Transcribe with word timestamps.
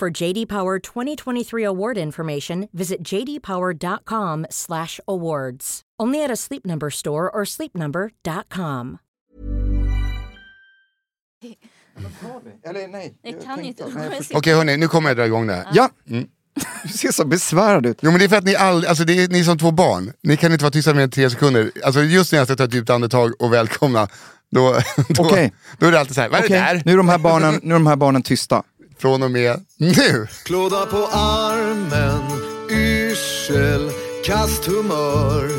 For 0.00 0.10
JD 0.22 0.46
Power 0.48 0.78
2023 0.78 1.64
award 1.64 1.98
information, 1.98 2.68
visit 2.72 3.02
jdpower.com/awards. 3.02 5.80
Only 6.02 6.22
at 6.24 6.30
a 6.30 6.36
Sleep 6.36 6.66
Number 6.66 6.90
store 6.90 7.30
or 7.30 7.44
sleepnumber.com. 7.46 8.98
Eller 12.64 12.88
nej. 12.88 13.14
Det 13.22 13.30
jag 13.30 13.42
kan 13.44 13.60
inte. 13.60 13.84
Okej 14.34 14.54
hörni, 14.54 14.76
nu 14.76 14.88
kommer 14.88 15.10
jag 15.10 15.16
dra 15.16 15.26
igång 15.26 15.46
det 15.46 15.54
här. 15.54 15.66
Ja, 15.72 15.88
Mm. 16.10 16.26
du 16.82 16.88
ser 16.88 17.12
så 17.12 17.24
besvärad 17.26 17.86
ut. 17.86 17.98
Jo 18.02 18.10
men 18.10 18.18
det 18.18 18.24
är 18.24 18.28
för 18.28 18.36
att 18.36 18.44
ni 18.44 18.56
all, 18.56 18.86
alltså 18.86 19.04
det 19.04 19.24
är 19.24 19.28
ni 19.28 19.44
som 19.44 19.58
två 19.58 19.70
barn, 19.70 20.12
ni 20.22 20.36
kan 20.36 20.52
inte 20.52 20.64
vara 20.64 20.72
tysta 20.72 20.94
mer 20.94 21.02
än 21.02 21.10
tre 21.10 21.30
sekunder. 21.30 21.70
Alltså 21.84 22.02
just 22.02 22.32
när 22.32 22.38
jag 22.38 22.46
ska 22.48 22.56
ta 22.56 22.64
ett 22.64 22.74
djupt 22.74 22.90
andetag 22.90 23.42
och 23.42 23.52
välkomna, 23.52 24.08
då, 24.50 24.80
då, 25.08 25.22
Okej. 25.24 25.52
då 25.78 25.86
är 25.86 25.92
det 25.92 26.00
alltid 26.00 26.14
så 26.14 26.20
här, 26.20 26.28
vad 26.28 26.44
är 26.44 26.48
det 26.48 26.54
där? 26.54 26.82
nu 26.84 26.92
är 26.92 26.96
de 26.96 27.08
här 27.08 27.18
barnen, 27.18 27.60
nu 27.62 27.70
är 27.74 27.78
de 27.78 27.86
här 27.86 27.96
barnen 27.96 28.22
tysta. 28.22 28.62
Från 28.98 29.22
och 29.22 29.30
med 29.30 29.64
nu. 29.76 30.26
Klåda 30.44 30.86
på 30.86 31.08
armen, 31.12 32.22
yrsel, 32.70 33.90
kasthumör. 34.24 35.50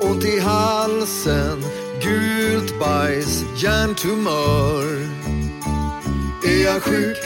Ont 0.00 0.24
i 0.24 0.40
halsen, 0.40 1.64
gult 2.02 2.80
bajs, 2.80 3.44
hjärntumör. 3.56 5.08
Är 6.44 6.64
jag 6.64 6.82
sjuk? 6.82 7.18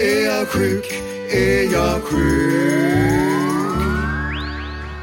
Är 0.00 0.24
jag 0.24 0.48
sjuk? 0.48 0.86
Är 1.30 1.72
jag 1.72 2.02
sjuk? 2.02 3.05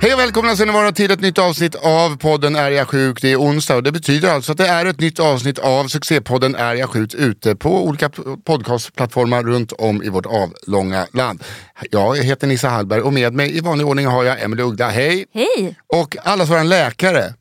Hej 0.04 0.14
och 0.14 0.20
välkomna 0.20 0.56
ska 0.56 0.66
ni 0.66 0.72
vara 0.72 0.92
till 0.92 1.12
ett 1.12 1.22
nytt 1.22 1.38
avsnitt 1.38 1.76
av 1.76 2.18
podden 2.18 2.56
Är 2.56 2.72
jag 2.72 2.88
sjuk? 2.88 3.22
Det 3.22 3.32
är 3.32 3.38
onsdag 3.38 3.76
och 3.76 3.84
det 3.84 3.92
betyder 3.92 4.30
alltså 4.30 4.52
att 4.52 4.58
det 4.58 4.68
är 4.68 4.86
ett 4.86 5.00
nytt 5.00 5.20
avsnitt 5.20 5.60
av 5.60 5.88
succépodden 5.88 6.56
Är 6.56 6.76
jag 6.76 6.90
sjuk? 6.90 7.14
ute 7.14 7.56
på 7.56 7.86
olika 7.86 8.10
podcastplattformar 8.46 9.44
runt 9.44 9.72
om 9.72 10.04
i 10.04 10.10
vårt 10.10 10.26
avlånga 10.26 11.08
land. 11.14 11.44
Jag 11.92 12.18
heter 12.18 12.48
Nissa 12.48 12.70
Hallberg 12.70 13.02
och 13.02 13.14
med 13.14 13.34
mig 13.34 13.58
i 13.58 13.60
vanlig 13.60 13.88
ordning 13.88 14.06
har 14.06 14.24
jag 14.24 14.42
Emelie 14.42 14.66
Ugda, 14.66 14.90
hej! 14.90 15.26
Hej! 15.34 15.76
Och 15.88 16.18
allas 16.24 16.50
våran 16.50 16.70
läkare 16.70 17.34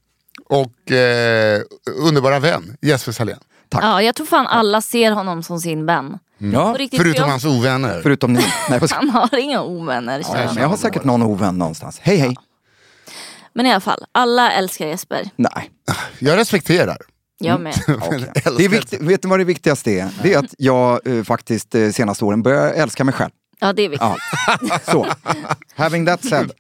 och 0.49 0.93
eh, 0.93 1.61
underbara 1.99 2.39
vän 2.39 2.77
Jesper 2.83 3.13
Salén. 3.13 3.39
Ja, 3.71 4.03
jag 4.03 4.15
tror 4.15 4.27
fan 4.27 4.47
alla 4.47 4.81
ser 4.81 5.13
honom 5.13 5.43
som 5.43 5.61
sin 5.61 5.87
vän. 5.87 6.19
Ja, 6.39 6.75
riktigt, 6.79 7.01
Förutom 7.01 7.23
jag, 7.23 7.31
hans 7.31 7.45
ovänner. 7.45 8.01
förutom 8.03 8.33
ni. 8.33 8.45
Nej, 8.71 8.81
Han 8.91 9.11
har 9.11 9.39
inga 9.39 9.63
ovänner. 9.63 10.23
ja, 10.33 10.39
jag. 10.39 10.55
men 10.55 10.63
jag 10.63 10.69
har 10.69 10.77
säkert 10.77 11.05
någon 11.05 11.23
ovän 11.23 11.59
någonstans. 11.59 11.99
Hej 12.03 12.17
hej. 12.17 12.37
Men 13.55 13.67
i 13.67 13.71
alla 13.71 13.81
fall, 13.81 14.05
alla 14.13 14.53
älskar 14.53 14.87
Jesper. 14.87 15.31
Nej. 15.37 15.71
Jag 16.19 16.37
respekterar. 16.37 16.99
Jag 17.39 17.61
med. 17.61 17.75
Det 18.57 18.65
är 18.65 18.69
viktigt, 18.69 19.01
vet 19.01 19.23
du 19.23 19.29
vad 19.29 19.41
det 19.41 19.45
viktigaste 19.45 19.91
är? 19.91 20.09
Det 20.23 20.35
är 20.35 20.39
att 20.39 20.55
jag 20.59 21.07
eh, 21.07 21.25
faktiskt 21.25 21.75
eh, 21.75 21.91
senaste 21.91 22.25
åren 22.25 22.43
börjar 22.43 22.73
älska 22.73 23.05
mig 23.05 23.15
själv. 23.15 23.31
Ja, 23.61 23.73
det 23.73 23.83
är 23.83 23.89
viktigt. 23.89 24.09
Ja. 24.61 24.79
Så, 24.85 25.07
having 25.77 26.07
that 26.07 26.25
said. 26.25 26.53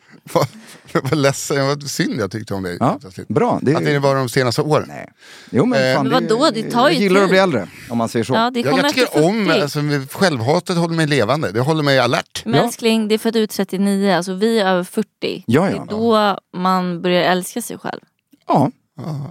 Vad 1.03 1.11
vad 1.11 1.19
ledsen, 1.19 1.67
vad 1.67 1.83
synd 1.91 2.21
jag 2.21 2.31
tyckte 2.31 2.55
om 2.55 2.63
dig. 2.63 2.77
Ja, 2.81 2.99
bra. 3.29 3.59
Det, 3.63 3.75
Att 3.75 3.85
det 3.85 3.99
var 3.99 4.15
de 4.15 4.29
senaste 4.29 4.63
åren. 4.63 4.85
nej. 4.89 5.09
Jo 5.51 5.67
men 5.67 5.83
Eh, 5.91 5.97
fan, 5.97 6.09
Men 6.09 6.29
vadå, 6.29 6.51
det 6.55 6.71
tar 6.71 6.89
ju 6.89 6.95
jag 6.95 7.03
gillar 7.03 7.21
att 7.21 7.25
tid. 7.27 7.31
bli 7.31 7.39
äldre, 7.39 7.69
om 7.91 7.99
man 7.99 8.09
säger 8.09 8.25
så. 8.25 8.35
Ja, 8.35 8.51
det 8.51 8.61
Jag, 8.61 8.79
jag 8.79 8.89
tycker 8.95 9.25
om, 9.25 9.47
40. 9.47 9.61
alltså, 9.61 9.81
självhatet 10.19 10.77
håller 10.77 10.95
mig 10.95 11.07
levande, 11.07 11.53
det 11.53 11.61
håller 11.61 11.83
mig 11.83 11.99
alert. 11.99 12.43
Men 12.45 12.55
älskling, 12.55 13.09
det 13.09 13.15
är 13.15 13.19
för 13.19 13.29
att 13.29 13.33
du 13.35 13.43
är 13.43 13.47
39, 13.47 14.13
alltså 14.17 14.35
vi 14.35 14.59
är 14.59 14.67
över 14.67 14.85
40. 14.85 15.09
Ja, 15.21 15.43
ja. 15.47 15.67
Det 15.71 15.73
är 15.75 15.87
då 15.87 16.39
man 16.57 17.03
börjar 17.03 17.23
älska 17.23 17.63
sig 17.63 17.79
själv. 17.79 18.01
Ja, 18.49 18.71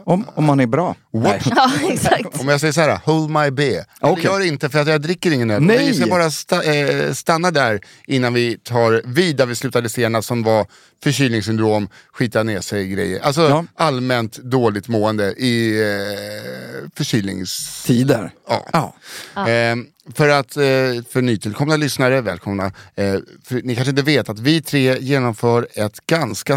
om, 0.05 0.25
om 0.35 0.45
man 0.45 0.59
är 0.59 0.66
bra. 0.67 0.95
Nej. 1.13 1.41
Ja, 1.55 1.72
exakt. 1.89 2.39
Om 2.41 2.47
jag 2.47 2.59
säger 2.59 2.72
så 2.73 2.81
här, 2.81 2.99
hold 3.05 3.29
my 3.29 3.51
beer. 3.51 3.85
Okej. 4.01 4.16
Det 4.23 4.29
gör 4.29 4.39
det 4.39 4.47
inte 4.47 4.69
för 4.69 4.79
att 4.79 4.88
jag 4.88 5.01
dricker 5.01 5.31
ingen 5.31 5.51
öl. 5.51 5.61
Nej. 5.61 5.88
Vi 5.88 5.94
ska 5.94 6.07
bara 6.07 6.31
sta, 6.31 6.63
eh, 6.63 7.13
stanna 7.13 7.51
där 7.51 7.79
innan 8.07 8.33
vi 8.33 8.57
tar 8.57 9.01
vid 9.05 9.35
där 9.35 9.45
vi 9.45 9.55
slutade 9.55 9.89
senast 9.89 10.27
som 10.27 10.44
var 10.44 10.66
förkylningssyndrom, 11.03 11.89
skita 12.13 12.44
ner 12.44 12.61
sig 12.61 12.88
grejer. 12.88 13.19
Alltså 13.19 13.41
Ja. 13.41 13.66
allmänt 13.75 14.38
dåligt 14.38 14.88
mående 14.88 15.31
i 15.33 15.81
eh, 15.81 16.89
förkylnings... 16.95 17.83
Tider. 17.85 18.31
Ja. 18.50 18.94
Ja. 19.35 19.50
Eh, 19.50 19.75
för 20.16 20.29
att 20.29 20.57
eh, 20.57 20.63
för 21.11 21.21
nytillkomna 21.21 21.75
lyssnare, 21.77 22.21
välkomna. 22.21 22.66
Eh, 22.66 23.16
för 23.44 23.61
ni 23.63 23.75
kanske 23.75 23.89
inte 23.89 24.01
vet 24.01 24.29
att 24.29 24.39
vi 24.39 24.61
tre 24.61 24.97
genomför 25.00 25.67
ett 25.73 26.05
ganska 26.07 26.53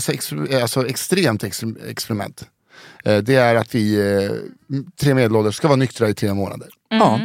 alltså 0.63 0.87
extremt 0.89 1.43
exper- 1.45 1.89
experiment. 1.91 2.43
Eh, 3.05 3.17
det 3.19 3.35
är 3.35 3.55
att 3.55 3.75
vi 3.75 3.95
eh, 4.17 4.31
tre 5.01 5.15
medelålders 5.15 5.57
ska 5.57 5.69
vara 5.69 5.77
nyktra 5.77 6.09
i 6.09 6.15
tre 6.15 6.35
månader. 6.35 6.69
ja. 6.91 7.21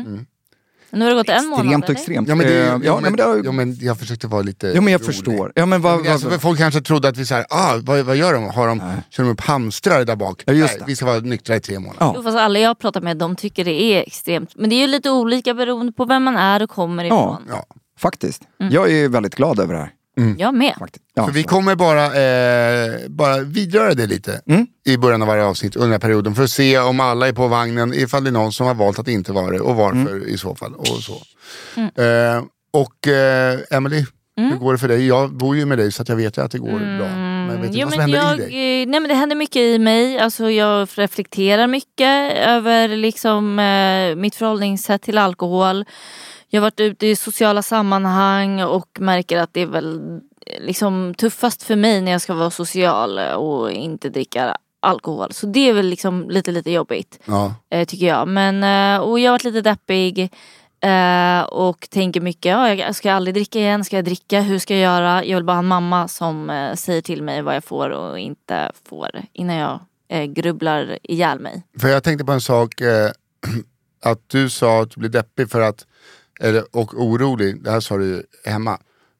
Nu 0.91 1.05
har 1.05 1.09
det 1.09 1.15
gått 1.15 1.29
en 1.29 1.45
månad 1.47 1.65
Extremt 1.65 1.83
och 1.83 1.89
extremt. 1.89 2.27
Ja 2.29 2.35
men, 2.35 2.47
det, 2.47 2.53
Eh, 2.61 2.67
ja, 2.67 2.79
ja, 2.83 2.99
men, 2.99 3.15
det 3.15 3.23
har- 3.23 3.41
ja, 3.45 3.51
men 3.51 3.77
jag 3.81 3.99
försökte 3.99 4.27
vara 4.27 4.41
lite 4.41 4.67
Ja 4.67 4.81
men 4.81 4.91
jag 4.91 5.01
rolig. 5.01 5.15
förstår. 5.15 5.51
Ja 5.55 5.65
men 5.65 5.81
vad... 5.81 6.01
Men 6.01 6.11
Alltså, 6.11 6.29
vad, 6.29 6.41
folk 6.41 6.59
kanske 6.59 6.81
trodde 6.81 7.07
att 7.07 7.17
vi 7.17 7.25
såhär, 7.25 7.45
ah, 7.49 7.79
vad, 7.83 7.99
vad 8.05 8.15
gör 8.15 8.33
de? 8.33 8.43
Har 8.49 8.67
de 8.67 8.81
kör 9.09 9.23
de 9.23 9.29
upp 9.29 9.41
hamstrar 9.41 10.05
där 10.05 10.15
bak? 10.15 10.43
Ja, 10.45 10.53
just 10.53 10.73
Nej, 10.77 10.83
vi 10.87 10.95
ska 10.95 11.05
vara 11.05 11.19
nyktra 11.19 11.55
i 11.55 11.59
tre 11.59 11.79
månader. 11.79 11.97
Ja. 11.99 12.13
Jo, 12.15 12.23
fast 12.23 12.37
alla 12.37 12.59
jag 12.59 12.79
pratar 12.79 13.01
med 13.01 13.17
de 13.17 13.35
tycker 13.35 13.65
det 13.65 13.81
är 13.81 14.01
extremt. 14.07 14.55
Men 14.55 14.69
det 14.69 14.75
är 14.75 14.81
ju 14.81 14.87
lite 14.87 15.09
olika 15.11 15.53
beroende 15.53 15.91
på 15.91 16.05
vem 16.05 16.23
man 16.23 16.35
är 16.37 16.63
och 16.63 16.69
kommer 16.69 17.03
ifrån. 17.03 17.43
Ja. 17.49 17.65
faktiskt. 17.99 18.41
Jag 18.57 18.91
är 18.91 19.09
väldigt 19.09 19.35
glad 19.35 19.59
över 19.59 19.73
det 19.73 19.79
här. 19.79 19.91
Jag 20.37 20.53
med. 20.55 20.73
Ja, 21.13 21.25
För 21.25 21.33
vi 21.33 21.43
kommer 21.43 21.75
bara, 21.75 22.05
eh, 22.05 22.91
bara 23.09 23.39
vidröra 23.39 23.93
det 23.93 24.05
lite 24.07 24.41
Mm. 24.47 24.67
i 24.85 24.97
början 24.97 25.21
av 25.21 25.27
varje 25.27 25.43
avsnitt 25.43 25.75
under 25.75 25.85
den 25.87 25.91
här 25.91 25.99
perioden 25.99 26.35
för 26.35 26.43
att 26.43 26.49
se 26.49 26.79
om 26.79 26.99
alla 26.99 27.27
är 27.27 27.33
på 27.33 27.47
vagnen, 27.47 27.93
ifall 27.93 28.23
det 28.23 28.29
är 28.29 28.31
någon 28.31 28.51
som 28.53 28.67
har 28.67 28.73
valt 28.73 28.99
att 28.99 29.07
inte 29.07 29.31
vara 29.31 29.51
det 29.51 29.59
och 29.59 29.75
varför 29.75 30.15
Mm. 30.15 30.27
i 30.27 30.37
så 30.37 30.55
fall. 30.55 30.73
Och 30.75 30.87
så. 30.87 31.13
Eh, 32.01 32.43
och 32.73 33.07
eh, 33.07 33.59
Emily, 33.71 34.05
hur 34.37 34.55
går 34.57 34.71
det 34.73 34.79
för 34.79 34.87
dig? 34.87 35.07
Jag 35.07 35.33
bor 35.33 35.55
ju 35.57 35.65
med 35.65 35.77
dig 35.77 35.91
så 35.91 36.01
att 36.01 36.09
jag 36.09 36.15
vet 36.15 36.37
att 36.37 36.51
det 36.51 36.57
går 36.59 36.97
bra. 36.97 37.07
Men 37.53 37.61
vet 37.61 37.67
inte 37.67 37.79
Jo, 37.79 37.85
vad 37.85 37.93
som 37.93 38.01
händer 38.01 38.17
jag, 38.17 38.35
i 38.35 38.37
dig. 38.41 38.81
eh, 38.81 38.87
nej, 38.87 38.99
men 38.99 39.09
det 39.09 39.15
händer 39.15 39.35
mycket 39.35 39.55
i 39.61 39.79
mig. 39.79 40.19
Alltså, 40.19 40.51
jag 40.51 40.87
reflekterar 40.95 41.67
mycket 41.67 42.37
över 42.37 42.87
liksom, 42.87 43.59
eh, 43.59 44.15
mitt 44.15 44.35
förhållningssätt 44.35 45.01
till 45.01 45.17
alkohol. 45.17 45.85
Jag 46.49 46.61
har 46.61 46.65
varit 46.65 46.79
ute 46.79 47.07
i 47.07 47.15
sociala 47.15 47.61
sammanhang 47.61 48.61
och 48.63 48.87
märker 48.99 49.37
att 49.37 49.53
det 49.53 49.61
är 49.61 49.65
väl 49.65 49.99
eh, 50.45 50.61
liksom, 50.63 51.13
tuffast 51.17 51.63
för 51.63 51.75
mig 51.75 52.01
när 52.01 52.11
jag 52.11 52.21
ska 52.21 52.33
vara 52.33 52.49
social 52.51 53.19
och 53.19 53.71
inte 53.71 54.09
dricka 54.09 54.57
alkohol. 54.81 55.33
Så 55.33 55.45
det 55.45 55.69
är 55.69 55.73
väl 55.73 55.85
liksom 55.85 56.29
lite 56.29 56.51
lite 56.51 56.71
jobbigt 56.71 57.19
Ja. 57.25 57.53
eh, 57.71 57.85
tycker 57.85 58.05
jag. 58.07 58.27
Men, 58.27 58.63
eh, 58.63 59.01
och 59.01 59.19
jag 59.19 59.29
har 59.31 59.33
varit 59.33 59.43
lite 59.43 59.61
deppig. 59.61 60.31
Eh, 60.81 61.41
och 61.43 61.87
tänker 61.89 62.21
mycket, 62.21 62.49
ja, 62.49 62.73
jag 62.73 62.95
ska 62.95 63.13
aldrig 63.13 63.35
dricka 63.35 63.59
igen, 63.59 63.85
ska 63.85 63.95
jag 63.95 64.05
dricka, 64.05 64.41
hur 64.41 64.59
ska 64.59 64.73
jag 64.73 64.81
göra? 64.81 65.25
Jag 65.25 65.37
vill 65.37 65.45
bara 65.45 65.53
ha 65.53 65.59
en 65.59 65.65
mamma 65.65 66.07
som 66.07 66.49
eh, 66.49 66.75
säger 66.75 67.01
till 67.01 67.23
mig 67.23 67.41
vad 67.41 67.55
jag 67.55 67.63
får 67.63 67.89
och 67.89 68.19
inte 68.19 68.71
får 68.89 69.09
innan 69.33 69.55
jag 69.55 69.79
eh, 70.09 70.23
grubblar 70.23 70.99
ihjäl 71.03 71.39
mig. 71.39 71.63
För 71.79 71.87
jag 71.87 72.03
tänkte 72.03 72.25
på 72.25 72.31
en 72.31 72.41
sak, 72.41 72.81
att 74.03 74.19
du 74.27 74.49
sa 74.49 74.81
att 74.81 74.91
du 74.91 74.99
blev 74.99 75.11
deppig 75.11 75.49
för 75.49 75.61
att, 75.61 75.85
eller, 76.39 76.75
och 76.75 76.93
orolig, 76.93 77.63
det 77.63 77.71
här 77.71 77.79
sa 77.79 77.97
du 77.97 78.23
hemma. 78.45 78.79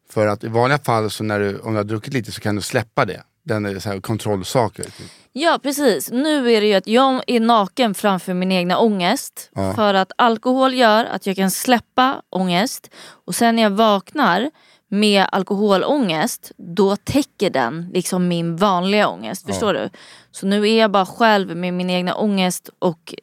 För 0.10 0.28
att 0.28 0.44
i 0.44 0.48
vanliga 0.48 0.80
fall 0.80 1.10
så 1.10 1.24
när 1.24 1.40
du, 1.40 1.60
om 1.60 1.72
du 1.72 1.78
har 1.78 1.84
druckit 1.84 2.14
lite 2.14 2.32
så 2.32 2.42
kan 2.42 2.56
du 2.56 2.62
släppa 2.62 3.06
det. 3.06 3.24
Den 3.50 3.66
är 3.66 3.80
så 3.80 3.90
här 3.90 4.00
kontrollsaker. 4.00 4.84
Typ. 4.84 5.12
Ja 5.32 5.60
precis, 5.64 6.12
nu 6.12 6.52
är 6.52 6.62
det 6.62 6.68
ju 6.68 6.74
att 6.74 6.88
jag 6.88 7.24
är 7.28 7.40
naken 7.40 7.94
framför 7.94 8.34
min 8.34 8.52
egna 8.52 8.78
ångest. 8.80 9.50
Ja. 9.54 9.74
För 9.74 9.94
att 9.94 10.12
alkohol 10.16 10.74
gör 10.74 11.06
att 11.06 11.26
jag 11.26 11.36
kan 11.36 11.52
släppa 11.52 12.22
ångest 12.30 12.90
och 13.26 13.36
sen 13.36 13.56
när 13.56 13.64
jag 13.64 13.70
vaknar 13.70 14.52
med 14.88 15.26
alkoholångest 15.32 16.52
då 16.58 16.96
täcker 16.96 17.50
den 17.50 17.90
liksom 17.94 18.28
min 18.28 18.56
vanliga 18.56 19.08
ångest. 19.08 19.46
Förstår 19.46 19.74
du? 19.74 19.90
Så 20.32 20.46
nu 20.46 20.70
är 20.70 20.80
jag 20.80 20.92
bara 20.92 21.06
själv 21.06 21.58
med 21.58 21.74
min 21.74 21.90
egna 21.90 22.16
ångest 22.16 22.70
och 22.80 23.16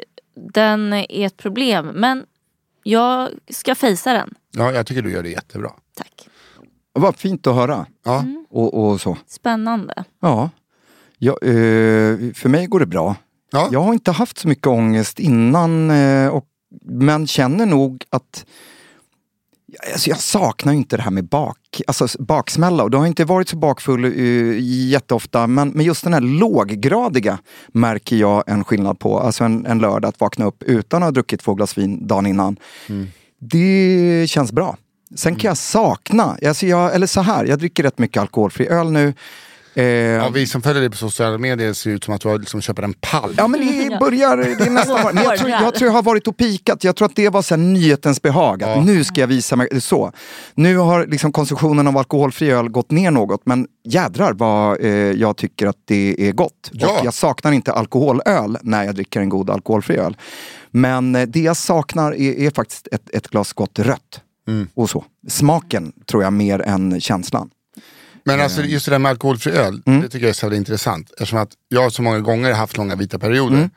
den 0.52 0.92
är 0.92 1.26
ett 1.26 1.36
problem. 1.36 1.86
Men 1.86 2.26
jag 2.82 3.30
ska 3.50 3.74
fejsa 3.74 4.12
den. 4.12 4.34
Ja, 4.50 4.72
jag 4.72 4.86
tycker 4.86 5.02
du 5.02 5.12
gör 5.12 5.22
det 5.22 5.30
jättebra. 5.30 5.70
Tack. 5.94 6.28
Vad 6.96 7.16
fint 7.16 7.46
att 7.46 7.54
höra. 7.54 7.86
Ja. 8.04 8.18
Mm. 8.20 8.46
Och, 8.50 8.74
och 8.74 9.00
så. 9.00 9.16
Spännande. 9.26 10.04
Ja. 10.20 10.50
ja 11.18 11.32
eh, 11.42 12.32
för 12.34 12.48
mig 12.48 12.66
går 12.66 12.80
det 12.80 12.86
bra. 12.86 13.16
Ja. 13.52 13.68
Jag 13.72 13.80
har 13.82 13.92
inte 13.92 14.12
haft 14.12 14.38
så 14.38 14.48
mycket 14.48 14.66
ångest 14.66 15.18
innan 15.18 15.90
eh, 15.90 16.28
och, 16.28 16.46
men 16.84 17.26
känner 17.26 17.66
nog 17.66 18.04
att 18.10 18.46
Alltså 19.92 20.10
jag 20.10 20.18
saknar 20.20 20.72
ju 20.72 20.78
inte 20.78 20.96
det 20.96 21.02
här 21.02 21.10
med 21.10 21.24
bak, 21.24 21.82
alltså 21.86 22.06
baksmälla 22.18 22.82
och 22.82 22.90
det 22.90 22.96
har 22.96 23.06
inte 23.06 23.24
varit 23.24 23.48
så 23.48 23.56
bakfull 23.56 24.04
uh, 24.04 24.56
jätteofta 24.60 25.46
men, 25.46 25.68
men 25.68 25.86
just 25.86 26.04
den 26.04 26.12
här 26.12 26.20
låggradiga 26.20 27.38
märker 27.68 28.16
jag 28.16 28.44
en 28.46 28.64
skillnad 28.64 28.98
på. 28.98 29.20
Alltså 29.20 29.44
en, 29.44 29.66
en 29.66 29.78
lördag 29.78 30.08
att 30.08 30.20
vakna 30.20 30.44
upp 30.44 30.62
utan 30.62 31.02
att 31.02 31.06
ha 31.06 31.10
druckit 31.10 31.40
två 31.40 31.54
glas 31.54 31.78
vin 31.78 32.06
dagen 32.06 32.26
innan. 32.26 32.56
Det 33.38 34.26
känns 34.30 34.52
bra. 34.52 34.76
Sen 35.16 35.36
kan 35.36 35.48
jag 35.48 35.56
sakna, 35.58 36.36
alltså 36.46 36.66
jag, 36.66 36.94
eller 36.94 37.06
så 37.06 37.20
här, 37.20 37.44
jag 37.44 37.58
dricker 37.58 37.82
rätt 37.82 37.98
mycket 37.98 38.20
alkoholfri 38.20 38.68
öl 38.68 38.90
nu. 38.92 39.14
Eh, 39.74 39.84
Ja, 39.84 40.28
vi 40.28 40.46
som 40.46 40.62
följer 40.62 40.80
dig 40.80 40.90
på 40.90 40.96
sociala 40.96 41.38
medier 41.38 41.72
ser 41.72 41.90
ut 41.90 42.04
som 42.04 42.14
att 42.14 42.20
du 42.20 42.28
har 42.28 42.38
liksom 42.38 42.60
köper 42.60 42.82
en 42.82 42.92
pall. 42.92 43.34
Ja 43.36 43.48
men 43.48 43.60
det 43.60 43.96
börjar, 44.00 44.36
det 44.36 44.66
är 44.66 44.70
nästan 44.70 45.02
var- 45.02 45.12
men 45.12 45.24
jag, 45.24 45.38
tror, 45.38 45.50
jag 45.50 45.74
tror 45.74 45.86
jag 45.88 45.92
har 45.92 46.02
varit 46.02 46.26
och 46.28 46.36
pikat. 46.36 46.84
Jag 46.84 46.96
tror 46.96 47.06
att 47.06 47.16
det 47.16 47.28
var 47.28 47.42
så 47.42 47.54
här 47.54 47.62
nyhetens 47.62 48.22
behag. 48.22 48.62
Att 48.62 48.68
Ja. 48.76 48.82
Nu 48.82 49.04
ska 49.04 49.20
jag 49.20 49.28
visa 49.28 49.56
mig 49.56 49.80
så. 49.80 50.12
Nu 50.54 50.76
har 50.76 51.06
liksom 51.06 51.32
konsumtionen 51.32 51.86
av 51.86 51.98
alkoholfri 51.98 52.50
öl 52.50 52.68
gått 52.68 52.90
ner 52.90 53.10
något. 53.10 53.40
Men 53.44 53.66
jädrar 53.84 54.32
vad 54.32 54.80
eh, 54.80 54.88
jag 54.90 55.36
tycker 55.36 55.66
att 55.66 55.76
det 55.84 56.28
är 56.28 56.32
gott. 56.32 56.70
Ja. 56.72 56.98
Och 56.98 57.04
jag 57.06 57.14
saknar 57.14 57.52
inte 57.52 57.72
alkoholöl 57.72 58.58
när 58.62 58.84
jag 58.84 58.94
dricker 58.94 59.20
en 59.20 59.28
god 59.28 59.50
alkoholfri 59.50 59.96
öl. 59.96 60.16
Men 60.70 61.14
eh, 61.14 61.22
det 61.28 61.40
jag 61.40 61.56
saknar 61.56 62.12
är, 62.12 62.38
är 62.46 62.50
faktiskt 62.50 62.88
ett, 62.92 63.10
ett 63.14 63.28
glas 63.28 63.52
gott 63.52 63.78
rött. 63.78 64.20
Mm. 64.46 64.68
Och 64.74 64.90
så. 64.90 65.04
Smaken 65.28 65.92
tror 66.06 66.22
jag 66.22 66.32
mer 66.32 66.60
än 66.60 67.00
känslan. 67.00 67.50
Men 68.24 68.40
alltså 68.40 68.62
just 68.62 68.84
det 68.86 68.90
där 68.90 68.98
med 68.98 69.10
alkoholfri 69.10 69.52
öl, 69.52 69.82
Mm. 69.86 70.00
det 70.00 70.08
tycker 70.08 70.24
jag 70.26 70.30
är 70.30 70.34
så 70.34 70.52
intressant. 70.52 71.10
Eftersom 71.10 71.38
att 71.38 71.50
jag 71.68 71.92
så 71.92 72.02
många 72.02 72.20
gånger 72.20 72.52
haft 72.52 72.76
långa 72.76 72.94
vita 72.96 73.18
perioder. 73.18 73.70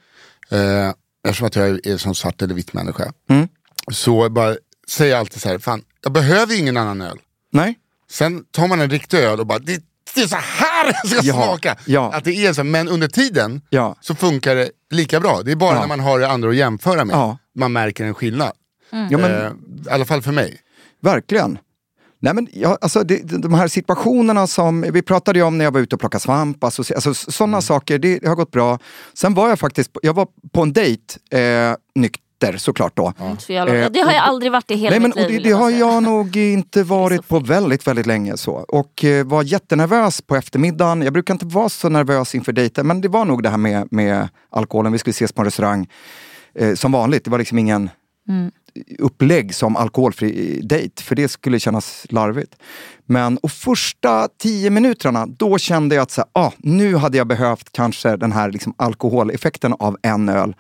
Eh, 0.52 0.94
eftersom 1.28 1.48
att 1.48 1.56
jag 1.56 1.88
är 1.88 1.98
som 1.98 2.16
svart 2.16 2.42
eller 2.42 2.56
vitt 2.56 2.74
människa. 2.74 3.12
Mm. 3.30 3.48
Så 3.92 4.24
jag 4.24 4.32
bara 4.32 4.56
säger 4.90 5.12
jag 5.12 5.20
alltid 5.20 5.42
så 5.42 5.50
här, 5.50 5.58
fan 5.58 5.82
jag 6.04 6.12
behöver 6.12 6.60
ingen 6.60 6.78
annan 6.78 7.02
öl. 7.02 7.18
Nej? 7.52 7.76
Sen 8.12 8.44
tar 8.52 8.68
man 8.68 8.82
en 8.82 8.90
riktig 8.90 9.18
öl 9.18 9.40
och 9.40 9.48
bara, 9.48 9.60
det, 9.60 9.84
det 10.16 10.22
är 10.22 10.28
så 10.28 10.36
här 10.36 10.86
det 11.04 11.08
ska 11.10 11.20
Ja, 11.28 11.34
smaka. 11.34 11.76
ja. 11.86 12.14
Att 12.14 12.24
det 12.24 12.46
är 12.46 12.54
så, 12.54 12.64
men 12.64 12.88
under 12.90 13.08
tiden 13.08 13.62
Ja. 13.70 13.96
så 14.02 14.16
funkar 14.16 14.56
det 14.56 14.70
lika 14.92 15.20
bra. 15.20 15.42
Det 15.46 15.52
är 15.52 15.56
bara 15.56 15.80
när 15.80 15.88
man 15.88 16.00
har 16.00 16.20
det 16.20 16.28
andra 16.30 16.50
att 16.50 16.56
jämföra 16.56 17.06
med 17.06 17.38
man 17.56 17.72
märker 17.74 18.06
en 18.06 18.14
skillnad. 18.14 18.52
Ja, 18.92 19.18
men, 19.18 19.32
Eh, 19.32 19.52
I 19.88 19.90
alla 19.90 20.06
fall 20.06 20.22
för 20.22 20.32
mig. 20.32 20.58
Verkligen. 21.02 21.58
Nej, 22.22 22.34
men, 22.34 22.48
ja, 22.54 22.78
alltså, 22.82 23.04
det, 23.04 23.22
de 23.42 23.54
här 23.54 23.68
situationerna 23.68 24.48
som 24.48 24.82
vi 24.82 25.02
pratade 25.02 25.42
om 25.42 25.58
när 25.58 25.66
jag 25.66 25.72
var 25.72 25.80
ute 25.82 25.96
och 25.96 26.00
plockade 26.00 26.22
svamp, 26.22 26.64
alltså, 26.64 26.94
alltså, 26.96 27.14
sådana 27.14 27.62
saker, 27.62 28.00
det, 28.00 28.20
det 28.20 28.28
har 28.28 28.36
gått 28.36 28.52
bra. 28.52 28.80
Sen 29.14 29.34
var 29.34 29.50
jag 29.50 29.60
faktiskt, 29.60 29.92
jag 30.02 30.14
var 30.14 30.28
på 30.54 30.62
en 30.62 30.74
dejt, 30.74 31.04
eh, 31.32 31.76
nykter 31.96 32.58
såklart 32.58 32.96
då. 32.98 33.14
Jävla- 33.48 33.76
Eh, 33.76 33.90
det 33.92 34.00
har 34.00 34.12
jag 34.12 34.24
aldrig 34.24 34.52
varit 34.52 34.72
i 34.72 34.76
hela 34.76 34.90
Nej, 34.90 35.00
men, 35.00 35.10
mitt 35.10 35.26
och 35.26 35.32
liv. 35.32 35.38
det, 35.38 35.44
det 35.44 35.50
jag 35.50 35.58
har 35.58 35.70
jag 35.70 36.04
nog 36.04 36.36
inte 36.54 36.84
varit 36.84 37.28
på 37.28 37.40
väldigt, 37.40 37.88
väldigt 37.88 38.06
länge. 38.06 38.38
så. 38.38 38.52
Och 38.54 39.04
eh, 39.06 39.26
var 39.26 39.44
jättenervös 39.44 40.22
på 40.22 40.36
eftermiddagen. 40.36 41.02
Jag 41.02 41.14
brukar 41.14 41.34
inte 41.34 41.46
vara 41.46 41.70
så 41.70 41.90
nervös 41.90 42.36
inför 42.36 42.52
dejter, 42.52 42.84
men 42.84 43.02
det 43.02 43.08
var 43.08 43.26
nog 43.26 43.44
det 43.44 43.50
här 43.50 43.58
med, 43.58 43.88
med 43.92 44.30
alkoholen. 44.50 44.92
Vi 44.92 44.98
skulle 44.98 45.12
ses 45.12 45.32
på 45.32 45.42
en 45.42 45.46
restaurang. 45.46 45.88
Eh, 46.56 46.74
som 46.76 46.92
vanligt, 46.92 47.24
det 47.24 47.32
var 47.32 47.38
liksom 47.38 47.60
ingen 47.60 47.90
upplägg 49.00 49.56
som 49.56 49.76
alkoholfri 49.76 50.62
dejt, 50.64 51.04
för 51.04 51.16
det 51.16 51.28
skulle 51.28 51.60
kännas 51.60 52.06
larvigt. 52.10 52.56
Men 53.06 53.38
och 53.38 53.52
första 53.52 54.28
tio 54.38 54.70
minuterna, 54.70 55.26
då 55.26 55.58
kände 55.58 55.96
jag 55.96 56.04
att 56.04 56.12
så 56.12 56.22
här, 56.22 56.44
ah, 56.44 56.52
nu 56.58 56.96
hade 56.96 57.18
jag 57.18 57.28
behövt 57.28 57.72
kanske 57.72 58.16
den 58.18 58.32
här 58.32 58.52
liksom, 58.52 58.74
alkoholeffekten 58.78 59.74
av 59.80 59.98
en 60.02 60.30
öl. 60.30 60.56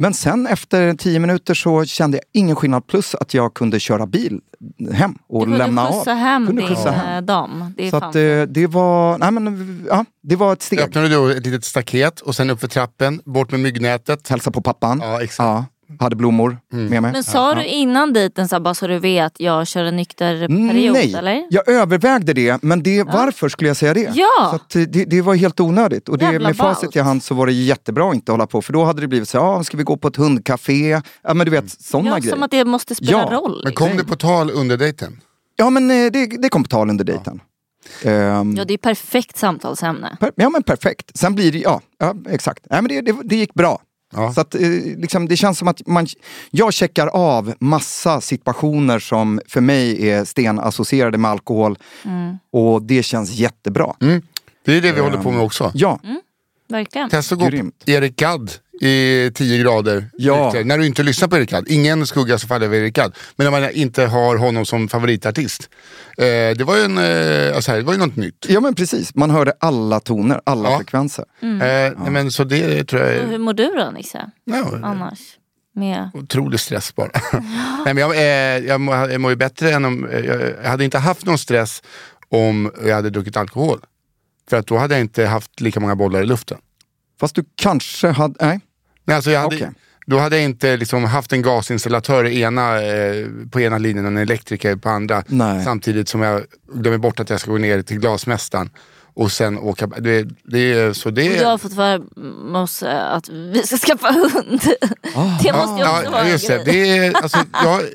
Men 0.00 0.14
sen 0.14 0.46
efter 0.46 0.94
tio 0.94 1.18
minuter 1.18 1.54
så 1.54 1.84
kände 1.84 2.16
jag 2.16 2.24
ingen 2.32 2.56
skillnad, 2.56 2.86
plus 2.86 3.14
att 3.14 3.34
jag 3.34 3.54
kunde 3.54 3.80
köra 3.80 4.06
bil 4.06 4.40
hem 4.92 5.14
och 5.28 5.48
Du 5.48 5.56
lämna 5.56 5.88
av. 5.88 6.08
hem 6.08 6.46
Kunde 6.46 6.62
din 6.62 6.68
skjutsa 6.68 6.88
eh, 6.88 6.94
hem. 6.94 7.26
dam. 7.26 7.74
Det 7.76 7.90
Så 7.90 7.96
att, 7.96 8.16
eh, 8.16 8.42
det 8.42 8.66
var, 8.66 9.18
nej 9.18 9.30
men, 9.30 9.86
ja, 9.90 10.04
det 10.22 10.36
var 10.36 10.52
ett 10.52 10.62
steg. 10.62 10.80
Öppnade 10.80 11.08
du 11.08 11.36
ett 11.36 11.46
litet 11.46 11.64
staket 11.64 12.20
och 12.20 12.34
sen 12.34 12.50
upp 12.50 12.60
för 12.60 12.68
trappen, 12.68 13.20
bort 13.24 13.50
med 13.50 13.60
myggnätet. 13.60 14.28
Hälsa 14.28 14.50
på 14.50 14.60
pappan. 14.62 15.00
Ja, 15.02 15.22
exakt. 15.22 15.40
Mm. 15.40 15.52
Ja, 15.52 15.64
hade 16.00 16.16
blommor 16.16 16.58
med 16.70 17.02
mig. 17.02 17.12
Men 17.12 17.24
sa 17.24 17.54
du 17.54 17.64
innan 17.64 18.12
dejten 18.12 18.48
så 18.48 18.54
här, 18.54 18.60
bara 18.60 18.74
så 18.74 18.86
du 18.86 18.98
vet, 18.98 19.40
jag 19.40 19.66
kör 19.66 19.84
en 19.84 19.96
nykter 19.96 20.46
period 20.48 20.92
Nej, 20.92 21.14
eller? 21.14 21.46
jag 21.50 21.68
övervägde 21.68 22.32
det, 22.32 22.62
men 22.62 22.82
det, 22.82 23.02
varför 23.02 23.48
skulle 23.48 23.68
jag 23.70 23.76
säga 23.76 23.94
det? 23.94 24.12
Ja. 24.14 24.48
Så 24.50 24.56
att 24.56 24.92
det, 24.92 25.04
det 25.04 25.22
var 25.22 25.34
helt 25.34 25.60
onödigt. 25.60 26.08
Och 26.08 26.18
det, 26.18 26.24
Jävla 26.24 26.48
med 26.48 26.56
facit 26.56 26.82
ballt. 26.82 26.96
i 26.96 27.00
hand 27.00 27.22
så 27.22 27.34
var 27.34 27.46
det 27.46 27.52
jättebra 27.52 28.08
att 28.08 28.14
inte 28.14 28.32
hålla 28.32 28.46
på, 28.46 28.62
för 28.62 28.72
då 28.72 28.84
hade 28.84 29.00
det 29.00 29.08
blivit 29.08 29.28
så 29.28 29.36
ja, 29.36 29.64
ska 29.64 29.76
vi 29.76 29.82
gå 29.82 29.96
på 29.96 30.08
ett 30.08 30.16
hundcafé? 30.16 31.00
Ja 31.22 31.34
men 31.34 31.44
du 31.44 31.50
vet, 31.50 31.70
sådana 31.82 32.10
Ja, 32.10 32.16
grejer. 32.16 32.32
som 32.34 32.42
att 32.42 32.50
det 32.50 32.64
måste 32.64 32.94
spela 32.94 33.10
Ja, 33.12 33.28
roll. 33.32 33.60
Men 33.64 33.72
kom 33.72 33.96
det 33.96 34.04
på 34.04 34.16
tal 34.16 34.50
under 34.50 34.76
dejten? 34.76 35.20
Ja 35.56 35.70
men 35.70 35.90
eh, 35.90 36.10
det, 36.12 36.26
det 36.26 36.48
kom 36.48 36.62
på 36.62 36.68
tal 36.68 36.90
under 36.90 37.04
dejten. 37.04 37.40
Ehm, 38.02 38.54
Ja, 38.56 38.64
det 38.64 38.74
är 38.74 38.78
perfekt 38.78 39.36
samtalsämne. 39.38 40.16
per, 40.20 40.32
ja 40.36 40.50
men 40.50 40.62
perfekt. 40.62 41.16
Sen 41.18 41.34
blir 41.34 41.52
det, 41.52 41.58
ja, 41.58 41.80
ja 41.98 42.14
exakt. 42.28 42.66
Nej, 42.70 42.82
men 42.82 42.88
det, 42.88 43.00
det, 43.00 43.16
det 43.24 43.36
gick 43.36 43.54
bra. 43.54 43.80
Ja. 44.12 44.32
Så 44.32 44.40
att, 44.40 44.54
eh, 44.54 44.60
liksom, 44.96 45.28
det 45.28 45.36
känns 45.36 45.58
som 45.58 45.68
att 45.68 45.86
man, 45.86 46.06
jag 46.50 46.72
checkar 46.72 47.06
av 47.06 47.54
massa 47.60 48.20
situationer 48.20 48.98
som 48.98 49.40
för 49.48 49.60
mig 49.60 50.08
är 50.08 50.24
stenassocierade 50.24 51.18
med 51.18 51.30
alkohol. 51.30 51.78
Och 52.52 52.82
det 52.82 53.02
känns 53.02 53.30
jättebra. 53.30 53.94
Mm. 54.00 54.22
Det 54.64 54.76
är 54.76 54.80
det 54.80 54.92
vi 54.92 55.00
håller 55.00 55.18
på 55.18 55.30
med 55.30 55.42
också. 55.42 55.70
Ja, 55.74 56.00
Verkligen. 56.68 57.10
Testa 57.10 57.34
att 57.34 57.40
gå 57.40 57.46
Grymt. 57.46 57.84
på 57.84 57.90
Erik 57.90 58.16
Gadd 58.16 58.50
i 58.80 59.30
10 59.34 59.58
grader. 59.62 60.10
Ja. 60.18 60.52
När 60.64 60.78
du 60.78 60.86
inte 60.86 61.02
lyssnar 61.02 61.28
på 61.28 61.36
Erik 61.36 61.50
Gadd. 61.50 61.64
Ingen 61.68 62.06
skugga 62.06 62.38
som 62.38 62.48
faller 62.48 62.66
över 62.66 62.76
Erik 62.78 62.94
Gadd. 62.94 63.16
Men 63.36 63.44
när 63.52 63.60
man 63.60 63.70
inte 63.70 64.04
har 64.06 64.36
honom 64.36 64.66
som 64.66 64.88
favoritartist. 64.88 65.70
Eh, 66.18 66.24
det 66.56 66.64
var 66.64 66.76
ju 66.76 66.82
en, 66.82 66.98
eh, 66.98 67.56
alltså, 67.56 67.72
det 67.72 67.82
var 67.82 67.92
ju 67.92 67.98
något 67.98 68.16
nytt. 68.16 68.46
ja 68.48 68.60
men 68.60 68.74
precis. 68.74 69.14
Man 69.14 69.30
hörde 69.30 69.52
alla 69.60 70.00
toner, 70.00 70.40
alla 70.44 70.70
Ja. 70.70 70.76
frekvenser. 70.78 71.24
Eh, 71.42 71.48
nej, 71.58 71.92
men, 72.10 72.30
så 72.30 72.44
det 72.44 72.84
tror 72.84 73.02
jag 73.02 73.16
Och 73.16 73.22
är 73.22 73.26
hur 73.26 73.38
mår 73.38 73.52
du 73.54 73.66
då 73.68 73.90
Nisse? 73.90 74.30
ja, 74.44 74.64
Annars? 74.82 75.18
Med... 75.74 76.10
otrolig 76.14 76.60
stress 76.60 76.94
bara. 76.94 77.10
nej, 77.84 77.94
men 77.94 77.96
jag, 77.96 78.16
eh, 78.16 78.66
jag, 78.66 78.80
mår, 78.80 78.94
jag 78.96 79.20
mår 79.20 79.30
ju 79.30 79.36
bättre 79.36 79.70
än 79.72 79.84
om, 79.84 80.06
eh, 80.08 80.18
jag, 80.20 80.40
jag 80.62 80.70
hade 80.70 80.84
inte 80.84 80.98
haft 80.98 81.26
någon 81.26 81.38
stress 81.38 81.82
om 82.28 82.72
jag 82.86 82.94
hade 82.94 83.10
druckit 83.10 83.36
alkohol. 83.36 83.80
För 84.50 84.56
att 84.56 84.66
då 84.66 84.76
hade 84.76 84.94
jag 84.94 85.00
inte 85.00 85.26
haft 85.26 85.60
lika 85.60 85.80
många 85.80 85.96
bollar 85.96 86.22
i 86.22 86.26
luften. 86.26 86.58
Fast 87.20 87.34
du 87.34 87.44
kanske 87.54 88.08
hade, 88.08 88.34
nej. 88.46 88.60
Nej, 89.04 89.16
alltså 89.16 89.30
jag 89.30 89.40
hade, 89.40 89.56
Okej. 89.56 89.70
Då 90.06 90.18
hade 90.18 90.36
jag 90.36 90.44
inte 90.44 90.76
liksom 90.76 91.04
haft 91.04 91.32
en 91.32 91.42
gasinstallatör 91.42 92.26
ena, 92.26 92.82
eh, 92.82 93.26
på 93.50 93.60
ena 93.60 93.78
linjen 93.78 94.04
och 94.04 94.10
en 94.10 94.16
elektriker 94.16 94.76
på 94.76 94.88
andra. 94.88 95.24
Nej. 95.26 95.64
Samtidigt 95.64 96.08
som 96.08 96.22
jag 96.22 96.42
glömmer 96.72 96.98
bort 96.98 97.20
att 97.20 97.30
jag 97.30 97.40
ska 97.40 97.50
gå 97.50 97.58
ner 97.58 97.82
till 97.82 97.98
glasmästaren 97.98 98.70
och 99.18 99.32
sen 99.32 99.58
åka. 99.58 99.86
Det, 99.86 100.22
det, 100.44 100.58
är- 100.72 100.92
så 100.92 101.10
det, 101.10 101.30
Och 101.30 101.36
jag 101.36 101.48
har 101.48 101.58
fått 101.58 101.74
för 101.74 102.02
oss 102.56 102.82
eh, 102.82 103.12
att 103.12 103.28
vi 103.28 103.62
ska 103.66 103.76
skaffa 103.76 104.12
hund. 104.12 104.60
det 105.42 105.52
måste 105.52 105.82
ju 105.82 105.88
också 105.88 106.10
vara 106.10 106.20
en 106.22 106.30
just 106.30 106.48
det. 106.48 106.64
grej. 106.64 106.64
det 106.64 107.06
är, 107.06 107.22
alltså, 107.22 107.38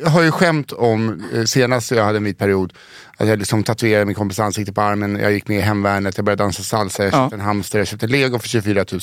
jag 0.01 0.09
har 0.09 0.21
ju 0.21 0.31
skämt 0.31 0.71
om, 0.71 1.23
eh, 1.33 1.43
senast 1.43 1.91
jag 1.91 2.03
hade 2.05 2.17
en 2.17 2.23
vit 2.23 2.37
period, 2.37 2.73
att 3.17 3.27
jag 3.27 3.39
liksom 3.39 3.63
tatuerade 3.63 4.05
min 4.05 4.15
kompis 4.15 4.39
ansikte 4.39 4.73
på 4.73 4.81
armen, 4.81 5.15
jag 5.21 5.31
gick 5.33 5.47
med 5.47 5.57
i 5.57 5.61
hemvärnet, 5.61 6.17
jag 6.17 6.25
började 6.25 6.43
dansa 6.43 6.63
salsa, 6.63 7.03
jag 7.03 7.13
Ja. 7.13 7.17
köpte 7.23 7.35
en 7.35 7.41
hamster, 7.41 7.79
jag 7.79 7.87
köpte 7.87 8.07
lego 8.07 8.39
för 8.39 8.47
24 8.47 8.85
000. 8.91 9.01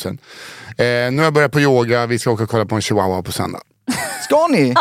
Eh, 0.78 1.12
nu 1.12 1.16
har 1.16 1.24
jag 1.24 1.34
börjat 1.34 1.52
på 1.52 1.60
yoga, 1.60 2.06
vi 2.06 2.18
ska 2.18 2.30
åka 2.30 2.42
och 2.42 2.50
kolla 2.50 2.64
på 2.66 2.74
en 2.74 2.80
chihuahua 2.82 3.22
på 3.22 3.32
söndag. 3.32 3.60
Ska 4.24 4.46
ni? 4.50 4.74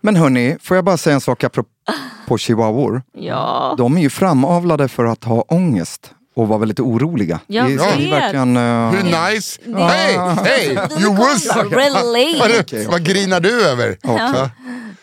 Men 0.00 0.16
hörni, 0.16 0.56
får 0.62 0.74
jag 0.76 0.84
bara 0.84 0.96
säga 0.96 1.14
en 1.14 1.20
sak 1.20 1.44
apropå 1.44 2.38
chihuahuor? 2.38 3.02
Ja. 3.18 3.74
De 3.78 3.96
är 3.96 4.00
ju 4.00 4.10
framavlade 4.10 4.88
för 4.88 5.04
att 5.04 5.24
ha 5.24 5.40
ångest 5.48 6.10
och 6.34 6.48
vara 6.48 6.58
väldigt 6.58 6.80
oroliga. 6.80 7.40
Jag 7.46 7.66
det 7.66 7.76
vet. 7.76 8.12
verkligen... 8.12 8.56
eh, 8.56 8.90
Hur 8.90 9.02
nice? 9.02 9.60
Hej, 9.76 10.18
hej! 10.44 10.78
You 11.02 11.16
was... 11.16 11.46
Relate. 11.56 12.76
Vad, 12.76 12.84
vad 12.86 13.02
grinar 13.04 13.40
du 13.40 13.64
över? 13.68 13.96
Ja. 14.02 14.50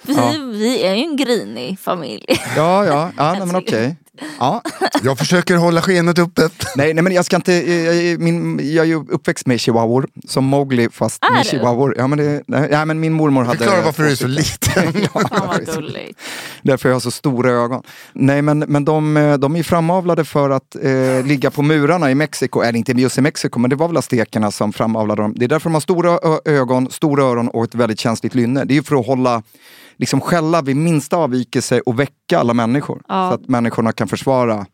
Vi, 0.01 0.15
vi 0.53 0.83
är 0.83 0.95
ju 0.95 1.01
en 1.03 1.17
grinig 1.17 1.79
familj. 1.79 2.25
Ja, 2.55 2.85
ja, 2.85 3.11
ja 3.17 3.31
nej, 3.33 3.45
men 3.45 3.55
okej. 3.55 3.95
Ja. 4.39 4.61
Jag 5.03 5.17
försöker 5.17 5.55
hålla 5.55 5.81
skenet 5.81 6.19
uppe. 6.19 6.49
Nej, 6.75 6.93
nej, 6.93 7.03
men 7.03 7.13
jag 7.13 7.25
ska 7.25 7.35
inte... 7.35 7.53
Jag, 7.53 7.95
jag, 7.95 8.19
min, 8.19 8.59
jag 8.73 8.83
är 8.85 8.89
ju 8.89 9.05
uppväxt 9.09 9.45
med 9.45 9.59
chihuahuor, 9.59 10.07
som 10.27 10.45
Mowgli 10.45 10.89
fast 10.89 11.23
Är 11.23 11.33
med 11.33 11.45
du? 11.45 11.49
chihuahuor. 11.49 11.95
Ja, 11.97 12.07
men, 12.07 12.17
det, 12.17 12.43
nej, 12.47 12.67
nej, 12.71 12.85
men 12.85 12.99
min 12.99 13.13
mormor 13.13 13.43
hade... 13.43 13.57
Förklara 13.57 13.81
varför 13.81 14.03
du 14.03 14.11
är 14.11 14.15
så 14.15 14.27
liten. 14.27 14.93
Vad 15.13 15.65
gulligt. 15.65 16.19
Därför 16.61 16.89
jag 16.89 16.95
har 16.95 16.99
så 16.99 17.11
stora 17.11 17.51
ögon. 17.51 17.83
Nej 18.13 18.41
men, 18.41 18.59
men 18.59 18.85
de, 18.85 19.17
eh, 19.17 19.37
de 19.37 19.55
är 19.55 19.63
framavlade 19.63 20.25
för 20.25 20.49
att 20.49 20.75
eh, 20.75 21.25
ligga 21.25 21.51
på 21.51 21.61
murarna 21.61 22.11
i 22.11 22.15
Mexiko. 22.15 22.61
Eller 22.61 22.79
inte 22.79 22.91
just 22.91 23.17
i 23.17 23.21
Mexiko, 23.21 23.59
men 23.59 23.69
det 23.69 23.75
var 23.75 23.87
väl 23.87 23.97
aztekerna 23.97 24.51
som 24.51 24.73
framavlade 24.73 25.21
dem. 25.21 25.33
Det 25.35 25.45
är 25.45 25.49
därför 25.49 25.69
de 25.69 25.73
har 25.73 25.81
stora 25.81 26.19
ögon, 26.45 26.91
stora 26.91 27.23
öron 27.23 27.47
och 27.47 27.63
ett 27.63 27.75
väldigt 27.75 27.99
känsligt 27.99 28.35
lynne. 28.35 28.65
Det 28.65 28.73
är 28.73 28.75
ju 28.75 28.83
för 28.83 28.95
att 28.99 29.07
hålla, 29.07 29.43
liksom 29.99 30.21
skälla 30.21 30.61
vid 30.61 30.75
minsta 30.75 31.17
avvikelse 31.17 31.79
och 31.81 31.99
väcka 31.99 32.39
alla 32.39 32.53
människor. 32.53 33.01
Ja. 33.07 33.29
Så 33.29 33.35
att 33.35 33.47
människorna 33.49 33.91
kan 33.91 34.07
försvara. 34.07 34.65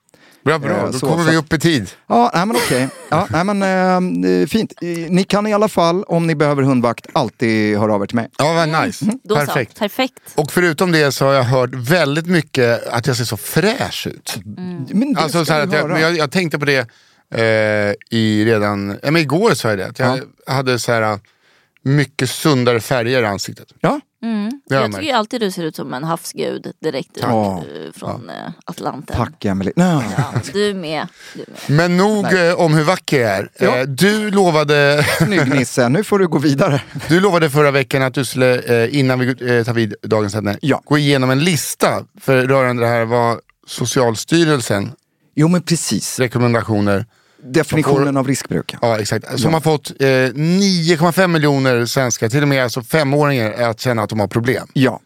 Bra, 0.45 0.59
bra. 0.59 0.71
Eh, 0.77 0.85
Då 0.91 0.99
så- 0.99 1.07
kommer 1.07 1.23
så- 1.23 1.31
vi 1.31 1.37
upp 1.37 1.53
i 1.53 1.59
tid. 1.59 1.89
Ja, 2.07 2.31
nej 2.33 2.45
men 2.45 2.55
okej. 2.55 2.87
Ja, 3.09 3.27
nej, 3.29 3.43
men, 3.43 4.23
eh, 4.41 4.47
fint. 4.47 4.73
Eh, 4.81 4.87
Ni 5.09 5.23
kan 5.23 5.47
i 5.47 5.53
alla 5.53 5.67
fall, 5.67 6.03
om 6.03 6.27
ni 6.27 6.35
behöver 6.35 6.63
hundvakt, 6.63 7.07
alltid 7.13 7.77
höra 7.77 7.93
av 7.93 8.01
er 8.01 8.05
till 8.05 8.15
mig. 8.15 8.27
Ja, 8.37 8.53
vad 8.53 8.85
nice. 8.85 9.05
Då 9.23 9.35
Perfekt. 9.35 9.77
så, 9.77 9.79
perfekt. 9.79 10.19
Och 10.35 10.51
förutom 10.51 10.91
det 10.91 11.11
så 11.11 11.25
har 11.25 11.33
jag 11.33 11.43
hört 11.43 11.69
väldigt 11.73 12.27
mycket 12.27 12.87
att 12.87 13.07
jag 13.07 13.15
ser 13.17 13.23
så 13.23 13.37
fräsch 13.37 14.07
ut. 14.07 14.37
Men 14.45 15.13
det 15.13 15.19
Alltså, 15.19 15.45
så 15.45 15.53
att 15.53 15.73
jag, 15.73 15.89
men 15.89 16.01
jag, 16.01 16.17
jag 16.17 16.31
tänkte 16.31 16.59
på 16.59 16.65
det 16.65 16.87
eh, 17.35 17.93
i 18.19 18.45
redan, 18.45 18.99
ja, 19.03 19.11
men 19.11 19.21
igår 19.21 19.53
sa 19.53 19.69
jag 19.69 19.77
det. 19.77 19.87
Att 19.87 19.99
jag 19.99 20.19
hade 20.47 20.79
så 20.79 20.91
här 20.91 21.19
mycket 21.83 22.29
sundare 22.29 22.79
färger 22.79 23.21
i 23.21 23.25
ansiktet. 23.25 23.67
Ja, 23.81 23.99
Har 24.25 24.31
jag 24.75 24.81
Jag 24.81 24.85
tycker 24.85 24.97
märkt. 24.97 25.07
ju 25.07 25.11
alltid 25.11 25.41
du 25.41 25.51
ser 25.51 25.63
ut 25.63 25.75
som 25.75 25.93
en 25.93 26.03
havsgud 26.03 26.71
direkt 26.83 27.17
ut 27.17 27.23
Ja. 27.23 27.57
eh, 27.57 27.91
från 27.93 28.29
eh, 28.29 28.35
Atlanten. 28.65 29.15
tack 29.17 29.45
Emelie. 29.45 29.73
Nej. 29.75 30.03
Ja, 30.17 30.33
du 30.53 30.73
med. 30.73 31.07
Du 31.33 31.41
är 31.41 31.45
med. 31.47 31.77
Men 31.77 31.97
nog 31.97 32.33
eh, 32.33 32.53
om 32.59 32.73
hur 32.73 32.83
vacker 32.83 33.21
jag 33.21 33.31
är. 33.31 33.49
Ja. 33.59 33.85
Du, 33.85 34.31
lovade, 34.31 35.05
Snygg 35.17 35.49
Nisse, 35.55 35.89
nu 35.89 36.03
får 36.03 36.19
du 36.19 36.27
gå 36.27 36.37
vidare. 36.37 36.81
du 37.07 37.19
lovade 37.19 37.49
förra 37.49 37.71
veckan 37.71 38.01
att 38.01 38.13
du 38.13 38.25
skulle, 38.25 38.87
innan 38.89 39.19
vi 39.19 39.35
tar 39.65 39.73
vid 39.73 39.95
dagens 40.01 40.35
ämne, 40.35 40.57
Ja. 40.61 40.81
gå 40.85 40.97
igenom 40.97 41.29
en 41.29 41.39
lista 41.39 42.03
för 42.21 42.47
rörande 42.47 42.83
det 42.83 42.89
här 42.89 43.05
vad 43.05 43.39
Socialstyrelsen 43.67 44.91
Jo 45.35 45.47
men 45.47 45.61
precis. 45.61 46.19
rekommendationer 46.19 47.05
Definitionen 47.45 48.17
av 48.17 48.27
riskbruk. 48.27 48.75
Ja, 48.81 48.99
exakt. 48.99 49.39
Som 49.39 49.53
har 49.53 49.61
fått 49.61 49.89
eh, 49.99 50.05
9,5 50.05 51.27
miljoner 51.27 51.85
svenskar, 51.85 52.29
till 52.29 52.41
och 52.41 52.47
med 52.47 52.63
alltså 52.63 52.81
femåringar, 52.81 53.51
att 53.51 53.79
känna 53.79 54.01
att 54.03 54.09
de 54.09 54.19
har 54.19 54.27
problem. 54.27 54.67
Ja. 54.73 54.99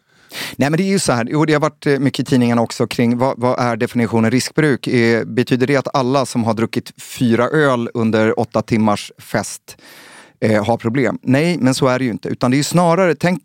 Nej 0.56 0.70
men 0.70 0.78
det 0.78 0.84
är 0.84 0.92
ju 0.92 1.00
så 1.00 1.12
här, 1.12 1.36
och 1.36 1.48
det 1.48 1.54
har 1.54 1.60
varit 1.60 1.86
eh, 1.86 2.00
mycket 2.00 2.20
i 2.20 2.24
tidningarna 2.24 2.62
också 2.62 2.88
kring 2.88 3.18
vad, 3.18 3.34
vad 3.38 3.60
är 3.60 3.76
definitionen 3.76 4.32
riskbruk? 4.32 4.88
Eh, 4.88 5.24
betyder 5.24 5.68
det 5.68 5.76
att 5.76 5.96
alla 5.96 6.26
som 6.26 6.44
har 6.44 6.54
druckit 6.54 7.02
fyra 7.02 7.48
öl 7.48 7.90
under 7.94 8.40
åtta 8.40 8.62
timmars 8.62 9.12
fest 9.18 9.78
eh, 10.40 10.66
har 10.66 10.78
problem? 10.78 11.20
Nej, 11.22 11.58
men 11.58 11.74
så 11.74 11.88
är 11.88 12.00
det 12.00 12.06
ju 12.06 12.12
inte. 12.12 12.30
Utan 12.30 12.52
det 12.52 12.56
är 12.56 12.58
ju 12.58 12.64
snarare, 12.64 13.16
tänk, 13.16 13.42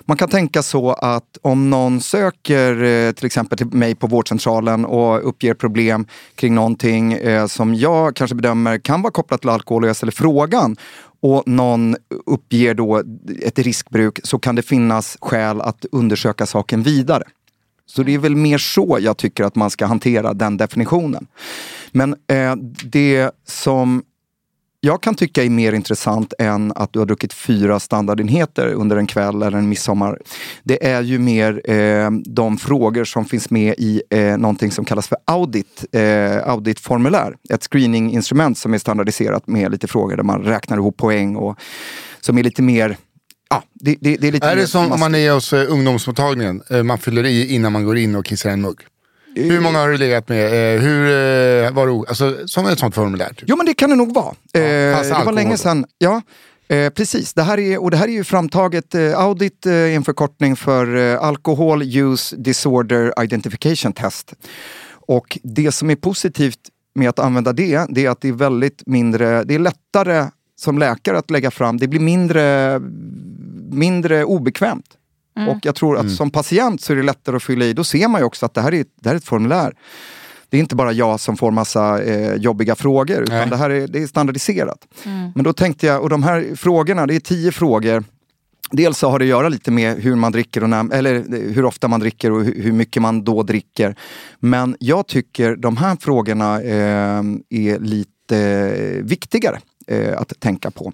man 0.00 0.16
kan 0.16 0.28
tänka 0.28 0.62
så 0.62 0.92
att 0.92 1.38
om 1.42 1.70
någon 1.70 2.00
söker 2.00 2.82
eh, 2.82 3.12
till 3.12 3.26
exempel 3.26 3.58
till 3.58 3.66
mig 3.66 3.94
på 3.94 4.06
vårdcentralen 4.06 4.84
och 4.84 5.28
uppger 5.28 5.54
problem 5.54 6.06
kring 6.34 6.54
någonting 6.54 7.12
eh, 7.12 7.46
som 7.46 7.74
jag 7.74 8.16
kanske 8.16 8.34
bedömer 8.34 8.78
kan 8.78 9.02
vara 9.02 9.12
kopplat 9.12 9.40
till 9.40 9.50
alkohol 9.50 9.82
och 9.82 9.88
jag 9.88 9.96
ställer 9.96 10.12
frågan 10.12 10.76
och 11.22 11.42
någon 11.46 11.96
uppger 12.26 12.74
då 12.74 13.02
ett 13.42 13.58
riskbruk 13.58 14.20
så 14.24 14.38
kan 14.38 14.54
det 14.54 14.62
finnas 14.62 15.16
skäl 15.20 15.60
att 15.60 15.84
undersöka 15.92 16.46
saken 16.46 16.82
vidare. 16.82 17.22
Så 17.86 18.02
det 18.02 18.14
är 18.14 18.18
väl 18.18 18.36
mer 18.36 18.58
så 18.58 18.98
jag 19.00 19.16
tycker 19.16 19.44
att 19.44 19.54
man 19.54 19.70
ska 19.70 19.86
hantera 19.86 20.34
den 20.34 20.56
definitionen. 20.56 21.26
Men 21.92 22.16
eh, 22.26 22.56
det 22.84 23.30
som 23.46 24.02
jag 24.80 25.02
kan 25.02 25.14
tycka 25.14 25.44
är 25.44 25.50
mer 25.50 25.72
intressant 25.72 26.32
än 26.38 26.72
att 26.76 26.92
du 26.92 26.98
har 26.98 27.06
druckit 27.06 27.32
fyra 27.32 27.80
standardenheter 27.80 28.66
under 28.66 28.96
en 28.96 29.06
kväll 29.06 29.42
eller 29.42 29.58
en 29.58 29.68
midsommar. 29.68 30.18
Det 30.62 30.86
är 30.86 31.02
ju 31.02 31.18
mer 31.18 31.70
eh, 31.70 32.10
de 32.24 32.58
frågor 32.58 33.04
som 33.04 33.24
finns 33.24 33.50
med 33.50 33.74
i 33.78 34.02
eh, 34.10 34.38
någonting 34.38 34.70
som 34.70 34.84
kallas 34.84 35.08
för 35.08 35.18
audit, 35.24 35.84
eh, 35.92 36.48
auditformulär. 36.48 37.36
Ett 37.50 37.62
screeninginstrument 37.62 38.58
som 38.58 38.74
är 38.74 38.78
standardiserat 38.78 39.46
med 39.46 39.72
lite 39.72 39.88
frågor 39.88 40.16
där 40.16 40.22
man 40.24 40.42
räknar 40.42 40.76
ihop 40.76 40.96
poäng 40.96 41.36
och 41.36 41.58
som 42.20 42.38
är 42.38 42.42
lite 42.42 42.62
mer 42.62 42.96
Ja, 43.52 43.62
det, 43.72 43.96
det, 44.00 44.16
det 44.16 44.28
är 44.28 44.32
lite 44.32 44.46
Är 44.46 44.56
det 44.56 44.66
som 44.66 44.92
om 44.92 45.00
man 45.00 45.14
är 45.14 45.32
hos 45.32 45.52
eh, 45.52 45.72
ungdomsmottagningen, 45.72 46.62
eh, 46.70 46.82
man 46.82 46.98
fyller 46.98 47.26
i 47.26 47.54
innan 47.54 47.72
man 47.72 47.84
går 47.84 47.98
in 47.98 48.14
och 48.14 48.24
kissar 48.24 48.50
en 48.50 48.60
mugg? 48.60 48.80
Hur 49.34 49.60
många 49.60 49.78
har 49.78 49.88
du 49.88 49.96
legat 49.96 50.28
med? 50.28 50.44
Eh, 50.46 50.80
hur 50.80 51.04
eh, 51.04 51.72
var 51.72 51.86
det, 51.86 52.08
alltså, 52.08 52.48
som 52.48 52.66
ett 52.66 52.78
sånt 52.78 52.94
formulär? 52.94 53.28
Typ. 53.28 53.44
Jo 53.46 53.56
men 53.56 53.66
det 53.66 53.74
kan 53.74 53.90
det 53.90 53.96
nog 53.96 54.14
vara. 54.14 54.34
Eh, 54.64 54.96
fast 54.96 55.10
det 55.10 55.24
var 55.24 55.32
länge 55.32 55.56
sedan. 55.58 55.84
Ja, 55.98 56.22
eh, 56.68 56.90
precis. 56.90 57.34
Det 57.34 57.42
här 57.42 57.58
är, 57.58 57.82
och 57.82 57.90
det 57.90 57.96
här 57.96 58.08
är 58.08 58.12
ju 58.12 58.24
framtaget, 58.24 58.94
eh, 58.94 59.18
Audit 59.18 59.66
eh, 59.66 59.72
är 59.72 59.88
en 59.88 60.04
förkortning 60.04 60.56
för 60.56 60.96
eh, 60.96 61.22
Alcohol 61.22 61.82
Use 61.82 62.36
Disorder 62.36 63.22
Identification 63.22 63.92
Test. 63.92 64.34
Och 64.90 65.38
det 65.42 65.72
som 65.72 65.90
är 65.90 65.96
positivt 65.96 66.58
med 66.94 67.08
att 67.08 67.18
använda 67.18 67.52
det, 67.52 67.86
det 67.88 68.06
är 68.06 68.10
att 68.10 68.20
det 68.20 68.28
är 68.28 68.32
väldigt 68.32 68.82
mindre, 68.86 69.44
det 69.44 69.54
är 69.54 69.58
lättare 69.58 70.26
som 70.56 70.78
läkare 70.78 71.18
att 71.18 71.30
lägga 71.30 71.50
fram, 71.50 71.76
det 71.76 71.88
blir 71.88 72.00
mindre, 72.00 72.78
mindre 73.70 74.24
obekvämt. 74.24 74.96
Och 75.48 75.58
jag 75.62 75.74
tror 75.74 75.98
att 75.98 76.10
som 76.10 76.30
patient 76.30 76.80
så 76.80 76.92
är 76.92 76.96
det 76.96 77.02
lättare 77.02 77.36
att 77.36 77.42
fylla 77.42 77.64
i, 77.64 77.72
då 77.72 77.84
ser 77.84 78.08
man 78.08 78.20
ju 78.20 78.24
också 78.24 78.46
att 78.46 78.54
det 78.54 78.60
här 78.60 78.74
är, 78.74 78.84
det 79.00 79.08
här 79.08 79.14
är 79.14 79.18
ett 79.18 79.24
formulär. 79.24 79.74
Det 80.48 80.56
är 80.56 80.60
inte 80.60 80.76
bara 80.76 80.92
jag 80.92 81.20
som 81.20 81.36
får 81.36 81.50
massa 81.50 82.02
eh, 82.02 82.34
jobbiga 82.34 82.74
frågor, 82.74 83.22
utan 83.22 83.36
Nej. 83.36 83.50
det 83.50 83.56
här 83.56 83.70
är, 83.70 83.88
det 83.88 84.02
är 84.02 84.06
standardiserat. 84.06 84.78
Men 85.34 85.44
då 85.44 85.52
tänkte 85.52 85.86
jag, 85.86 86.02
och 86.02 86.08
de 86.08 86.22
här 86.22 86.56
frågorna, 86.56 87.06
det 87.06 87.14
är 87.14 87.20
tio 87.20 87.52
frågor. 87.52 88.04
Dels 88.70 88.98
så 88.98 89.10
har 89.10 89.18
det 89.18 89.24
att 89.24 89.28
göra 89.28 89.48
lite 89.48 89.70
med 89.70 90.02
hur 90.02 90.14
man 90.14 90.32
dricker, 90.32 90.62
och 90.62 90.70
när, 90.70 90.94
eller 90.94 91.14
eh, 91.14 91.22
hur 91.54 91.64
ofta 91.64 91.88
man 91.88 92.00
dricker 92.00 92.32
och 92.32 92.44
hur, 92.44 92.62
hur 92.62 92.72
mycket 92.72 93.02
man 93.02 93.24
då 93.24 93.42
dricker. 93.42 93.96
Men 94.40 94.76
jag 94.80 95.06
tycker 95.06 95.56
de 95.56 95.76
här 95.76 95.96
frågorna 96.00 96.60
eh, 96.62 97.22
är 97.50 97.78
lite 97.78 98.38
eh, 98.38 99.04
viktigare 99.04 99.58
eh, 99.90 100.18
att 100.18 100.40
tänka 100.40 100.70
på 100.70 100.92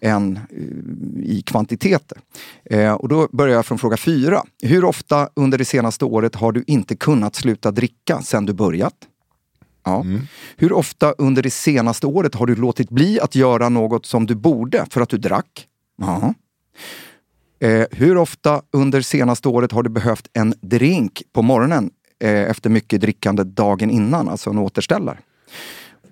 än 0.00 0.36
eh, 0.36 1.30
i 1.30 1.42
kvantiteter. 1.46 2.18
Eh, 2.64 2.92
och 2.92 3.08
då 3.08 3.28
börjar 3.32 3.54
jag 3.54 3.66
från 3.66 3.78
fråga 3.78 3.96
fyra. 3.96 4.42
Hur 4.62 4.84
ofta 4.84 5.28
under 5.34 5.58
det 5.58 5.64
senaste 5.64 6.04
året 6.04 6.34
har 6.34 6.52
du 6.52 6.64
inte 6.66 6.96
kunnat 6.96 7.36
sluta 7.36 7.70
dricka 7.70 8.22
sedan 8.22 8.46
du 8.46 8.52
börjat? 8.52 8.94
Ja. 9.84 10.04
Hur 10.56 10.72
ofta 10.72 11.12
under 11.12 11.42
det 11.42 11.50
senaste 11.50 12.06
året 12.06 12.34
har 12.34 12.46
du 12.46 12.56
låtit 12.56 12.90
bli 12.90 13.20
att 13.20 13.34
göra 13.34 13.68
något 13.68 14.06
som 14.06 14.26
du 14.26 14.34
borde 14.34 14.86
för 14.90 15.00
att 15.00 15.08
du 15.08 15.18
drack? 15.18 15.66
Ja. 15.98 16.34
Eh, 17.60 17.86
hur 17.90 18.16
ofta 18.16 18.62
under 18.72 19.00
senaste 19.00 19.48
året 19.48 19.72
har 19.72 19.82
du 19.82 19.90
behövt 19.90 20.28
en 20.32 20.54
drink 20.60 21.22
på 21.32 21.42
morgonen 21.42 21.90
eh, 22.20 22.30
efter 22.30 22.70
mycket 22.70 23.00
drickande 23.00 23.44
dagen 23.44 23.90
innan, 23.90 24.28
alltså 24.28 24.50
en 24.50 24.58
återställare? 24.58 25.18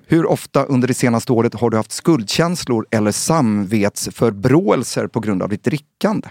Hur 0.07 0.27
ofta 0.27 0.65
under 0.65 0.89
det 0.89 0.95
senaste 0.95 1.33
året 1.33 1.55
har 1.55 1.71
du 1.71 1.77
haft 1.77 1.93
skuldkänslor 1.93 2.87
eller 2.91 3.13
samvetsförbråelser 3.13 5.07
på 5.07 5.21
grund 5.21 5.43
av 5.43 5.49
ditt 5.49 5.65
drickande? 5.65 6.29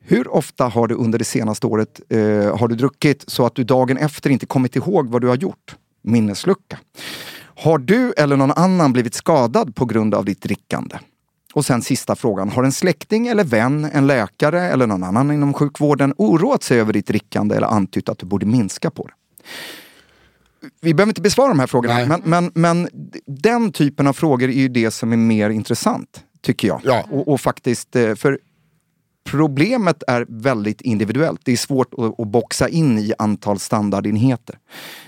Hur 0.00 0.28
ofta 0.28 0.68
har 0.68 0.88
du 0.88 0.94
under 0.94 1.18
det 1.18 1.24
senaste 1.24 1.66
året 1.66 2.00
eh, 2.08 2.58
har 2.58 2.68
du 2.68 2.74
druckit 2.74 3.24
så 3.26 3.46
att 3.46 3.54
du 3.54 3.64
dagen 3.64 3.96
efter 3.96 4.30
inte 4.30 4.46
kommit 4.46 4.76
ihåg 4.76 5.08
vad 5.08 5.20
du 5.20 5.28
har 5.28 5.36
gjort? 5.36 5.76
Minneslucka. 6.02 6.78
Har 7.38 7.78
du 7.78 8.12
eller 8.12 8.36
någon 8.36 8.52
annan 8.52 8.92
blivit 8.92 9.14
skadad 9.14 9.74
på 9.74 9.84
grund 9.84 10.14
av 10.14 10.24
ditt 10.24 10.42
drickande? 10.42 10.98
Och 11.54 11.64
sen 11.64 11.82
sista 11.82 12.16
frågan. 12.16 12.48
Har 12.48 12.64
en 12.64 12.72
släkting 12.72 13.26
eller 13.26 13.44
vän, 13.44 13.90
en 13.92 14.06
läkare 14.06 14.60
eller 14.60 14.86
någon 14.86 15.02
annan 15.02 15.30
inom 15.30 15.54
sjukvården 15.54 16.14
oroat 16.16 16.62
sig 16.62 16.80
över 16.80 16.92
ditt 16.92 17.06
drickande 17.06 17.56
eller 17.56 17.66
antytt 17.66 18.08
att 18.08 18.18
du 18.18 18.26
borde 18.26 18.46
minska 18.46 18.90
på 18.90 19.06
det? 19.06 19.14
Vi 20.80 20.94
behöver 20.94 21.10
inte 21.10 21.20
besvara 21.20 21.48
de 21.48 21.58
här 21.58 21.66
frågorna, 21.66 22.06
men, 22.06 22.22
men, 22.24 22.50
men 22.54 22.88
den 23.26 23.72
typen 23.72 24.06
av 24.06 24.12
frågor 24.12 24.48
är 24.48 24.52
ju 24.52 24.68
det 24.68 24.90
som 24.90 25.12
är 25.12 25.16
mer 25.16 25.50
intressant, 25.50 26.24
tycker 26.42 26.68
jag. 26.68 26.80
Ja. 26.84 27.04
Och, 27.10 27.28
och 27.28 27.40
faktiskt, 27.40 27.96
eh, 27.96 28.14
för 28.14 28.38
problemet 29.30 30.02
är 30.06 30.26
väldigt 30.28 30.80
individuellt. 30.80 31.40
Det 31.44 31.52
är 31.52 31.56
svårt 31.56 31.94
att, 31.98 32.20
att 32.20 32.28
boxa 32.28 32.68
in 32.68 32.98
i 32.98 33.12
antal 33.18 33.58
standardenheter. 33.58 34.58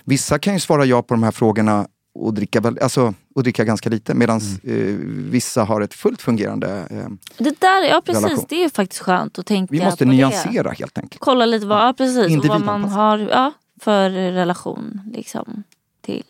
Vissa 0.05 0.39
kan 0.39 0.55
ju 0.55 0.61
svara 0.61 0.85
ja 0.85 1.03
på 1.03 1.15
de 1.15 1.23
här 1.23 1.31
frågorna 1.31 1.87
och 2.15 2.35
dricka, 2.35 2.63
alltså, 2.83 3.15
och 3.35 3.43
dricka 3.43 3.65
ganska 3.65 3.91
lite 3.91 4.15
medan 4.15 4.41
Mm. 4.65 4.89
eh, 4.89 4.95
vissa 5.31 5.65
har 5.65 5.81
ett 5.81 5.95
fullt 5.95 6.23
fungerande... 6.23 6.87
Eh, 6.91 7.07
Det 7.45 7.61
där, 7.61 7.83
ja 7.85 8.03
precis, 8.07 8.25
Relation. 8.25 8.45
det 8.49 8.57
är 8.57 8.63
ju 8.63 8.71
faktiskt 8.71 9.03
skönt 9.03 9.39
att 9.39 9.47
tänka 9.47 9.73
vi 9.73 9.85
måste 9.85 10.05
på 10.05 10.11
det. 10.11 10.17
nyansera 10.17 10.71
helt 10.71 10.99
enkelt. 10.99 11.21
Kolla 11.21 11.47
lite 11.47 11.67
vad, 11.67 11.79
ja, 11.89 11.95
precis, 11.99 12.49
vad 12.49 12.65
man 12.65 12.85
har 12.85 13.19
ja, 13.19 13.53
för 13.81 14.11
relation 14.11 15.01
liksom, 15.13 15.63
till 16.01 16.25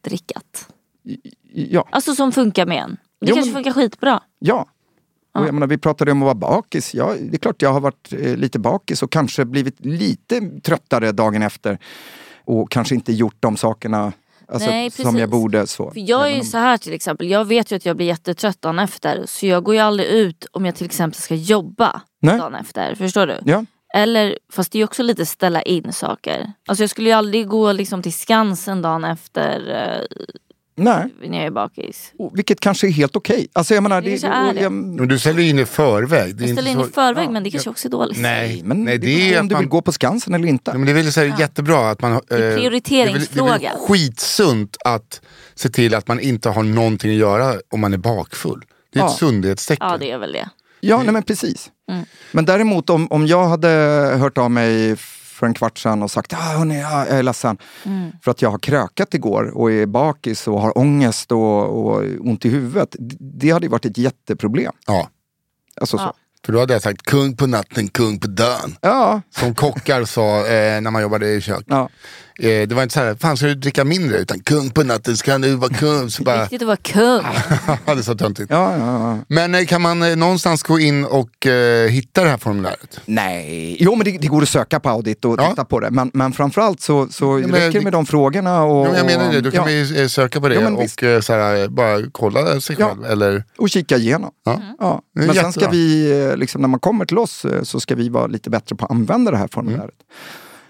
drickat. 0.00 0.68
Ja, 1.52 1.88
Alltså 1.90 2.14
som 2.14 2.32
funkar 2.32 2.66
med 2.66 2.78
en. 2.82 2.90
Det 3.20 3.26
Jo, 3.28 3.34
kanske 3.34 3.52
men- 3.52 3.64
funkar 3.64 3.80
skitbra. 3.80 4.22
ja. 4.38 4.66
Och 5.32 5.40
Ja. 5.40 5.46
jag 5.46 5.54
menar, 5.54 5.66
vi 5.66 5.78
pratade 5.78 6.12
om 6.12 6.22
att 6.22 6.24
vara 6.24 6.34
bakis. 6.34 6.94
Ja, 6.94 7.14
det 7.20 7.36
är 7.36 7.38
klart 7.38 7.62
jag 7.62 7.72
har 7.72 7.80
varit 7.80 8.12
eh, 8.12 8.36
lite 8.36 8.58
bakis 8.58 9.02
och 9.02 9.12
kanske 9.12 9.44
blivit 9.44 9.84
lite 9.86 10.60
tröttare 10.62 11.12
dagen 11.12 11.42
efter. 11.42 11.78
Och 12.44 12.70
kanske 12.70 12.94
inte 12.94 13.12
gjort 13.12 13.36
de 13.40 13.56
sakerna 13.56 14.12
alltså, 14.48 14.70
Nej, 14.70 14.90
som 14.90 15.16
jag 15.18 15.30
borde. 15.30 15.66
Så. 15.66 15.90
För 15.90 16.10
jag 16.10 16.26
är 16.28 16.32
ju 16.34 16.38
om- 16.40 16.44
så 16.46 16.58
här 16.58 16.76
till 16.78 16.92
exempel, 16.92 17.30
jag 17.30 17.44
vet 17.44 17.72
ju 17.72 17.76
att 17.76 17.86
jag 17.86 17.96
blir 17.96 18.06
jättetrött 18.06 18.62
dagen 18.62 18.78
efter. 18.78 19.24
Så 19.26 19.46
jag 19.46 19.64
går 19.64 19.74
ju 19.74 19.80
aldrig 19.80 20.08
ut 20.08 20.46
om 20.52 20.66
jag 20.66 20.74
till 20.74 20.86
exempel 20.86 21.20
ska 21.20 21.34
jobba 21.34 22.00
Nej. 22.20 22.38
dagen 22.38 22.54
efter. 22.54 22.94
Förstår 22.94 23.26
du? 23.26 23.38
Ja. 23.44 23.64
Eller, 23.94 24.38
fast 24.52 24.72
det 24.72 24.76
är 24.76 24.80
ju 24.80 24.84
också 24.84 25.02
lite 25.02 25.26
ställa 25.26 25.62
in 25.62 25.92
saker. 25.92 26.52
Alltså 26.66 26.82
jag 26.82 26.90
skulle 26.90 27.08
ju 27.08 27.14
aldrig 27.14 27.48
gå 27.48 27.72
liksom 27.72 28.02
till 28.02 28.12
Skansen 28.12 28.82
dagen 28.82 29.04
efter 29.04 29.60
eh, 30.10 30.18
Nej, 30.80 31.14
när 31.22 31.38
jag 31.38 31.46
är 31.46 31.50
bakis. 31.50 32.12
och 32.18 32.38
vilket 32.38 32.60
kanske 32.60 32.86
är 32.86 32.90
helt 32.90 33.16
okej. 33.16 33.48
Alltså 33.52 33.74
jag 33.74 33.82
menar, 33.82 34.02
Det 34.02 34.24
är 34.24 34.54
det. 34.54 34.60
jag, 34.60 34.72
Men 34.72 35.08
du 35.08 35.18
säljer 35.18 35.50
in 35.50 35.58
i 35.58 35.64
förväg. 35.64 36.36
Det 36.36 36.42
Jag 36.42 36.50
inte 36.50 36.62
ställer 36.62 36.70
in 36.70 36.84
så... 36.84 36.90
i 36.90 36.92
förväg 36.92 37.26
ja, 37.26 37.30
men 37.30 37.44
det 37.44 37.50
kanske 37.50 37.70
också 37.70 37.88
är 37.88 37.90
dåligt. 37.90 38.18
Nej, 38.20 38.62
men 38.64 38.84
nej 38.84 38.98
det 38.98 39.06
det 39.06 39.28
är 39.28 39.34
på 39.34 39.40
om 39.40 39.48
du 39.48 39.54
vill 39.54 39.62
man... 39.64 39.68
gå 39.68 39.82
på 39.82 39.92
Skansen 39.92 40.34
eller 40.34 40.48
inte. 40.48 40.70
Ja, 40.70 40.78
men 40.78 40.86
det 40.86 40.92
är 40.92 40.94
väl 40.94 41.12
så 41.12 41.20
här 41.20 41.40
jättebra 41.40 41.90
att 41.90 42.00
man... 42.02 42.12
eh, 42.12 42.18
är 42.30 42.56
prioriteringsfråga. 42.56 43.44
Det 43.46 43.54
är, 43.54 43.58
väl, 43.58 43.60
det 43.60 43.66
är 43.66 43.70
väl 43.72 43.86
skitsunt 43.88 44.76
att 44.84 45.20
se 45.54 45.68
till 45.68 45.94
att 45.94 46.08
man 46.08 46.20
inte 46.20 46.48
har 46.50 46.62
någonting 46.62 47.10
att 47.10 47.16
göra 47.16 47.54
om 47.70 47.80
man 47.80 47.92
är 47.94 47.98
bakfull. 47.98 48.62
Det 48.92 48.98
är 48.98 49.04
ett 49.04 49.10
Ja. 49.10 49.16
sundhetstecken. 49.16 49.86
Ja 49.90 49.96
det 49.96 50.10
är 50.10 50.18
väl 50.18 50.32
det. 50.32 50.48
Ja, 50.80 51.02
nej, 51.02 51.12
men 51.12 51.22
precis. 51.22 51.70
Mm. 51.90 52.04
Men 52.32 52.44
däremot 52.44 52.90
om, 52.90 53.06
om 53.12 53.26
jag 53.26 53.48
hade 53.48 53.68
hört 54.20 54.38
av 54.38 54.50
mig 54.50 54.96
för 54.96 55.46
en 55.46 55.54
kvart 55.54 55.78
sedan 55.78 56.02
och 56.02 56.10
sagt 56.10 56.32
ah, 56.32 56.36
hörni, 56.36 56.80
ja, 56.80 57.06
jag 57.06 57.18
är 57.18 57.22
ledsen 57.22 57.58
Mm. 57.84 58.12
för 58.22 58.30
att 58.30 58.42
jag 58.42 58.50
har 58.50 58.58
krökat 58.58 59.14
igår 59.14 59.50
och 59.58 59.72
är 59.72 59.86
bakis 59.86 60.48
och 60.48 60.60
har 60.60 60.78
ångest 60.78 61.32
och, 61.32 61.86
och 61.86 62.02
ont 62.20 62.44
i 62.44 62.48
huvudet. 62.48 62.96
Det 63.20 63.50
hade 63.50 63.66
ju 63.66 63.70
varit 63.70 63.84
ett 63.84 63.98
jätteproblem. 63.98 64.72
Ja, 64.86 65.08
Alltså 65.80 65.96
Ja. 65.96 66.02
så. 66.02 66.14
för 66.46 66.52
då 66.52 66.58
hade 66.60 66.72
jag 66.72 66.82
sagt 66.82 67.02
kung 67.02 67.36
på 67.36 67.46
natten, 67.46 67.88
kung 67.88 68.20
på 68.20 68.26
dagen. 68.26 68.76
Ja, 68.80 69.20
Som 69.30 69.54
kockar 69.54 70.04
sa 70.04 70.46
eh, 70.46 70.80
när 70.80 70.90
man 70.90 71.02
jobbade 71.02 71.28
i 71.34 71.40
kök. 71.40 71.64
ja. 71.66 71.88
Eh, 72.40 72.68
det 72.68 72.72
var 72.74 72.82
inte 72.82 72.92
så 72.94 73.00
här, 73.00 73.14
fan 73.14 73.36
ska 73.36 73.46
du 73.46 73.54
dricka 73.54 73.84
mindre? 73.84 74.18
Utan 74.18 74.40
kung 74.40 74.70
på 74.70 74.82
natten, 74.82 75.16
ska 75.16 75.38
du 75.38 75.54
vara 75.54 75.74
kung? 75.74 76.10
Så 76.10 76.22
bara, 76.22 76.40
Viktigt 76.40 76.62
att 76.62 76.66
vara 76.66 76.76
kung. 76.76 77.22
det 77.86 77.92
är 77.92 78.02
så 78.02 78.14
töntigt. 78.14 78.50
Ja, 78.50 78.76
ja, 78.78 78.78
ja. 79.10 79.18
Men 79.28 79.54
eh, 79.54 79.64
kan 79.66 79.82
man 79.82 80.02
eh, 80.02 80.16
någonstans 80.16 80.62
gå 80.62 80.78
in 80.80 81.04
och 81.04 81.46
eh, 81.46 81.88
hitta 81.88 82.22
det 82.24 82.30
här 82.30 82.36
formuläret? 82.38 83.00
Nej, 83.06 83.76
jo 83.80 83.94
men 83.94 84.04
det, 84.04 84.18
det 84.20 84.26
går 84.28 84.42
att 84.42 84.48
söka 84.48 84.80
på 84.80 84.88
Audit 84.88 85.24
och 85.24 85.34
Ja. 85.40 85.48
titta 85.50 85.64
på 85.64 85.80
det. 85.80 85.90
Men, 85.90 86.10
men 86.14 86.32
framförallt 86.32 86.80
så, 86.80 87.08
så 87.10 87.24
men 87.32 87.50
räcker 87.52 87.78
det 87.78 87.80
med 87.84 87.92
de 87.92 88.06
frågorna. 88.06 88.62
Och, 88.62 88.86
Jo, 88.86 88.94
jag 88.96 89.06
menar 89.06 89.32
det, 89.32 89.40
då 89.40 89.50
kan 89.50 89.56
ja, 89.56 89.62
man 89.62 89.72
ju 89.72 90.02
eh, 90.02 90.06
söka 90.08 90.40
på 90.40 90.48
det 90.48 90.54
Ja, 90.54 90.60
men 90.60 90.76
och 90.76 90.90
så 91.24 91.32
här, 91.32 91.68
bara 91.68 92.02
kolla 92.12 92.60
sig 92.60 92.76
Ja. 92.78 92.88
själv. 92.88 93.04
Eller, 93.04 93.44
och 93.58 93.70
kika 93.70 93.96
igenom. 93.96 94.30
ja. 94.44 94.60
Ja. 94.78 95.02
Men 95.14 95.24
sen 95.26 95.34
ska 95.34 95.44
jättebra. 95.60 95.70
vi, 95.70 96.32
liksom, 96.36 96.60
när 96.60 96.68
man 96.68 96.80
kommer 96.80 97.04
till 97.04 97.18
oss 97.18 97.46
så 97.62 97.80
ska 97.80 97.94
vi 97.94 98.08
vara 98.08 98.26
lite 98.26 98.50
bättre 98.50 98.76
på 98.76 98.84
att 98.84 98.90
använda 98.90 99.30
det 99.30 99.36
här 99.36 99.48
formuläret. 99.52 99.82
Mm. 99.82 99.94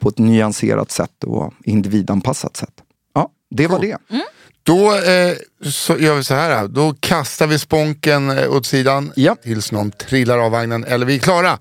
På 0.00 0.08
ett 0.08 0.18
nyanserat 0.18 0.90
sätt 0.90 1.24
och 1.24 1.52
individanpassat 1.64 2.56
sätt. 2.56 2.74
Ja, 3.14 3.30
det 3.50 3.66
var 3.66 3.80
det. 3.80 3.96
Då 4.62 4.94
eh, 4.94 5.36
så 5.70 5.96
gör 5.98 6.14
vi 6.16 6.24
så 6.24 6.34
här, 6.34 6.68
då 6.68 6.94
kastar 7.00 7.46
vi 7.46 7.58
sponken 7.58 8.30
eh, 8.30 8.52
åt 8.52 8.66
sidan 8.66 9.12
Ja. 9.16 9.36
tills 9.42 9.72
någon 9.72 9.90
trillar 9.90 10.38
av 10.38 10.50
vagnen 10.50 10.84
eller 10.84 11.06
vi 11.06 11.14
är 11.14 11.18
klara. 11.18 11.58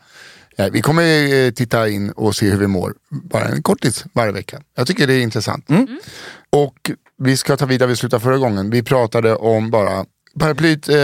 Eh, 0.58 0.70
vi 0.72 0.82
kommer 0.82 1.34
eh, 1.46 1.52
titta 1.52 1.90
in 1.90 2.10
och 2.12 2.36
se 2.36 2.50
hur 2.50 2.58
vi 2.58 2.68
mår, 2.68 2.94
bara 3.10 3.46
en 3.46 3.64
kortis 3.64 4.06
varje 4.14 4.32
vecka. 4.32 4.62
Jag 4.76 4.88
tycker 4.88 5.08
det 5.08 5.14
är 5.14 5.22
intressant. 5.22 5.70
Mm. 5.70 5.88
Och 6.50 6.92
vi 7.18 7.38
ska 7.38 7.58
ta 7.58 7.66
vidare, 7.66 7.90
vi 7.90 7.96
slutade 7.96 8.24
förra 8.24 8.38
gången, 8.38 8.70
vi 8.70 8.84
pratade 8.84 9.36
om 9.36 9.72
bara 9.72 10.06
paraplyt, 10.40 10.90
eh, 10.90 10.96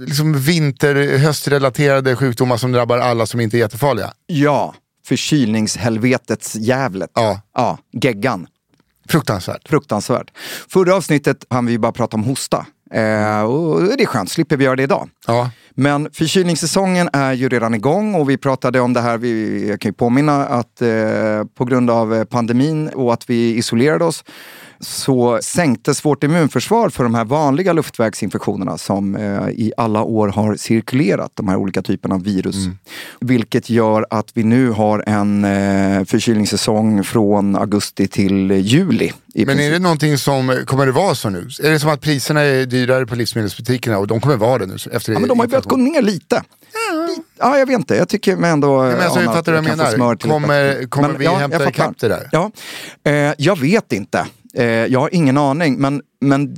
liksom 0.00 0.34
vinter, 0.40 1.18
höstrelaterade 1.18 2.16
sjukdomar 2.16 2.56
som 2.56 2.72
drabbar 2.72 2.98
alla 2.98 3.26
som 3.26 3.40
inte 3.40 3.56
är 3.56 3.58
jättefarliga. 3.58 4.12
Ja, 4.26 4.74
förkylningshelvetets 5.06 6.54
jävlet. 6.54 7.10
Ja, 7.14 7.40
Ja, 7.54 7.78
geggan. 7.92 8.46
fruktansvärt. 9.08 9.68
Fruktansvärt. 9.68 10.30
Förra 10.68 10.94
avsnittet 10.94 11.44
hann 11.50 11.66
vi 11.66 11.78
bara 11.78 11.92
prata 11.92 12.16
om 12.16 12.24
hosta. 12.24 12.66
Eh, 12.92 13.42
och 13.42 13.82
det 13.82 14.02
är 14.02 14.06
skönt, 14.06 14.30
slipper 14.30 14.56
vi 14.56 14.64
göra 14.64 14.76
det 14.76 14.82
idag. 14.82 15.08
Ja. 15.26 15.50
Men 15.74 16.08
förkylningssäsongen 16.12 17.08
är 17.12 17.32
ju 17.32 17.48
redan 17.48 17.74
igång 17.74 18.14
och 18.14 18.30
vi 18.30 18.36
pratade 18.38 18.80
om 18.80 18.92
det 18.92 19.00
här, 19.00 19.18
vi, 19.18 19.68
jag 19.68 19.80
kan 19.80 19.88
ju 19.88 19.92
påminna 19.92 20.46
att 20.46 20.82
eh, 20.82 20.88
på 21.54 21.64
grund 21.64 21.90
av 21.90 22.24
pandemin 22.24 22.88
och 22.88 23.12
att 23.12 23.30
vi 23.30 23.54
isolerade 23.56 24.04
oss 24.04 24.24
så 24.80 25.38
sänktes 25.42 26.04
vårt 26.04 26.24
immunförsvar 26.24 26.88
för 26.88 27.02
de 27.02 27.14
här 27.14 27.24
vanliga 27.24 27.72
luftvägsinfektionerna 27.72 28.78
som 28.78 29.16
eh, 29.16 29.48
i 29.48 29.72
alla 29.76 30.02
år 30.02 30.28
har 30.28 30.56
cirkulerat, 30.56 31.30
de 31.34 31.48
här 31.48 31.56
olika 31.56 31.82
typerna 31.82 32.14
av 32.14 32.22
virus. 32.24 32.56
Vilket 33.20 33.70
gör 33.70 34.06
att 34.10 34.30
vi 34.34 34.42
nu 34.42 34.70
har 34.70 35.04
en 35.06 35.44
eh, 35.44 36.04
förkylningssäsong 36.04 37.04
från 37.04 37.56
augusti 37.56 38.08
till 38.08 38.50
juli. 38.50 39.12
Men 39.34 39.42
är 39.42 39.46
princip. 39.46 39.72
det 39.72 39.78
någonting 39.78 40.18
som, 40.18 40.62
kommer 40.66 40.86
det 40.86 40.92
vara 40.92 41.14
så 41.14 41.30
nu? 41.30 41.48
Är 41.62 41.70
det 41.70 41.78
som 41.78 41.90
att 41.90 42.00
priserna 42.00 42.40
är 42.40 42.66
dyrare 42.66 43.06
på 43.06 43.14
livsmedelsbutikerna 43.14 43.98
och 43.98 44.06
de 44.06 44.20
kommer 44.20 44.36
vara 44.36 44.58
det 44.58 44.66
nu? 44.66 44.74
Efter 44.92 45.12
Ja, 45.12 45.18
men 45.18 45.28
de 45.28 45.38
har 45.38 45.46
börjat 45.46 45.64
gå 45.64 45.76
ner 45.76 46.02
lite. 46.02 46.42
Ja, 47.38 47.58
jag 47.58 47.66
vet 47.66 47.78
inte. 47.78 47.94
Jag 47.94 48.08
tycker 48.08 48.36
mig 48.36 48.50
ändå... 48.50 48.82
men 48.82 49.00
alltså, 49.00 49.18
ana 49.18 49.32
fattar 49.32 49.38
att 49.38 49.44
du 49.44 49.52
vad 49.52 49.64
jag 49.64 49.90
få 49.92 49.96
menar? 49.96 50.16
Kommer- 50.16 50.88
kommer 50.88 51.18
vi 51.18 51.24
jag 51.24 51.36
hämta 51.36 51.68
ikapp 51.68 51.98
det 51.98 52.08
där? 52.08 52.28
Ja. 52.32 52.50
Eh, 53.04 53.32
jag 53.38 53.60
vet 53.60 53.92
inte. 53.92 54.26
Eh, 54.56 54.64
jag 54.66 55.00
har 55.00 55.14
ingen 55.14 55.38
aning. 55.38 55.78
Men, 55.78 56.02
men 56.20 56.56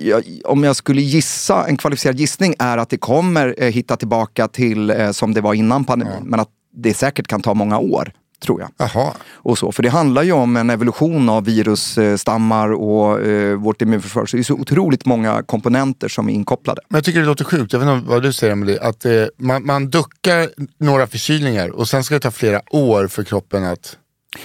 jag, 0.00 0.24
om 0.44 0.64
jag 0.64 0.76
skulle 0.76 1.00
gissa, 1.00 1.66
en 1.66 1.76
kvalificerad 1.76 2.20
gissning 2.20 2.54
är 2.58 2.78
att 2.78 2.90
det 2.90 2.98
kommer 2.98 3.54
eh, 3.58 3.72
hitta 3.72 3.96
tillbaka 3.96 4.48
till 4.48 4.90
eh, 4.90 5.10
som 5.10 5.34
det 5.34 5.40
var 5.40 5.54
innan 5.54 5.84
pandemin. 5.84 6.22
Men 6.24 6.40
att 6.40 6.48
det 6.76 6.94
säkert 6.94 7.26
kan 7.26 7.42
ta 7.42 7.54
många 7.54 7.78
år, 7.78 8.12
tror 8.42 8.60
jag. 8.60 8.70
Jaha. 8.76 9.12
Och 9.32 9.58
så. 9.58 9.72
För 9.72 9.82
det 9.82 9.88
handlar 9.88 10.22
ju 10.22 10.32
om 10.32 10.56
en 10.56 10.70
evolution 10.70 11.28
av 11.28 11.44
virusstammar 11.44 12.72
och 12.72 13.20
eh, 13.20 13.56
vårt 13.56 13.82
immunförsvar. 13.82 14.26
Så 14.26 14.36
det 14.36 14.40
är 14.40 14.44
så 14.44 14.54
otroligt 14.54 15.06
många 15.06 15.42
komponenter 15.42 16.08
som 16.08 16.28
är 16.28 16.32
inkopplade. 16.32 16.80
Men 16.88 16.96
jag 16.96 17.04
tycker 17.04 17.20
det 17.20 17.26
låter 17.26 17.44
sjukt, 17.44 17.72
jag 17.72 17.80
vet 17.80 17.88
inte 17.88 18.08
vad 18.08 18.22
du 18.22 18.32
säger 18.32 18.52
Emelie, 18.52 18.80
att 18.80 19.04
eh, 19.04 19.12
man, 19.36 19.66
man 19.66 19.90
duckar 19.90 20.48
några 20.78 21.06
förkylningar 21.06 21.68
och 21.68 21.88
sen 21.88 22.04
ska 22.04 22.14
det 22.14 22.20
ta 22.20 22.30
flera 22.30 22.60
år 22.70 23.06
för 23.06 23.24
kroppen 23.24 23.64
att... 23.64 23.96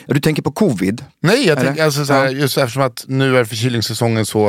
Du 0.06 0.20
tänker 0.20 0.42
på 0.42 0.52
covid? 0.52 1.06
Nej, 1.20 1.48
jag 1.48 1.60
tänker 1.60 1.84
alltså 1.84 2.06
så 2.06 2.14
här, 2.14 2.26
Ja. 2.26 2.32
just 2.32 2.58
eftersom 2.58 2.82
att 2.84 3.06
nu 3.08 3.38
är 3.38 3.46
förkylningssäsongen 3.46 4.26
så... 4.26 4.48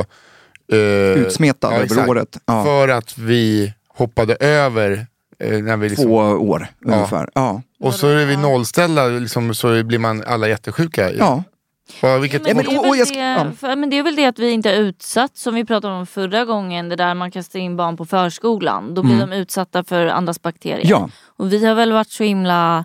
eh, 0.72 0.78
Utsmetad 1.22 1.72
över 1.72 1.84
exakt. 1.84 2.08
året. 2.08 2.38
Ja. 2.46 2.64
För 2.64 2.88
att 2.88 3.18
vi 3.18 3.72
hoppade 3.88 4.34
över 4.34 5.06
eh, 5.38 5.58
när 5.58 5.76
vi 5.76 5.88
liksom, 5.88 6.06
Två 6.06 6.14
år 6.16 6.66
ungefär. 6.84 7.28
Ja. 7.34 7.62
Och 7.80 7.94
så 7.94 8.08
är 8.08 8.26
vi 8.26 8.36
nollställda 8.36 9.06
liksom, 9.06 9.54
så 9.54 9.84
blir 9.84 9.98
man 9.98 10.22
alla 10.26 10.48
jättesjuka. 10.48 11.12
ja. 11.12 11.42
Ja, 12.00 12.18
vilket, 12.18 12.42
Men 12.42 12.56
men- 12.56 12.64
det, 12.66 13.14
ja. 13.14 13.46
för, 13.60 13.76
men 13.76 13.90
det 13.90 13.98
är 13.98 14.02
väl 14.02 14.16
det 14.16 14.24
att 14.26 14.38
vi 14.38 14.50
inte 14.50 14.70
är 14.70 14.76
utsatt 14.80 15.36
som 15.36 15.54
vi 15.54 15.64
pratade 15.64 15.94
om 15.94 16.06
förra 16.06 16.44
gången. 16.44 16.88
Det 16.88 16.96
där 16.96 17.14
man 17.14 17.30
kastar 17.30 17.58
in 17.58 17.76
barn 17.76 17.96
på 17.96 18.04
förskolan. 18.04 18.94
Då 18.94 19.02
blir 19.02 19.18
de 19.20 19.32
utsatta 19.32 19.84
för 19.84 20.06
andras 20.06 20.42
bakterier. 20.42 20.76
Mm. 20.86 20.90
Ja. 20.90 21.08
Och 21.36 21.52
vi 21.52 21.66
har 21.66 21.74
väl 21.74 21.92
varit 21.92 22.10
så 22.10 22.24
himla 22.24 22.84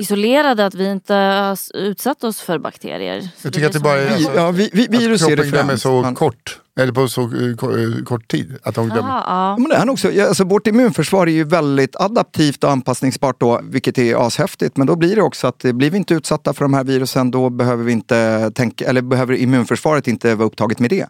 isolerade 0.00 0.66
att 0.66 0.74
vi 0.74 0.90
inte 0.90 1.14
har 1.14 1.58
utsatt 1.74 2.24
oss 2.24 2.40
för 2.40 2.58
bakterier. 2.58 3.20
Så 3.20 3.28
Jag 3.46 3.52
tycker 3.52 3.66
att 3.66 3.72
det 3.72 3.80
bara 3.80 3.98
är- 4.00 4.16
Vi, 4.18 4.28
ja, 4.36 4.50
vi, 4.50 4.70
vi, 4.72 4.86
virus 4.86 5.22
att 5.22 5.28
är 5.30 5.36
det 5.36 5.42
kroppen 5.42 5.50
glömmer 5.52 5.76
så 5.76 6.02
men- 6.02 6.14
kort, 6.14 6.60
eller 6.80 6.92
på 6.92 7.08
så 7.08 7.20
eh, 7.22 7.28
eh, 7.28 8.04
kort 8.04 8.28
tid. 8.30 8.56
Att 8.62 8.74
de 8.74 8.88
glömmer. 8.88 9.08
Ja, 9.10 9.24
ja. 9.26 9.56
men 9.58 9.68
det 9.68 9.76
är 9.76 9.84
nog 9.84 9.98
så. 9.98 10.10
Ja, 10.14 10.26
Alltså, 10.28 10.44
vårt 10.44 10.66
immunförsvar 10.66 11.26
är 11.26 11.30
ju 11.32 11.44
väldigt 11.44 11.96
adaptivt 11.96 12.64
och 12.64 12.70
anpassningsbart 12.70 13.40
då, 13.40 13.60
vilket 13.64 13.98
är 13.98 14.26
ashäftigt. 14.26 14.76
Men 14.76 14.86
då 14.86 14.96
blir 14.96 15.16
det 15.16 15.22
också 15.22 15.46
att 15.46 15.64
eh, 15.64 15.72
blir 15.72 15.90
vi 15.90 15.96
inte 15.96 16.14
utsatta 16.14 16.52
för 16.52 16.64
de 16.64 16.74
här 16.74 16.84
virusen 16.84 17.30
då 17.30 17.50
behöver 17.50 17.84
vi 17.84 17.92
inte 17.92 18.50
tänka, 18.54 18.84
eller 18.88 19.02
behöver 19.02 19.34
immunförsvaret 19.34 20.08
inte 20.08 20.34
vara 20.34 20.46
upptaget 20.46 20.78
med 20.78 20.90
det. 20.90 21.06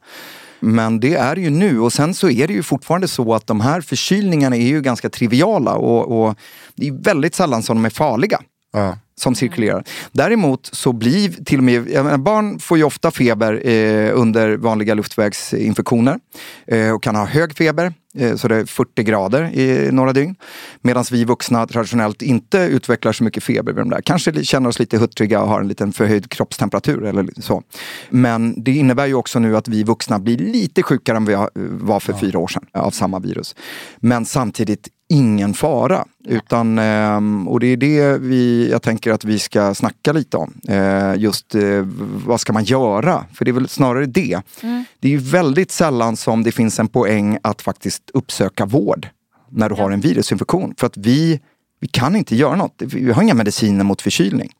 Men 0.61 1.01
det 1.01 1.15
är 1.15 1.35
det 1.35 1.41
ju 1.41 1.51
nu 1.51 1.81
och 1.81 1.93
sen 1.93 2.15
så 2.15 2.31
är 2.31 2.47
det 2.49 2.53
ju 2.55 2.63
fortfarande 2.63 3.09
så 3.09 3.35
att 3.35 3.47
de 3.47 3.61
här 3.61 3.81
förkylningarna 3.81 4.57
är 4.57 4.67
ju 4.67 4.81
ganska 4.81 5.11
triviala 5.11 5.75
och, 5.75 6.27
och 6.29 6.35
det 6.75 6.89
är 6.89 6.93
väldigt 7.05 7.35
sällan 7.35 7.63
som 7.63 7.77
de 7.77 7.85
är 7.85 7.91
farliga. 7.91 8.41
Ja. 8.75 8.99
som 9.17 9.35
cirkulerar. 9.35 9.85
Däremot 10.13 10.71
så 10.73 10.93
blir 10.93 11.45
till 11.45 11.59
och 11.59 11.65
med, 11.65 11.87
menar, 11.87 12.19
barn 12.19 12.59
får 12.59 12.79
ju 12.79 12.85
ofta 12.85 13.11
feber 13.11 13.69
eh, 13.69 14.21
under 14.21 14.57
vanliga 14.57 14.95
luftvägsinfektioner 14.95 16.19
eh, 16.67 16.91
och 16.91 17.03
kan 17.03 17.17
ha 17.17 17.25
hög 17.27 17.57
feber, 17.57 17.93
eh, 18.15 18.37
så 18.37 18.49
det 18.49 18.57
är 18.57 18.67
40 18.67 19.03
grader 19.03 19.59
i 19.59 19.93
några 19.93 20.13
dygn. 20.13 20.37
Medan 20.83 21.05
vi 21.11 21.25
vuxna 21.25 21.67
traditionellt 21.67 22.23
inte 22.23 22.59
utvecklar 22.59 23.13
så 23.13 23.25
mycket 23.25 23.45
feber 23.45 23.73
vid 23.73 23.81
de 23.81 23.91
där. 23.91 24.01
Kanske 24.01 24.45
känner 24.45 24.69
oss 24.69 24.79
lite 24.79 24.99
huttriga 24.99 25.43
och 25.43 25.49
har 25.49 25.61
en 25.61 25.69
liten 25.69 25.93
förhöjd 25.93 26.31
kroppstemperatur 26.31 27.05
eller 27.05 27.29
så. 27.41 27.63
Men 28.11 28.63
det 28.63 28.73
innebär 28.73 29.07
ju 29.07 29.15
också 29.15 29.39
nu 29.39 29.57
att 29.57 29.69
vi 29.69 29.85
vuxna 29.85 30.19
blir 30.19 30.39
lite 30.39 30.83
sjukare 30.83 31.17
än 31.17 31.25
vi 31.25 31.37
var 31.71 32.01
för 32.01 32.13
fyra 32.13 32.39
år 32.39 32.49
sedan 32.49 32.67
av 32.73 32.91
samma 32.91 33.19
virus. 33.19 33.57
Men 33.97 34.25
samtidigt 34.25 34.89
ingen 35.09 35.55
fara. 35.55 36.05
Utan, 36.25 36.79
ehm, 36.79 37.49
och 37.49 37.61
det 37.61 37.67
är 37.67 37.77
det 37.77 38.19
vi, 38.19 38.71
jag 38.71 38.83
tänker 38.83 39.13
att 39.13 39.25
vi 39.25 39.39
ska 39.39 39.75
snacka 39.75 40.13
lite 40.13 40.37
om. 40.37 40.55
Eh, 40.69 41.15
just 41.17 41.55
eh, 41.55 41.63
vad 42.27 42.41
ska 42.41 42.53
man 42.53 42.65
göra? 42.65 43.25
För 43.35 43.45
det 43.45 43.51
är 43.51 43.53
väl 43.53 43.69
snarare 43.69 44.07
det. 44.07 44.41
Mm. 44.63 44.85
Det 45.01 45.09
är 45.09 45.13
ju 45.13 45.19
väldigt 45.19 45.71
sällan 45.71 46.17
som 46.17 46.43
det 46.43 46.53
finns 46.53 46.81
en 46.81 46.89
poäng 46.89 47.39
att 47.43 47.63
faktiskt 47.63 48.11
uppsöka 48.15 48.67
vård 48.67 49.09
när 49.51 49.69
du 49.69 49.75
har 49.75 49.91
en 49.91 50.01
virusinfektion. 50.01 50.75
För 50.79 50.87
att 50.87 50.97
vi, 50.97 51.41
vi 51.81 51.89
kan 51.89 52.17
inte 52.17 52.37
göra 52.37 52.57
något. 52.57 52.83
Vi 52.83 53.13
har 53.13 53.23
inga 53.23 53.35
mediciner 53.35 53.85
mot 53.85 54.03
förkylning. 54.03 54.53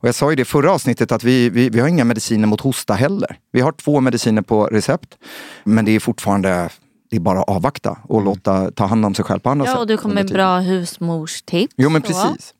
Och 0.00 0.08
jag 0.08 0.14
sa 0.14 0.32
i 0.32 0.36
det 0.36 0.44
förra 0.44 0.72
avsnittet 0.72 1.12
att 1.12 1.24
vi, 1.24 1.50
vi, 1.50 1.68
vi 1.68 1.80
har 1.80 1.88
inga 1.88 2.04
mediciner 2.04 2.46
mot 2.46 2.60
hosta 2.60 2.94
heller. 2.94 3.38
Vi 3.52 3.60
har 3.60 3.72
två 3.72 4.00
mediciner 4.00 4.42
på 4.42 4.66
recept. 4.66 5.18
Men 5.64 5.84
det 5.84 5.92
är 5.92 6.00
fortfarande 6.00 6.68
det 7.10 7.16
är 7.16 7.20
bara 7.20 7.40
att 7.40 7.48
avvakta 7.48 7.98
och 8.02 8.20
mm. 8.20 8.24
låta 8.24 8.70
ta 8.70 8.86
hand 8.86 9.04
om 9.04 9.14
sig 9.14 9.24
själv 9.24 9.40
på 9.40 9.50
andra 9.50 9.64
ja, 9.66 9.70
sätt. 9.70 9.76
Ja, 9.76 9.80
och 9.80 9.86
du 9.86 9.96
kommer 9.96 10.14
med 10.14 10.26
bra 10.26 10.58
husmorstips. 10.58 11.74
Jo, 11.76 11.90
men 11.90 12.02
precis. 12.02 12.54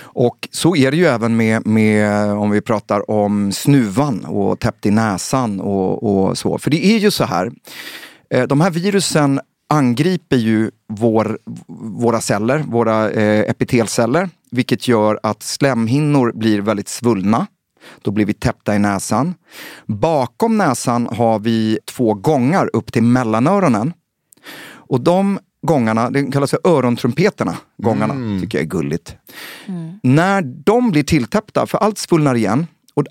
Och 0.00 0.48
så 0.52 0.76
är 0.76 0.90
det 0.90 0.96
ju 0.96 1.06
även 1.06 1.36
med, 1.36 1.66
med 1.66 2.30
om 2.32 2.50
vi 2.50 2.60
pratar 2.60 3.10
om 3.10 3.52
snuvan 3.52 4.24
och 4.24 4.60
täppt 4.60 4.86
i 4.86 4.90
näsan 4.90 5.60
och, 5.60 6.02
och 6.02 6.38
så. 6.38 6.58
För 6.58 6.70
det 6.70 6.86
är 6.86 6.98
ju 6.98 7.10
så 7.10 7.24
här, 7.24 7.50
eh, 8.30 8.42
de 8.42 8.60
här 8.60 8.70
virusen 8.70 9.40
angriper 9.68 10.36
ju 10.36 10.70
vår, 10.88 11.38
våra 11.76 12.20
celler, 12.20 12.58
våra 12.58 13.10
eh, 13.10 13.50
epitelceller, 13.50 14.30
vilket 14.50 14.88
gör 14.88 15.20
att 15.22 15.42
slemhinnor 15.42 16.32
blir 16.34 16.60
väldigt 16.60 16.88
svullna. 16.88 17.46
Då 18.02 18.10
blir 18.10 18.26
vi 18.26 18.34
täppta 18.34 18.74
i 18.74 18.78
näsan. 18.78 19.34
Bakom 19.86 20.58
näsan 20.58 21.06
har 21.06 21.38
vi 21.38 21.78
två 21.84 22.14
gångar 22.14 22.70
upp 22.72 22.92
till 22.92 23.02
mellanöronen. 23.02 23.92
Och 24.68 25.00
de 25.00 25.38
gångarna, 25.62 26.10
det 26.10 26.32
kallas 26.32 26.50
för 26.50 26.60
örontrumpeterna, 26.64 27.56
gångarna, 27.76 28.14
mm. 28.14 28.40
tycker 28.40 28.58
jag 28.58 28.62
är 28.62 28.68
gulligt. 28.68 29.16
Mm. 29.66 30.00
När 30.02 30.42
de 30.42 30.90
blir 30.90 31.02
tilltäppta, 31.02 31.66
för 31.66 31.78
allt 31.78 31.98
svullnar 31.98 32.34
igen. 32.34 32.66
Och, 32.94 33.04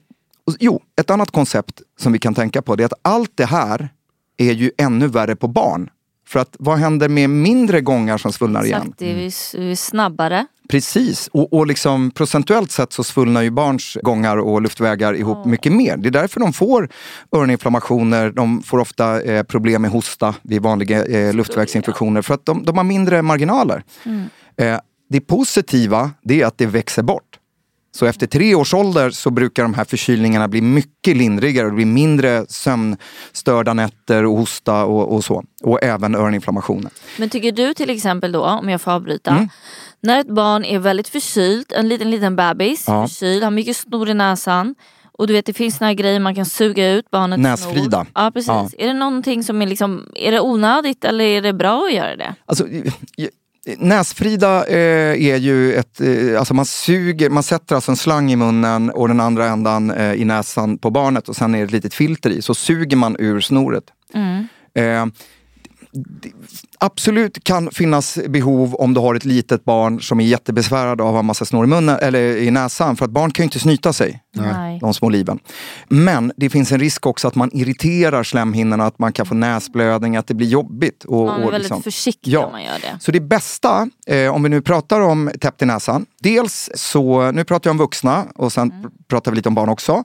och, 0.45 0.53
jo, 0.59 0.81
ett 0.99 1.09
annat 1.09 1.31
koncept 1.31 1.81
som 1.99 2.13
vi 2.13 2.19
kan 2.19 2.35
tänka 2.35 2.61
på 2.61 2.75
det 2.75 2.83
är 2.83 2.85
att 2.85 2.99
allt 3.01 3.31
det 3.35 3.45
här 3.45 3.89
är 4.37 4.51
ju 4.51 4.71
ännu 4.77 5.07
värre 5.07 5.35
på 5.35 5.47
barn. 5.47 5.89
För 6.27 6.39
att 6.39 6.55
vad 6.59 6.77
händer 6.77 7.09
med 7.09 7.29
mindre 7.29 7.81
gångar 7.81 8.17
som 8.17 8.33
svullnar 8.33 8.63
Exakt, 8.63 9.01
igen? 9.01 9.29
det 9.53 9.71
är 9.71 9.75
snabbare. 9.75 10.45
Precis, 10.69 11.27
och, 11.27 11.53
och 11.53 11.67
liksom 11.67 12.11
procentuellt 12.11 12.71
sett 12.71 12.93
så 12.93 13.03
svullnar 13.03 13.41
ju 13.41 13.49
barns 13.49 13.97
gångar 14.01 14.37
och 14.37 14.61
luftvägar 14.61 15.13
ihop 15.13 15.37
oh. 15.37 15.47
mycket 15.47 15.71
mer. 15.71 15.97
Det 15.97 16.09
är 16.09 16.11
därför 16.11 16.39
de 16.39 16.53
får 16.53 16.89
öroninflammationer, 17.31 18.31
de 18.31 18.63
får 18.63 18.79
ofta 18.79 19.21
eh, 19.21 19.43
problem 19.43 19.81
med 19.81 19.91
hosta 19.91 20.35
vid 20.41 20.61
vanliga 20.61 21.05
eh, 21.05 21.33
luftvägsinfektioner 21.33 22.21
för 22.21 22.33
att 22.33 22.45
de, 22.45 22.63
de 22.63 22.77
har 22.77 22.83
mindre 22.83 23.21
marginaler. 23.21 23.83
Mm. 24.05 24.29
Eh, 24.57 24.79
det 25.09 25.21
positiva 25.21 26.11
det 26.23 26.41
är 26.41 26.45
att 26.45 26.57
det 26.57 26.65
växer 26.65 27.03
bort. 27.03 27.26
Så 27.91 28.05
efter 28.05 28.27
tre 28.27 28.55
års 28.55 28.73
ålder 28.73 29.09
så 29.09 29.29
brukar 29.29 29.63
de 29.63 29.73
här 29.73 29.85
förkylningarna 29.85 30.47
bli 30.47 30.61
mycket 30.61 31.17
lindrigare. 31.17 31.67
Det 31.67 31.73
blir 31.73 31.85
mindre 31.85 32.45
sömnstörda 32.49 33.73
nätter 33.73 34.25
och 34.25 34.37
hosta 34.37 34.85
och, 34.85 35.15
och 35.15 35.23
så. 35.23 35.43
Och 35.63 35.83
även 35.83 36.15
öroninflammationer. 36.15 36.91
Men 37.17 37.29
tycker 37.29 37.51
du 37.51 37.73
till 37.73 37.89
exempel 37.89 38.31
då, 38.31 38.45
om 38.45 38.69
jag 38.69 38.81
får 38.81 38.91
avbryta. 38.91 39.31
Mm. 39.31 39.49
När 40.01 40.19
ett 40.19 40.27
barn 40.35 40.65
är 40.65 40.79
väldigt 40.79 41.07
förkylt, 41.07 41.71
en 41.71 41.87
liten 41.87 42.11
liten 42.11 42.35
bebis, 42.35 42.83
ja. 42.87 43.07
förkyld, 43.07 43.43
har 43.43 43.51
mycket 43.51 43.77
snor 43.77 44.09
i 44.09 44.13
näsan. 44.13 44.75
Och 45.17 45.27
du 45.27 45.33
vet 45.33 45.45
det 45.45 45.53
finns 45.53 45.79
några 45.79 45.93
grejer 45.93 46.19
man 46.19 46.35
kan 46.35 46.45
suga 46.45 46.91
ut 46.91 47.11
barnets 47.11 47.41
Näsfrida. 47.41 48.03
Snor. 48.03 48.07
Ja 48.15 48.31
precis. 48.31 48.47
Ja. 48.47 48.69
Är 48.77 48.87
det 48.87 48.93
någonting 48.93 49.43
som 49.43 49.61
är 49.61 49.67
liksom, 49.67 50.11
är 50.15 50.31
det 50.31 50.39
onödigt 50.39 51.05
eller 51.05 51.25
är 51.25 51.41
det 51.41 51.53
bra 51.53 51.85
att 51.85 51.93
göra 51.93 52.15
det? 52.15 52.35
Alltså, 52.45 52.65
Näsfrida 53.77 54.65
eh, 54.65 55.25
är 55.25 55.37
ju 55.37 55.73
ett, 55.73 56.01
eh, 56.01 56.39
alltså 56.39 56.53
man 56.53 56.65
suger, 56.65 57.29
man 57.29 57.43
sätter 57.43 57.75
alltså 57.75 57.91
en 57.91 57.97
slang 57.97 58.31
i 58.31 58.35
munnen 58.35 58.89
och 58.89 59.07
den 59.07 59.19
andra 59.19 59.45
ändan 59.45 59.91
eh, 59.91 60.13
i 60.13 60.25
näsan 60.25 60.77
på 60.77 60.89
barnet 60.89 61.29
och 61.29 61.35
sen 61.35 61.55
är 61.55 61.59
det 61.59 61.65
ett 61.65 61.71
litet 61.71 61.93
filter 61.93 62.29
i, 62.29 62.41
så 62.41 62.53
suger 62.53 62.97
man 62.97 63.15
ur 63.19 63.39
snoret. 63.39 63.83
Mm. 64.13 64.47
Absolut 66.79 67.43
kan 67.43 67.71
finnas 67.71 68.19
behov 68.27 68.75
om 68.75 68.93
du 68.93 68.99
har 68.99 69.15
ett 69.15 69.25
litet 69.25 69.65
barn 69.65 70.01
som 70.01 70.19
är 70.19 70.25
jättebesvärad 70.25 71.01
av 71.01 71.07
att 71.07 71.13
ha 71.13 71.21
massa 71.21 71.45
snor 71.45 71.65
i 71.65 71.67
munnen 71.67 71.99
eller 72.01 72.37
i 72.37 72.51
näsan. 72.51 72.95
För 72.95 73.05
att 73.05 73.11
barn 73.11 73.31
kan 73.31 73.43
ju 73.43 73.45
inte 73.45 73.59
snyta 73.59 73.93
sig, 73.93 74.23
Nej. 74.35 74.79
de 74.79 74.93
små 74.93 75.09
liven. 75.09 75.39
Men 75.87 76.31
det 76.37 76.49
finns 76.49 76.71
en 76.71 76.79
risk 76.79 77.05
också 77.05 77.27
att 77.27 77.35
man 77.35 77.49
irriterar 77.53 78.23
slemhinnorna, 78.23 78.85
att 78.85 78.99
man 78.99 79.13
kan 79.13 79.25
få 79.25 79.33
näsblödning, 79.33 80.17
att 80.17 80.27
det 80.27 80.33
blir 80.33 80.47
jobbigt. 80.47 81.03
Och, 81.03 81.25
man 81.25 81.41
är 81.41 81.45
och 81.45 81.53
väldigt 81.53 81.61
liksom. 81.61 81.83
försiktig 81.83 82.31
ja. 82.31 82.45
om 82.45 82.51
man 82.51 82.63
gör 82.63 82.79
det. 82.81 82.99
Så 82.99 83.11
det 83.11 83.19
bästa, 83.19 83.89
eh, 84.07 84.35
om 84.35 84.43
vi 84.43 84.49
nu 84.49 84.61
pratar 84.61 85.01
om 85.01 85.31
täppt 85.41 85.61
i 85.61 85.65
näsan. 85.65 86.05
Dels 86.21 86.69
så, 86.75 87.31
nu 87.31 87.43
pratar 87.43 87.69
jag 87.69 87.73
om 87.73 87.77
vuxna 87.77 88.25
och 88.35 88.53
sen 88.53 88.71
mm. 88.71 88.91
pratar 89.07 89.31
vi 89.31 89.35
lite 89.35 89.49
om 89.49 89.55
barn 89.55 89.69
också. 89.69 90.03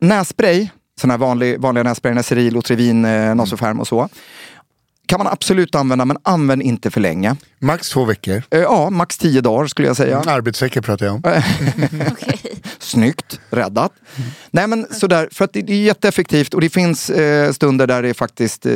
Nässpray, 0.00 0.68
sån 1.00 1.10
här 1.10 1.18
vanlig, 1.18 1.60
vanliga 1.60 1.84
nässpray, 1.84 2.14
Neseril, 2.14 2.56
Otrivin, 2.56 3.04
eh, 3.04 3.34
Nasoferm 3.34 3.80
och 3.80 3.88
så 3.88 4.08
kan 5.08 5.18
man 5.18 5.26
absolut 5.26 5.74
använda, 5.74 6.04
men 6.04 6.16
använd 6.22 6.62
inte 6.62 6.90
för 6.90 7.00
länge. 7.00 7.36
Max 7.58 7.90
två 7.90 8.04
veckor? 8.04 8.42
Eh, 8.50 8.60
ja, 8.60 8.90
max 8.90 9.18
tio 9.18 9.40
dagar 9.40 9.66
skulle 9.66 9.88
jag 9.88 9.96
säga. 9.96 10.18
Arbetsveckor 10.26 10.80
pratar 10.80 11.06
jag 11.06 11.14
om. 11.14 11.20
okay. 12.12 12.38
Snyggt, 12.88 13.40
räddat. 13.50 13.92
Mm. 14.16 14.30
Nej 14.50 14.66
men 14.66 14.86
sådär, 14.90 15.28
för 15.32 15.44
att 15.44 15.52
det, 15.52 15.70
är 15.70 15.82
jätteeffektivt 15.82 16.54
och 16.54 16.60
det 16.60 16.70
finns 16.70 17.10
eh, 17.10 17.52
stunder 17.52 17.86
där 17.86 18.02
det 18.02 18.14
faktiskt 18.14 18.66
eh, 18.66 18.72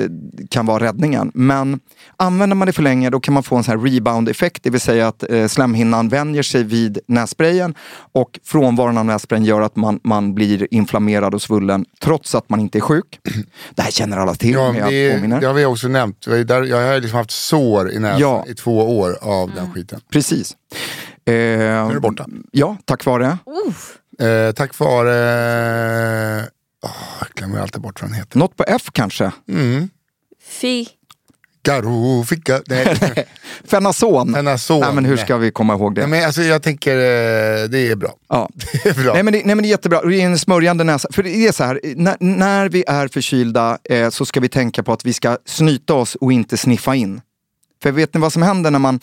kan 0.50 0.66
vara 0.66 0.84
räddningen. 0.84 1.30
Men 1.34 1.80
använder 2.16 2.56
man 2.56 2.66
det 2.66 2.72
för 2.72 2.82
länge 2.82 3.10
då 3.10 3.20
kan 3.20 3.34
man 3.34 3.42
få 3.42 3.56
en 3.56 3.64
sån 3.64 3.78
här 3.78 3.86
rebound-effekt, 3.86 4.62
det 4.62 4.70
vill 4.70 4.80
säga 4.80 5.08
att 5.08 5.30
eh, 5.30 5.46
slemhinnan 5.46 6.08
vänjer 6.08 6.42
sig 6.42 6.64
vid 6.64 6.98
nässprayen 7.06 7.74
och 8.12 8.40
frånvaron 8.44 8.98
av 8.98 9.04
nässprayen 9.04 9.44
gör 9.44 9.60
att 9.60 9.76
man, 9.76 10.00
man 10.04 10.34
blir 10.34 10.68
inflammerad 10.70 11.34
och 11.34 11.42
svullen 11.42 11.84
trots 12.02 12.34
att 12.34 12.48
man 12.48 12.60
inte 12.60 12.78
är 12.78 12.80
sjuk. 12.80 13.18
Det 13.74 13.82
här 13.82 13.90
känner 13.90 14.16
alla 14.16 14.34
till. 14.34 14.52
Ja, 14.52 14.72
det, 14.72 15.16
det 15.40 15.46
har 15.46 15.54
vi 15.54 15.64
också 15.64 15.88
nämnt. 15.88 16.26
Jag 16.26 16.36
har 16.36 17.00
liksom 17.00 17.18
haft 17.18 17.30
sår 17.30 17.92
i 17.92 17.98
näsan 17.98 18.20
ja. 18.20 18.44
i 18.48 18.54
två 18.54 18.98
år 18.98 19.18
av 19.20 19.50
mm. 19.50 19.56
den 19.56 19.72
skiten. 19.72 20.00
Precis. 20.12 20.56
Eh, 21.24 21.34
nu 21.34 21.34
är 21.34 21.94
det 21.94 22.00
borta. 22.00 22.26
Ja, 22.50 22.76
tack 22.84 23.04
vare. 23.04 23.38
Eh, 24.18 24.52
tack 24.52 24.78
vare... 24.78 26.46
Oh, 26.82 26.90
jag 27.20 27.28
glömmer 27.34 27.60
alltid 27.60 27.82
bort 27.82 28.02
vad 28.02 28.10
den 28.10 28.18
heter. 28.18 28.38
Något 28.38 28.56
på 28.56 28.64
F 28.66 28.82
kanske? 28.92 29.32
Mm. 29.48 29.88
Fi. 30.42 30.88
Garo, 31.64 32.24
ficka. 32.24 32.60
Nej. 32.66 32.96
Fenason. 33.64 34.34
Fenason. 34.34 34.80
Nej, 34.80 34.94
men 34.94 35.04
hur 35.04 35.16
ska 35.16 35.36
vi 35.36 35.50
komma 35.50 35.74
ihåg 35.74 35.94
det? 35.94 36.00
Nej, 36.00 36.10
men 36.10 36.26
alltså, 36.26 36.42
jag 36.42 36.62
tänker, 36.62 36.96
eh, 36.96 37.68
det 37.68 37.78
är 37.78 37.96
bra. 37.96 38.14
Ja. 38.28 38.48
Det 38.84 38.88
är 38.88 38.94
bra. 39.02 39.14
Nej, 39.14 39.22
men 39.22 39.32
det, 39.32 39.38
nej 39.44 39.54
men 39.54 39.62
det 39.62 39.68
är 39.68 39.70
jättebra. 39.70 40.02
Det 40.02 40.20
är 40.20 40.26
en 40.26 40.38
smörjande 40.38 40.84
näsa. 40.84 41.08
För 41.12 41.22
det 41.22 41.30
är 41.30 41.52
så 41.52 41.64
här, 41.64 41.80
när, 41.96 42.16
när 42.20 42.68
vi 42.68 42.84
är 42.86 43.08
förkylda 43.08 43.78
eh, 43.84 44.10
så 44.10 44.26
ska 44.26 44.40
vi 44.40 44.48
tänka 44.48 44.82
på 44.82 44.92
att 44.92 45.04
vi 45.04 45.12
ska 45.12 45.38
snyta 45.46 45.94
oss 45.94 46.14
och 46.14 46.32
inte 46.32 46.56
sniffa 46.56 46.94
in. 46.94 47.20
För 47.82 47.90
vet 47.92 48.14
ni 48.14 48.20
vad 48.20 48.32
som 48.32 48.42
händer 48.42 48.70
när 48.70 48.78
man... 48.78 49.00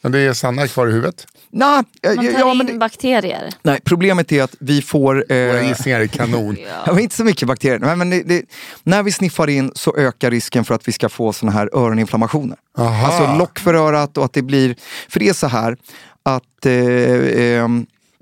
Men 0.00 0.12
det 0.12 0.18
är 0.18 0.32
stannar 0.32 0.66
kvar 0.66 0.86
i 0.86 0.92
huvudet? 0.92 1.26
Nah, 1.50 1.74
man 1.74 1.84
tar 2.02 2.38
ja, 2.38 2.52
in 2.52 2.66
det, 2.66 2.78
bakterier. 2.78 3.54
Nej, 3.62 3.80
problemet 3.84 4.32
är 4.32 4.42
att 4.42 4.54
vi 4.60 4.82
får... 4.82 5.32
Eh, 5.32 5.46
Våra 5.46 5.62
gissningar 5.62 6.00
är 6.00 6.06
kanon. 6.06 6.56
ja. 6.86 7.00
inte 7.00 7.16
så 7.16 7.24
mycket 7.24 7.48
bakterier. 7.48 7.78
Nej, 7.78 7.96
men 7.96 8.10
det, 8.10 8.22
det, 8.22 8.42
när 8.82 9.02
vi 9.02 9.12
sniffar 9.12 9.50
in 9.50 9.72
så 9.74 9.96
ökar 9.96 10.30
risken 10.30 10.64
för 10.64 10.74
att 10.74 10.88
vi 10.88 10.92
ska 10.92 11.08
få 11.08 11.32
såna 11.32 11.52
här 11.52 11.70
öroninflammationer. 11.72 12.56
Aha. 12.78 13.06
Alltså 13.06 13.38
lock 13.38 13.58
för 13.58 13.74
örat 13.74 14.18
och 14.18 14.24
att 14.24 14.32
det 14.32 14.42
blir... 14.42 14.76
För 15.08 15.20
det 15.20 15.28
är 15.28 15.32
så 15.32 15.46
här 15.46 15.76
att 16.22 16.66
eh, 16.66 16.72
eh, 16.72 17.68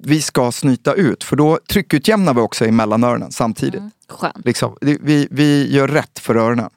vi 0.03 0.23
ska 0.23 0.53
snyta 0.53 0.95
ut 0.95 1.25
för 1.25 1.37
då 1.37 1.59
tryckutjämnar 1.71 2.35
vi 2.35 2.41
också 2.41 2.67
i 2.67 2.71
mellanöronen 2.71 3.33
samtidigt. 3.33 3.81
Mm. 3.81 3.91
Skönt. 4.09 4.45
Liksom, 4.45 4.77
vi, 4.81 5.29
vi 5.31 5.75
gör 5.75 5.89
rätt 5.89 6.19
för 6.19 6.37
öronen. 6.37 6.71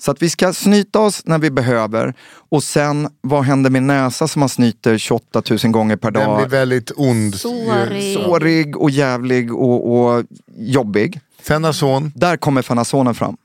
Så 0.00 0.10
att 0.10 0.22
vi 0.22 0.30
ska 0.30 0.52
snyta 0.52 1.00
oss 1.00 1.22
när 1.24 1.38
vi 1.38 1.50
behöver 1.50 2.14
och 2.50 2.62
sen 2.62 3.08
vad 3.20 3.44
händer 3.44 3.70
med 3.70 3.82
näsa 3.82 4.28
som 4.28 4.40
man 4.40 4.48
snyter 4.48 4.98
28 4.98 5.42
000 5.64 5.72
gånger 5.72 5.96
per 5.96 6.10
dag? 6.10 6.22
Den 6.22 6.36
blir 6.36 6.46
väldigt 6.58 6.92
ond. 6.96 7.34
Sårig. 7.34 8.14
Sårig 8.14 8.76
och 8.76 8.90
jävlig 8.90 9.54
och, 9.54 9.92
och 10.16 10.24
jobbig. 10.56 11.20
Fenason. 11.42 12.12
Där 12.14 12.36
kommer 12.36 12.62
fenasonen 12.62 13.14
fram. 13.14 13.36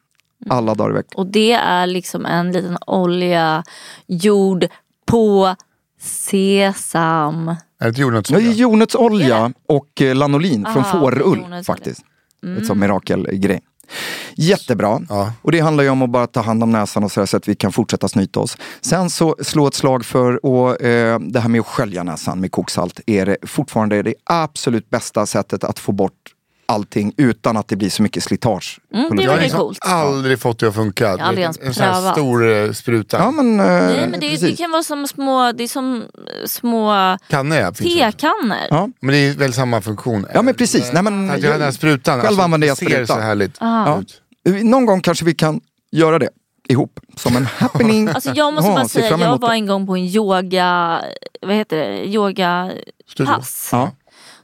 Alla 0.49 0.75
dagar 0.75 0.91
i 0.91 0.93
veckan. 0.93 1.11
Och 1.15 1.27
det 1.27 1.51
är 1.51 1.87
liksom 1.87 2.25
en 2.25 2.51
liten 2.51 2.77
olja 2.87 3.63
gjord 4.07 4.65
på 5.05 5.55
Sesam. 5.99 7.47
Är 7.47 7.55
det 7.79 7.87
inte 7.87 8.01
Ja, 8.01 8.05
jordnötsolja? 8.05 8.51
jordnötsolja 8.51 9.51
och 9.67 10.01
eh, 10.01 10.15
lanolin 10.15 10.65
från 10.73 10.83
Aha, 10.83 10.99
fårull 10.99 11.19
jordnötsolja. 11.19 11.63
faktiskt. 11.63 12.01
Ett 12.57 12.65
sånt 12.65 12.79
mirakelgrej. 12.79 13.61
Jättebra. 14.35 15.01
Ja. 15.09 15.31
Och 15.41 15.51
det 15.51 15.59
handlar 15.59 15.83
ju 15.83 15.89
om 15.89 16.01
att 16.01 16.09
bara 16.09 16.27
ta 16.27 16.41
hand 16.41 16.63
om 16.63 16.71
näsan 16.71 17.03
och 17.03 17.11
så, 17.11 17.27
så 17.27 17.37
att 17.37 17.47
vi 17.47 17.55
kan 17.55 17.71
fortsätta 17.71 18.07
snyta 18.07 18.39
oss. 18.39 18.57
Sen 18.81 19.09
så 19.09 19.35
slå 19.41 19.67
ett 19.67 19.73
slag 19.73 20.05
för 20.05 20.45
och, 20.45 20.81
eh, 20.81 21.19
det 21.19 21.39
här 21.39 21.49
med 21.49 21.61
att 21.61 21.67
skölja 21.67 22.03
näsan 22.03 22.39
med 22.39 22.51
koksalt 22.51 22.99
är 23.05 23.25
det 23.25 23.37
fortfarande 23.43 24.01
det 24.01 24.15
absolut 24.23 24.89
bästa 24.89 25.25
sättet 25.25 25.63
att 25.63 25.79
få 25.79 25.91
bort 25.91 26.32
allting 26.65 27.13
utan 27.17 27.57
att 27.57 27.67
det 27.67 27.75
blir 27.75 27.89
så 27.89 28.03
mycket 28.03 28.23
slitage. 28.23 28.79
Mm, 28.93 29.09
på 29.09 29.15
det 29.15 29.21
är 29.21 29.23
Jag 29.23 29.31
har 29.31 29.37
luften. 29.41 29.41
väldigt 29.41 29.43
liksom 29.43 29.59
coolt. 29.59 29.79
aldrig 29.85 30.39
fått 30.39 30.59
det 30.59 30.67
att 30.67 30.75
funka. 30.75 31.09
har 31.09 31.17
aldrig 31.17 31.41
ens 31.43 31.59
en 31.61 31.73
sån 31.73 31.83
här 31.83 31.93
prövat. 31.93 32.13
stor 32.13 32.51
eh, 32.53 32.71
spruta. 32.71 33.17
Ja 33.17 33.31
men, 33.31 33.59
eh, 33.59 33.65
Nej 33.65 34.07
men 34.07 34.11
det, 34.11 34.17
det 34.17 34.29
precis. 34.29 34.57
kan 34.57 34.71
vara 34.71 34.83
som 34.83 35.07
små, 35.07 35.51
det 35.51 35.63
är 35.63 35.67
som 35.67 35.95
eh, 36.01 36.45
små 36.47 36.93
Kannor 37.29 37.57
ja. 37.57 37.73
finns 37.73 37.95
det 37.95 38.11
tekannor. 38.11 38.57
Ja. 38.69 38.89
Men 39.01 39.11
det 39.11 39.17
är 39.17 39.33
väl 39.33 39.53
samma 39.53 39.81
funktion? 39.81 40.25
Ja 40.33 40.41
men 40.41 40.53
precis. 40.53 40.89
Nej, 40.93 41.03
men, 41.03 41.29
Att 41.29 41.41
göra 41.41 41.53
den 41.53 41.61
här 41.61 41.71
sprutan. 41.71 42.21
Själv 42.21 42.39
använder 42.41 42.67
jag 42.67 42.77
ser 42.77 42.85
spruta. 42.85 43.13
så 43.15 43.19
härligt 43.19 43.55
Ah. 43.59 43.99
ut. 43.99 44.21
Någon 44.63 44.85
gång 44.85 45.01
kanske 45.01 45.25
vi 45.25 45.33
kan 45.35 45.61
göra 45.91 46.19
det 46.19 46.29
ihop 46.69 46.99
som 47.17 47.35
en 47.35 47.45
happening. 47.45 48.07
Alltså 48.13 48.31
jag 48.35 48.53
måste 48.53 48.69
Ja, 48.69 48.75
bara 48.75 48.87
säga, 48.87 49.09
fram 49.09 49.21
jag 49.21 49.37
var 49.37 49.49
det. 49.49 49.55
en 49.55 49.67
gång 49.67 49.87
på 49.87 49.95
en 49.95 50.05
yoga, 50.05 51.01
vad 51.41 51.55
heter 51.55 51.77
det, 51.77 52.05
yogapass. 52.07 53.69
Ja. 53.71 53.91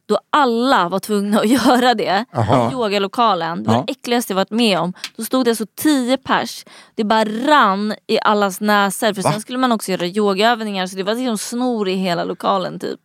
Då 0.10 0.20
alla 0.30 0.90
var 0.90 1.00
tvungna 1.00 1.40
att 1.40 1.48
göra 1.66 1.94
det 1.94 2.26
i 2.72 2.74
yogalokalen. 2.74 3.64
Det 3.64 3.70
var 3.70 3.84
det 3.88 3.92
äckligaste 3.92 4.34
jag 4.34 4.36
varit 4.36 4.52
med 4.52 4.80
om. 4.80 4.94
Då 5.16 5.24
stod 5.24 5.46
det 5.46 5.52
alltså 5.52 5.66
tio 5.78 6.18
pers. 6.18 6.66
Det 6.96 7.04
bara 7.04 7.26
rann 7.26 7.94
i 8.08 8.20
allas 8.22 8.62
näsor. 8.62 9.14
För 9.14 9.22
sen 9.22 9.42
skulle 9.42 9.58
man 9.58 9.72
också 9.72 9.92
göra 9.92 10.06
yogaövningar 10.06 10.88
så 10.88 10.96
det 10.96 11.04
var 11.04 11.16
liksom 11.16 11.38
snor 11.38 11.90
i 11.90 11.94
hela 11.96 12.24
lokalen 12.24 12.80
typ. 12.80 13.00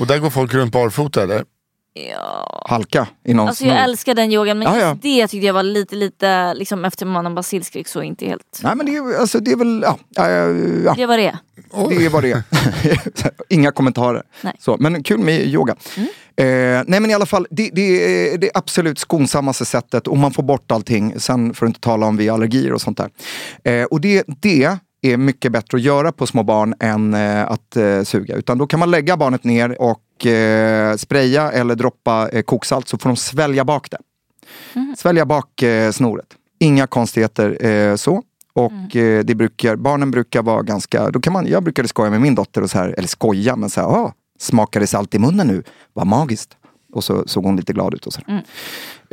Och 0.00 0.06
där 0.06 0.18
går 0.18 0.30
folk 0.30 0.54
runt 0.54 0.72
barfota 0.72 1.22
eller? 1.22 1.44
Ja. 1.94 2.64
Halka 2.68 3.08
i 3.24 3.34
någon 3.34 3.48
Alltså 3.48 3.64
jag 3.64 3.72
snor. 3.76 3.82
älskar 3.84 4.14
den 4.14 4.32
yogan 4.32 4.58
men 4.58 4.68
Ja, 4.68 4.78
ja. 4.80 4.96
det 5.02 5.26
tyckte 5.28 5.46
jag 5.46 5.54
var 5.54 5.62
lite, 5.62 5.94
lite 5.96 6.54
liksom 6.54 6.84
efter 6.84 7.06
man 7.06 7.24
har 7.26 7.32
basilskräck 7.32 7.88
så 7.88 8.02
inte 8.02 8.26
helt. 8.26 8.60
Nej 8.62 8.76
men 8.76 8.86
det 8.86 8.96
är, 8.96 9.20
alltså, 9.20 9.40
det 9.40 9.50
är 9.52 9.56
väl, 9.56 9.84
ja, 9.86 9.98
Det 10.96 11.06
var 11.06 11.16
det. 11.18 11.38
det 11.88 12.04
är 12.04 12.08
vad 12.10 12.22
det. 12.22 12.42
Inga 13.48 13.72
kommentarer. 13.72 14.22
Nej. 14.40 14.50
Mm. 14.50 14.56
Så, 14.60 14.76
men 14.80 15.02
kul 15.02 15.18
med 15.18 15.40
yoga. 15.46 15.76
Eh, 16.36 16.44
nej 16.86 17.00
men 17.00 17.10
i 17.10 17.14
alla 17.14 17.26
fall, 17.26 17.46
det, 17.50 17.70
det 17.72 17.82
är 18.32 18.38
det 18.38 18.50
absolut 18.54 18.98
skonsammaste 18.98 19.64
sättet 19.64 20.06
och 20.08 20.16
man 20.16 20.32
får 20.32 20.42
bort 20.42 20.72
allting. 20.72 21.20
Sen 21.20 21.54
får 21.54 21.66
du 21.66 21.68
inte 21.70 21.80
tala 21.80 22.06
om 22.06 22.16
vid 22.16 22.30
allergier 22.30 22.72
och 22.72 22.80
sånt 22.80 22.98
där. 22.98 23.10
Eh, 23.72 23.84
och 23.84 24.00
det, 24.00 24.24
det 24.26 24.78
är 25.12 25.16
mycket 25.16 25.52
bättre 25.52 25.76
att 25.76 25.82
göra 25.82 26.12
på 26.12 26.26
små 26.26 26.42
barn 26.42 26.74
än 26.80 27.14
eh, 27.14 27.50
att 27.50 27.76
eh, 27.76 28.02
suga. 28.02 28.36
Utan 28.36 28.58
då 28.58 28.66
kan 28.66 28.80
man 28.80 28.90
lägga 28.90 29.16
barnet 29.16 29.44
ner 29.44 29.82
och 29.82 30.26
eh, 30.26 30.96
spraya 30.96 31.52
eller 31.52 31.74
droppa 31.74 32.28
eh, 32.28 32.42
koksalt 32.42 32.88
så 32.88 32.98
får 32.98 33.10
de 33.10 33.16
svälja 33.16 33.64
bak 33.64 33.90
det. 33.90 33.98
Svälja 34.96 35.26
bak 35.26 35.62
eh, 35.62 35.90
snoret. 35.90 36.26
Inga 36.58 36.86
konstigheter 36.86 37.96
så. 37.96 38.22
Och 38.54 38.96
eh, 38.96 39.24
det 39.24 39.34
brukar, 39.34 39.76
barnen 39.76 40.10
brukar 40.10 40.42
vara 40.42 40.62
ganska, 40.62 41.10
då 41.10 41.20
kan 41.20 41.32
man, 41.32 41.46
jag 41.46 41.62
brukade 41.62 41.88
skoja 41.88 42.10
med 42.10 42.20
min 42.20 42.34
dotter 42.34 42.62
och 42.62 42.70
så 42.70 42.78
här, 42.78 42.94
eller 42.98 43.08
skoja 43.08 43.56
men 43.56 43.70
så 43.70 43.80
här, 43.80 43.88
ah, 43.88 44.12
smakar 44.38 44.80
det 44.80 44.86
salt 44.86 45.14
i 45.14 45.18
munnen 45.18 45.46
nu? 45.46 45.62
Vad 45.92 46.06
magiskt. 46.06 46.56
Och 46.92 47.04
så 47.04 47.24
såg 47.26 47.44
hon 47.44 47.56
lite 47.56 47.72
glad 47.72 47.94
ut 47.94 48.06
och 48.06 48.12
så. 48.12 48.20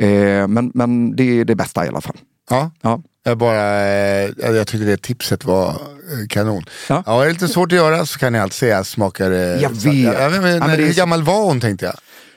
Eh, 0.04 0.48
men, 0.48 0.72
men 0.74 1.16
det 1.16 1.40
är 1.40 1.44
det 1.44 1.54
bästa 1.54 1.84
i 1.84 1.88
alla 1.88 2.00
fall. 2.00 2.16
Ja. 2.50 2.70
Ja. 2.80 3.02
Jag, 3.24 3.38
bara, 3.38 3.80
eh, 3.86 4.30
jag 4.38 4.66
tyckte 4.66 4.86
det 4.86 4.96
tipset 5.02 5.44
var 5.44 5.68
eh, 5.68 5.76
kanon. 6.28 6.64
Ja. 6.88 7.02
Ja. 7.06 7.22
är 7.22 7.26
det 7.26 7.32
lite 7.32 7.48
svårt 7.48 7.72
att 7.72 7.76
göra 7.76 8.06
så 8.06 8.18
kan 8.18 8.34
jag 8.34 8.42
alltid 8.42 8.54
säga 8.54 8.84
smakar 8.84 9.30
det... 9.30 9.60
Jag 9.60 9.70
vet. 9.70 9.84
Ja, 9.84 10.30
men, 10.30 10.34
Ja, 10.34 10.40
men 10.40 10.58
när, 10.58 10.66
det 10.76 10.82
är 10.82 10.86
hur 10.86 10.92
så- 10.92 10.98
gammal 10.98 11.22
var 11.22 11.42
hon 11.44 11.60
tänkte 11.60 11.84
jag? 11.86 11.94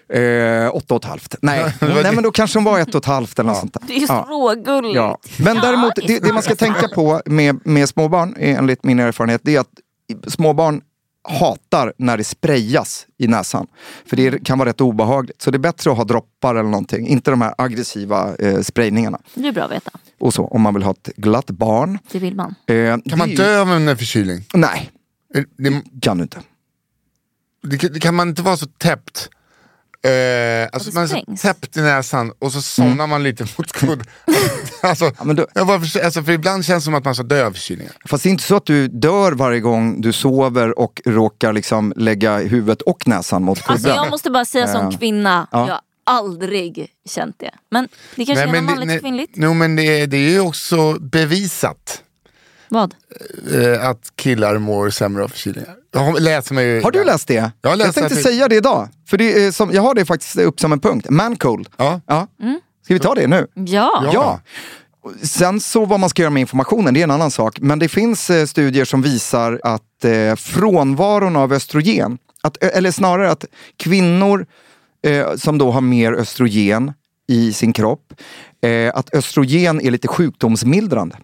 Eh, 0.09 0.75
åtta 0.75 0.93
och 0.95 1.03
ett 1.03 1.09
halvt. 1.09 1.35
Nej, 1.41 1.73
nej 1.81 2.11
men 2.15 2.23
då 2.23 2.31
kanske 2.31 2.57
hon 2.57 2.63
var 2.63 2.79
ett 2.79 2.95
och 2.95 3.01
ett 3.01 3.05
halvt 3.05 3.39
eller 3.39 3.49
något 3.49 3.59
sånt 3.59 3.73
där. 3.73 3.81
Det 3.87 3.93
är 3.93 3.99
ju 3.99 4.05
Ja. 4.09 4.27
rågulligt. 4.29 4.95
Ja. 4.95 5.17
Men 5.37 5.55
däremot, 5.57 5.95
det, 5.95 6.19
det 6.19 6.33
man 6.33 6.43
ska 6.43 6.55
tänka 6.55 6.87
på 6.87 7.21
med, 7.25 7.59
med 7.67 7.89
småbarn, 7.89 8.35
eh, 8.39 8.57
enligt 8.57 8.83
min 8.83 8.99
erfarenhet, 8.99 9.41
det 9.43 9.55
är 9.55 9.59
att 9.59 9.67
småbarn 10.27 10.81
hatar 11.39 11.93
när 11.97 12.17
det 12.17 12.23
sprayas 12.23 13.05
i 13.17 13.27
näsan. 13.27 13.67
För 14.09 14.15
det 14.17 14.43
kan 14.45 14.57
vara 14.59 14.69
rätt 14.69 14.81
obehagligt. 14.81 15.41
Så 15.41 15.51
det 15.51 15.57
är 15.57 15.59
bättre 15.59 15.91
att 15.91 15.97
ha 15.97 16.03
droppar 16.03 16.55
eller 16.55 16.69
någonting. 16.69 17.07
Inte 17.07 17.31
de 17.31 17.41
här 17.41 17.53
aggressiva 17.57 18.35
eh, 18.39 18.61
sprayningarna. 18.61 19.19
Det 19.33 19.47
är 19.47 19.51
bra 19.51 19.63
att 19.63 19.71
veta. 19.71 19.91
Och 20.19 20.33
så, 20.33 20.45
om 20.47 20.61
man 20.61 20.73
vill 20.73 20.83
ha 20.83 20.91
ett 20.91 21.09
glatt 21.17 21.49
barn. 21.51 21.99
Det 22.11 22.19
vill 22.19 22.35
man. 22.35 22.55
Eh, 22.67 22.97
Kan 23.09 23.17
man 23.17 23.29
dö 23.35 23.61
av 23.61 23.71
en 23.71 23.97
förkylning? 23.97 24.45
Nej, 24.53 24.91
Eh, 25.35 25.43
Det, 25.57 25.81
kan 26.01 26.17
du 26.17 26.23
inte. 26.23 26.39
det, 27.63 27.77
det 27.93 27.99
kan 27.99 28.15
man 28.15 28.29
inte 28.29 28.41
vara 28.41 28.57
så 28.57 28.65
täppt. 28.65 29.29
Eh, 30.03 30.69
alltså 30.73 30.91
man 30.93 31.03
är 31.03 31.37
täppt 31.37 31.77
i 31.77 31.81
näsan 31.81 32.31
och 32.39 32.51
så 32.51 32.61
somnar 32.61 33.07
man 33.07 33.23
lite 33.23 33.43
mot 33.57 33.71
kudd. 33.71 34.03
alltså, 34.83 35.11
men 35.23 35.35
då- 35.35 35.47
jag 35.53 35.67
bara, 35.67 35.79
förs- 35.79 35.95
alltså, 36.05 36.23
för 36.23 36.31
ibland 36.31 36.65
känns 36.65 36.83
det 36.83 36.85
som 36.85 36.93
att 36.95 37.05
man 37.05 37.15
ska 37.15 37.23
dö 37.23 37.45
av 37.45 37.51
förkylningar. 37.51 37.93
Fast 38.05 38.23
det 38.23 38.29
är 38.29 38.31
inte 38.31 38.43
så 38.43 38.55
att 38.55 38.65
du 38.65 38.87
dör 38.87 39.31
varje 39.31 39.59
gång 39.59 40.01
du 40.01 40.13
sover 40.13 40.79
och 40.79 41.01
råkar 41.05 41.53
liksom 41.53 41.93
lägga 41.95 42.37
huvudet 42.37 42.81
och 42.81 43.07
näsan 43.07 43.43
mot 43.43 43.57
kudden. 43.61 43.73
Alltså 43.73 43.89
jag 43.89 44.09
måste 44.09 44.31
bara 44.31 44.45
säga 44.45 44.67
som 44.67 44.91
kvinna, 44.97 45.47
Ja. 45.51 45.67
jag 45.69 45.79
aldrig 46.05 46.87
känt 47.09 47.35
det. 47.39 47.51
Men 47.71 47.87
det 48.15 48.25
kanske 48.25 48.43
är 48.43 48.47
men 48.47 48.65
något 48.65 48.75
manligt 48.75 48.95
och 48.95 49.01
kvinnligt. 49.01 49.35
no, 49.35 49.53
men 49.53 49.75
det, 49.75 49.83
är- 50.01 50.07
det 50.07 50.17
är 50.17 50.29
ju 50.29 50.39
också 50.39 50.93
bevisat 50.99 52.01
Vad? 52.69 52.95
eh, 53.53 53.87
att 53.89 54.13
killar 54.15 54.57
mår 54.57 54.89
sämre 54.89 55.23
av 55.23 55.27
förkylningar. 55.27 55.75
Jag 55.91 55.99
har, 55.99 56.91
du 56.91 57.03
läst 57.03 57.27
det? 57.27 57.51
Jag 57.61 57.69
har 57.69 57.77
läst 57.77 57.93
tänkte 57.93 58.05
att 58.05 58.23
det- 58.23 58.29
säga 58.29 58.47
det 58.47 58.55
idag. 58.55 58.89
För 59.07 59.17
det 59.17 59.45
är 59.45 59.51
som, 59.51 59.71
jag 59.71 59.81
har 59.81 59.93
det 59.93 60.05
faktiskt 60.05 60.37
upp 60.37 60.59
som 60.59 60.71
en 60.71 60.79
punkt. 60.79 61.09
Mancold. 61.09 61.69
Ja. 61.77 62.01
Ja. 62.07 62.27
Ska 62.83 62.93
vi 62.93 62.99
ta 62.99 63.15
det 63.15 63.27
nu? 63.27 63.47
Ja. 63.53 64.01
Ja. 64.03 64.11
Ja. 64.13 64.39
Sen 65.23 65.59
så 65.59 65.85
vad 65.85 65.99
man 65.99 66.09
ska 66.09 66.21
göra 66.21 66.29
med 66.31 66.41
informationen, 66.41 66.93
det 66.93 66.99
är 66.99 67.03
en 67.03 67.11
annan 67.11 67.31
sak. 67.31 67.59
Men 67.59 67.79
det 67.79 67.87
finns 67.89 68.29
eh, 68.29 68.45
studier 68.45 68.85
som 68.85 69.01
visar 69.01 69.59
att 69.63 70.05
eh, 70.05 70.35
frånvaron 70.35 71.35
av 71.35 71.53
östrogen, 71.53 72.17
att, 72.43 72.57
eller 72.63 72.91
snarare 72.91 73.31
att 73.31 73.45
kvinnor 73.77 74.45
eh, 75.05 75.35
som 75.35 75.57
då 75.57 75.71
har 75.71 75.81
mer 75.81 76.13
östrogen 76.13 76.93
i 77.27 77.53
sin 77.53 77.73
kropp, 77.73 78.13
eh, 78.61 78.91
att 78.95 79.13
östrogen 79.15 79.81
är 79.81 79.91
lite 79.91 80.07
sjukdomsmildrande. 80.07 81.17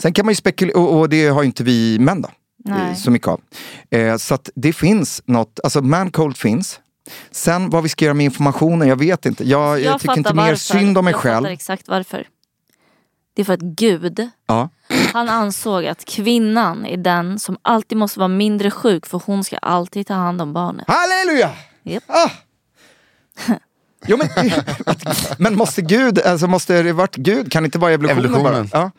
Sen 0.00 0.12
kan 0.12 0.24
man 0.26 0.30
ju 0.32 0.36
spekulera, 0.36 0.78
och, 0.78 0.98
och 1.00 1.08
det 1.08 1.26
har 1.28 1.42
ju 1.42 1.46
inte 1.46 1.64
vi 1.64 1.98
män 1.98 2.22
då, 2.22 2.28
Nej. 2.64 2.90
eh, 2.90 2.96
så 2.96 3.10
mycket 3.10 3.28
av. 3.28 3.40
Eh, 3.90 4.16
så 4.16 4.34
att 4.34 4.50
det 4.54 4.72
finns 4.72 5.22
något, 5.26 5.60
alltså 5.64 5.82
mancold 5.82 6.36
finns. 6.36 6.80
Sen 7.30 7.70
vad 7.70 7.82
vi 7.82 7.88
ska 7.88 8.04
göra 8.04 8.14
med 8.14 8.24
informationen, 8.24 8.88
jag 8.88 8.96
vet 8.98 9.26
inte. 9.26 9.48
Jag, 9.48 9.80
jag, 9.80 10.00
tycker 10.00 10.06
fattar 10.06 10.18
inte 10.18 10.34
mer 10.34 10.42
varför. 10.42 10.56
synd 10.56 10.98
om 10.98 11.04
mig 11.04 11.12
jag 11.12 11.20
själv. 11.20 11.42
fattar 11.42 11.50
exakt 11.52 11.88
varför. 11.88 12.26
Det 13.36 13.42
är 13.42 13.44
för 13.46 13.52
att 13.54 13.60
Gud, 13.60 14.28
Ja. 14.46 14.68
han 15.12 15.28
ansåg 15.28 15.86
att 15.86 16.04
kvinnan 16.04 16.86
är 16.86 16.96
den 16.96 17.38
som 17.38 17.56
alltid 17.62 17.98
måste 17.98 18.18
vara 18.18 18.28
mindre 18.28 18.70
sjuk 18.70 19.06
för 19.06 19.22
hon 19.26 19.44
ska 19.44 19.56
alltid 19.58 20.06
ta 20.06 20.14
hand 20.14 20.40
om 20.42 20.52
barnet. 20.52 20.84
Halleluja! 20.88 21.50
Japp. 21.82 22.02
Ah. 22.06 22.30
Jo, 24.06 24.16
men, 24.16 24.28
men 25.38 25.56
måste 25.56 25.82
Gud, 25.82 26.18
alltså 26.18 26.46
måste 26.46 26.82
det 26.82 26.92
varit 26.92 27.16
Gud? 27.16 27.52
Kan 27.52 27.62
det 27.62 27.66
inte 27.66 27.78
vara 27.78 27.92
evolutionen, 27.92 28.24
Evolutionen. 28.24 28.68
bara? 28.72 28.80
Ja. 28.82 28.90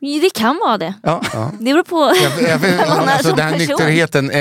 Det 0.00 0.30
kan 0.34 0.60
vara 0.66 0.78
det. 0.78 0.94
Ja. 1.02 1.22
Det 1.58 1.64
beror 1.64 1.82
på 1.82 2.12
Jag, 2.22 2.50
jag, 2.50 2.58
vem 2.58 2.76
man 2.88 3.08
alltså, 3.08 3.28
som 3.28 3.36
den 3.36 3.46
här 3.46 3.52
person. 3.52 3.66
nykterheten, 3.68 4.30
eh, 4.30 4.40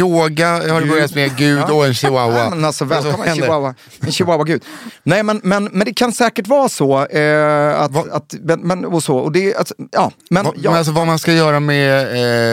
yoga 0.00 0.48
har 0.72 0.80
det 0.80 0.86
börjat 0.86 1.14
med, 1.14 1.36
Gud 1.36 1.62
och 1.70 1.86
en 1.86 1.94
chihuahua. 1.94 2.38
Ja, 2.38 2.50
men 2.50 2.64
alltså, 2.64 2.84
Vad 2.84 3.02
välkommen 3.04 3.28
händer? 3.28 3.44
chihuahua. 3.44 3.74
En 4.00 4.12
chihuahua 4.12 4.44
gud. 4.44 4.62
Nej 5.02 5.22
men, 5.22 5.40
men, 5.44 5.64
men 5.64 5.84
det 5.84 5.92
kan 5.94 6.12
säkert 6.12 6.46
vara 6.46 6.68
så. 6.68 7.06
Eh, 7.06 7.80
att, 7.80 8.10
att, 8.12 8.34
men, 8.40 8.60
men, 8.60 8.84
och 8.84 9.02
så. 9.02 9.16
Och 9.16 9.32
det, 9.32 9.54
alltså, 9.54 9.74
ja, 9.92 10.12
men, 10.30 10.44
Va- 10.44 10.52
ja. 10.56 10.70
Men 10.70 10.78
alltså, 10.78 10.92
vad 10.92 11.06
man 11.06 11.18
ska 11.18 11.32
göra 11.32 11.60
med 11.60 12.00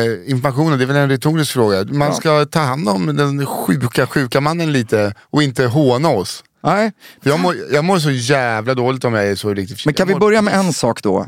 eh, 0.05 0.31
informationen, 0.31 0.77
det 0.77 0.83
är 0.83 0.87
väl 0.87 0.95
en 0.97 1.09
retorisk 1.09 1.51
fråga. 1.53 1.83
Man 1.85 2.07
Ja. 2.07 2.13
ska 2.13 2.45
ta 2.45 2.59
hand 2.59 2.89
om 2.89 3.15
den 3.15 3.45
sjuka, 3.45 4.07
sjuka 4.07 4.41
mannen 4.41 4.71
lite 4.71 5.13
och 5.31 5.43
inte 5.43 5.65
håna 5.65 6.09
oss. 6.09 6.43
Nej. 6.63 6.91
Jag, 7.23 7.39
mår, 7.39 7.55
jag 7.71 7.85
mår 7.85 7.99
så 7.99 8.11
jävla 8.11 8.73
dåligt 8.73 9.05
om 9.05 9.13
jag 9.13 9.27
är 9.27 9.35
så 9.35 9.53
riktigt 9.53 9.85
Men 9.85 9.93
kan 9.93 10.07
vi 10.07 10.13
jag 10.13 10.19
börja 10.21 10.41
med 10.41 10.53
en 10.53 10.73
sak 10.73 11.01
då? 11.03 11.27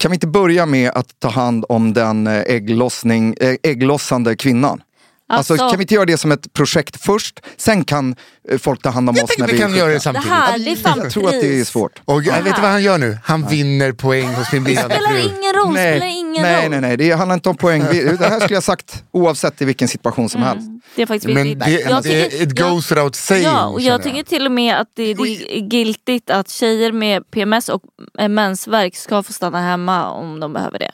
Kan 0.00 0.10
vi 0.10 0.14
inte 0.14 0.26
börja 0.26 0.66
med 0.66 0.90
att 0.90 1.20
ta 1.20 1.28
hand 1.28 1.64
om 1.68 1.92
den 1.92 2.26
eh, 2.26 2.40
ägglossning, 2.46 3.34
eh, 3.40 3.56
ägglossande 3.62 4.36
kvinnan? 4.36 4.82
Alltså, 5.28 5.52
Alltså- 5.52 5.68
kan 5.70 5.78
vi 5.78 5.82
inte 5.82 5.94
göra 5.94 6.04
det 6.04 6.18
som 6.18 6.32
ett 6.32 6.52
projekt 6.52 7.04
först? 7.04 7.40
Sen 7.56 7.84
kan 7.84 8.16
eh, 8.50 8.58
folk 8.58 8.82
ta 8.82 8.90
hand 8.90 9.08
om 9.08 9.16
Jag 9.16 9.24
oss 9.24 9.30
när 9.38 9.46
vi 9.46 9.52
vi 9.52 9.58
kan 9.58 9.74
göra 9.76 9.90
det 9.92 10.00
samtidigt. 10.00 10.28
Det 10.28 10.34
här, 10.34 10.58
det 10.58 10.70
är 10.72 10.76
fan 10.76 10.98
Jag 10.98 11.12
tror 11.12 11.24
att 11.26 11.40
det 11.40 11.60
är 11.60 11.64
svårt. 11.64 12.00
Och 12.04 12.22
jag 12.22 12.42
vet 12.42 12.54
du 12.56 12.60
vad 12.62 12.70
han 12.70 12.82
gör 12.82 12.98
nu? 12.98 13.18
Han 13.24 13.46
vinner 13.48 13.92
poäng 13.92 14.34
hos 14.34 14.52
min 14.52 14.62
Det 14.62 14.64
blivande 14.64 14.94
spelar 14.94 15.10
fru. 15.10 15.18
ingen 15.20 15.52
roll, 15.64 15.74
det 15.74 15.80
spelar 15.96 16.06
ingen 16.06 16.42
nej, 16.42 16.62
roll. 16.62 16.70
nej, 16.70 16.80
nej, 16.80 16.96
det 16.96 17.10
handlar 17.12 17.34
inte 17.34 17.48
om 17.48 17.56
poäng. 17.56 17.80
Det 17.90 18.26
här 18.28 18.40
skulle 18.40 18.54
jag 18.56 18.62
sagt 18.62 19.04
oavsett 19.10 19.62
i 19.62 19.64
vilken 19.64 19.88
situation 19.88 20.28
som 20.28 20.42
helst. 20.42 20.68
Det 20.96 21.02
är 21.02 21.06
faktiskt 21.06 21.34
Men 21.34 21.58
det, 21.58 21.70
Jag 21.70 22.02
tycker- 22.02 22.42
it 22.42 22.58
jag- 22.58 22.70
goes 22.70 22.92
without 22.92 23.14
saying. 23.14 23.44
Ja, 23.44 23.66
och 23.66 23.80
jag 23.80 24.02
tycker 24.02 24.22
till 24.22 24.46
och 24.46 24.52
med 24.52 24.76
att 24.80 24.88
det, 24.96 25.14
det 25.14 25.22
är 25.22 25.72
giltigt 25.74 26.30
att 26.30 26.48
tjejer 26.50 26.92
med 26.92 27.30
PMS 27.30 27.68
och 27.68 27.82
eh, 28.18 28.28
mensvärk 28.28 28.96
ska 28.96 29.22
få 29.22 29.32
stanna 29.32 29.60
hemma 29.62 30.10
om 30.10 30.40
de 30.40 30.52
behöver 30.52 30.78
det. 30.78 30.90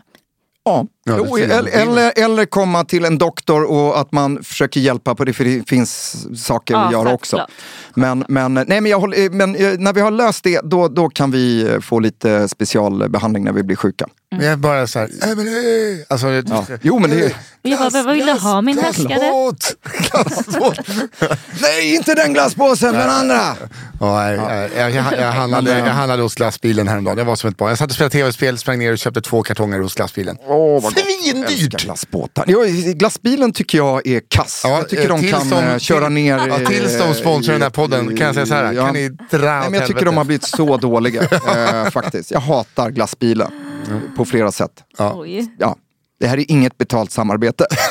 Ja, 0.65 0.87
Ja, 1.05 1.39
eller, 1.39 1.71
eller, 1.71 2.13
eller 2.17 2.45
komma 2.45 2.85
till 2.85 3.05
en 3.05 3.19
doktor 3.19 3.65
och 3.65 4.01
att 4.01 4.13
man 4.13 4.45
försöker 4.45 4.81
hjälpa 4.81 5.15
på 5.15 5.25
det, 5.25 5.33
för 5.33 5.45
det 5.45 5.69
finns 5.69 6.27
saker 6.45 6.75
Ja, 6.75 6.87
att 6.87 6.93
göra 6.93 7.13
också. 7.15 7.47
Men, 7.95 8.25
men, 8.29 8.55
nej, 8.55 8.67
men, 8.81 8.87
jag 8.87 9.01
håller, 9.01 9.31
men 9.31 9.57
eh, 9.57 9.79
när 9.79 9.93
vi 9.93 10.01
har 10.01 10.11
löst 10.11 10.45
det, 10.45 10.61
då, 10.65 10.89
då 10.89 11.09
kan 11.09 11.31
vi 11.31 11.73
eh, 11.73 11.81
få 11.81 11.99
lite 11.99 12.49
specialbehandling 12.49 13.45
när 13.45 13.53
vi 13.53 13.63
blir 13.63 13.77
sjuka. 13.77 14.07
Men 14.37 14.41
jag 14.45 14.53
är 14.53 14.57
bara 14.57 14.87
så 14.87 14.99
här, 14.99 15.09
Emily! 15.33 16.05
Alltså, 16.09 16.27
Ja. 16.47 16.67
Jo, 16.83 16.99
men 16.99 17.11
det 17.11 17.35
Jag 17.63 17.79
bara, 17.79 18.03
vad 18.03 18.15
vill 18.17 18.27
du 18.27 18.33
ha 18.33 18.61
min 18.61 18.79
härskare? 18.79 19.07
Glassbåt! 19.09 19.77
Glassbåt! 20.11 20.79
Nej, 21.61 21.95
inte 21.95 22.15
den 22.15 22.33
glasspåsen, 22.33 22.95
den 22.95 23.11
andra! 23.11 23.57
Ja, 24.01 24.23
nej, 24.49 24.71
jag, 24.77 24.91
jag, 24.91 25.05
jag, 25.19 25.33
handlade, 25.33 25.79
jag 25.79 25.87
handlade 25.87 26.23
hos 26.23 26.35
glassbilen 26.35 26.89
häromdagen. 26.89 27.19
Jag 27.19 27.25
var 27.25 27.37
som 27.37 27.51
ett 27.51 27.57
barn. 27.57 27.69
Jag 27.69 27.79
satt 27.79 27.89
och 27.91 27.95
spelade 27.95 28.13
tv-spel, 28.13 28.59
sprang 28.59 28.79
ner 28.79 28.93
och 28.93 28.99
köpte 28.99 29.21
två 29.21 29.43
kartonger 29.43 29.79
hos 29.79 29.95
glassbilen. 29.95 30.37
Åh, 30.47 30.83
vad 30.83 30.95
gott. 30.95 31.05
Svindyrt! 31.23 31.83
Glassbåtar. 31.85 32.45
Ja, 32.49 32.59
glassbilen 32.95 33.53
tycker 33.53 33.79
jag 33.79 34.07
är 34.07 34.21
kass. 34.29 34.61
Ja, 34.65 34.71
jag 34.79 34.89
tycker 34.89 35.03
eh, 35.11 35.17
de 35.21 35.31
kan 35.31 35.49
de- 35.51 35.57
eh, 35.65 35.79
köra 35.79 36.09
ner... 36.09 36.47
ja, 36.49 36.59
tills 36.69 36.99
de 36.99 37.05
eh, 37.09 37.13
sponsrar 37.13 37.53
den 37.53 37.63
här 37.63 37.71
podden 37.71 38.17
kan 38.17 38.27
jag 38.27 38.35
säga 38.35 38.47
så 38.47 38.55
här, 38.55 38.75
kan 38.75 38.95
ni 38.95 39.09
dra 39.09 39.39
Nej, 39.39 39.41
men 39.41 39.41
Jag 39.41 39.71
tycker 39.71 39.79
helvete? 39.83 40.05
de 40.05 40.17
har 40.17 40.25
blivit 40.25 40.45
så 40.45 40.77
dåliga, 40.77 41.23
eh, 41.85 41.91
faktiskt. 41.91 42.31
Jag 42.31 42.41
hatar 42.41 42.91
glassbilen 42.91 43.51
på 44.17 44.25
flera 44.25 44.53
sätt. 44.53 44.85
Oj. 44.99 45.55
Ja, 45.59 45.77
det 46.23 46.27
här 46.27 46.39
är 46.39 46.51
inget 46.51 46.79
betalt 46.79 47.11
samarbete. 47.11 47.67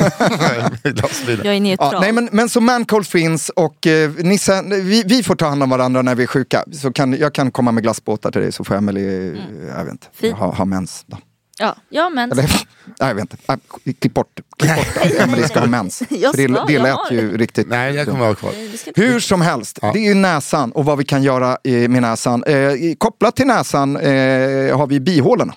Jag 1.43 1.55
är 1.55 1.59
neutral. 1.59 1.93
Ja, 1.93 1.99
nej, 1.99 2.11
men, 2.11 2.29
men 2.31 2.49
så 2.49 2.61
Mancold 2.61 3.07
finns 3.07 3.49
och 3.49 3.87
eh, 3.87 4.11
Nisse, 4.11 4.61
vi, 4.63 5.03
vi 5.05 5.23
får 5.23 5.35
ta 5.35 5.45
hand 5.45 5.63
om 5.63 5.69
varandra 5.69 6.01
när 6.01 6.15
vi 6.15 6.23
är 6.23 6.27
sjuka. 6.27 6.63
Så 6.71 6.93
kan, 6.93 7.13
jag 7.13 7.33
kan 7.33 7.51
komma 7.51 7.71
med 7.71 7.83
glassbåtar 7.83 8.31
till 8.31 8.41
dig 8.41 8.51
så 8.51 8.63
får 8.63 8.75
Emily, 8.75 9.05
eh, 9.05 9.39
jag 9.77 9.85
vet 9.85 9.91
inte, 9.91 10.35
ha, 10.35 10.53
ha 10.53 10.65
mens. 10.65 11.03
Då. 11.07 11.17
Ja, 11.61 11.75
ja, 11.89 12.09
men. 12.09 12.31
Eller, 12.31 12.43
nej, 12.99 13.09
jag 13.09 13.15
vet 13.15 13.21
inte. 13.33 13.57
Klipp 13.99 14.13
bort, 14.13 14.39
klipp 14.59 14.75
bort 14.75 14.97
att 14.97 15.11
Emily 15.11 15.43
ska 15.43 15.59
ha 15.59 15.67
mens. 15.77 16.03
Jag 16.09 16.33
det, 16.35 16.53
ska, 16.53 16.65
det 16.65 16.73
jag 16.73 16.83
lät 16.83 16.95
har 16.95 17.11
ju 17.11 17.37
riktigt 17.37 17.67
Nej, 17.69 17.95
jag 17.95 18.07
kommer 18.07 18.19
vara 18.19 18.35
kvar. 18.35 18.51
Hur 18.95 19.19
som 19.19 19.41
helst, 19.41 19.79
det 19.81 19.99
är 19.99 20.07
ju 20.07 20.13
näsan 20.13 20.71
och 20.71 20.85
vad 20.85 20.97
vi 20.97 21.03
kan 21.05 21.23
göra 21.23 21.57
med 21.63 22.01
näsan. 22.01 22.43
Eh, 22.43 22.71
kopplat 22.97 23.35
till 23.35 23.47
näsan 23.47 23.95
eh, 23.97 24.77
har 24.77 24.87
vi 24.87 24.99
bihålorna. 24.99 25.53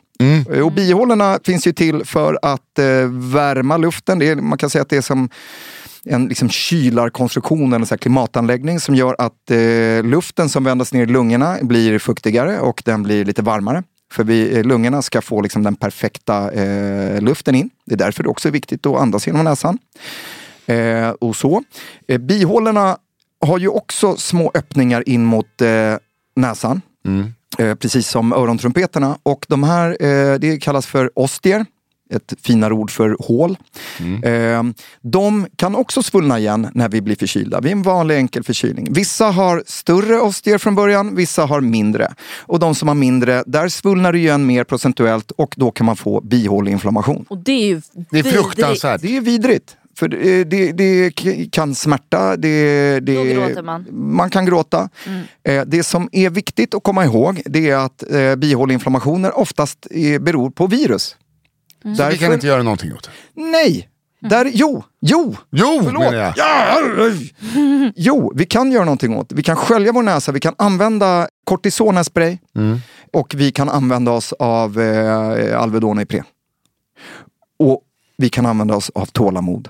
Eh, 0.51 0.61
Och 0.61 0.73
bihålorna 0.73 1.39
finns 1.45 1.67
ju 1.67 1.73
till 1.73 2.05
för 2.05 2.39
att 2.43 2.79
eh, 2.79 2.85
värma 3.33 3.77
luften. 3.77 4.19
Det 4.19 4.29
är, 4.29 4.37
man 4.37 4.59
kan 4.59 4.71
säga 4.71 4.83
att 4.83 4.89
det 4.89 4.97
är 4.97 5.01
som 5.03 5.29
en 6.07 6.27
liksom 6.27 6.49
kylarkonstruktion, 6.49 7.73
eller 7.73 7.87
så 7.87 7.95
här 7.95 7.99
klimatanläggning 7.99 8.81
som 8.81 8.95
gör 8.95 9.17
att 9.19 9.51
eh, 9.51 10.03
luften 10.05 10.49
som 10.49 10.65
vändas 10.65 10.93
ner 10.93 11.03
i 11.03 11.07
lungorna 11.07 11.59
blir 11.63 11.99
fuktigare 11.99 12.61
och 12.61 12.83
den 12.85 13.03
blir 13.03 13.25
lite 13.25 13.43
varmare. 13.43 13.83
För 14.13 14.25
vi, 14.25 14.57
eh, 14.59 14.65
lungorna 14.65 15.03
ska 15.03 15.23
få 15.23 15.41
liksom 15.41 15.63
den 15.63 15.77
perfekta 15.77 16.51
eh, 16.53 17.21
luften 17.21 17.55
in. 17.55 17.71
Det 17.87 17.95
är 17.95 17.99
därför 17.99 18.23
det 18.23 18.29
också 18.29 18.49
är 18.49 18.53
viktigt 18.53 18.87
att 18.87 18.97
andas 19.01 19.27
genom 19.27 19.45
näsan. 19.45 19.79
Eh, 20.67 21.09
och 21.09 21.37
så. 21.37 21.63
Eh, 22.09 22.19
bihålorna 22.19 22.99
har 23.41 23.59
ju 23.59 23.69
också 23.69 24.17
små 24.17 24.51
öppningar 24.55 25.09
in 25.09 25.25
mot 25.25 25.61
eh, 25.61 25.97
näsan. 26.37 26.81
Eh, 27.59 27.75
precis 27.75 28.09
som 28.09 28.33
örontrumpeterna. 28.33 29.19
Och 29.23 29.47
de 29.49 29.63
här, 29.63 30.03
eh, 30.05 30.39
det 30.39 30.63
kallas 30.63 30.87
för 30.87 31.19
ostier. 31.19 31.67
Ett 32.15 32.35
finare 32.43 32.75
ord 32.75 32.91
för 32.91 33.17
hål. 33.21 33.57
Eh, 34.23 34.63
de 35.01 35.47
kan 35.57 35.75
också 35.75 36.03
svullna 36.03 36.39
igen 36.39 36.69
när 36.75 36.89
vi 36.89 37.01
blir 37.01 37.17
förkylda. 37.17 37.61
Vid 37.61 37.73
en 37.73 37.83
vanlig 37.83 38.17
enkel 38.17 38.43
förkylning. 38.45 38.87
Vissa 38.91 39.27
har 39.31 39.63
större 39.67 40.21
ostier 40.21 40.59
från 40.59 40.75
början, 40.75 41.17
vissa 41.17 41.47
har 41.47 41.61
mindre. 41.61 42.15
Och 42.41 42.59
de 42.59 42.75
som 42.75 42.89
har 42.89 42.95
mindre, 42.95 43.43
där 43.47 43.69
svullnar 43.69 44.13
det 44.13 44.19
igen 44.19 44.47
mer 44.47 44.65
procentuellt 44.65 45.31
och 45.31 45.55
då 45.57 45.71
kan 45.71 45.87
man 45.87 45.97
få 45.97 46.21
bihåleinflammation. 46.21 47.25
Och 47.29 47.39
det 47.39 47.53
är 47.53 47.67
ju 47.67 47.83
Det 48.11 48.19
är 48.19 48.23
fruktansvärt. 48.23 49.01
Det 49.03 49.17
är 49.17 49.21
vidrigt. 49.21 49.77
För 49.99 50.09
det, 50.09 50.45
det, 50.45 50.73
det 50.73 51.11
k- 51.11 51.31
kan 51.53 51.75
smärta, 51.75 52.37
det, 52.37 53.01
det, 53.01 53.63
man. 53.63 53.87
man 53.91 54.31
kan 54.31 54.47
gråta. 54.47 54.89
Eh, 55.45 55.63
det 55.67 55.83
som 55.83 56.09
är 56.13 56.31
viktigt 56.31 56.75
att 56.75 56.83
komma 56.83 57.05
ihåg 57.05 57.43
det 57.45 57.71
är 57.71 57.77
att 57.77 58.03
eh, 58.13 58.37
bihåleinflammationer 58.37 59.39
oftast 59.39 59.87
beror 60.21 60.51
på 60.51 60.67
virus. 60.67 61.17
Vi 61.85 62.19
kan 62.19 62.33
inte 62.33 62.47
göra 62.47 62.63
någonting 62.63 62.93
åt 62.95 63.03
det. 63.03 63.43
Nej! 63.43 63.89
Där, 64.21 64.51
jo, 64.55 64.85
jo! 65.01 65.37
Jo, 65.51 65.81
Förlåt. 65.85 66.03
menar 66.03 66.15
jag. 66.15 66.33
Ja, 66.37 66.79
jo, 67.97 68.33
vi 68.35 68.47
kan 68.47 68.73
göra 68.73 68.85
någonting 68.85 69.17
åt 69.17 69.29
det. 69.29 69.35
Vi 69.35 69.43
kan 69.43 69.57
skölja 69.57 69.93
vår 69.93 70.03
näsa, 70.03 70.33
vi 70.33 70.41
kan 70.41 70.55
använda 70.59 71.29
kortisonspray 71.45 72.39
och 73.13 73.35
vi 73.37 73.53
kan 73.53 73.69
använda 73.69 74.11
oss 74.13 74.33
av 74.33 74.81
eh, 74.81 75.61
Alvedon 75.63 76.01
Ipren. 76.01 76.25
Och 77.59 77.81
vi 78.17 78.29
kan 78.29 78.47
använda 78.47 78.77
oss 78.77 78.91
av 78.95 79.07
tålamod. 79.07 79.69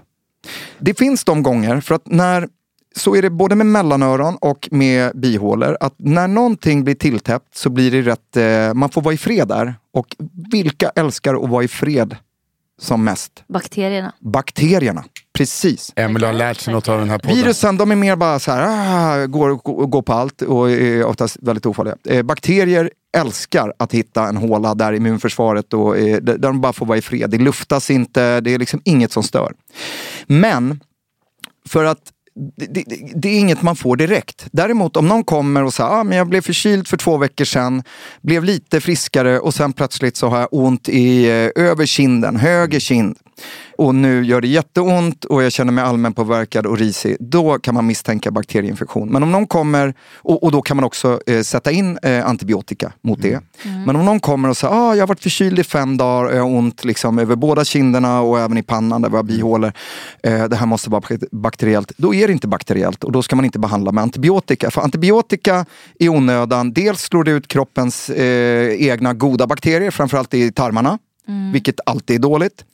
Det 0.79 0.99
finns 0.99 1.25
de 1.25 1.43
gånger, 1.43 1.81
för 1.81 1.95
att 1.95 2.07
när 2.07 2.49
så 2.97 3.17
är 3.17 3.23
det 3.23 3.31
både 3.31 3.55
med 3.55 3.67
mellanöron 3.67 4.37
och 4.41 4.69
med 4.71 5.13
bihålor, 5.15 5.77
att 5.81 5.95
när 5.97 6.29
någonting 6.29 6.85
blir 6.85 6.95
tilltäppt 6.95 7.57
så 7.57 7.71
blir 7.71 7.91
det 7.91 8.03
rätt, 8.03 8.37
eh, 8.37 8.75
man 8.75 8.91
får 8.91 9.03
vara 9.03 9.15
i 9.15 9.19
fred 9.19 9.49
där. 9.49 9.75
Och 9.95 10.17
vilka 10.53 10.89
älskar 10.89 11.45
att 11.45 11.51
vara 11.51 11.65
i 11.65 11.69
fred 11.69 12.17
som 12.79 13.05
mest? 13.05 13.45
Bakterierna. 13.49 14.13
Bakterierna. 14.21 15.05
Precis. 15.33 15.93
Emelie 15.97 16.27
har 16.27 16.33
lärt 16.33 16.61
sig 16.61 16.75
något 16.75 16.89
av 16.89 16.99
den 16.99 17.11
här 17.11 17.19
podden. 17.19 17.37
Virusen 17.37 17.77
de 17.77 17.91
är 17.91 17.97
mer 17.97 18.17
bara 18.17 18.39
så 18.39 18.53
här, 18.53 18.63
ah, 18.63 19.27
går, 19.27 19.51
går, 19.51 19.87
går 19.87 20.03
på 20.03 20.13
allt 20.13 20.43
och 20.43 20.71
är 20.71 21.05
oftast 21.05 21.37
väldigt 21.41 21.67
ofarliga. 21.67 21.97
Eh, 22.05 22.23
bakterier 22.23 22.91
älskar 23.17 23.73
att 23.79 23.93
hitta 23.93 24.29
en 24.29 24.37
håla 24.37 24.75
där 24.75 24.93
immunförsvaret 24.93 25.75
och, 25.75 25.99
eh, 25.99 26.17
där 26.17 26.39
de 26.39 26.61
bara 26.61 26.73
får 26.73 26.87
vara 26.87 26.99
i 26.99 27.03
fred. 27.03 27.31
Det 27.31 27.39
luftas 27.39 27.91
inte, 27.91 28.41
det 28.41 28.55
är 28.55 28.59
liksom 28.59 28.81
inget 28.85 29.13
som 29.13 29.23
stör. 29.23 29.53
Men 30.27 30.81
för 31.69 31.85
att 31.85 32.14
det, 32.35 32.67
det, 32.67 33.13
det 33.15 33.29
är 33.29 33.39
inget 33.39 33.63
man 33.63 33.77
får 33.77 33.97
direkt. 33.97 34.47
Däremot 34.53 34.97
om 34.97 35.09
någon 35.09 35.25
kommer 35.25 35.65
och 35.65 35.75
säger 35.75 35.91
ah, 35.91 36.05
men 36.05 36.19
jag 36.19 36.29
blev 36.29 36.41
förkyld 36.41 36.89
för 36.89 36.97
två 36.97 37.17
veckor 37.17 37.45
sedan, 37.45 37.83
blev 38.23 38.45
lite 38.45 38.81
friskare 38.81 39.41
och 39.41 39.55
sen 39.55 39.73
plötsligt 39.73 40.17
så 40.17 40.29
har 40.29 40.41
jag 40.41 40.49
ont 40.51 40.89
i 40.89 41.25
eh, 41.25 41.65
över 41.65 41.87
kinden, 41.87 42.37
höger 42.37 42.81
kind. 42.81 43.17
Och 43.79 43.95
nu 43.95 44.25
gör 44.25 44.41
det 44.41 44.49
jätteont 44.49 45.25
och 45.25 45.43
jag 45.43 45.53
känner 45.53 45.73
mig 45.73 45.85
allmän 45.85 46.13
påverkad 46.13 46.67
och 46.67 46.79
risig. 46.79 47.17
Då 47.21 47.59
kan 47.59 47.75
man 47.75 47.87
misstänka 47.87 48.31
bakterieinfektion. 48.31 49.09
Men 49.09 49.23
om 49.23 49.33
någon 49.33 49.47
kommer, 49.47 49.95
och, 50.17 50.43
och 50.43 50.53
då 50.53 50.63
kan 50.63 50.77
man 50.77 50.85
också 50.85 51.21
eh, 51.27 51.41
sätta 51.43 51.73
in 51.73 51.99
eh, 52.03 52.27
antibiotika 52.27 52.93
mot 53.03 53.23
det. 53.23 53.41
Men 53.87 53.97
om 53.97 54.05
någon 54.05 54.21
kommer 54.21 54.49
och 54.49 54.57
säger 54.57 54.75
ah, 54.75 54.95
jag 54.95 55.03
har 55.03 55.07
varit 55.07 55.23
förkyld 55.23 55.59
i 55.59 55.65
fem 55.65 55.97
dagar 55.97 56.25
och 56.25 56.37
jag 56.37 56.43
har 56.43 56.51
ont 56.51 56.85
liksom, 56.85 57.19
över 57.19 57.37
båda 57.37 57.65
kinderna 57.65 58.21
och 58.21 58.41
även 58.41 58.59
i 58.59 58.63
pannan 58.63 59.03
där 59.03 59.11
vi 59.11 59.17
har 59.17 59.23
bihålor. 59.23 59.73
Eh, 60.23 60.45
det 60.45 60.57
här 60.57 60.67
måste 60.67 60.91
vara 60.91 61.01
bak- 61.01 61.29
bakteriellt. 61.33 61.93
Då 61.97 62.15
är 62.15 62.27
det 62.27 62.33
inte 62.33 62.49
bakteriellt 62.49 63.05
och 63.05 63.13
då 63.13 63.23
ska 63.23 63.37
man 63.37 63.45
inte 63.45 63.59
behandla 63.59 63.93
med 63.93 64.03
antibiotika. 64.03 64.71
För 64.71 64.81
antibiotika 64.81 65.67
i 65.99 66.09
onödan, 66.09 66.73
dels 66.73 67.01
slår 67.01 67.25
det 67.25 67.31
ut 67.31 67.49
kroppens 67.49 68.11
eh, 68.11 68.89
egna 68.89 69.15
goda 69.15 69.47
bakterier, 69.47 69.91
framförallt 69.91 70.35
i 70.35 70.53
tarmarna. 70.53 70.99
Vilket 71.53 71.81
alltid 71.87 72.17
är 72.17 72.21
dåligt. 72.21 72.65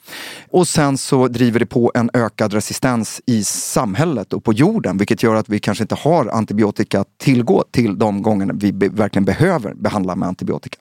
Och 0.50 0.68
sen 0.68 0.98
så 0.98 1.28
driver 1.28 1.58
det 1.60 1.66
på 1.66 1.92
en 1.94 2.10
ökad 2.14 2.52
resistens 2.52 3.20
i 3.26 3.44
samhället 3.44 4.32
och 4.32 4.44
på 4.44 4.52
jorden. 4.52 4.96
Vilket 4.98 5.22
gör 5.22 5.34
att 5.34 5.48
vi 5.48 5.58
kanske 5.58 5.84
inte 5.84 5.94
har 5.94 6.26
antibiotika 6.26 7.00
att 7.00 7.18
tillgå 7.18 7.64
till 7.70 7.98
de 7.98 8.22
gångerna 8.22 8.52
vi 8.56 8.72
be- 8.72 8.88
verkligen 8.88 9.24
behöver 9.24 9.74
behandla 9.74 10.16
med 10.16 10.28
antibiotika. 10.28 10.78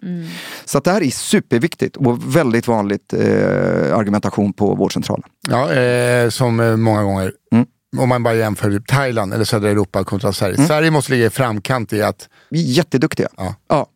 Så 0.66 0.78
att 0.78 0.84
det 0.84 0.92
här 0.92 1.04
är 1.04 1.10
superviktigt 1.10 1.98
och 1.98 2.36
väldigt 2.36 2.68
vanligt 2.68 3.14
eh, 3.14 3.98
argumentation 3.98 4.54
på 4.54 4.76
vårdcentralen. 4.76 5.24
Ja, 5.50 5.74
eh, 5.74 6.30
som 6.30 6.60
eh, 6.60 6.76
många 6.78 7.04
gånger. 7.04 7.32
Mm. 7.52 7.66
Om 7.98 8.10
man 8.10 8.24
bara 8.24 8.36
jämför 8.36 8.80
Thailand 8.88 9.34
eller 9.34 9.46
södra 9.46 9.70
Europa 9.70 10.04
kontra 10.04 10.34
Sverige. 10.34 10.58
Sverige 10.68 10.92
måste 10.92 11.12
ligga 11.12 11.26
i 11.26 11.30
framkant 11.30 11.94
i 11.94 12.02
att 12.02 12.30
Vi 12.50 12.70
är 12.72 12.74
jätteduktiga. 12.74 13.28
Ja. 13.38 13.56
Ja. 13.68 13.88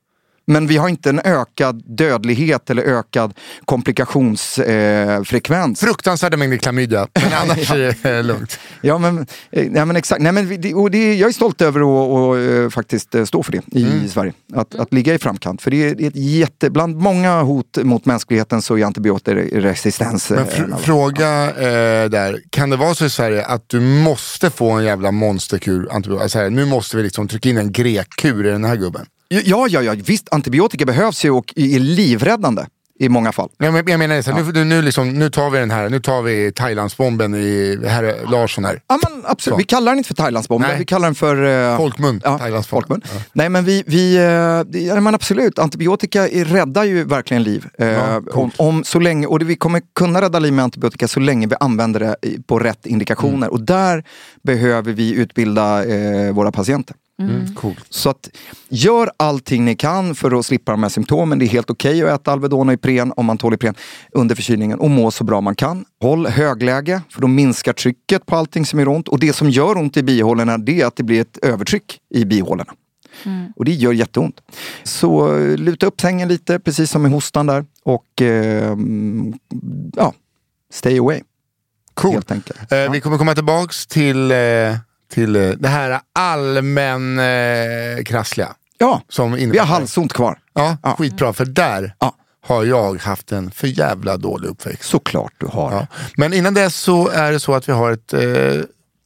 Men 0.45 0.67
vi 0.67 0.77
har 0.77 0.89
inte 0.89 1.09
en 1.09 1.19
ökad 1.23 1.83
dödlighet 1.97 2.69
eller 2.69 2.83
ökad 2.83 3.33
komplikationsfrekvens. 3.65 5.83
Eh, 5.83 5.87
fruktansvärda 5.87 6.37
mängder 6.37 6.57
klamydia. 6.57 7.07
Men 7.13 7.33
annars 7.41 7.71
är 7.71 7.95
det 8.03 8.23
lugnt. 8.23 8.59
Ja 8.81 8.97
men, 8.97 9.27
eh, 9.51 9.67
ja, 9.73 9.85
men 9.85 9.95
exakt. 9.95 10.21
Nej, 10.21 10.31
men 10.31 10.61
det, 10.61 10.73
och 10.73 10.91
det, 10.91 11.15
jag 11.15 11.29
är 11.29 11.33
stolt 11.33 11.61
över 11.61 11.79
att 11.79 11.85
och, 12.11 12.39
eh, 12.39 12.69
faktiskt 12.69 13.15
eh, 13.15 13.25
stå 13.25 13.43
för 13.43 13.51
det 13.51 13.61
i 13.71 13.83
Mm. 13.83 14.07
Sverige. 14.09 14.33
Att, 14.53 14.75
att 14.75 14.93
ligga 14.93 15.13
i 15.13 15.17
framkant. 15.17 15.61
För 15.61 15.71
det 15.71 15.89
är, 15.89 15.95
det 15.95 16.03
är 16.03 16.07
ett 16.07 16.15
jätte, 16.15 16.69
bland 16.69 16.95
många 16.97 17.41
hot 17.41 17.77
mot 17.83 18.05
mänskligheten 18.05 18.61
så 18.61 18.77
är 18.77 18.85
antibiotikaresistens 18.85 20.29
Men 20.29 20.39
en 20.39 20.45
fr- 20.47 20.77
fråga 20.77 21.49
eh, 21.49 22.09
där, 22.09 22.41
kan 22.49 22.69
det 22.69 22.77
vara 22.77 22.95
så 22.95 23.05
i 23.05 23.09
Sverige 23.09 23.45
att 23.45 23.69
du 23.69 23.79
måste 23.79 24.49
få 24.49 24.71
en 24.71 24.83
jävla 24.83 25.11
monsterkur 25.11 25.87
antibiotika? 25.91 26.23
Alltså 26.23 26.39
här, 26.39 26.49
nu 26.49 26.65
måste 26.65 26.97
vi 26.97 27.03
liksom 27.03 27.27
trycka 27.27 27.49
in 27.49 27.57
en 27.57 27.71
grekkur 27.71 28.45
i 28.47 28.49
den 28.49 28.63
här 28.65 28.75
gubben. 28.75 29.05
Ja, 29.45 29.67
ja, 29.69 29.81
ja, 29.81 29.95
visst 30.05 30.27
antibiotika 30.33 30.85
behövs 30.85 31.25
ju 31.25 31.31
och 31.31 31.53
är 31.55 31.79
livräddande. 31.79 32.65
i 32.99 33.09
många 33.09 33.31
fall. 33.31 33.49
Nej, 33.59 33.71
men 33.71 33.87
jag 33.87 33.99
menar, 33.99 34.21
så 34.21 34.31
här, 34.31 34.43
nu, 34.43 34.51
nu, 34.51 34.63
nu, 34.63 34.81
liksom, 34.81 35.09
nu 35.09 35.29
tar 35.29 35.49
vi 35.49 35.59
den 35.59 35.71
här, 35.71 35.89
nu 35.89 35.99
tar 35.99 36.21
vi 36.21 36.51
Thailandsbomben 36.51 37.35
i 37.35 37.79
herr 37.87 38.31
Larsson 38.31 38.65
här. 38.65 38.81
Ja, 38.87 38.99
men 39.03 39.23
absolut. 39.25 39.53
Så. 39.53 39.57
Vi 39.57 39.63
kallar 39.63 39.91
den 39.91 39.97
inte 39.97 40.07
för 40.07 40.13
Thailandsbomben, 40.15 40.69
Nej. 40.69 40.79
vi 40.79 40.85
kallar 40.85 41.07
den 41.07 41.15
för... 41.15 41.71
eh, 41.71 41.77
Folkmun, 41.77 42.21
Ja, 42.23 42.61
folkmun. 42.63 43.01
Nej 43.33 43.49
men 43.49 43.65
vi, 43.65 43.83
vi 43.87 44.15
eh, 44.15 44.81
ja, 44.81 45.01
men 45.01 45.15
absolut, 45.15 45.59
antibiotika 45.59 46.27
räddar 46.27 46.83
ju 46.83 47.03
verkligen 47.03 47.43
liv. 47.43 47.65
Eh, 47.77 47.87
Ja, 47.87 48.21
om, 48.33 48.51
om, 48.57 48.83
så 48.83 48.99
länge, 48.99 49.27
och 49.27 49.39
det, 49.39 49.45
vi 49.45 49.55
kommer 49.55 49.81
kunna 49.95 50.21
rädda 50.21 50.39
liv 50.39 50.53
med 50.53 50.63
antibiotika 50.63 51.07
så 51.07 51.19
länge 51.19 51.47
vi 51.47 51.55
använder 51.59 51.99
det 51.99 52.15
på 52.47 52.59
rätt 52.59 52.85
indikationer. 52.85 53.35
Mm. 53.47 53.49
Och 53.49 53.61
där 53.61 54.03
behöver 54.43 54.93
vi 54.93 55.13
utbilda 55.13 55.85
eh, 55.85 56.33
våra 56.33 56.51
patienter. 56.51 56.95
Mm. 57.21 57.55
Coolt. 57.55 57.85
Så 57.89 58.09
att 58.09 58.29
gör 58.69 59.11
allting 59.17 59.65
ni 59.65 59.75
kan 59.75 60.15
för 60.15 60.39
att 60.39 60.45
slippa 60.45 60.71
de 60.71 60.83
här 60.83 60.89
symptomen. 60.89 61.39
Det 61.39 61.45
är 61.45 61.47
helt 61.47 61.69
okej 61.69 62.03
att 62.03 62.21
äta 62.21 62.31
Alvedon 62.31 62.67
och 62.67 62.73
Ipren 62.73 63.13
om 63.15 63.25
man 63.25 63.37
tål 63.37 63.53
Ipren 63.53 63.75
under 64.11 64.35
förkylningen 64.35 64.79
och 64.79 64.89
må 64.89 65.11
så 65.11 65.23
bra 65.23 65.41
man 65.41 65.55
kan. 65.55 65.85
Håll 66.01 66.27
högläge 66.27 67.01
för 67.09 67.21
då 67.21 67.27
minskar 67.27 67.73
trycket 67.73 68.25
på 68.25 68.35
allting 68.35 68.65
som 68.65 68.79
gör 68.79 68.87
ont. 68.87 69.07
Och 69.07 69.19
det 69.19 69.33
som 69.33 69.49
gör 69.49 69.77
ont 69.77 69.97
i 69.97 70.03
bihålorna 70.03 70.57
det 70.57 70.81
är 70.81 70.85
att 70.85 70.95
det 70.95 71.03
blir 71.03 71.21
ett 71.21 71.37
övertryck 71.41 71.99
i 72.09 72.25
bihålorna. 72.25 72.73
Och 73.55 73.65
det 73.65 73.71
gör 73.71 73.93
jätteont. 73.93 74.41
Så 74.83 75.37
eh, 75.37 75.57
luta 75.57 75.85
upp 75.85 76.01
sängen 76.01 76.27
lite, 76.27 76.59
precis 76.59 76.91
som 76.91 77.05
i 77.05 77.09
hostan 77.09 77.45
där. 77.47 77.65
Och 77.83 78.21
eh, 78.21 78.77
ja, 79.95 80.13
stay 80.73 80.99
away. 80.99 81.21
Enkelt. 82.31 82.71
Eh, 82.71 82.91
Vi 82.91 83.01
kommer 83.01 83.17
komma 83.17 83.35
tillbaks 83.35 83.87
till, 83.87 84.31
eh, 84.31 84.37
till 85.13 85.35
eh, 85.35 85.49
det 85.49 85.67
här 85.67 85.99
allmän 86.15 87.19
eh, 87.19 88.03
krassliga. 88.05 88.49
Ja, 88.77 89.01
Som 89.09 89.33
vi 89.33 89.57
har 89.57 89.65
halsont 89.65 90.13
kvar. 90.13 90.37
Ja, 90.53 90.77
Ja. 90.83 90.95
skitbra. 90.97 91.33
För 91.33 91.45
där 91.45 91.95
Ja. 91.99 92.15
har 92.47 92.63
jag 92.63 93.01
haft 93.01 93.31
en 93.31 93.51
för 93.51 93.67
jävla 93.67 94.17
dålig 94.17 94.49
uppväxt. 94.49 94.89
Såklart 94.89 95.33
du 95.37 95.45
har. 95.45 95.71
Ja. 95.71 95.87
Men 96.17 96.33
innan 96.33 96.53
dess 96.53 96.75
så 96.75 97.07
är 97.09 97.31
det 97.31 97.39
så 97.39 97.53
att 97.55 97.69
vi 97.69 97.73
har 97.73 97.91
ett 97.91 98.13
eh, 98.13 98.21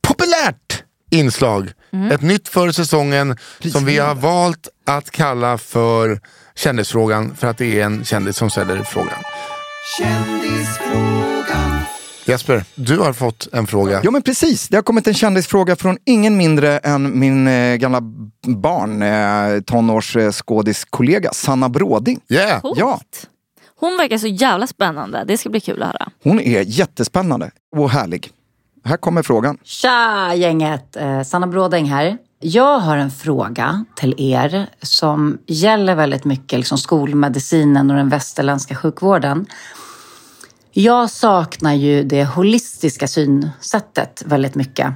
populärt 0.08 0.84
inslag. 1.12 1.72
Ett 2.12 2.22
nytt 2.22 2.48
för 2.48 2.72
säsongen 2.72 3.38
som 3.72 3.86
vi 3.86 3.98
har 3.98 4.16
valt 4.16 4.68
att 4.88 5.12
kalla 5.12 5.58
för 5.58 6.20
Kändisfrågan 6.56 7.36
för 7.36 7.48
att 7.48 7.58
det 7.58 7.80
är 7.80 7.86
en 7.86 8.06
kändis 8.06 8.38
som 8.38 8.50
ställer 8.50 8.84
frågan. 8.84 9.20
Kändisfrågan. 10.00 11.37
Jesper, 12.28 12.64
du 12.76 13.00
har 13.00 13.14
fått 13.14 13.48
en 13.52 13.68
fråga. 13.68 14.02
Ja 14.04 14.12
men 14.12 14.22
precis, 14.22 14.68
det 14.68 14.78
har 14.78 14.84
kommit 14.84 15.08
en 15.08 15.14
kändisfråga 15.14 15.76
från 15.76 15.98
ingen 16.06 16.38
mindre 16.38 16.78
än 16.78 17.20
min 17.20 17.48
eh, 17.48 17.76
gamla 17.76 18.02
barn, 18.48 19.02
eh, 19.02 19.62
tonårsskådiskollega 19.62 21.32
Sanna 21.34 21.70
Bråding. 21.70 22.20
Yeah. 22.30 22.62
Coolt. 22.62 22.80
Ja. 22.80 23.00
Hon 23.80 23.98
verkar 23.98 24.18
så 24.18 24.28
jävla 24.28 24.68
spännande. 24.68 25.24
Det 25.28 25.38
ska 25.38 25.50
bli 25.50 25.60
kul 25.60 25.84
att 25.84 25.88
höra. 25.88 26.10
Hon 26.24 26.40
är 26.40 26.62
jättespännande 26.62 27.52
och 27.76 27.90
härlig. 27.90 28.32
Här 28.84 28.98
kommer 28.98 29.24
frågan. 29.24 29.58
Tja 29.64 30.34
gänget! 30.36 30.96
Eh, 30.96 31.24
Sanna 31.24 31.48
Bråding 31.48 31.86
här. 31.86 32.18
Jag 32.40 32.80
har 32.80 32.98
en 32.98 33.12
fråga 33.12 33.86
till 33.96 34.16
er 34.18 34.70
som 34.82 35.38
gäller 35.48 35.96
väldigt 35.96 36.26
mycket 36.26 36.60
liksom 36.60 36.78
skolmedicinen 36.78 37.92
och 37.92 37.98
den 37.98 38.10
västerländska 38.10 38.76
sjukvården. 38.76 39.46
Jag 40.80 41.10
saknar 41.10 41.74
ju 41.74 42.04
det 42.04 42.26
holistiska 42.26 43.08
synsättet 43.08 44.24
väldigt 44.26 44.56
mycket 44.56 44.94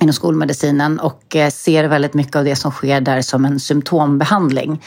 inom 0.00 0.12
skolmedicinen 0.12 1.00
och 1.00 1.36
eh, 1.36 1.50
ser 1.50 1.84
väldigt 1.84 2.14
mycket 2.14 2.36
av 2.36 2.44
det 2.44 2.56
som 2.56 2.70
sker 2.70 3.00
där 3.00 3.22
som 3.22 3.44
en 3.44 3.60
symptombehandling. 3.60 4.82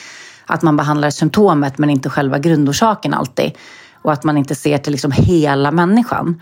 Att 0.46 0.62
man 0.62 0.78
behandlar 0.78 1.10
symptomet 1.10 1.78
men 1.78 1.90
inte 1.90 2.10
själva 2.10 2.40
grundorsaken 2.40 3.14
alltid. 3.14 3.52
Och 4.02 4.14
att 4.14 4.24
man 4.24 4.38
inte 4.38 4.56
ser 4.56 4.78
till 4.78 4.92
liksom 4.92 5.12
hela 5.12 5.72
människan. 5.72 6.42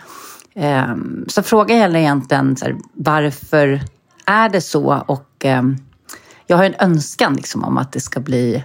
Ehm, 0.55 1.25
så 1.27 1.43
frågan 1.43 1.77
gäller 1.77 1.99
egentligen 1.99 2.55
här, 2.61 2.75
varför 2.93 3.81
är 4.25 4.49
det 4.49 4.61
så? 4.61 5.03
Och 5.07 5.31
ehm, 5.39 5.77
jag 6.47 6.57
har 6.57 6.63
en 6.63 6.75
önskan 6.79 7.33
liksom 7.33 7.63
om 7.63 7.77
att 7.77 7.91
det 7.91 8.01
ska 8.01 8.19
bli, 8.19 8.63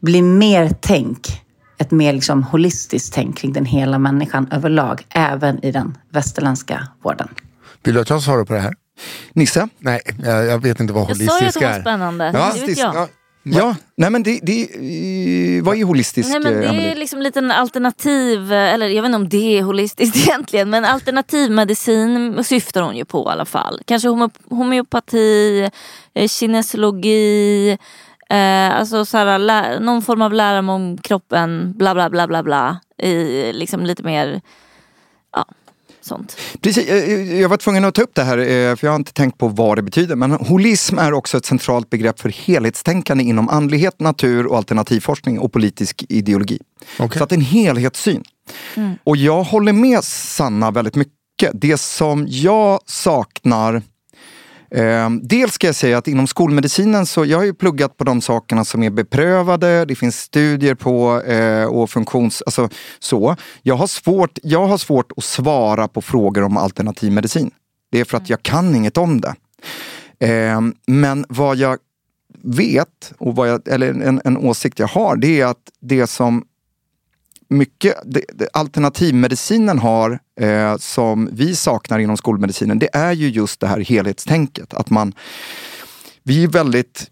bli 0.00 0.22
mer 0.22 0.70
tänk. 0.80 1.47
Ett 1.78 1.90
mer 1.90 2.12
liksom 2.12 2.42
holistiskt 2.42 3.14
tänk 3.14 3.38
kring 3.38 3.52
den 3.52 3.64
hela 3.64 3.98
människan 3.98 4.48
överlag. 4.52 5.06
Även 5.08 5.64
i 5.64 5.72
den 5.72 5.98
västerländska 6.10 6.88
vården. 7.02 7.28
Vill 7.82 7.94
du 7.94 8.00
att 8.00 8.10
jag 8.10 8.22
svarar 8.22 8.44
på 8.44 8.52
det 8.52 8.60
här? 8.60 8.74
Nisse? 9.32 9.68
Nej, 9.78 10.00
jag, 10.22 10.46
jag 10.46 10.62
vet 10.62 10.80
inte 10.80 10.92
vad 10.92 11.10
Jag 11.10 11.16
sa 11.16 11.22
ju 11.22 11.28
att 11.28 11.32
holistisk 11.32 11.56
hon 11.60 11.70
var 11.70 11.76
är. 11.76 11.80
spännande. 11.80 12.30
Ja, 12.34 12.52
det 12.54 12.66
vet 12.66 12.78
jag. 12.78 12.94
ja. 12.94 13.08
Ja, 13.42 13.76
nej 13.96 14.10
men 14.10 14.22
det, 14.22 14.40
det 14.42 14.62
eh, 14.62 15.62
vad 15.64 15.76
är 15.76 15.84
holistisk? 15.84 16.28
Nej, 16.28 16.40
men 16.40 16.52
det 16.52 16.64
eh, 16.66 16.90
är 16.90 16.94
liksom 16.96 17.22
lite 17.22 17.38
en 17.38 17.50
alternativ, 17.50 18.52
eller 18.52 18.88
jag 18.88 19.02
vet 19.02 19.08
inte 19.08 19.16
om 19.16 19.28
det 19.28 19.58
är 19.58 19.62
holistiskt 19.62 20.16
egentligen, 20.28 20.70
men 20.70 20.84
alternativmedicin 20.84 22.44
syftar 22.44 22.82
hon 22.82 22.96
ju 22.96 23.04
på 23.04 23.28
i 23.28 23.32
alla 23.32 23.44
fall. 23.44 23.80
Kanske 23.84 24.08
homeopati, 24.50 25.68
eh, 26.14 26.28
kinesiologi, 26.28 27.78
eh, 28.30 28.78
alltså 28.78 29.04
så 29.04 29.18
här, 29.18 29.38
lä- 29.38 29.80
någon 29.80 30.02
form 30.02 30.22
av 30.22 30.32
lära 30.32 30.58
om 30.58 30.98
kroppen, 30.98 31.72
bla 31.76 31.94
bla 31.94 32.10
bla 32.10 32.26
bla 32.26 32.42
bla. 32.42 32.80
I 33.02 33.52
liksom 33.52 33.86
lite 33.86 34.02
mer, 34.02 34.40
ja, 35.32 35.44
sånt. 36.00 36.36
Precis, 36.60 36.88
jag 37.30 37.48
var 37.48 37.56
tvungen 37.56 37.84
att 37.84 37.94
ta 37.94 38.02
upp 38.02 38.14
det 38.14 38.22
här 38.22 38.38
eh, 38.38 38.76
för 38.76 38.86
jag 38.86 38.92
har 38.92 38.96
inte 38.96 39.12
tänkt 39.12 39.38
på 39.38 39.48
vad 39.48 39.78
det 39.78 39.82
betyder. 39.82 40.16
Men 40.16 40.32
holism 40.32 40.98
är 40.98 41.12
också 41.12 41.36
ett 41.36 41.46
centralt 41.46 41.90
begrepp 41.90 42.20
för 42.20 42.28
helhetstänkande 42.28 43.24
inom 43.24 43.48
andlighet, 43.48 44.00
natur 44.00 44.46
och 44.46 44.56
alternativforskning 44.56 45.38
och 45.38 45.52
politisk 45.52 46.04
ideologi. 46.08 46.58
Okej. 46.98 47.18
Så 47.18 47.24
att 47.24 47.30
det 47.30 47.34
är 47.34 47.38
en 47.38 47.44
helhetssyn. 47.44 48.24
Och 49.04 49.16
jag 49.16 49.42
håller 49.42 49.72
med 49.72 50.04
Sanna 50.04 50.70
väldigt 50.70 50.96
mycket. 50.96 51.50
Det 51.52 51.78
som 51.80 52.26
jag 52.28 52.80
saknar 52.86 53.82
dels 55.22 55.54
ska 55.54 55.66
jag 55.66 55.76
säga 55.76 55.98
att 55.98 56.08
inom 56.08 56.26
skolmedicinen 56.26 57.06
så, 57.06 57.24
jag 57.24 57.38
har 57.38 57.44
ju 57.44 57.54
pluggat 57.54 57.96
på 57.96 58.04
de 58.04 58.20
sakerna 58.20 58.64
som 58.64 58.82
är 58.82 58.90
beprövade, 58.90 59.84
det 59.84 59.94
finns 59.94 60.20
studier 60.20 60.74
på 60.74 61.22
eh, 61.22 61.64
och 61.64 61.90
funktions, 61.90 62.42
alltså 62.46 62.68
så. 62.98 63.36
Jag 63.62 63.74
har, 63.74 63.86
svårt, 63.86 64.38
jag 64.42 64.66
har 64.66 64.78
svårt 64.78 65.12
att 65.16 65.24
svara 65.24 65.88
på 65.88 66.02
frågor 66.02 66.42
om 66.42 66.56
alternativmedicin. 66.56 67.50
Det 67.90 68.00
är 68.00 68.04
för 68.04 68.16
att 68.16 68.30
jag 68.30 68.42
kan 68.42 68.74
inget 68.74 68.96
om 68.96 69.20
det. 69.20 69.34
Eh, 70.20 70.60
men 70.86 71.24
vad 71.28 71.56
jag 71.56 71.78
vet, 72.42 73.12
och 73.18 73.36
vad 73.36 73.48
jag, 73.48 73.68
eller 73.68 73.88
en, 73.88 74.20
en 74.24 74.36
åsikt 74.36 74.78
jag 74.78 74.88
har, 74.88 75.16
det 75.16 75.40
är 75.40 75.46
att 75.46 75.70
det 75.80 76.06
som 76.06 76.44
mycket 77.48 77.94
det, 78.04 78.24
det, 78.32 78.48
alternativmedicinen 78.52 79.78
har 79.78 80.18
eh, 80.40 80.76
som 80.76 81.28
vi 81.32 81.56
saknar 81.56 81.98
inom 81.98 82.16
skolmedicinen, 82.16 82.78
det 82.78 82.88
är 82.92 83.12
ju 83.12 83.28
just 83.28 83.60
det 83.60 83.66
här 83.66 83.80
helhetstänket. 83.80 84.74
Att 84.74 84.90
man, 84.90 85.12
vi 86.22 86.44
är 86.44 86.48
väldigt 86.48 87.10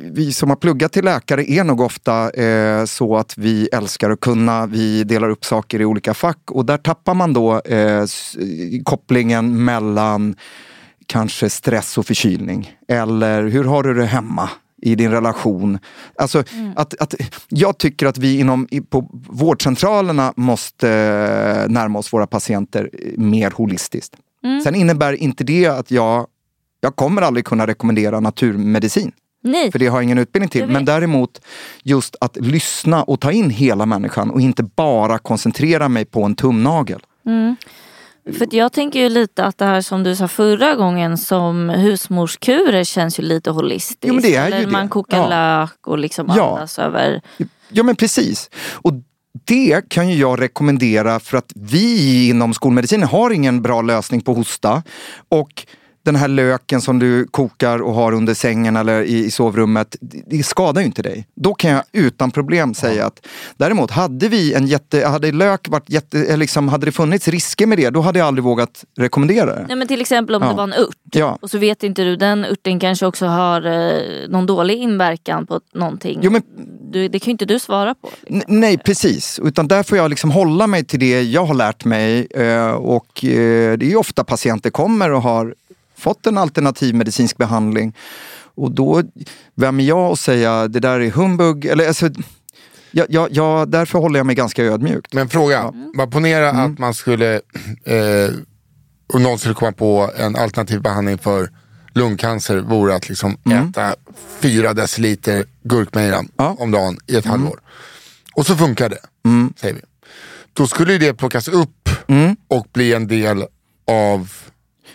vi 0.00 0.32
som 0.32 0.50
har 0.50 0.56
pluggat 0.56 0.92
till 0.92 1.04
läkare 1.04 1.50
är 1.50 1.64
nog 1.64 1.80
ofta 1.80 2.30
eh, 2.30 2.84
så 2.84 3.16
att 3.16 3.38
vi 3.38 3.68
älskar 3.72 4.10
att 4.10 4.20
kunna, 4.20 4.66
vi 4.66 5.04
delar 5.04 5.28
upp 5.28 5.44
saker 5.44 5.80
i 5.80 5.84
olika 5.84 6.14
fack 6.14 6.50
och 6.50 6.64
där 6.64 6.76
tappar 6.76 7.14
man 7.14 7.32
då 7.32 7.60
eh, 7.60 8.04
kopplingen 8.84 9.64
mellan 9.64 10.36
kanske 11.06 11.50
stress 11.50 11.98
och 11.98 12.06
förkylning. 12.06 12.72
Eller 12.88 13.42
hur 13.44 13.64
har 13.64 13.82
du 13.82 13.94
det 13.94 14.06
hemma? 14.06 14.50
I 14.84 14.94
din 14.94 15.10
relation. 15.10 15.78
Alltså, 16.18 16.44
att, 16.76 17.00
att, 17.00 17.14
jag 17.48 17.78
tycker 17.78 18.06
att 18.06 18.18
vi 18.18 18.40
inom, 18.40 18.68
på 18.90 19.10
vårdcentralerna 19.28 20.32
måste 20.36 20.88
eh, 20.90 21.70
närma 21.70 21.98
oss 21.98 22.12
våra 22.12 22.26
patienter 22.26 22.90
mer 23.16 23.50
holistiskt. 23.50 24.16
Sen 24.64 24.74
innebär 24.74 25.12
inte 25.12 25.44
det 25.44 25.66
att 25.66 25.90
jag, 25.90 26.26
jag 26.80 26.96
kommer 26.96 27.22
aldrig 27.22 27.44
kunna 27.44 27.66
rekommendera 27.66 28.20
naturmedicin. 28.20 29.12
Nej, 29.42 29.72
För 29.72 29.78
det 29.78 29.86
har 29.86 29.96
jag 29.96 30.04
ingen 30.04 30.18
utbildning 30.18 30.48
till. 30.48 30.66
Men 30.66 30.84
däremot 30.84 31.40
just 31.82 32.16
att 32.20 32.36
lyssna 32.36 33.02
och 33.02 33.20
ta 33.20 33.32
in 33.32 33.50
hela 33.50 33.86
människan 33.86 34.30
och 34.30 34.40
inte 34.40 34.62
bara 34.62 35.18
koncentrera 35.18 35.88
mig 35.88 36.04
på 36.04 36.22
en 36.22 36.34
tumnagel. 36.34 37.00
För 38.38 38.48
jag 38.54 38.72
tänker 38.72 39.00
ju 39.00 39.08
lite 39.08 39.44
att 39.44 39.58
det 39.58 39.64
här 39.64 39.80
som 39.80 40.02
du 40.02 40.16
sa 40.16 40.28
förra 40.28 40.74
gången 40.74 41.18
som 41.18 41.68
husmorskurer 41.68 42.84
känns 42.84 43.18
ju 43.18 43.22
lite 43.22 43.50
holistiskt. 43.50 44.04
Jo, 44.06 44.14
men 44.14 44.22
det 44.22 44.34
är 44.36 44.48
ju 44.48 44.54
Eller 44.54 44.66
det. 44.66 44.72
man 44.72 44.88
kokar 44.88 45.16
Ja. 45.18 45.28
lök 45.28 45.86
och 45.86 45.98
liksom 45.98 46.32
Ja. 46.36 46.50
andas 46.52 46.78
över. 46.78 47.20
Ja 47.68 47.82
men 47.82 47.96
precis. 47.96 48.50
Och 48.72 48.92
det 49.46 49.88
kan 49.88 50.08
ju 50.08 50.16
jag 50.16 50.40
rekommendera 50.40 51.20
för 51.20 51.38
att 51.38 51.52
vi 51.54 52.28
inom 52.28 52.54
skolmedicinen 52.54 53.08
har 53.08 53.30
ingen 53.30 53.62
bra 53.62 53.82
lösning 53.82 54.20
på 54.20 54.34
hosta. 54.34 54.82
Och 55.28 55.66
den 56.04 56.16
här 56.16 56.28
löken 56.28 56.80
som 56.80 56.98
du 56.98 57.26
kokar 57.30 57.82
och 57.82 57.94
har 57.94 58.12
under 58.12 58.34
sängen 58.34 58.76
eller 58.76 59.02
i, 59.02 59.24
i 59.24 59.30
sovrummet, 59.30 59.96
det, 60.00 60.42
skadar 60.42 60.80
ju 60.80 60.86
inte 60.86 61.02
dig. 61.02 61.26
Då 61.34 61.54
kan 61.54 61.70
jag 61.70 61.82
utan 61.92 62.30
problem 62.30 62.74
säga 62.74 63.06
att 63.06 63.26
däremot 63.56 63.90
hade 63.90 64.28
vi 64.28 64.54
en 64.54 64.66
jätte, 64.66 65.06
hade 65.06 65.32
lök 65.32 65.68
varit 65.68 65.90
jätte, 65.90 66.24
eh, 66.24 66.36
liksom, 66.36 66.68
hade 66.68 66.86
det 66.86 66.92
funnits 66.92 67.28
risker 67.28 67.66
med 67.66 67.78
det, 67.78 67.90
då 67.90 68.00
hade 68.00 68.18
jag 68.18 68.28
aldrig 68.28 68.44
vågat 68.44 68.84
rekommendera 68.98 69.46
det. 69.54 69.64
Nej, 69.68 69.76
men 69.76 69.88
till 69.88 70.00
exempel 70.00 70.34
om 70.34 70.42
Ja. 70.42 70.48
det 70.48 70.54
var 70.54 70.64
en 70.64 70.72
ört. 70.72 70.96
Ja. 71.12 71.38
Och 71.42 71.50
så 71.50 71.58
vet 71.58 71.82
inte 71.82 72.04
du, 72.04 72.16
den 72.16 72.44
örten 72.44 72.80
kanske 72.80 73.06
också 73.06 73.26
har 73.26 73.66
eh, 73.66 74.28
någon 74.28 74.46
dålig 74.46 74.74
inverkan 74.78 75.46
på 75.46 75.60
någonting. 75.74 76.18
Jo, 76.22 76.30
men 76.30 76.42
du, 76.92 77.08
det 77.08 77.18
kan 77.18 77.26
ju 77.26 77.32
inte 77.32 77.44
du 77.44 77.58
svara 77.58 77.94
på. 77.94 78.08
Liksom. 78.26 78.60
Nej, 78.60 78.78
precis. 78.78 79.40
Utan 79.44 79.68
där 79.68 79.82
får 79.82 79.98
jag 79.98 80.10
liksom 80.10 80.30
hålla 80.30 80.66
mig 80.66 80.84
till 80.84 81.00
det 81.00 81.22
jag 81.22 81.44
har 81.44 81.54
lärt 81.54 81.84
mig. 81.84 82.26
eh, 82.34 82.70
Och 82.70 83.24
eh, 83.24 83.78
det 83.78 83.86
är 83.86 83.90
ju 83.90 83.96
ofta 83.96 84.24
patienter 84.24 84.70
kommer 84.70 85.12
och 85.12 85.22
har 85.22 85.54
fått 85.96 86.26
en 86.26 86.38
alternativ 86.38 86.94
medicinsk 86.94 87.36
behandling. 87.36 87.96
Och 88.56 88.70
då, 88.70 89.02
vem 89.54 89.80
är 89.80 89.84
jag 89.84 90.12
att 90.12 90.18
säga 90.20 90.68
det 90.68 90.80
där 90.80 91.00
är 91.00 91.10
humbug? 91.10 91.64
Eller, 91.64 91.88
alltså, 91.88 92.10
jag, 92.90 93.06
jag, 93.10 93.28
jag, 93.32 93.68
därför 93.70 93.98
håller 93.98 94.18
jag 94.20 94.26
mig 94.26 94.34
ganska 94.36 94.62
ödmjukt. 94.64 95.12
Men 95.14 95.28
fråga, 95.28 95.72
bara 95.96 96.06
ponera 96.06 96.50
Mm. 96.50 96.72
att 96.72 96.78
man 96.78 96.94
skulle, 96.94 97.34
eh, 97.84 98.30
och 99.12 99.20
någon 99.20 99.38
skulle 99.38 99.54
komma 99.54 99.72
på 99.72 100.10
en 100.16 100.36
alternativ 100.36 100.82
behandling 100.82 101.18
för 101.18 101.50
lungcancer 101.94 102.56
vore 102.60 102.94
att 102.94 103.08
liksom 103.08 103.36
äta 103.70 103.94
fyra 104.40 104.72
deciliter 104.72 105.44
gurkmeja 105.62 106.14
Mm. 106.14 106.28
Ja. 106.36 106.44
Mm. 106.46 106.56
om 106.58 106.70
dagen 106.70 106.98
i 107.06 107.16
ett 107.16 107.24
halvår. 107.26 107.60
Och 108.34 108.46
så 108.46 108.56
funkar 108.56 108.88
det, 108.88 108.98
säger 109.56 109.74
vi. 109.74 109.80
Då 110.52 110.66
skulle 110.66 110.98
det 110.98 111.14
plockas 111.14 111.48
upp 111.48 111.88
Mm. 112.08 112.36
och 112.48 112.66
bli 112.72 112.94
en 112.94 113.06
del 113.06 113.44
av 113.90 114.32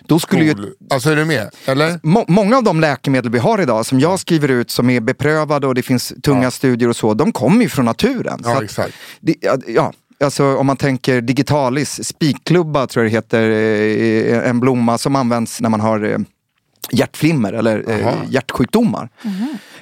Då 0.09 0.19
skulle 0.19 0.43
ju. 0.43 0.55
Alltså 0.89 1.09
är 1.11 1.15
du 1.15 1.25
med? 1.25 1.49
Eller? 1.65 1.99
må, 2.03 2.25
många 2.27 2.57
av 2.57 2.63
de 2.63 2.79
läkemedel 2.79 3.31
vi 3.31 3.39
har 3.39 3.61
idag 3.61 3.85
som 3.85 3.99
jag 3.99 4.19
skriver 4.19 4.47
ut 4.47 4.71
som 4.71 4.89
är 4.89 4.99
beprövade 4.99 5.67
och 5.67 5.75
det 5.75 5.81
finns 5.81 6.13
tunga 6.23 6.51
studier 6.51 6.89
och 6.89 6.95
så, 6.95 7.13
de 7.13 7.31
kommer 7.31 7.63
ju 7.63 7.69
från 7.69 7.85
naturen. 7.85 8.41
Ja, 8.43 8.63
exakt. 8.63 8.93
Det, 9.19 9.35
ja, 9.41 9.57
ja, 9.67 9.93
alltså 10.23 10.55
om 10.55 10.67
man 10.67 10.77
tänker 10.77 11.21
digitalis, 11.21 12.07
spikklubba 12.07 12.87
tror 12.87 13.05
jag 13.05 13.11
det 13.11 13.15
heter, 13.15 13.49
eh, 13.49 14.49
en 14.49 14.59
blomma 14.59 14.97
som 14.97 15.15
används 15.15 15.61
när 15.61 15.69
man 15.69 15.79
har 15.79 16.03
eh, 16.03 16.17
hjärtflimmer 16.91 17.53
eller 17.53 17.89
eh, 17.89 18.13
hjärtsjukdomar. 18.29 19.09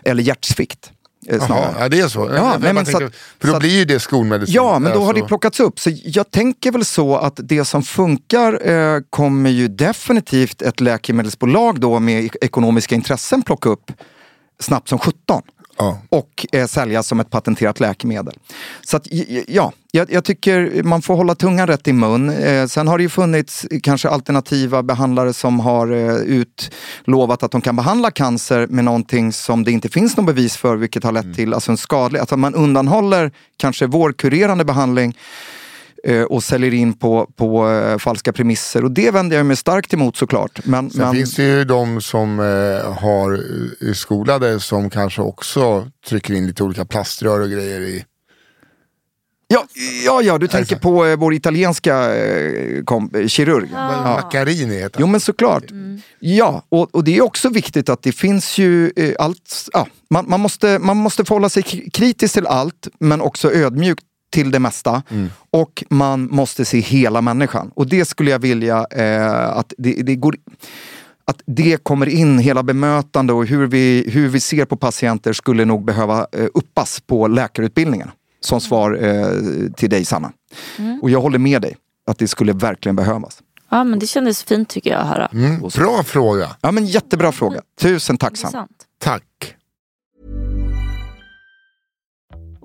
Eller 0.04 0.24
hjärtsvikt. 0.24 0.92
Eh, 1.30 1.38
Jaha, 1.50 1.76
ja, 1.80 1.90
det 1.90 2.00
är 2.00 2.08
så. 2.08 2.20
Jag 2.20 2.62
nej, 2.62 2.74
men 2.74 2.86
tänker, 2.86 2.92
så 3.00 3.06
att- 3.06 3.14
för 3.40 3.48
då 3.48 3.54
så 3.54 3.60
blir 3.60 3.70
ju 3.80 3.86
det 3.86 4.00
skolmedicin. 4.00 4.56
Ja, 4.56 4.80
men 4.80 4.94
då 4.94 5.04
har 5.04 5.14
det 5.14 5.22
plockats 5.24 5.60
upp. 5.60 5.80
Så 5.80 5.90
jag 6.04 6.32
tänker 6.32 6.72
väl 6.72 6.86
så 6.86 7.16
att 7.18 7.40
det 7.44 7.66
som 7.66 7.84
funkar 7.84 8.70
eh, 8.70 9.00
kommer 9.10 9.50
ju 9.50 9.68
definitivt 9.68 10.62
ett 10.62 10.80
läkemedelsbolag 10.82 11.80
då 11.80 12.00
med 12.00 12.24
ek- 12.26 12.36
ekonomiska 12.42 12.96
intressen 12.96 13.42
plocka 13.42 13.70
upp 13.70 13.92
snabbt 14.60 14.90
som 14.90 15.00
17 15.00 15.42
Ja. 15.78 16.00
och 16.10 16.46
eh, 16.52 16.68
säljas 16.68 17.08
som 17.08 17.20
ett 17.20 17.30
patenterat 17.30 17.80
läkemedel. 17.80 18.34
Så 18.82 18.98
att, 18.98 19.08
ja, 19.48 19.72
jag, 19.92 20.12
jag 20.12 20.24
tycker 20.24 20.84
man 20.84 21.02
får 21.02 21.16
hålla 21.16 21.36
tungan 21.36 21.68
rätt 21.68 21.88
i 21.88 21.94
mun. 21.94 22.30
Eh, 22.30 22.66
sen 22.66 22.88
har 22.88 22.98
det 22.98 23.02
ju 23.02 23.10
funnits 23.10 23.66
kanske 23.84 24.10
alternativa 24.10 24.84
behandlare 24.84 25.34
som 25.34 25.60
har 25.60 25.92
eh, 25.92 26.16
utlovat 26.16 27.44
att 27.44 27.52
de 27.52 27.62
kan 27.62 27.76
behandla 27.76 28.12
cancer 28.12 28.68
med 28.68 28.86
någonting 28.86 29.34
som 29.34 29.64
det 29.64 29.72
inte 29.72 29.90
finns 29.90 30.18
någon 30.18 30.26
bevis 30.26 30.58
för, 30.58 30.76
vilket 30.76 31.04
har 31.04 31.12
lett 31.12 31.36
till 31.36 31.54
alltså 31.54 31.72
en 31.72 31.78
skadlig, 31.78 32.20
att 32.20 32.40
man 32.40 32.56
undanhåller 32.56 33.32
kanske 33.58 33.88
vår 33.88 34.14
kurerande 34.14 34.66
behandling 34.66 35.10
eh, 35.10 35.57
och 36.30 36.44
säljer 36.44 36.74
in 36.74 36.94
på, 36.94 37.30
på 37.36 37.70
eh, 37.70 37.98
falska 37.98 38.34
premisser. 38.34 38.84
Och 38.84 38.92
det 38.92 39.12
vänder 39.12 39.38
jag 39.38 39.46
mig 39.46 39.56
starkt 39.56 39.94
emot 39.94 40.18
såklart. 40.18 40.60
Men, 40.66 40.90
Sen 40.92 41.02
men, 41.02 41.14
finns 41.16 41.34
det 41.36 41.44
ju 41.44 41.64
de 41.64 42.02
som 42.02 42.40
eh, 42.40 42.94
har 42.94 43.34
eh, 43.88 43.94
skolade 43.94 44.60
som 44.60 44.90
kanske 44.90 45.22
också 45.22 45.88
trycker 46.10 46.34
in 46.34 46.48
lite 46.48 46.64
olika 46.64 46.86
plaströr 46.86 47.40
och 47.40 47.50
grejer 47.50 47.82
i. 47.82 48.06
ja, 49.48 49.66
ja, 50.06 50.22
ja, 50.22 50.38
du 50.38 50.48
tänker 50.48 50.76
på 50.76 51.06
eh, 51.06 51.16
vår 51.18 51.34
italienska 51.34 52.16
eh, 52.16 52.84
kom, 52.84 53.12
eh, 53.16 53.28
kirurg. 53.28 53.70
Ja. 53.74 54.02
Macarini 54.04 54.78
heter 54.80 55.00
Jo 55.00 55.06
han. 55.06 55.12
men 55.12 55.22
såklart. 55.22 55.64
Ja, 56.20 56.64
och, 56.70 56.96
och 56.96 57.04
det 57.04 57.18
är 57.18 57.22
också 57.24 57.50
viktigt 57.50 57.90
att 57.90 58.04
det 58.04 58.12
finns 58.12 58.58
ju 58.58 58.92
eh, 58.96 59.14
allt. 59.20 59.70
Ja, 59.74 59.88
man, 60.10 60.30
man, 60.30 60.40
måste, 60.40 60.80
man 60.80 60.98
måste 60.98 61.26
förhålla 61.26 61.50
sig 61.50 61.64
k- 61.64 61.78
kritisk 61.94 62.34
till 62.34 62.48
allt 62.48 62.88
men 63.00 63.22
också 63.22 63.52
ödmjukt 63.52 64.04
till 64.38 64.52
det 64.52 64.60
mesta. 64.60 65.04
Och 65.52 65.84
man 65.90 66.28
måste 66.32 66.66
se 66.66 66.80
hela 66.80 67.22
människan. 67.22 67.72
Och 67.76 67.88
det 67.88 68.06
skulle 68.06 68.32
jag 68.32 68.40
vilja 68.40 68.86
eh, 68.92 69.58
att 69.58 69.74
det, 69.78 69.94
det 69.94 70.16
går 70.16 70.36
att 71.26 71.42
det 71.46 71.84
kommer 71.84 72.10
in, 72.10 72.40
hela 72.40 72.64
bemötande 72.64 73.34
och 73.34 73.46
hur 73.46 73.68
vi, 73.68 74.10
hur 74.14 74.30
vi 74.30 74.40
ser 74.40 74.66
på 74.66 74.78
patienter 74.78 75.34
skulle 75.34 75.66
nog 75.66 75.86
behöva 75.86 76.28
eh, 76.32 76.48
uppas 76.54 77.00
på 77.00 77.28
läkarutbildningen. 77.28 78.12
Som 78.40 78.62
svar 78.62 78.98
eh, 79.02 79.72
till 79.76 79.90
dig 79.90 80.06
Sanna. 80.06 80.32
Och 81.02 81.10
jag 81.10 81.22
håller 81.22 81.40
med 81.40 81.62
dig 81.62 81.76
att 82.08 82.18
det 82.20 82.28
skulle 82.28 82.54
verkligen 82.54 82.96
behövas. 82.96 83.40
Ja 83.70 83.84
men 83.84 84.00
det 84.00 84.08
kändes 84.08 84.44
fint 84.44 84.70
tycker 84.70 84.90
jag 84.92 85.00
att 85.00 85.08
höra. 85.08 85.30
Mm, 85.34 85.62
bra 85.76 86.04
fråga. 86.04 86.56
Ja 86.62 86.72
men 86.72 86.86
jättebra 86.86 87.32
fråga. 87.32 87.62
Tusen 87.80 88.18
tack 88.18 88.38
Sanna. 88.38 88.68
Tack. 89.00 89.57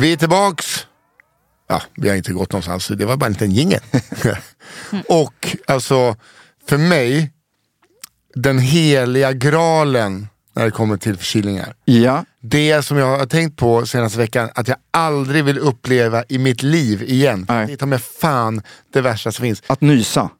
Vi 0.00 0.12
är 0.12 0.16
tillbaks. 0.16 0.86
Ja, 1.68 1.82
vi 1.94 2.08
har 2.08 2.16
inte 2.16 2.32
gått 2.32 2.52
någonstans, 2.52 2.88
det 2.88 3.04
var 3.04 3.16
bara 3.16 3.26
en 3.26 3.32
liten 3.32 3.50
jingel. 3.50 3.80
och 5.08 5.56
alltså, 5.66 6.16
för 6.68 6.78
mig, 6.78 7.32
den 8.34 8.58
heliga 8.58 9.32
graalen 9.32 10.28
när 10.56 10.64
det 10.64 10.70
kommer 10.70 10.96
till 10.96 11.16
förkylningar. 11.16 11.74
Ja, 11.84 12.24
Det 12.42 12.82
som 12.82 12.96
jag 12.96 13.18
har 13.18 13.26
tänkt 13.26 13.56
på 13.56 13.86
senaste 13.86 14.18
veckan, 14.18 14.48
att 14.54 14.68
jag 14.68 14.76
aldrig 14.90 15.44
vill 15.44 15.58
uppleva 15.58 16.24
i 16.28 16.38
mitt 16.38 16.62
liv 16.62 17.02
igen. 17.02 17.46
Nej. 17.48 17.66
Det 17.66 17.72
är 17.72 17.76
ta 17.76 17.86
mig 17.86 17.98
fan 18.20 18.62
det 18.92 19.00
värsta 19.00 19.32
som 19.32 19.42
finns. 19.42 19.62
att 19.66 19.80
nysa. 19.80 20.30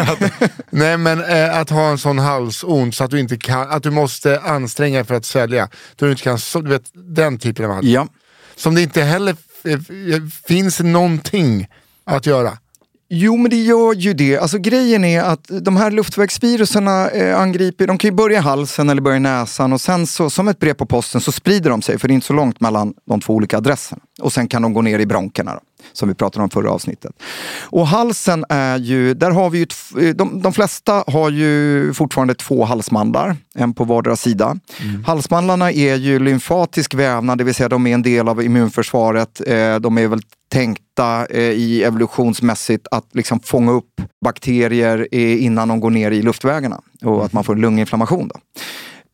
Nej 0.70 0.96
men 0.96 1.24
eh, 1.24 1.58
att 1.58 1.70
ha 1.70 1.90
en 1.90 1.98
sån 1.98 2.18
halsont 2.18 2.94
så 2.94 3.04
att 3.04 3.10
du 3.10 3.20
inte 3.20 3.36
kan, 3.36 3.70
att 3.70 3.82
du 3.82 3.90
måste 3.90 4.40
anstränga 4.40 4.98
dig 4.98 5.06
för 5.06 5.14
att 5.14 5.24
svälja. 5.24 5.68
Du 5.96 6.10
inte 6.10 6.22
kan, 6.22 6.38
så, 6.38 6.60
du 6.60 6.70
vet, 6.70 6.90
den 6.94 7.38
typen 7.38 7.64
av 7.64 7.72
hals. 7.72 7.86
Ja. 7.86 8.08
Som 8.56 8.74
det 8.74 8.82
inte 8.82 9.02
heller 9.02 9.36
eh, 9.64 9.78
finns 10.46 10.80
någonting 10.80 11.68
att 12.04 12.26
göra. 12.26 12.58
Jo, 13.12 13.36
men 13.36 13.50
det 13.50 13.56
gör 13.56 13.94
ju 13.94 14.14
det. 14.14 14.38
Alltså 14.38 14.58
grejen 14.58 15.04
är 15.04 15.22
att 15.22 15.50
de 15.60 15.76
här 15.76 15.90
luftvägsviruserna 15.90 17.10
eh, 17.10 17.40
angriper, 17.40 17.86
de 17.86 17.98
kan 17.98 18.08
ju 18.08 18.16
börja 18.16 18.38
i 18.38 18.42
halsen 18.42 18.88
eller 18.88 19.02
börja 19.02 19.16
i 19.16 19.20
näsan 19.20 19.72
och 19.72 19.80
sen 19.80 20.06
så 20.06 20.30
som 20.30 20.48
ett 20.48 20.58
brev 20.58 20.74
på 20.74 20.86
posten 20.86 21.20
så 21.20 21.32
sprider 21.32 21.70
de 21.70 21.82
sig 21.82 21.98
för 21.98 22.08
det 22.08 22.12
är 22.12 22.14
inte 22.14 22.26
så 22.26 22.32
långt 22.32 22.60
mellan 22.60 22.94
de 23.06 23.20
två 23.20 23.34
olika 23.34 23.56
adresserna. 23.56 24.02
Och 24.20 24.32
sen 24.32 24.48
kan 24.48 24.62
de 24.62 24.72
gå 24.72 24.82
ner 24.82 24.98
i 24.98 25.06
bronkerna. 25.06 25.54
Då 25.54 25.60
som 25.92 26.08
vi 26.08 26.14
pratade 26.14 26.42
om 26.42 26.50
förra 26.50 26.70
avsnittet. 26.70 27.12
Och 27.62 27.86
halsen 27.86 28.44
är 28.48 28.78
ju, 28.78 29.14
där 29.14 29.30
har 29.30 29.50
vi 29.50 29.58
ju, 29.58 29.66
t- 29.66 30.12
de, 30.12 30.42
de 30.42 30.52
flesta 30.52 31.04
har 31.06 31.30
ju 31.30 31.92
fortfarande 31.94 32.34
två 32.34 32.64
halsmandlar, 32.64 33.36
en 33.54 33.74
på 33.74 33.84
vardera 33.84 34.16
sida. 34.16 34.56
Halsmandlarna 35.06 35.72
är 35.72 35.96
ju 35.96 36.18
lymfatisk 36.18 36.94
vävnad, 36.94 37.38
det 37.38 37.44
vill 37.44 37.54
säga 37.54 37.68
de 37.68 37.86
är 37.86 37.94
en 37.94 38.02
del 38.02 38.28
av 38.28 38.42
immunförsvaret. 38.42 39.40
Eh, 39.46 39.76
de 39.76 39.98
är 39.98 40.08
väl 40.08 40.20
tänkta 40.52 41.26
eh, 41.26 41.40
i 41.42 41.82
evolutionsmässigt 41.82 42.86
att 42.90 43.04
liksom 43.12 43.40
fånga 43.40 43.72
upp 43.72 44.00
bakterier 44.24 45.08
eh, 45.12 45.44
innan 45.44 45.68
de 45.68 45.80
går 45.80 45.90
ner 45.90 46.10
i 46.10 46.22
luftvägarna 46.22 46.80
och 47.04 47.24
att 47.24 47.32
man 47.32 47.44
får 47.44 47.56
lunginflammation. 47.56 48.28
Då. 48.28 48.40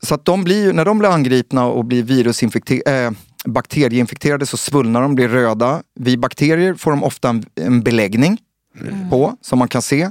Så 0.02 0.14
att 0.14 0.24
de 0.24 0.44
blir, 0.44 0.72
när 0.72 0.84
de 0.84 0.98
blir 0.98 1.08
angripna 1.08 1.66
och 1.66 1.84
blir 1.84 2.02
virusinfekterade, 2.02 3.04
eh, 3.06 3.10
bakterieinfekterade 3.46 4.46
så 4.46 4.56
svullnar 4.56 5.02
de, 5.02 5.14
blir 5.14 5.28
röda. 5.28 5.82
Vid 6.00 6.20
bakterier 6.20 6.74
får 6.74 6.90
de 6.90 7.04
ofta 7.04 7.28
en, 7.28 7.44
en 7.60 7.82
beläggning 7.82 8.38
på, 9.10 9.36
som 9.40 9.58
man 9.58 9.68
kan 9.68 9.82
se. 9.82 10.10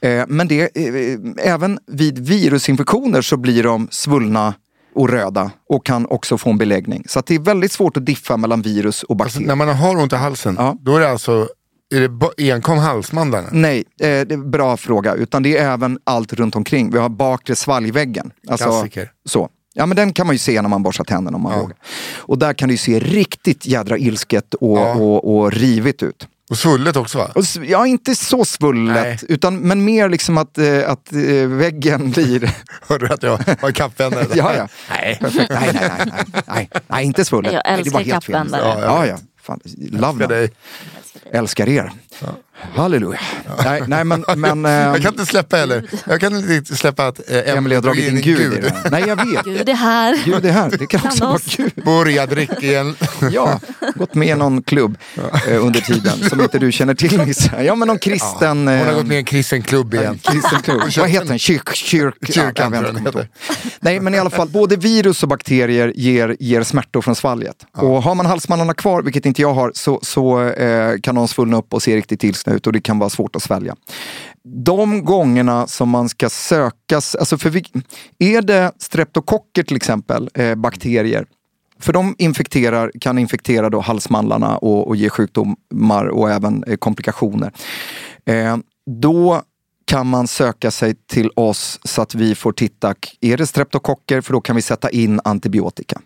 Eh, 0.00 0.24
men 0.28 0.48
det, 0.48 0.76
eh, 0.76 1.52
även 1.54 1.78
vid 1.86 2.18
virusinfektioner 2.18 3.22
så 3.22 3.36
blir 3.36 3.62
de 3.62 3.88
svullna 3.90 4.54
och 4.94 5.08
röda 5.08 5.50
och 5.68 5.86
kan 5.86 6.06
också 6.06 6.38
få 6.38 6.50
en 6.50 6.58
beläggning. 6.58 7.04
Så 7.08 7.22
det 7.26 7.34
är 7.34 7.38
väldigt 7.38 7.72
svårt 7.72 7.96
att 7.96 8.06
diffa 8.06 8.36
mellan 8.36 8.62
virus 8.62 9.02
och 9.02 9.10
Alltså, 9.10 9.24
bakterier. 9.24 9.46
när 9.48 9.54
man 9.54 9.68
har 9.76 9.96
ont 9.96 10.12
i 10.12 10.16
halsen, 10.16 10.58
då 10.80 10.96
är 10.96 11.00
det 11.00 11.10
alltså 11.10 11.48
är 11.94 12.00
det 12.36 12.52
enkom 12.52 12.78
halsmandlarna? 12.78 13.48
Nej, 13.52 13.78
eh, 13.78 13.84
det 14.06 14.08
är 14.10 14.32
en 14.32 14.50
bra 14.50 14.76
fråga. 14.76 15.14
Utan 15.14 15.42
det 15.42 15.56
är 15.58 15.72
även 15.72 15.98
allt 16.04 16.32
runt 16.32 16.56
omkring. 16.56 16.90
Vi 16.90 16.98
har 16.98 17.08
bakre 17.08 17.56
svalgväggen. 17.56 18.30
Alltså, 18.48 18.64
Klassiker. 18.66 19.10
Så. 19.24 19.48
Ja 19.78 19.86
men 19.86 19.96
den 19.96 20.12
kan 20.12 20.26
man 20.26 20.34
ju 20.34 20.38
se 20.38 20.62
när 20.62 20.68
man 20.68 20.82
borstar 20.82 21.04
tänderna 21.04 21.36
om 21.36 21.42
man 21.42 21.58
vågar. 21.58 21.76
Och 22.16 22.38
där 22.38 22.52
kan 22.52 22.68
det 22.68 22.72
ju 22.72 22.78
se 22.78 22.98
riktigt 22.98 23.66
jädra 23.66 23.98
ilsket 23.98 24.54
och, 24.54 24.96
och, 24.96 25.36
och 25.36 25.52
rivigt 25.52 26.02
ut. 26.02 26.26
Och 26.50 26.58
svullet 26.58 26.96
också 26.96 27.18
va? 27.18 27.30
Och, 27.34 27.44
ja, 27.66 27.86
inte 27.86 28.14
så 28.14 28.44
svullet, 28.44 29.24
utan, 29.28 29.58
men 29.58 29.84
mer 29.84 30.08
liksom 30.08 30.38
att, 30.38 30.58
eh, 30.58 30.90
att 30.90 31.12
eh, 31.12 31.48
väggen 31.48 32.10
blir... 32.10 32.54
Hörde 32.88 33.06
du 33.06 33.14
att 33.14 33.22
jag 33.22 33.40
har 33.60 33.72
kappvändare? 33.72 34.26
ja, 34.34 34.54
ja. 34.56 34.68
Nej. 34.90 35.18
Perfekt. 35.20 35.50
Nej, 35.50 35.70
nej, 35.74 35.90
nej, 35.98 36.12
nej, 36.32 36.44
nej, 36.46 36.70
nej, 36.86 37.04
inte 37.04 37.24
svullet. 37.24 37.52
Jag 37.52 37.62
älskar 37.68 37.98
var 37.98 38.04
kappvändare. 38.04 38.62
Ja, 38.62 38.80
ja. 38.80 39.06
ja. 39.06 39.18
Fan, 39.42 39.60
love 39.90 40.08
Älskar 40.08 40.28
dig. 40.28 40.50
Älskar 41.32 41.68
er. 41.68 41.92
Halleluja. 42.74 43.20
Nej, 43.64 43.82
nej, 43.86 44.04
men... 44.04 44.24
men 44.36 44.64
jag 44.64 44.96
ehm, 44.96 45.02
kan 45.02 45.12
inte 45.12 45.26
släppa 45.26 45.56
heller. 45.56 45.90
Jag 46.06 46.20
kan 46.20 46.52
inte 46.52 46.76
släppa 46.76 47.06
att 47.06 47.30
eh, 47.30 47.56
Emelie 47.56 47.76
har 47.76 47.82
dragit 47.82 48.08
in 48.08 48.20
Gud 48.20 48.52
i 48.52 48.60
det. 48.60 48.90
Nej, 48.90 49.04
jag 49.06 49.16
vet. 49.16 49.44
Gud 49.44 49.68
är 49.68 49.74
här. 49.74 50.24
Gud 50.24 50.44
är 50.44 50.52
här. 50.52 50.70
Det 50.78 50.86
kan 50.86 51.00
också 51.06 51.24
vara. 51.24 51.38
Gud. 51.56 51.72
Börja 51.84 52.26
dricka 52.26 52.60
igen. 52.60 52.96
Ja, 53.32 53.60
gått 53.94 54.14
med 54.14 54.28
i 54.28 54.34
någon 54.34 54.62
klubb 54.62 54.98
eh, 55.48 55.64
under 55.64 55.80
tiden 55.80 56.28
som 56.30 56.40
inte 56.40 56.58
du 56.58 56.72
känner 56.72 56.94
till. 56.94 57.34
Ja, 57.64 57.74
men 57.74 57.88
någon 57.88 57.98
kristen... 57.98 58.58
Hon 58.58 58.68
har 58.68 58.86
eh, 58.86 58.94
gått 58.94 59.06
med 59.06 59.14
i 59.14 59.18
en 59.18 59.24
kristen 59.24 59.62
klubb 59.62 59.94
igen. 59.94 60.18
Kristen 60.22 60.62
klubb. 60.62 60.82
Vad 60.96 61.08
heter 61.08 61.26
den? 61.26 61.38
Kyrk, 61.38 61.74
kyrk, 61.74 62.14
Kyrkan, 62.22 62.72
ja, 62.72 62.82
jag 63.04 63.12
vet 63.12 63.28
Nej, 63.80 64.00
men 64.00 64.14
i 64.14 64.18
alla 64.18 64.30
fall, 64.30 64.48
både 64.48 64.76
virus 64.76 65.22
och 65.22 65.28
bakterier 65.28 65.92
ger, 65.96 66.36
ger 66.40 66.62
smärtor 66.62 67.02
från 67.02 67.14
svalget. 67.14 67.56
Och 67.76 68.02
har 68.02 68.14
man 68.14 68.26
halsmandlarna 68.26 68.74
kvar, 68.74 69.02
vilket 69.02 69.26
inte 69.26 69.42
jag 69.42 69.54
har, 69.54 69.72
så, 69.74 70.00
så 70.02 70.48
eh, 70.48 70.98
kan 71.08 71.14
de 71.14 71.28
svullna 71.28 71.56
upp 71.56 71.74
och 71.74 71.82
se 71.82 71.96
riktigt 71.96 72.24
ilskna 72.24 72.52
ut 72.52 72.66
och 72.66 72.72
det 72.72 72.80
kan 72.80 72.98
vara 72.98 73.10
svårt 73.10 73.36
att 73.36 73.42
svälja. 73.42 73.76
De 74.44 75.04
gångerna 75.04 75.66
som 75.66 75.88
man 75.88 76.08
ska 76.08 76.30
sökas, 76.30 77.14
alltså 77.14 77.38
för 77.38 77.50
vi, 77.50 77.64
är 78.18 78.42
det 78.42 78.72
streptokocker 78.78 79.62
till 79.62 79.76
exempel, 79.76 80.30
eh, 80.34 80.54
bakterier, 80.54 81.26
för 81.80 81.92
de 81.92 82.14
infekterar, 82.18 82.92
kan 83.00 83.18
infektera 83.18 83.70
då 83.70 83.80
halsmandlarna 83.80 84.58
och, 84.58 84.88
och 84.88 84.96
ge 84.96 85.10
sjukdomar 85.10 86.06
och 86.06 86.30
även 86.30 86.64
eh, 86.64 86.76
komplikationer. 86.76 87.52
Eh, 88.26 88.56
då 89.00 89.42
kan 89.84 90.06
man 90.06 90.28
söka 90.28 90.70
sig 90.70 90.94
till 90.94 91.30
oss 91.36 91.80
så 91.84 92.02
att 92.02 92.14
vi 92.14 92.34
får 92.34 92.52
titta, 92.52 92.94
är 93.20 93.36
det 93.36 93.46
streptokocker? 93.46 94.20
För 94.20 94.32
då 94.32 94.40
kan 94.40 94.56
vi 94.56 94.62
sätta 94.62 94.90
in 94.90 95.20
antibiotika. 95.24 96.00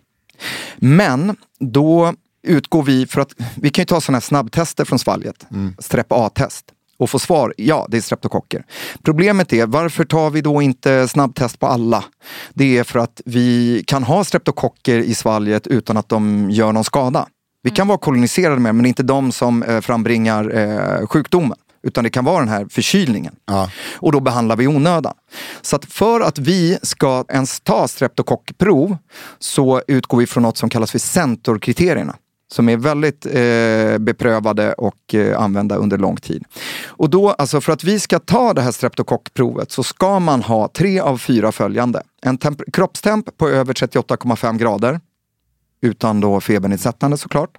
Men 0.77 1.35
då 1.59 2.13
utgår 2.43 2.83
vi, 2.83 3.07
för 3.07 3.21
att 3.21 3.33
vi 3.55 3.69
kan 3.69 3.81
ju 3.81 3.85
ta 3.85 4.01
sådana 4.01 4.15
här 4.15 4.21
snabbtester 4.21 4.85
från 4.85 4.99
svalget, 4.99 5.45
strep 5.79 6.07
A-test 6.09 6.65
och 6.97 7.09
få 7.09 7.19
svar, 7.19 7.53
ja 7.57 7.87
det 7.89 7.97
är 7.97 8.01
streptokocker. 8.01 8.65
Problemet 9.03 9.53
är, 9.53 9.65
varför 9.65 10.05
tar 10.05 10.29
vi 10.29 10.41
då 10.41 10.61
inte 10.61 11.07
snabbtest 11.07 11.59
på 11.59 11.67
alla? 11.67 12.03
Det 12.53 12.77
är 12.77 12.83
för 12.83 12.99
att 12.99 13.21
vi 13.25 13.83
kan 13.87 14.03
ha 14.03 14.23
streptokocker 14.23 14.99
i 14.99 15.15
svalget 15.15 15.67
utan 15.67 15.97
att 15.97 16.09
de 16.09 16.49
gör 16.51 16.71
någon 16.71 16.83
skada. 16.83 17.27
Vi 17.63 17.69
kan 17.69 17.87
vara 17.87 17.97
koloniserade 17.97 18.59
med 18.59 18.75
men 18.75 18.83
det 18.83 18.87
är 18.87 18.89
inte 18.89 19.03
de 19.03 19.31
som 19.31 19.63
eh, 19.63 19.81
frambringar 19.81 20.55
eh, 20.55 21.07
sjukdomen. 21.07 21.57
Utan 21.87 22.03
det 22.03 22.09
kan 22.09 22.25
vara 22.25 22.39
den 22.39 22.49
här 22.49 22.67
förkylningen. 22.69 23.35
Och 23.93 24.11
då 24.11 24.19
behandlar 24.19 24.55
vi 24.55 24.67
onödan. 24.67 25.13
Så 25.61 25.75
att 25.75 25.85
för 25.85 26.21
att 26.21 26.39
vi 26.39 26.77
ska 26.81 27.25
ens 27.29 27.59
ta 27.59 27.87
streptokockprov 27.87 28.97
så 29.39 29.81
utgår 29.87 30.17
vi 30.17 30.27
från 30.27 30.43
något 30.43 30.57
som 30.57 30.69
kallas 30.69 30.91
för 30.91 30.99
centorkriterierna. 30.99 32.15
Som 32.53 32.69
är 32.69 32.77
väldigt 32.77 33.25
eh, 33.25 33.97
beprövade 33.97 34.73
och 34.73 35.15
eh, 35.15 35.41
använda 35.41 35.75
under 35.75 35.97
lång 35.97 36.17
tid. 36.17 36.43
Och 36.85 37.09
då, 37.09 37.31
alltså 37.31 37.61
för 37.61 37.73
att 37.73 37.83
vi 37.83 37.99
ska 37.99 38.19
ta 38.19 38.53
det 38.53 38.61
här 38.61 38.71
streptokockprovet 38.71 39.71
så 39.71 39.83
ska 39.83 40.19
man 40.19 40.41
ha 40.41 40.67
tre 40.67 40.99
av 40.99 41.17
fyra 41.17 41.51
följande. 41.51 42.03
En 42.21 42.37
temp- 42.37 42.71
kroppstemp 42.73 43.37
på 43.37 43.49
över 43.49 43.73
38,5 43.73 44.57
grader 44.57 44.99
utan 45.81 46.19
då 46.19 46.41
febernedsättande 46.41 47.17
såklart. 47.17 47.57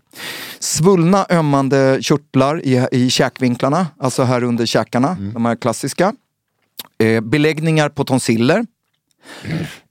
Svullna 0.58 1.26
ömmande 1.30 1.98
körtlar 2.00 2.64
i, 2.64 2.86
i 2.92 3.10
käkvinklarna, 3.10 3.86
alltså 3.98 4.22
här 4.22 4.44
under 4.44 4.66
käkarna, 4.66 5.16
de 5.34 5.44
här 5.44 5.56
klassiska. 5.56 6.12
Eh, 6.98 7.20
beläggningar 7.20 7.88
på 7.88 8.04
tonsiller. 8.04 8.66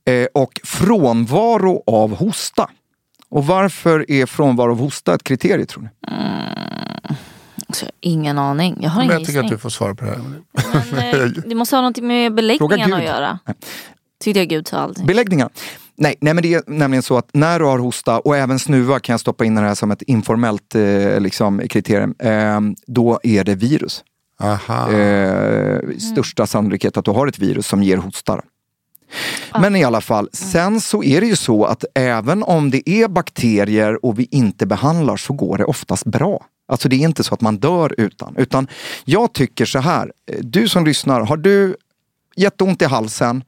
Eh, 0.04 0.26
och 0.34 0.60
frånvaro 0.64 1.82
av 1.86 2.14
hosta. 2.16 2.70
Och 3.28 3.46
varför 3.46 4.10
är 4.10 4.26
frånvaro 4.26 4.70
av 4.70 4.78
hosta 4.78 5.14
ett 5.14 5.24
kriterium 5.24 5.66
tror 5.66 5.82
ni? 5.82 5.88
Så, 7.72 7.86
ingen 8.00 8.38
aning. 8.38 8.78
Jag 8.80 8.90
har 8.90 9.00
Men 9.00 9.04
ingen 9.04 9.18
jag 9.18 9.26
tycker 9.26 9.40
att 9.40 9.48
du 9.48 9.58
får 9.58 9.70
svara 9.70 9.94
på 9.94 10.04
det 10.04 10.10
här. 10.10 10.20
Men, 10.92 11.20
eh, 11.20 11.26
det 11.46 11.54
måste 11.54 11.76
ha 11.76 11.82
något 11.82 12.00
med 12.00 12.34
beläggningen 12.34 12.92
att 12.92 13.04
göra. 13.04 13.38
Tyckte 14.24 14.40
jag 14.40 14.48
Gud 14.48 14.68
sa 14.68 14.76
allting. 14.76 15.06
Beläggningar? 15.06 15.48
Nej, 15.96 16.14
nej, 16.20 16.34
men 16.34 16.42
det 16.42 16.54
är 16.54 16.62
nämligen 16.66 17.02
så 17.02 17.18
att 17.18 17.28
när 17.32 17.58
du 17.58 17.64
har 17.64 17.78
hosta 17.78 18.18
och 18.18 18.36
även 18.36 18.58
snuva 18.58 19.00
kan 19.00 19.12
jag 19.12 19.20
stoppa 19.20 19.44
in 19.44 19.54
det 19.54 19.60
här 19.60 19.74
som 19.74 19.90
ett 19.90 20.02
informellt 20.02 20.74
eh, 20.74 21.20
liksom, 21.20 21.62
kriterium. 21.68 22.14
Eh, 22.18 22.60
då 22.86 23.20
är 23.22 23.44
det 23.44 23.54
virus. 23.54 24.04
Aha. 24.40 24.92
Eh, 24.92 25.80
största 25.98 26.46
sannolikhet 26.46 26.96
att 26.96 27.04
du 27.04 27.10
har 27.10 27.26
ett 27.26 27.38
virus 27.38 27.66
som 27.66 27.82
ger 27.82 27.96
hostar. 27.96 28.42
Men 29.60 29.76
i 29.76 29.84
alla 29.84 30.00
fall, 30.00 30.28
sen 30.32 30.80
så 30.80 31.02
är 31.02 31.20
det 31.20 31.26
ju 31.26 31.36
så 31.36 31.64
att 31.64 31.84
även 31.94 32.42
om 32.42 32.70
det 32.70 32.90
är 32.90 33.08
bakterier 33.08 34.04
och 34.04 34.18
vi 34.18 34.28
inte 34.30 34.66
behandlar 34.66 35.16
så 35.16 35.32
går 35.32 35.58
det 35.58 35.64
oftast 35.64 36.04
bra. 36.04 36.46
Alltså 36.68 36.88
det 36.88 36.96
är 36.96 37.00
inte 37.00 37.24
så 37.24 37.34
att 37.34 37.40
man 37.40 37.56
dör 37.56 37.94
utan. 37.98 38.36
Utan 38.36 38.68
jag 39.04 39.32
tycker 39.32 39.64
så 39.64 39.78
här, 39.78 40.12
eh, 40.30 40.38
du 40.40 40.68
som 40.68 40.84
lyssnar, 40.84 41.20
har 41.20 41.36
du 41.36 41.76
jätteont 42.36 42.82
i 42.82 42.84
halsen, 42.84 43.44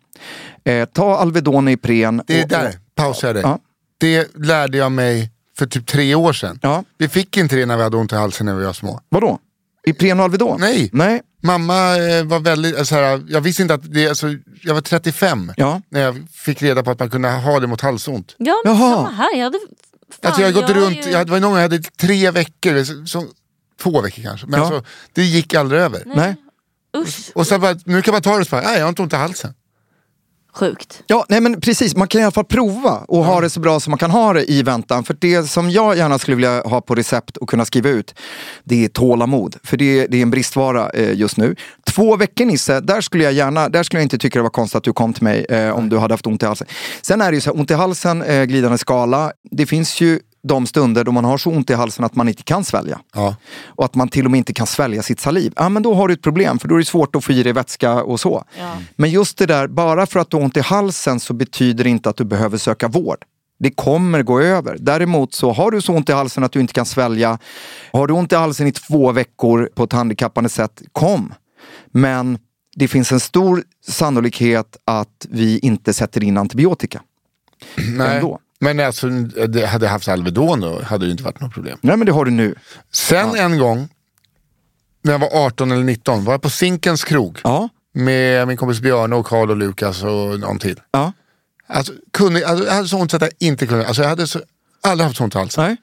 eh, 0.65 0.85
ta 0.85 1.17
Alvedon 1.17 1.69
i 1.69 1.73
Ipren. 1.73 2.23
Det 2.27 2.41
är 2.41 2.49
där, 2.49 2.73
pausar 2.95 3.29
jag 3.29 3.37
dig. 3.37 3.43
Ja. 3.43 3.59
Det 3.99 4.37
lärde 4.37 4.79
jag 4.79 4.93
mig 4.93 5.31
för 5.59 5.67
typ 5.67 5.87
tre 5.87 6.15
år 6.15 6.33
sedan. 6.33 6.59
Ja. 6.63 6.85
Vi 6.99 7.09
fick 7.09 7.37
inte 7.37 7.57
det 7.57 7.67
när 7.67 7.77
vi 7.77 7.83
hade 7.83 7.97
ont 7.97 8.13
i 8.13 8.17
halsen 8.17 8.47
när 8.47 8.55
vi 8.55 8.65
var 8.65 8.73
små. 8.73 9.01
Vadå? 9.09 9.39
Ipren 9.87 10.19
och 10.19 10.25
Alvedon? 10.25 10.61
Nej. 10.61 10.91
Nej. 10.93 11.23
Mamma 11.47 11.97
eh, 11.97 12.25
var 12.25 12.41
väldigt, 12.41 12.77
alltså, 12.79 12.95
här, 12.95 13.23
jag 13.29 13.41
visste 13.41 13.63
inte 13.63 13.75
att 13.75 13.93
det, 13.95 14.09
alltså, 14.09 14.27
jag 14.63 14.75
var 14.75 14.81
35 14.81 15.53
Ja. 15.57 15.83
när 15.91 16.01
jag 16.01 16.27
fick 16.33 16.63
reda 16.63 16.83
på 16.83 16.91
att 16.91 16.99
man 16.99 17.11
kunde 17.11 17.29
ha 17.31 17.61
det 17.61 17.67
mot 17.67 17.81
halsont. 17.81 18.35
Ja 18.39 18.55
men 18.65 18.77
Jaha. 18.77 18.95
samma 18.97 19.11
här. 19.11 19.37
Jag 19.37 19.45
hade... 19.45 19.59
Fan, 19.59 20.19
Alltså 20.23 20.41
jag 20.43 20.49
har 20.49 20.53
gått 20.61 20.69
jag 20.69 20.77
har 20.77 20.83
runt, 20.83 21.07
ju- 21.07 21.11
jag, 21.11 21.27
det 21.27 21.33
var 21.33 21.41
någon 21.41 21.51
gång 21.51 21.59
jag 21.59 21.63
hade 21.71 21.83
tre 21.83 22.31
veckor, 22.31 22.85
så, 22.85 23.07
så, 23.07 23.27
två 23.83 24.01
veckor 24.01 24.23
kanske. 24.23 24.47
Men 24.47 24.61
Ja. 24.61 24.67
alltså, 24.67 24.91
det 25.13 25.23
gick 25.23 25.55
aldrig 25.55 25.81
över. 25.81 26.03
Nej. 26.07 26.37
Usch, 26.97 27.31
Och 27.35 27.47
sen 27.47 27.61
bara, 27.61 27.77
nu 27.85 28.03
kan 28.03 28.13
man 28.13 28.23
ta 28.23 28.33
det 28.35 28.41
och 28.41 28.47
så 28.47 28.51
bara, 28.57 28.63
nej 28.63 28.77
jag 28.77 28.85
har 28.85 28.89
inte 28.89 29.03
ont 29.03 29.13
i 29.13 29.17
halsen. 29.17 29.55
Sjukt. 30.57 31.03
Ja, 31.07 31.27
nej 31.29 31.41
men 31.41 31.61
precis. 31.61 31.97
Man 31.97 32.09
kan 32.09 32.21
i 32.21 32.25
alla 32.25 32.31
fall 32.31 32.45
prova 32.45 33.05
och 33.09 33.25
ha 33.25 33.41
det 33.41 33.51
så 33.51 33.61
bra 33.61 33.81
som 33.81 33.91
man 33.91 33.99
kan 33.99 34.11
ha 34.11 34.33
det 34.33 34.51
i 34.51 34.63
väntan. 34.63 35.05
För 35.05 35.17
det 35.21 35.43
som 35.43 35.71
jag 35.71 35.97
gärna 35.97 36.19
skulle 36.19 36.35
vilja 36.35 36.63
ha 36.63 36.81
på 36.81 36.95
recept 36.95 37.37
och 37.37 37.49
kunna 37.49 37.65
skriva 37.65 37.89
ut, 37.89 38.15
det 38.65 38.85
är 38.85 38.89
tålamod. 38.89 39.57
För 39.63 39.77
det, 39.77 40.07
det 40.07 40.17
är 40.17 40.23
en 40.23 40.31
bristvara 40.31 40.91
eh, 40.91 41.15
just 41.15 41.37
nu. 41.37 41.57
Två 41.87 42.17
veckor 42.17 42.45
Nisse, 42.45 42.81
där 42.81 43.01
skulle 43.01 43.25
jag 43.25 43.33
gärna, 43.33 43.69
där 43.69 43.83
skulle 43.83 44.01
jag 44.01 44.05
inte 44.05 44.19
tycka 44.19 44.39
det 44.39 44.43
var 44.43 44.51
konstigt 44.51 44.77
att 44.77 44.85
du 44.85 44.93
kom 44.93 45.13
till 45.13 45.25
mig 45.25 45.47
eh, 45.49 45.71
om 45.71 45.89
du 45.89 45.99
hade 45.99 46.15
haft 46.15 46.27
ont 46.27 46.43
i 46.43 46.47
halsen. 46.47 46.67
Sen 47.03 47.21
är 47.21 47.31
det 47.31 47.35
ju 47.35 47.41
så 47.41 47.51
här, 47.51 47.61
ont 47.61 47.71
i 47.71 47.75
halsen, 47.75 48.23
eh, 48.23 48.45
glidande 48.45 48.79
skala. 48.79 49.33
Det 49.51 49.67
finns 49.67 50.01
ju 50.01 50.21
de 50.47 50.67
stunder 50.67 51.05
då 51.05 51.13
man 51.13 51.25
har 51.25 51.39
så 51.39 51.51
ont 51.51 51.71
i 51.71 51.75
halsen 51.75 52.05
att 52.05 52.15
man 52.15 52.29
inte 52.29 52.43
kan 52.43 52.65
svälja. 52.65 53.01
Ja. 53.15 53.37
Och 53.65 53.85
att 53.85 53.95
man 53.95 54.09
till 54.09 54.25
och 54.25 54.31
med 54.31 54.39
inte 54.39 54.53
kan 54.53 54.67
svälja 54.67 55.03
sitt 55.03 55.21
saliv. 55.21 55.53
Ja 55.57 55.69
men 55.69 55.83
då 55.83 55.95
har 55.95 56.09
du 56.09 56.15
ett 56.15 56.23
problem 56.23 56.59
för 56.59 56.69
då 56.69 56.75
är 56.75 56.79
det 56.79 56.85
svårt 56.85 57.17
att 57.17 57.25
få 57.25 57.33
i 57.33 57.43
dig 57.43 57.53
vätska 57.53 58.03
och 58.03 58.21
så. 58.21 58.45
Men 58.97 59.11
just 59.11 59.39
det 59.39 59.47
där, 59.47 59.69
bara 59.69 60.07
för 60.07 60.21
att 60.21 60.31
du 60.31 60.37
har 60.37 60.45
ont 60.45 60.57
i 60.57 60.61
halsen 60.61 61.21
så 61.21 61.35
betyder 61.35 61.85
det 61.85 61.91
inte 61.91 62.11
att 62.11 62.17
du 62.17 62.25
behöver 62.25 62.59
söka 62.59 62.89
vård. 62.89 63.25
Det 63.59 63.71
kommer 63.71 64.23
gå 64.23 64.41
över. 64.41 64.77
Däremot 64.81 65.35
så 65.35 65.53
har 65.53 65.71
du 65.71 65.81
så 65.81 65.93
ont 65.93 66.09
i 66.09 66.13
halsen 66.13 66.45
att 66.45 66.53
du 66.53 66.61
inte 66.61 66.73
kan 66.73 66.87
svälja. 66.87 67.39
Har 67.93 68.07
du 68.07 68.15
ont 68.15 68.33
i 68.33 68.37
halsen 68.37 68.67
i 68.67 68.73
två 68.73 69.13
veckor 69.13 69.71
på 69.75 69.85
ett 69.85 69.93
handikappande 69.93 70.51
sätt, 70.51 70.83
kom. 70.93 71.35
Men 71.87 72.39
det 72.77 72.89
finns 72.89 73.13
en 73.13 73.21
stor 73.21 73.65
sannolikhet 73.89 74.77
att 74.85 75.27
vi 75.31 75.59
inte 75.59 75.93
sätter 75.93 76.25
in 76.25 76.37
antibiotika. 76.37 77.03
Nej. 77.77 78.17
Ändå. 78.17 78.39
Men 78.59 78.81
alltså, 78.81 79.07
hade 79.67 79.87
jag 79.87 79.89
haft 79.89 80.09
Alvedon 80.09 80.61
då 80.61 80.83
hade 80.83 81.07
det 81.07 81.11
inte 81.11 81.23
varit 81.23 81.41
något 81.41 81.53
problem. 81.55 81.79
Nej 81.81 81.97
men 81.97 82.07
det 82.07 82.13
har 82.13 82.25
du 82.25 82.31
nu. 82.31 82.55
Sen 82.93 83.35
en 83.37 83.59
gång, 83.59 83.89
när 85.03 85.13
jag 85.13 85.19
var 85.19 85.29
18 85.47 85.71
eller 85.71 85.85
19, 85.85 86.25
var 86.25 86.33
jag 86.33 86.43
på 86.43 86.51
Zinkens 86.51 87.05
krog. 87.05 87.41
Ja. 87.45 87.69
Med 87.95 88.49
min 88.49 88.57
kompis 88.57 88.81
Björne 88.81 89.17
och 89.17 89.27
Karl 89.27 89.51
och 89.51 89.57
Lukas 89.57 90.03
och 90.03 90.41
någon 90.41 90.59
till. 90.59 90.81
Ja. 90.91 91.13
Alltså, 91.67 91.93
kunde, 92.13 92.47
alltså, 92.49 92.65
jag 92.67 92.73
hade 92.73 92.89
så 92.89 92.99
ont 92.99 93.11
så 93.11 93.17
att 93.17 93.23
jag 93.23 93.33
inte 93.39 93.67
kunde, 93.67 93.87
alltså, 93.87 94.03
jag 94.03 94.09
hade 94.09 94.27
så, 94.27 94.41
aldrig 94.81 95.07
haft 95.07 95.17
så 95.17 95.25
ont 95.25 95.35
halsen. 95.35 95.65
Nej. 95.65 95.77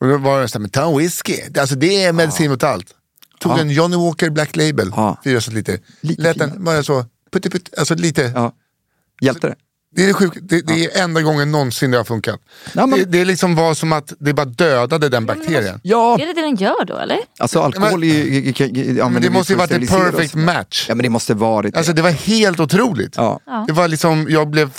Och 0.00 0.08
då 0.08 0.18
var 0.18 0.40
det 0.40 0.48
såhär, 0.48 0.60
men 0.60 0.70
ta 0.70 0.90
en 0.90 0.98
whisky. 0.98 1.36
Alltså 1.58 1.74
det 1.74 2.04
är 2.04 2.12
medicin 2.12 2.50
mot 2.50 2.62
allt. 2.62 2.94
Tog 3.40 3.52
Ja. 3.52 3.58
en 3.60 3.70
Johnny 3.70 3.96
Walker 3.96 4.30
Black 4.30 4.56
Label, 4.56 4.92
Ja. 4.96 5.16
4 5.24 5.40
centiliter. 5.40 5.78
Lite 6.00 6.22
Lät 6.22 6.38
den 6.38 6.64
bara 6.64 6.82
så, 6.82 7.04
putti, 7.32 7.50
putti, 7.50 7.70
alltså 7.78 7.94
lite. 7.94 8.32
Ja. 8.34 8.52
Hjälpte 9.20 9.46
det? 9.48 9.54
Det 9.96 10.02
är 10.02 10.06
det 10.06 10.14
sjuka, 10.14 10.40
det, 10.42 10.60
det 10.66 10.84
är 10.84 11.02
enda 11.04 11.22
gången 11.22 11.50
någonsin 11.52 11.90
det 11.90 11.96
har 11.96 12.04
funkat. 12.04 12.40
Ja, 12.72 12.86
men- 12.86 12.98
det, 12.98 13.04
det 13.04 13.20
är 13.20 13.24
liksom 13.24 13.54
var 13.54 13.74
som 13.74 13.92
att 13.92 14.12
det 14.18 14.34
bara 14.34 14.44
dödade 14.46 15.08
den 15.08 15.26
bakterien. 15.26 15.80
Ja, 15.82 16.14
Är 16.20 16.26
det 16.26 16.32
det 16.32 16.40
den 16.40 16.56
gör 16.56 16.84
då 16.84 16.96
eller? 16.96 17.18
alltså 17.38 17.60
alkohol 17.60 18.00
Men- 18.00 18.08
är 18.10 18.14
ju... 18.14 18.94
Ja, 18.98 19.08
Men 19.08 19.22
det 19.22 19.30
måste 19.30 19.52
ju 19.52 19.56
varit 19.58 19.70
ett 19.70 19.76
steriliseras. 19.88 20.10
perfect 20.14 20.34
match. 20.34 20.86
Ja 20.88 20.94
men 20.94 21.02
det 21.02 21.08
måste 21.08 21.34
varit 21.34 21.76
Alltså 21.76 21.92
det 21.92 22.02
var 22.02 22.10
helt 22.10 22.60
otroligt. 22.60 23.14
Ja. 23.16 23.40
Ja. 23.46 23.64
Det 23.66 23.72
var 23.72 23.88
liksom, 23.88 24.26
jag 24.30 24.48
blev, 24.50 24.70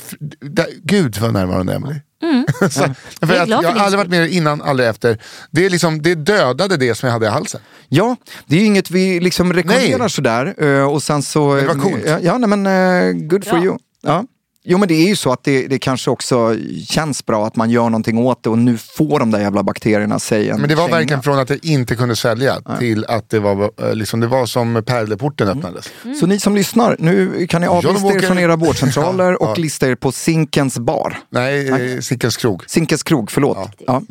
da, 0.41 0.65
gud 0.83 1.17
vad 1.17 1.33
närvarande 1.33 1.73
Emelie. 1.73 2.01
så, 2.61 2.67
för 2.69 3.35
Mm. 3.35 3.49
Jag 3.49 3.63
har 3.71 3.79
aldrig 3.79 3.97
varit 3.97 4.09
med 4.09 4.29
innan, 4.31 4.61
aldrig 4.61 4.89
efter. 4.89 5.17
Det, 5.51 5.65
är 5.65 5.69
liksom, 5.69 6.01
det 6.01 6.15
dödade 6.15 6.77
det 6.77 6.95
som 6.95 7.07
jag 7.07 7.13
hade 7.13 7.25
i 7.25 7.29
halsen. 7.29 7.61
Ja, 7.87 8.15
det 8.47 8.55
är 8.55 8.59
ju 8.59 8.65
inget 8.65 8.91
vi 8.91 9.19
liksom 9.19 9.53
rekommenderar 9.53 9.99
Nej. 9.99 10.09
sådär. 10.09 10.55
eh, 10.63 10.83
Och 10.91 11.03
sen 11.03 11.23
så... 11.23 11.55
det 11.55 11.67
var 11.67 11.73
coolt. 11.75 12.03
Ja, 12.05 12.19
ja 12.21 12.37
nej, 12.37 12.49
men 12.57 12.65
eh, 12.67 13.13
good 13.27 13.45
for 13.47 13.57
Ja. 13.57 13.63
you. 13.63 13.77
Ja. 14.01 14.23
Jo 14.63 14.77
men 14.77 14.87
det 14.87 14.93
är 14.93 15.07
ju 15.07 15.15
så 15.15 15.31
att 15.31 15.43
det, 15.43 15.67
det 15.67 15.79
kanske 15.79 16.09
också 16.11 16.55
känns 16.89 17.25
bra 17.25 17.45
att 17.47 17.55
man 17.55 17.69
gör 17.69 17.83
någonting 17.83 18.17
åt 18.17 18.43
det 18.43 18.49
och 18.49 18.57
nu 18.57 18.77
får 18.77 19.19
de 19.19 19.31
där 19.31 19.39
jävla 19.39 19.63
bakterierna 19.63 20.19
sig 20.19 20.49
en 20.49 20.59
Men 20.59 20.69
det 20.69 20.75
var 20.75 20.87
känga. 20.87 20.97
verkligen 20.97 21.23
från 21.23 21.39
att 21.39 21.49
jag 21.49 21.65
inte 21.65 21.95
kunde 21.95 22.15
sälja 22.15 22.61
till 22.79 23.05
att 23.05 23.29
det 23.29 23.39
var, 23.39 23.71
eh, 23.81 23.93
liksom, 23.93 24.19
det 24.19 24.27
var 24.27 24.45
som 24.45 24.83
pärleporten 24.85 25.47
öppnades. 25.47 25.89
Så 26.19 26.25
ni 26.27 26.39
som 26.39 26.55
lyssnar, 26.55 26.95
nu 26.99 27.47
kan 27.47 27.61
ni 27.61 27.67
avlista 27.67 28.07
er 28.07 28.11
Walker- 28.13 28.27
från 28.27 28.39
era 28.39 28.55
vårdcentraler 28.55 29.31
Ja, 29.31 29.37
och 29.37 29.49
ja. 29.49 29.55
lista 29.61 29.87
er 29.87 29.95
på 29.95 30.11
Zinkens 30.11 30.79
bar. 30.79 31.17
Nej, 31.29 31.69
eh, 31.95 31.99
Zinkens 31.99 32.37
krog. 32.37 32.63
Zinkens 32.69 33.03
krog, 33.03 33.31
förlåt. 33.31 33.57
Ja, 33.57 33.71
Ja. 33.87 34.01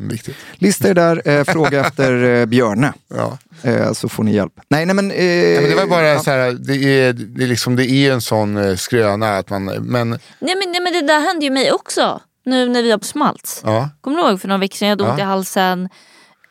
Lista 0.55 0.89
er 0.89 0.95
där, 0.95 1.29
eh, 1.29 1.45
fråga 1.45 1.81
efter 1.87 2.25
eh, 2.41 2.47
Björne. 2.47 2.93
Ja. 3.15 3.39
Eh, 3.63 3.93
så 3.93 4.09
får 4.09 4.25
ni 4.25 4.35
hjälp. 4.35 4.53
Nej, 4.69 4.87
nej 4.87 4.95
men... 4.95 5.11
Eh, 5.11 5.17
Nej, 5.17 5.61
men 5.61 5.71
det 5.71 5.77
var 5.77 5.87
bara 5.87 6.07
ja. 6.09 6.21
så 6.21 6.31
här, 6.31 6.53
det 6.53 6.75
är, 6.75 7.13
det, 7.13 7.45
är 7.45 7.49
liksom, 7.49 7.77
det 7.77 7.91
är 7.91 8.13
en 8.13 8.21
sån 8.21 8.57
eh, 8.57 8.77
skröna 8.77 9.37
att 9.39 9.51
man, 9.51 9.65
men 9.65 10.09
Nej 10.11 10.57
men, 10.57 10.71
nej 10.73 10.81
men 10.81 10.93
det 10.93 11.03
där 11.03 11.21
hände 11.21 11.45
ju 11.45 11.51
mig 11.51 11.73
också. 11.73 12.21
Nu 12.45 12.69
när 12.69 12.83
vi 12.83 12.91
var 12.91 12.99
på 12.99 13.05
Smalts. 13.05 13.61
ja. 13.65 13.91
Kommer 14.01 14.17
du 14.23 14.29
ihåg 14.29 14.41
för 14.41 14.49
några 14.49 14.61
veckor 14.61 14.77
sedan? 14.77 14.89
Jag 14.89 14.97
hade 14.97 15.11
ont 15.11 15.19
Ja. 15.19 15.25
i 15.25 15.27
halsen. 15.27 15.89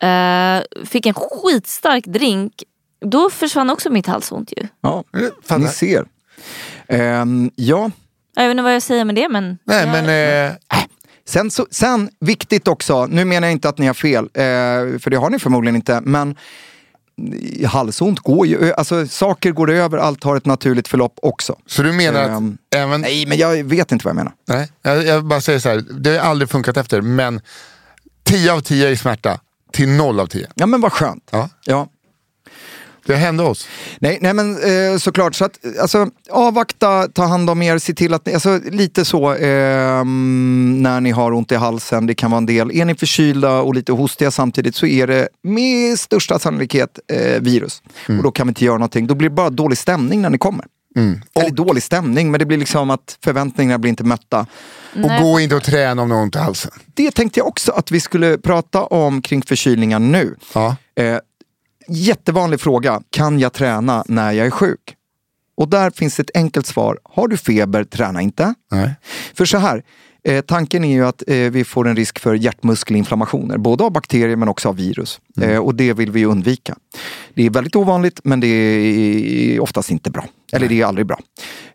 Eh, 0.02 0.86
fick 0.86 1.06
en 1.06 1.14
skitstark 1.14 2.06
drink. 2.06 2.64
Då 3.06 3.30
försvann 3.30 3.70
också 3.70 3.90
mitt 3.90 4.08
halsont 4.08 4.54
ju. 4.58 4.68
Ja, 4.82 5.04
Fan, 5.44 5.62
ni 5.62 5.68
ser. 5.68 6.06
Ehm, 6.88 7.52
ja, 7.56 7.92
Jag 8.36 8.44
vet 8.44 8.52
inte 8.52 8.64
vad 8.64 8.76
jag 8.76 8.82
säger 8.82 9.06
med 9.06 9.16
det 9.16 9.30
men... 9.30 9.58
Nej 9.64 9.80
jag, 9.80 9.90
men 10.06 10.50
eh, 10.50 10.54
Sen, 11.26 11.52
så, 11.52 11.68
sen, 11.72 12.10
viktigt 12.20 12.68
också, 12.68 13.06
nu 13.06 13.26
menar 13.26 13.48
jag 13.48 13.52
inte 13.52 13.70
att 13.70 13.78
ni 13.78 13.88
har 13.88 13.94
fel, 13.94 14.24
eh, 14.34 15.00
för 15.00 15.10
det 15.10 15.18
har 15.18 15.30
ni 15.30 15.40
förmodligen 15.40 15.76
inte, 15.76 16.02
men 16.02 16.36
halsont 17.66 18.20
går 18.20 18.48
ju, 18.48 18.74
alltså 18.74 19.08
saker 19.08 19.52
går 19.52 19.72
över, 19.72 19.98
allt 19.98 20.24
har 20.24 20.36
ett 20.36 20.46
naturligt 20.46 20.88
förlopp 20.88 21.20
också. 21.22 21.56
Så 21.66 21.84
du 21.84 21.92
menar 21.94 22.24
att 22.24 22.30
Ehm, 22.30 22.58
även... 22.76 23.02
Nej, 23.02 23.26
men 23.26 23.38
jag 23.38 23.64
vet 23.64 23.92
inte 23.92 24.06
vad 24.06 24.10
jag 24.10 24.16
menar. 24.16 24.34
Nej, 24.48 24.72
jag, 24.82 25.06
jag 25.06 25.26
bara 25.26 25.42
säger 25.42 25.60
så 25.60 25.70
här, 25.70 25.84
det 26.00 26.18
har 26.18 26.30
aldrig 26.30 26.50
funkat 26.50 26.78
efter, 26.78 27.02
men 27.02 27.42
10 28.24 28.54
av 28.54 28.62
10 28.62 28.90
i 28.90 28.98
smärta 28.98 29.40
till 29.72 29.90
0 29.90 30.20
av 30.20 30.28
10. 30.28 30.48
Ja 30.56 30.66
men 30.66 30.82
vad 30.82 30.92
skönt. 30.92 31.30
Ja. 31.32 31.50
Ja. 31.66 31.88
Det 33.08 33.16
hände 33.16 33.44
oss. 33.44 33.68
Nej, 34.00 34.18
nej 34.22 34.34
men 34.34 34.52
eh, 34.52 34.98
såklart, 34.98 35.36
så 35.36 35.46
att, 35.46 35.60
alltså, 35.82 36.10
avvakta, 36.30 37.08
ta 37.08 37.26
hand 37.26 37.50
om 37.50 37.62
er, 37.62 37.78
se 37.78 37.94
till 37.94 38.14
att 38.14 38.26
ni, 38.26 38.34
alltså, 38.34 38.60
lite 38.72 39.06
så 39.06 39.34
ehm, 39.34 40.84
när 40.84 41.02
ni 41.02 41.12
har 41.12 41.32
ont 41.32 41.52
i 41.52 41.56
halsen, 41.56 42.06
det 42.06 42.16
kan 42.16 42.32
vara 42.32 42.38
en 42.38 42.46
del. 42.46 42.72
Är 42.72 42.86
ni 42.86 42.96
förkylda 42.96 43.60
och 43.60 43.76
lite 43.76 43.92
hostiga 43.92 44.32
samtidigt 44.32 44.76
så 44.76 44.86
är 44.86 45.08
det 45.08 45.28
med 45.44 46.00
största 46.00 46.40
sannolikhet 46.40 47.00
eh, 47.12 47.42
virus. 47.42 47.82
Och 48.08 48.24
då 48.24 48.32
kan 48.32 48.48
vi 48.48 48.50
inte 48.50 48.66
göra 48.66 48.78
någonting, 48.78 49.08
då 49.08 49.16
blir 49.16 49.30
det 49.30 49.36
bara 49.36 49.50
dålig 49.50 49.78
stämning 49.78 50.22
när 50.22 50.30
ni 50.30 50.38
kommer. 50.38 50.66
Eller 51.36 51.50
dålig 51.50 51.84
stämning, 51.84 52.32
men 52.32 52.40
det 52.40 52.46
blir 52.46 52.58
liksom 52.58 52.90
att 52.90 53.18
förväntningarna 53.24 53.80
blir 53.80 53.90
inte 53.90 54.04
mötta. 54.04 54.46
Och 54.96 55.24
gå 55.24 55.40
inte 55.40 55.56
och 55.56 55.64
träna 55.64 56.02
om 56.02 56.10
du 56.10 56.16
har 56.16 56.22
ont 56.22 56.36
i 56.36 56.40
halsen. 56.40 56.72
Det 56.94 57.12
tänkte 57.12 57.40
jag 57.40 57.48
också 57.48 57.72
att 57.72 57.92
vi 57.92 58.00
skulle 58.00 58.38
prata 58.38 58.84
om 58.84 59.22
kring 59.22 59.42
förkylningar 59.42 60.00
nu. 60.00 60.36
Ja. 60.54 60.76
Eh, 60.96 61.18
jättevanlig 61.88 62.60
fråga, 62.60 63.02
kan 63.10 63.40
jag 63.40 63.54
träna 63.54 64.04
när 64.08 64.32
jag 64.32 64.48
är 64.48 64.52
sjuk? 64.52 64.96
Och 65.58 65.70
där 65.70 65.90
finns 65.90 66.20
ett 66.20 66.32
enkelt 66.34 66.68
svar, 66.68 67.00
har 67.04 67.28
du 67.28 67.38
feber, 67.38 67.84
träna 67.84 68.22
inte. 68.22 68.54
Nej. 68.72 68.96
För 69.34 69.46
så 69.46 69.58
här, 69.58 69.84
eh, 70.24 70.42
tanken 70.42 70.84
är 70.84 70.94
ju 70.94 71.06
att 71.08 71.24
eh, 71.28 71.36
vi 71.36 71.64
får 71.64 71.88
en 71.88 71.96
risk 71.96 72.20
för 72.20 72.34
hjärtmuskelinflammationer, 72.34 73.58
både 73.58 73.84
av 73.84 73.92
bakterier 73.92 74.36
men 74.36 74.48
också 74.48 74.70
av 74.70 74.76
virus. 74.76 75.20
Eh, 75.42 75.58
och 75.58 75.76
det 75.76 75.94
vill 75.94 76.12
vi 76.12 76.26
undvika. 76.26 76.76
Det 77.34 77.46
är 77.46 77.50
väldigt 77.50 77.76
ovanligt 77.76 78.20
men 78.24 78.40
det 78.40 78.48
är 78.48 79.60
oftast 79.60 79.92
inte 79.92 80.10
bra. 80.12 80.26
Eller 80.52 80.68
det 80.68 80.82
är 80.82 80.86
aldrig 80.86 81.08
bra, 81.08 81.20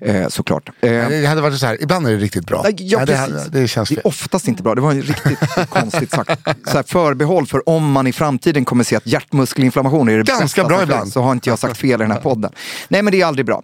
eh, 0.01 0.29
såklart. 0.29 0.69
Eh, 0.81 0.91
Det 0.91 1.27
hade 1.29 1.41
varit 1.41 1.59
så 1.59 1.67
här, 1.67 1.83
ibland 1.83 2.07
är 2.07 2.11
det 2.11 2.17
riktigt 2.19 2.47
bra. 2.47 2.61
Nej, 2.65 2.75
Ja, 2.79 2.99
Nej, 2.99 3.07
precis. 3.07 3.45
det, 3.47 3.61
det 3.61 3.69
känns 3.69 3.89
det 3.89 3.97
är 3.97 4.07
oftast 4.07 4.49
inte 4.49 4.63
bra. 4.63 4.75
Det 4.75 4.81
var 4.81 4.95
riktigt 4.95 5.39
konstigt 5.71 6.11
sagt. 6.11 6.31
Så 6.67 6.77
här, 6.77 6.83
förbehåll 6.83 7.47
för 7.47 7.69
om 7.69 7.93
man 7.93 8.07
i 8.07 8.13
framtiden 8.13 8.65
kommer 8.65 8.85
se 8.85 8.97
att 8.97 9.07
hjärtmuskelinflammation 9.07 10.09
är 10.09 10.19
det 10.19 10.25
Ganska 10.25 10.45
bästa 10.45 10.65
bra 10.65 10.83
ibland. 10.83 11.13
Så 11.13 11.23
har 11.23 11.33
inte 11.33 11.49
jag 11.49 11.59
sagt 11.59 11.77
fel 11.77 12.01
i 12.01 12.05
den 12.05 12.11
här 12.11 12.21
podden. 12.21 12.53
Nej 12.89 13.03
men 13.03 13.13
det 13.13 13.21
är 13.21 13.27
aldrig 13.27 13.47
bra. 13.47 13.63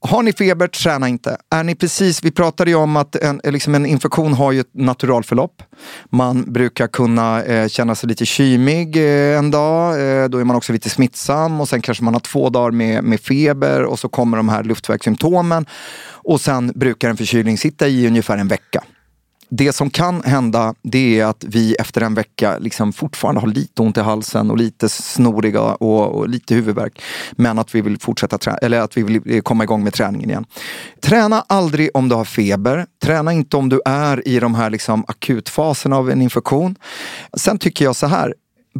Har 0.00 0.22
ni 0.22 0.32
feber, 0.32 0.66
träna 0.66 1.08
inte. 1.08 1.36
Är 1.50 1.64
ni 1.64 1.74
precis, 1.74 2.24
vi 2.24 2.30
pratade 2.30 2.70
ju 2.70 2.76
om 2.76 2.96
att 2.96 3.16
en, 3.16 3.40
liksom 3.44 3.74
en 3.74 3.86
infektion 3.86 4.34
har 4.34 4.52
ju 4.52 4.60
ett 4.60 4.74
naturalförlopp. 4.74 5.62
Man 6.10 6.52
brukar 6.52 6.86
kunna 6.86 7.42
eh, 7.42 7.68
känna 7.68 7.94
sig 7.94 8.08
lite 8.08 8.26
kymig 8.26 8.96
eh, 8.96 9.38
en 9.38 9.50
dag, 9.50 9.90
eh, 9.90 10.28
då 10.28 10.38
är 10.38 10.44
man 10.44 10.56
också 10.56 10.72
lite 10.72 10.90
smittsam 10.90 11.60
och 11.60 11.68
sen 11.68 11.82
kanske 11.82 12.04
man 12.04 12.14
har 12.14 12.20
två 12.20 12.50
dagar 12.50 12.70
med, 12.70 13.04
med 13.04 13.20
feber 13.20 13.84
och 13.84 13.98
så 13.98 14.08
kommer 14.08 14.36
de 14.36 14.48
här 14.48 14.64
luftvägssymptomen. 14.64 15.66
Och 16.08 16.40
sen 16.40 16.72
brukar 16.74 17.10
en 17.10 17.16
förkylning 17.16 17.58
sitta 17.58 17.88
i 17.88 18.06
ungefär 18.06 18.38
en 18.38 18.48
vecka. 18.48 18.84
Det 19.48 19.72
som 19.72 19.90
kan 19.90 20.22
hända 20.22 20.74
det 20.82 21.20
är 21.20 21.24
att 21.24 21.44
vi 21.48 21.74
efter 21.74 22.00
en 22.00 22.14
vecka 22.14 22.58
liksom 22.58 22.92
fortfarande 22.92 23.40
har 23.40 23.48
lite 23.48 23.82
ont 23.82 23.96
i 23.96 24.00
halsen 24.00 24.50
och 24.50 24.56
lite 24.56 24.88
snoriga 24.88 25.60
och, 25.62 26.06
och 26.06 26.28
lite 26.28 26.54
huvudvärk. 26.54 27.02
Men 27.32 27.58
att 27.58 27.74
vi 27.74 27.80
vill 27.80 27.98
fortsätta 28.00 28.38
trä- 28.38 28.58
eller 28.62 28.80
att 28.80 28.96
vi 28.96 29.02
vill 29.02 29.36
eh, 29.36 29.40
komma 29.40 29.64
igång 29.64 29.84
med 29.84 29.92
träningen 29.92 30.30
igen. 30.30 30.44
Träna 31.00 31.44
aldrig 31.46 31.90
om 31.94 32.08
du 32.08 32.14
har 32.14 32.24
feber. 32.24 32.86
Träna 33.02 33.32
inte 33.32 33.56
om 33.56 33.68
du 33.68 33.80
är 33.84 34.28
i 34.28 34.40
de 34.40 34.54
här 34.54 34.70
liksom 34.70 35.04
akutfaserna 35.08 35.96
av 35.96 36.10
en 36.10 36.22
infektion. 36.22 36.76
Sen 37.36 37.58
tycker 37.58 37.84
jag 37.84 37.96
så 37.96 38.06
här, 38.06 38.34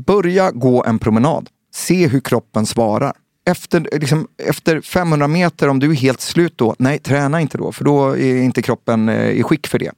börja 0.07 0.51
gå 0.51 0.85
en 0.85 0.99
promenad. 0.99 1.49
Se 1.75 2.07
hur 2.07 2.21
kroppen 2.21 2.67
svarar 2.67 3.12
efter, 3.47 3.89
liksom, 3.93 4.29
efter 4.39 4.81
500 4.81 5.29
meter, 5.29 5.69
om 5.69 5.79
du 5.79 5.91
är 5.91 5.95
helt 5.95 6.21
slut 6.21 6.53
då, 6.57 6.75
nej 6.79 6.99
träna 6.99 7.41
inte 7.41 7.59
då, 7.59 7.73
för 7.73 7.85
då 7.85 8.17
är 8.17 8.43
inte 8.43 8.63
kroppen 8.63 9.09
eh, 9.09 9.31
i 9.31 9.43
skick 9.43 9.67
för 9.67 9.79
det. 9.79 9.91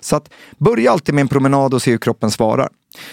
Så 0.00 0.16
att 0.16 0.30
börja 0.58 0.92
alltid 0.92 1.14
med 1.14 1.22
en 1.22 1.28
promenad 1.28 1.74
och 1.74 1.82
se 1.82 1.90
hur 1.90 1.98
kroppen 1.98 2.30
svarar. 2.30 2.68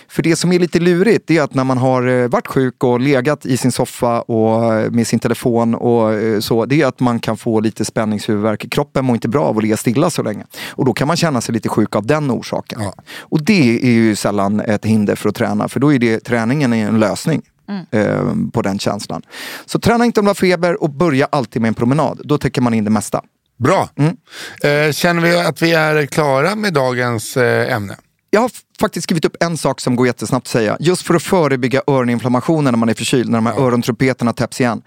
För 0.08 0.24
det 0.24 0.36
som 0.36 0.52
är 0.52 0.60
lite 0.60 0.80
lurigt, 0.80 1.32
är 1.32 1.42
att 1.42 1.54
när 1.54 1.64
man 1.64 1.78
har 1.78 2.08
eh, 2.08 2.28
varit 2.28 2.48
sjuk 2.48 2.84
och 2.84 3.00
legat 3.00 3.46
i 3.46 3.58
sin 3.58 3.72
soffa 3.72 4.22
och 4.22 4.76
eh, 4.76 4.92
med 4.92 5.08
sin 5.08 5.20
telefon 5.20 5.76
och 5.76 6.14
eh, 6.14 6.40
så, 6.40 6.66
det 6.66 6.82
är 6.82 6.86
att 6.86 7.00
man 7.00 7.20
kan 7.20 7.38
få 7.38 7.60
lite 7.60 7.86
spänningshuvudvärk. 7.86 8.70
Kroppen 8.72 9.06
mår 9.06 9.16
inte 9.16 9.28
bra 9.28 9.46
av 9.46 9.58
att 9.58 9.64
ligga 9.64 9.78
stilla 9.78 10.10
så 10.10 10.24
länge. 10.24 10.46
Och 10.70 10.86
då 10.86 10.94
kan 10.94 11.08
man 11.08 11.18
känna 11.18 11.42
sig 11.42 11.54
lite 11.54 11.70
sjuk 11.70 11.96
av 11.96 12.06
den 12.06 12.32
orsaken. 12.32 12.82
Ja. 12.84 12.94
Och 13.20 13.44
det 13.44 13.86
är 13.86 13.92
ju 13.92 14.16
sällan 14.16 14.60
ett 14.60 14.86
hinder 14.86 15.16
för 15.16 15.30
att 15.30 15.36
träna, 15.36 15.68
för 15.68 15.80
då 15.80 15.94
är 15.94 16.00
det, 16.00 16.20
träningen 16.20 16.74
är 16.74 16.88
en 16.88 17.00
lösning 17.00 17.42
eh, 17.92 18.34
på 18.54 18.62
den 18.62 18.80
känslan. 18.80 19.22
Så 19.66 19.80
träna 19.80 20.06
inte 20.06 20.20
om 20.20 20.26
du 20.26 20.30
har 20.30 20.36
feber 20.36 20.84
och 20.84 20.90
börja 20.90 21.28
alltid 21.32 21.62
med 21.62 21.70
en 21.70 21.74
promenad. 21.74 22.22
Då 22.24 22.38
täcker 22.38 22.62
man 22.62 22.74
in 22.74 22.84
det 22.84 22.90
mesta. 22.90 23.22
Bra. 23.60 23.90
Mm. 23.96 24.18
Eh, 24.64 24.92
känner 24.94 25.22
vi 25.22 25.40
att 25.40 25.62
vi 25.62 25.74
är 25.74 26.06
klara 26.06 26.56
med 26.56 26.74
dagens 26.74 27.38
eh, 27.38 27.74
ämne? 27.74 27.98
Jag 28.30 28.42
har 28.42 28.52
faktiskt 28.80 29.04
skrivit 29.04 29.26
upp 29.26 29.36
en 29.40 29.58
sak 29.58 29.82
som 29.82 29.96
går 29.96 30.08
jättesnabbt 30.08 30.48
att 30.48 30.52
säga. 30.52 30.78
Just 30.80 31.02
för 31.02 31.14
att 31.16 31.24
förebygga 31.24 31.82
öroninflammationer 31.88 32.72
när 32.72 32.78
man 32.78 32.90
är 32.90 32.94
förkyld, 32.94 33.30
när 33.30 33.38
de 33.38 33.46
här 33.46 33.60
örontrupeterna 33.60 34.34
täpps 34.34 34.62
igen. 34.62 34.82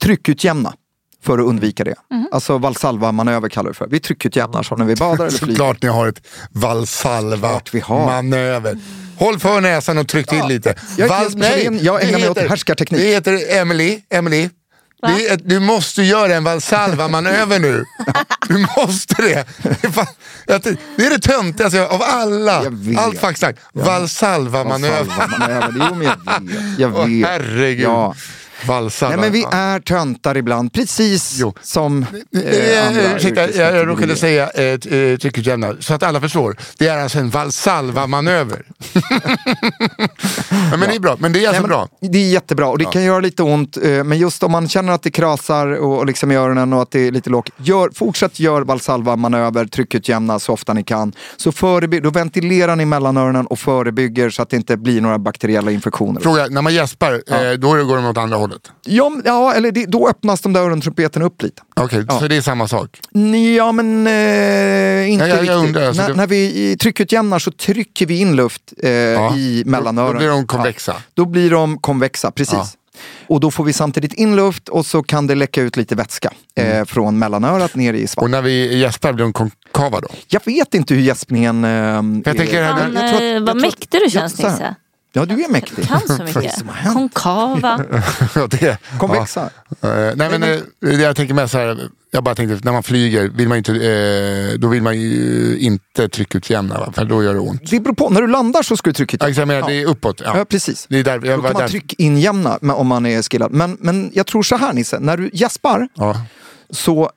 Tryckutjämna. 0.00 0.72
för 1.22 1.38
att 1.38 1.44
undvika 1.44 1.84
det. 1.84 1.94
Mhm. 2.10 2.28
Alltså 2.32 2.58
Valsalva-manöver 2.58 3.48
kallar 3.48 3.68
vi 3.68 3.72
det 3.72 3.78
för. 3.78 3.86
Vi 3.86 4.00
tryckutjämnar 4.00 4.62
så 4.62 4.76
när 4.76 4.84
vi 4.84 4.96
badar 4.96 5.26
eller 5.26 5.38
flyger. 5.38 5.54
Såklart 5.54 5.82
ni 5.82 5.88
har 5.88 6.06
ett 6.06 6.26
Valsalva-manöver. 6.52 8.78
Håll 9.18 9.38
för 9.38 9.60
näsan 9.60 9.98
och 9.98 10.08
tryck 10.08 10.28
till 10.28 10.44
lite. 10.46 10.74
Jag 10.96 11.04
är 11.04 11.08
Val- 11.08 11.24
inte 11.26 11.38
specialist, 11.46 11.84
jag 11.84 12.00
det 12.00 12.06
ägnar 12.06 12.18
mig 12.18 12.28
åt 12.28 12.38
heter- 12.38 12.48
härskarteknik. 12.48 13.00
Det 13.00 13.06
heter 13.08 13.56
Emily, 13.56 14.00
Emily. 14.10 14.48
Det 15.02 15.28
är, 15.28 15.36
du 15.36 15.60
måste 15.60 16.02
göra 16.02 16.34
en 16.34 16.44
Valsalva-manöver 16.44 17.58
nu. 17.58 17.84
Du 18.48 18.66
måste 18.76 19.14
det. 19.22 19.44
Det 19.62 19.84
är, 20.54 20.60
det, 20.96 21.06
är 21.06 21.10
det 21.10 21.18
töntigaste 21.18 21.86
av 21.86 22.02
alla. 22.02 22.62
Allt 22.98 23.20
facksnack. 23.20 23.56
Valsalva-manöver. 23.72 25.04
Valsalva-manöver. 25.04 25.86
Jo, 25.90 25.94
men 25.94 26.06
jag 26.06 26.16
vet. 26.46 26.78
Jag 26.78 26.94
Åh, 26.96 27.06
vet. 27.08 27.28
herregud. 27.28 27.84
Ja. 27.86 28.14
Valsalva. 28.66 29.16
Nej, 29.16 29.24
men 29.24 29.32
vi 29.32 29.46
är 29.52 29.80
töntar 29.80 30.36
ibland, 30.36 30.72
precis 30.72 31.42
som 31.62 32.02
eh, 32.34 32.40
Eh, 32.42 32.86
andra 32.88 33.16
ursäkta, 33.16 33.50
jag, 33.50 33.76
jag 33.76 33.88
råkade 33.88 34.16
säga 34.16 34.50
eh, 34.50 34.64
eh, 34.64 35.16
tryckutjämnare, 35.18 35.76
så 35.80 35.94
att 35.94 36.02
alla 36.02 36.20
förstår. 36.20 36.56
Det 36.78 36.88
är 36.88 36.98
alltså 36.98 37.18
en 37.18 37.30
Valsalva-manöver. 37.30 38.62
ja, 40.70 40.76
men 40.76 40.80
det 40.80 40.94
är 40.94 41.00
bra, 41.00 41.16
men 41.18 41.32
det 41.32 41.44
är 41.44 41.48
alltså 41.48 41.62
bra. 41.62 41.88
Det 42.00 42.18
är 42.18 42.28
jättebra 42.30 42.66
och 42.68 42.78
det 42.78 42.84
kan 42.84 43.02
göra 43.04 43.20
lite 43.20 43.42
ont. 43.42 43.76
eh, 43.76 44.04
Men 44.04 44.18
just 44.18 44.42
om 44.42 44.52
man 44.52 44.68
känner 44.68 44.92
att 44.92 45.02
det 45.02 45.10
krasar 45.10 45.66
och, 45.66 46.06
liksom 46.06 46.30
i 46.32 46.36
öronen 46.36 46.72
och 46.72 46.82
att 46.82 46.90
det 46.90 47.00
är 47.00 47.12
lite 47.12 47.30
lågt. 47.30 47.50
Gör, 47.56 47.90
fortsätt 47.94 48.40
gör 48.40 48.62
Valsalva-manöver, 48.62 49.64
tryckutjämna 49.66 50.38
så 50.38 50.52
ofta 50.52 50.72
ni 50.72 50.82
kan. 50.84 51.12
Så 51.36 51.52
förebygg, 51.52 52.02
då 52.02 52.10
ventilerar 52.10 52.76
ni 52.76 52.84
mellan 52.84 53.16
öronen 53.16 53.46
och 53.46 53.58
förebygger 53.58 54.30
så 54.30 54.42
att 54.42 54.50
det 54.50 54.56
inte 54.56 54.76
blir 54.76 55.00
några 55.00 55.18
bakteriella 55.18 55.70
infektioner. 55.70 56.20
Fråga, 56.20 56.46
när 56.46 56.62
man 56.62 56.74
gäspar, 56.74 57.12
eh, 57.26 57.52
då 57.52 57.68
går 57.84 57.96
de 57.96 58.06
åt 58.06 58.16
andra 58.18 58.36
hållet? 58.36 58.45
Ja, 58.84 59.08
men- 59.08 59.22
ja 59.24 59.54
eller 59.54 59.72
det, 59.72 59.86
då 59.86 60.08
öppnas 60.08 60.40
de 60.40 60.52
där 60.52 60.60
örontrumpeten 60.60 61.22
upp 61.22 61.42
lite. 61.42 61.62
Okej, 61.76 62.04
Ja. 62.08 62.18
så 62.20 62.28
det 62.28 62.36
är 62.36 62.40
samma 62.40 62.68
sak? 62.68 63.00
Ja 63.56 63.72
men 63.72 64.06
eh, 64.06 64.12
inte 65.12 65.24
Ja, 65.24 65.28
jag- 65.28 65.28
jag 65.28 65.40
riktigt. 65.42 65.50
undrar, 65.56 65.86
alltså, 65.86 66.02
när, 66.02 66.08
det- 66.08 66.14
när 66.14 66.26
vi 66.26 66.76
tryckutjämnar 66.80 67.38
så 67.38 67.50
trycker 67.50 68.06
vi 68.06 68.20
in 68.20 68.36
luft 68.36 68.62
eh, 68.82 68.90
i 68.90 69.62
mellanöronen. 69.66 70.12
Då 70.14 70.18
blir 70.18 70.28
de 70.28 70.46
konvexa. 70.46 70.92
Ja, 70.92 71.02
då 71.14 71.24
blir 71.24 71.50
de 71.50 71.78
konvexa, 71.78 72.30
precis. 72.30 72.54
Ja. 72.54 72.66
Och 73.26 73.40
då 73.40 73.50
får 73.50 73.64
vi 73.64 73.72
samtidigt 73.72 74.12
in 74.12 74.36
luft 74.36 74.68
och 74.68 74.86
så 74.86 75.02
kan 75.02 75.26
det 75.26 75.34
läcka 75.34 75.62
ut 75.62 75.76
lite 75.76 75.94
vätska 75.94 76.32
eh, 76.54 76.84
från 76.84 77.18
mellanörat 77.18 77.74
ner 77.74 77.92
i 77.92 77.96
Mm. 77.96 78.04
Och 78.04 78.10
svalg. 78.10 78.30
när 78.30 78.42
vi 78.42 78.78
gäspar 78.78 79.12
blir 79.12 79.24
de 79.24 79.32
konkava 79.32 80.00
då? 80.00 80.08
Jag 80.28 80.40
vet 80.44 80.74
inte 80.74 80.94
hur 80.94 81.00
gäspningen... 81.00 81.64
Eh, 81.64 81.70
jag 81.70 82.36
tänker- 82.36 82.62
är. 82.62 82.72
Fan, 82.72 82.94
Jag 82.94 83.04
eh, 83.04 83.24
jag 83.24 83.40
vad 83.40 83.46
tror 83.48 83.56
att- 83.56 83.62
mäktig 83.62 83.88
du 83.90 83.98
jag- 84.04 84.10
känns. 84.12 84.38
Nisse. 84.38 84.74
Ja, 85.16 85.24
du 85.24 85.44
är 85.44 85.48
mäktig. 85.48 85.88
Kan 85.88 86.00
så 86.00 86.22
mycket. 86.24 86.64
Konkava. 86.92 87.84
Ja, 88.34 88.46
det, 88.46 88.78
Konvexa. 88.98 89.50
Ja. 89.80 89.88
Eh, 89.88 90.12
nej, 90.16 90.30
men, 90.30 90.42
eh, 90.42 90.58
det 90.80 91.02
jag 91.02 91.16
tänker 91.16 91.34
med 91.34 91.50
så 91.50 91.58
här, 91.58 91.88
jag 92.10 92.24
bara 92.24 92.34
tänkte 92.34 92.60
när 92.64 92.72
man 92.72 92.82
flyger, 92.82 93.28
vill 93.28 93.48
man 93.48 93.58
inte, 93.58 93.72
eh, 93.72 94.58
då 94.58 94.68
vill 94.68 94.82
man 94.82 95.00
ju 95.00 95.56
inte 95.60 96.08
tryckutjämna, 96.08 96.78
va? 96.80 96.92
för 96.96 97.04
då 97.04 97.22
gör 97.22 97.34
det 97.34 97.40
ont. 97.40 97.70
Det 97.70 97.80
beror 97.80 97.94
på, 97.94 98.10
när 98.10 98.20
du 98.20 98.26
landar 98.28 98.62
så 98.62 98.76
ska 98.76 98.90
du 98.90 98.94
trycka 98.94 99.16
Ja, 99.20 99.28
jag 99.28 99.48
menar, 99.48 99.68
det 99.68 99.74
är 99.82 99.86
uppåt. 99.86 100.20
Ja. 100.24 100.38
Ja, 100.38 100.44
precis. 100.44 100.86
Det 100.88 100.98
är 100.98 101.04
där, 101.04 101.12
jag 101.12 101.22
Då 101.22 101.42
kan 101.42 101.52
man 101.52 101.62
där. 101.62 101.68
tryckinjämna 101.68 102.56
om 102.62 102.86
man 102.86 103.06
är 103.06 103.22
skillad. 103.22 103.52
Men, 103.52 103.76
men 103.80 104.10
jag 104.14 104.26
tror 104.26 104.42
så 104.42 104.56
här 104.56 104.72
Nisse, 104.72 104.98
när 105.00 105.16
du 105.16 105.30
gäspar 105.32 105.88
Ja. 105.94 106.16
Så 106.70 107.10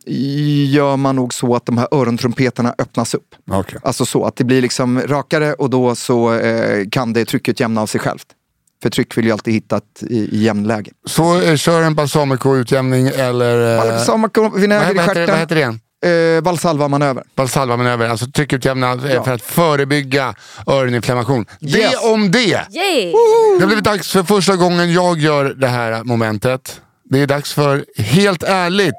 gör 0.67 0.97
man 0.97 1.15
nog 1.15 1.33
så 1.33 1.55
att 1.55 1.65
de 1.65 1.77
här 1.77 1.87
örontrumpeterna 1.91 2.75
öppnas 2.77 3.13
upp. 3.13 3.35
Okej. 3.51 3.79
Alltså 3.83 4.05
så 4.05 4.25
att 4.25 4.35
det 4.35 4.43
blir 4.43 4.61
liksom 4.61 5.01
rakare 5.01 5.53
och 5.53 5.69
då 5.69 5.95
så 5.95 6.33
eh, 6.33 6.85
kan 6.91 7.13
det 7.13 7.25
tryckutjämna 7.25 7.81
av 7.81 7.87
sig 7.87 8.01
självt. 8.01 8.25
För 8.83 8.89
tryck 8.89 9.17
vill 9.17 9.25
ju 9.25 9.31
alltid 9.31 9.53
hitta 9.53 9.77
ett 9.77 10.03
i, 10.09 10.15
i 10.17 10.43
jämnläge. 10.43 10.91
Så 11.05 11.41
eh, 11.41 11.55
kör 11.55 11.81
en 11.81 11.95
balsamico-utjämning 11.95 13.07
eller... 13.07 13.77
Eh, 13.77 13.83
Balsamico, 13.83 14.41
vad, 14.41 14.59
vinäger 14.61 14.85
i 14.91 14.93
det- 14.93 14.99
vad 14.99 15.05
stjärten. 15.05 15.37
heter 15.39 15.55
det 15.55 15.61
igen? 15.61 15.79
Eh, 16.37 16.41
Valsalva-manöver. 16.43 17.23
Balsalva-manöver, 17.35 18.09
alltså 18.09 18.25
tryckutjämna 18.31 18.91
eh, 18.93 19.13
Ja. 19.13 19.23
för 19.23 19.33
att 19.33 19.41
förebygga 19.41 20.33
öroninflammation. 20.67 21.45
Yes. 21.61 21.73
Det 21.73 21.97
om 22.13 22.31
det! 22.31 22.39
Yay! 22.71 23.11
Det 23.57 23.59
har 23.63 23.67
blivit 23.67 23.83
dags 23.85 24.11
för 24.11 24.23
första 24.23 24.55
gången 24.55 24.93
jag 24.93 25.17
gör 25.19 25.45
det 25.53 25.67
här 25.67 26.03
momentet. 26.03 26.81
Det 27.09 27.19
är 27.21 27.27
dags 27.27 27.53
för 27.53 27.85
Helt 27.97 28.43
ärligt. 28.43 28.93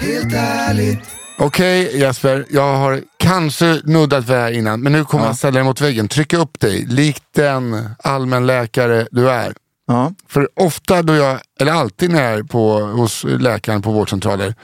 Helt 0.00 0.34
ärligt. 0.34 1.00
Okej 1.38 1.98
Jesper, 1.98 2.46
jag 2.50 2.76
har 2.76 3.02
kanske 3.16 3.80
nuddat 3.84 4.24
vid 4.24 4.36
det 4.36 4.40
här 4.40 4.52
innan, 4.52 4.80
men 4.80 4.92
nu 4.92 5.04
kommer 5.04 5.26
jag 5.26 5.36
ställa 5.36 5.54
dig 5.54 5.64
mot 5.64 5.80
väggen. 5.80 6.08
Trycka 6.08 6.38
upp 6.38 6.60
dig, 6.60 6.86
likt 6.86 7.22
den 7.34 7.88
allmänläkare 8.04 9.06
du 9.10 9.30
är. 9.30 9.54
Ja. 9.86 10.12
För 10.28 10.48
ofta 10.56 11.02
då 11.02 11.14
jag, 11.14 11.40
eller 11.60 11.72
alltid 11.72 12.10
när 12.10 12.22
jag 12.22 12.32
är 12.38 12.42
på, 12.42 12.80
hos 12.80 13.24
läkaren 13.24 13.82
på 13.82 13.92
vårdcentraler, 13.92 14.54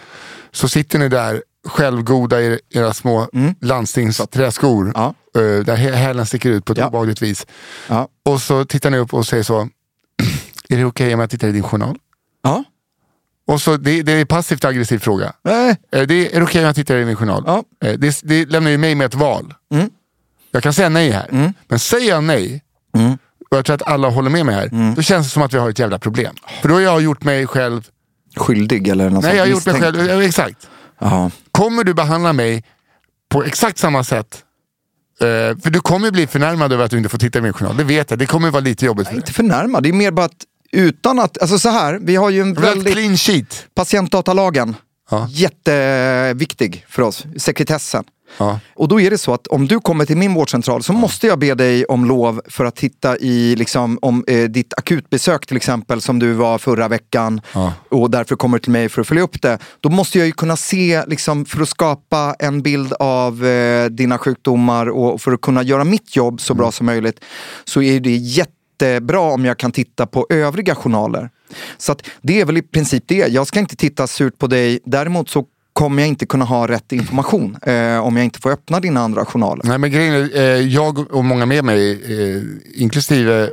så 0.53 0.69
sitter 0.69 0.99
ni 0.99 1.09
där 1.09 1.43
självgoda 1.69 2.41
i 2.43 2.61
era 2.71 2.93
små 2.95 3.29
landstingsträskor. 3.61 4.93
Ja. 4.95 5.15
eh, 5.37 5.43
Där 5.65 5.77
hä- 5.77 5.93
hälen 5.95 6.27
sticker 6.27 6.51
ut 6.51 6.65
på 6.65 6.73
ett 6.73 6.79
Ja. 6.79 6.87
obehagligt 6.89 7.23
vis. 7.23 7.47
Ja. 7.89 8.09
Och 8.25 8.41
så 8.43 8.65
tittar 8.65 8.91
ni 8.91 8.99
upp 8.99 9.15
och 9.15 9.27
säger 9.27 9.43
så, 9.43 9.61
är 10.69 10.77
det 10.77 10.85
okej 10.85 11.15
om 11.15 11.21
jag 11.21 11.31
tittar 11.31 11.49
i 11.49 11.53
din 11.53 11.63
journal? 11.63 11.97
Ja. 12.43 12.65
Och 13.47 13.61
så, 13.63 13.77
det, 13.77 14.03
det 14.03 14.13
är 14.13 14.21
en 14.21 14.27
passivt 14.27 14.65
aggressiv 14.65 14.99
fråga. 14.99 15.33
Eh, 15.49 15.53
Eh, 15.53 15.75
Det 15.91 16.01
är, 16.01 16.07
det 16.07 16.43
okej 16.43 16.61
om 16.61 16.67
jag 16.67 16.75
tittar 16.75 16.97
i 16.97 17.05
min 17.05 17.17
journal? 17.17 17.43
Ja. 17.47 17.63
Eh, 17.85 17.93
Det, 17.99 18.21
det 18.25 18.45
lämnar 18.51 18.71
ju 18.71 18.79
mig 18.79 18.95
med 18.95 19.05
ett 19.07 19.15
val. 19.15 19.55
Mm. 19.75 19.91
Jag 20.51 20.63
kan 20.63 20.73
säga 20.73 20.89
nej 20.89 21.11
här, 21.11 21.53
men 21.69 21.79
säger 21.79 22.09
jag 22.11 22.25
nej, 22.25 22.63
Mm. 22.97 23.13
och 23.51 23.57
jag 23.57 23.65
tror 23.65 23.75
att 23.75 23.83
alla 23.83 24.09
håller 24.09 24.31
med 24.31 24.47
mig 24.47 24.55
här, 24.55 24.95
då 24.97 25.03
känns 25.03 25.27
det 25.27 25.31
som 25.31 25.43
att 25.43 25.55
vi 25.55 25.59
har 25.59 25.71
ett 25.71 25.79
jävla 25.79 25.99
problem. 25.99 26.35
För 26.63 26.69
då 26.69 26.75
har 26.75 26.81
jag 26.81 27.03
gjort 27.03 27.25
mig 27.25 27.47
själv, 27.47 27.89
skyldig 28.37 28.89
eller 28.89 29.11
något 29.11 29.25
nej 29.25 29.37
jag 29.37 29.43
har 29.43 29.49
gjort 29.49 29.67
mig 29.67 29.81
själv, 29.81 30.07
ja, 30.07 30.23
exakt. 30.23 30.69
Ja. 30.99 31.31
Kommer 31.51 31.85
du 31.85 31.95
behandla 31.95 32.33
mig 32.33 32.65
på 33.29 33.45
exakt 33.45 33.79
samma 33.79 34.05
sätt? 34.05 34.43
Eh, 35.21 35.27
för 35.63 35.71
du 35.71 35.81
kommer 35.81 36.11
bli 36.11 36.27
förnärmad 36.27 36.73
över 36.73 36.85
att 36.85 36.91
du 36.91 36.97
inte 36.97 37.09
får 37.09 37.19
titta 37.19 37.39
i 37.39 37.43
min 37.43 37.53
journal, 37.53 37.77
det 37.77 37.85
vet 37.85 38.11
jag. 38.11 38.19
Det 38.19 38.27
kommer 38.27 38.51
vara 38.51 38.61
lite 38.61 38.87
jobbigt 38.87 39.07
för 39.07 39.15
dig. 39.15 39.21
Inte 39.21 39.33
förnärmad, 39.33 39.83
det 39.83 39.89
är 39.89 39.93
mer 39.93 40.11
bara 40.11 40.27
att 40.27 40.45
utan 40.73 41.19
att, 41.19 41.39
alltså 41.43 41.59
så 41.59 41.69
här, 41.69 41.99
vi 42.03 42.17
har 42.17 42.31
ju 42.31 42.41
en 42.41 42.55
väldigt, 42.55 42.93
clean 42.93 43.17
sheet. 43.17 43.67
patientdatalagen, 43.75 44.77
Ja. 45.11 45.29
jätteviktig 45.31 46.85
för 46.89 47.03
oss, 47.03 47.25
sekretessen. 47.37 48.05
Ja. 48.39 48.61
Och 48.75 48.89
då 48.89 49.01
är 49.01 49.11
det 49.11 49.19
så 49.19 49.35
att 49.35 49.47
om 49.47 49.67
du 49.69 49.81
kommer 49.81 50.05
till 50.07 50.17
min 50.17 50.35
vårdcentral 50.35 50.83
så 50.83 50.93
måste 50.93 51.27
jag 51.27 51.39
be 51.39 51.55
dig 51.55 51.85
om 51.85 52.05
lov 52.05 52.41
för 52.49 52.65
att 52.65 52.77
titta 52.77 53.19
i 53.19 53.57
liksom, 53.57 53.99
om 54.03 54.25
eh, 54.27 54.45
ditt 54.45 54.75
akutbesök 54.77 55.47
till 55.47 55.57
exempel 55.57 56.01
som 56.01 56.19
du 56.19 56.33
var 56.33 56.59
förra 56.59 56.89
veckan 56.89 57.41
Ja. 57.55 57.73
och 57.91 58.11
därför 58.11 58.37
kommer 58.37 58.59
till 58.59 58.73
mig 58.73 58.89
för 58.89 59.01
att 59.01 59.07
följa 59.07 59.23
upp 59.23 59.43
det. 59.43 59.59
Då 59.81 59.89
måste 59.89 60.19
jag 60.19 60.27
ju 60.27 60.33
kunna 60.33 60.57
se, 60.57 61.03
liksom, 61.07 61.45
för 61.45 61.63
att 61.63 61.69
skapa 61.69 62.37
en 62.39 62.63
bild 62.63 62.93
av 62.93 63.47
eh, 63.47 63.87
dina 63.87 64.19
sjukdomar 64.19 64.87
och 64.87 65.21
för 65.21 65.33
att 65.33 65.41
kunna 65.41 65.63
göra 65.63 65.85
mitt 65.85 66.17
jobb 66.17 66.41
så 66.41 66.55
bra 66.55 66.73
som 66.73 66.87
möjligt 66.87 67.21
så 67.65 67.83
är 67.83 68.01
det 68.01 68.17
jättebra 68.83 69.21
om 69.21 69.45
jag 69.45 69.59
kan 69.59 69.73
titta 69.73 70.07
på 70.07 70.27
övriga 70.31 70.75
journaler. 70.75 71.31
Så 71.79 71.93
att 71.93 72.03
det 72.23 72.41
är 72.41 72.45
väl 72.45 72.57
i 72.57 72.63
princip 72.63 73.05
det. 73.07 73.15
Jag 73.29 73.47
ska 73.47 73.61
inte 73.61 73.77
titta 73.77 74.07
surt 74.07 74.39
på 74.39 74.47
dig. 74.47 74.81
Däremot 74.85 75.31
så 75.31 75.45
kommer 75.73 76.03
jag 76.03 76.09
inte 76.09 76.27
kunna 76.27 76.45
ha 76.45 76.69
rätt 76.69 76.93
information 76.93 77.57
eh, 77.63 77.99
om 77.99 78.17
jag 78.17 78.25
inte 78.25 78.41
får 78.41 78.51
öppna 78.51 78.81
dina 78.81 79.01
andra 79.01 79.25
journaler. 79.25 79.63
Nej 79.65 79.79
men 79.79 79.91
grejen 79.91 80.15
är, 80.15 80.37
eh, 80.37 80.45
jag 80.61 81.13
och 81.15 81.25
många 81.25 81.47
med 81.47 81.65
mig, 81.65 81.91
eh, 81.93 82.43
inklusive 82.83 83.51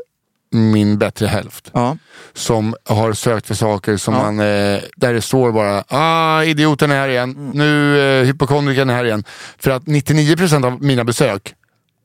min 0.51 0.97
bättre 0.97 1.27
hälft, 1.27 1.69
Ja. 1.73 1.97
som 2.33 2.75
har 2.85 3.13
sökt 3.13 3.47
för 3.47 3.53
saker 3.55 3.97
som 3.97 4.13
Ja. 4.13 4.21
man, 4.23 4.39
eh, 4.39 4.79
där 4.95 5.13
det 5.13 5.21
står 5.21 5.51
bara 5.51 5.83
ah, 5.87 6.43
idioten 6.43 6.91
är 6.91 6.95
här 6.95 7.09
igen, 7.09 7.31
Mm. 7.31 7.49
nu 7.51 7.99
eh, 7.99 8.25
hypokondrikern 8.25 8.89
är 8.89 8.93
här 8.93 9.05
igen. 9.05 9.23
För 9.57 9.71
att 9.71 9.83
99% 9.87 10.65
av 10.65 10.83
mina 10.83 11.03
besök 11.03 11.53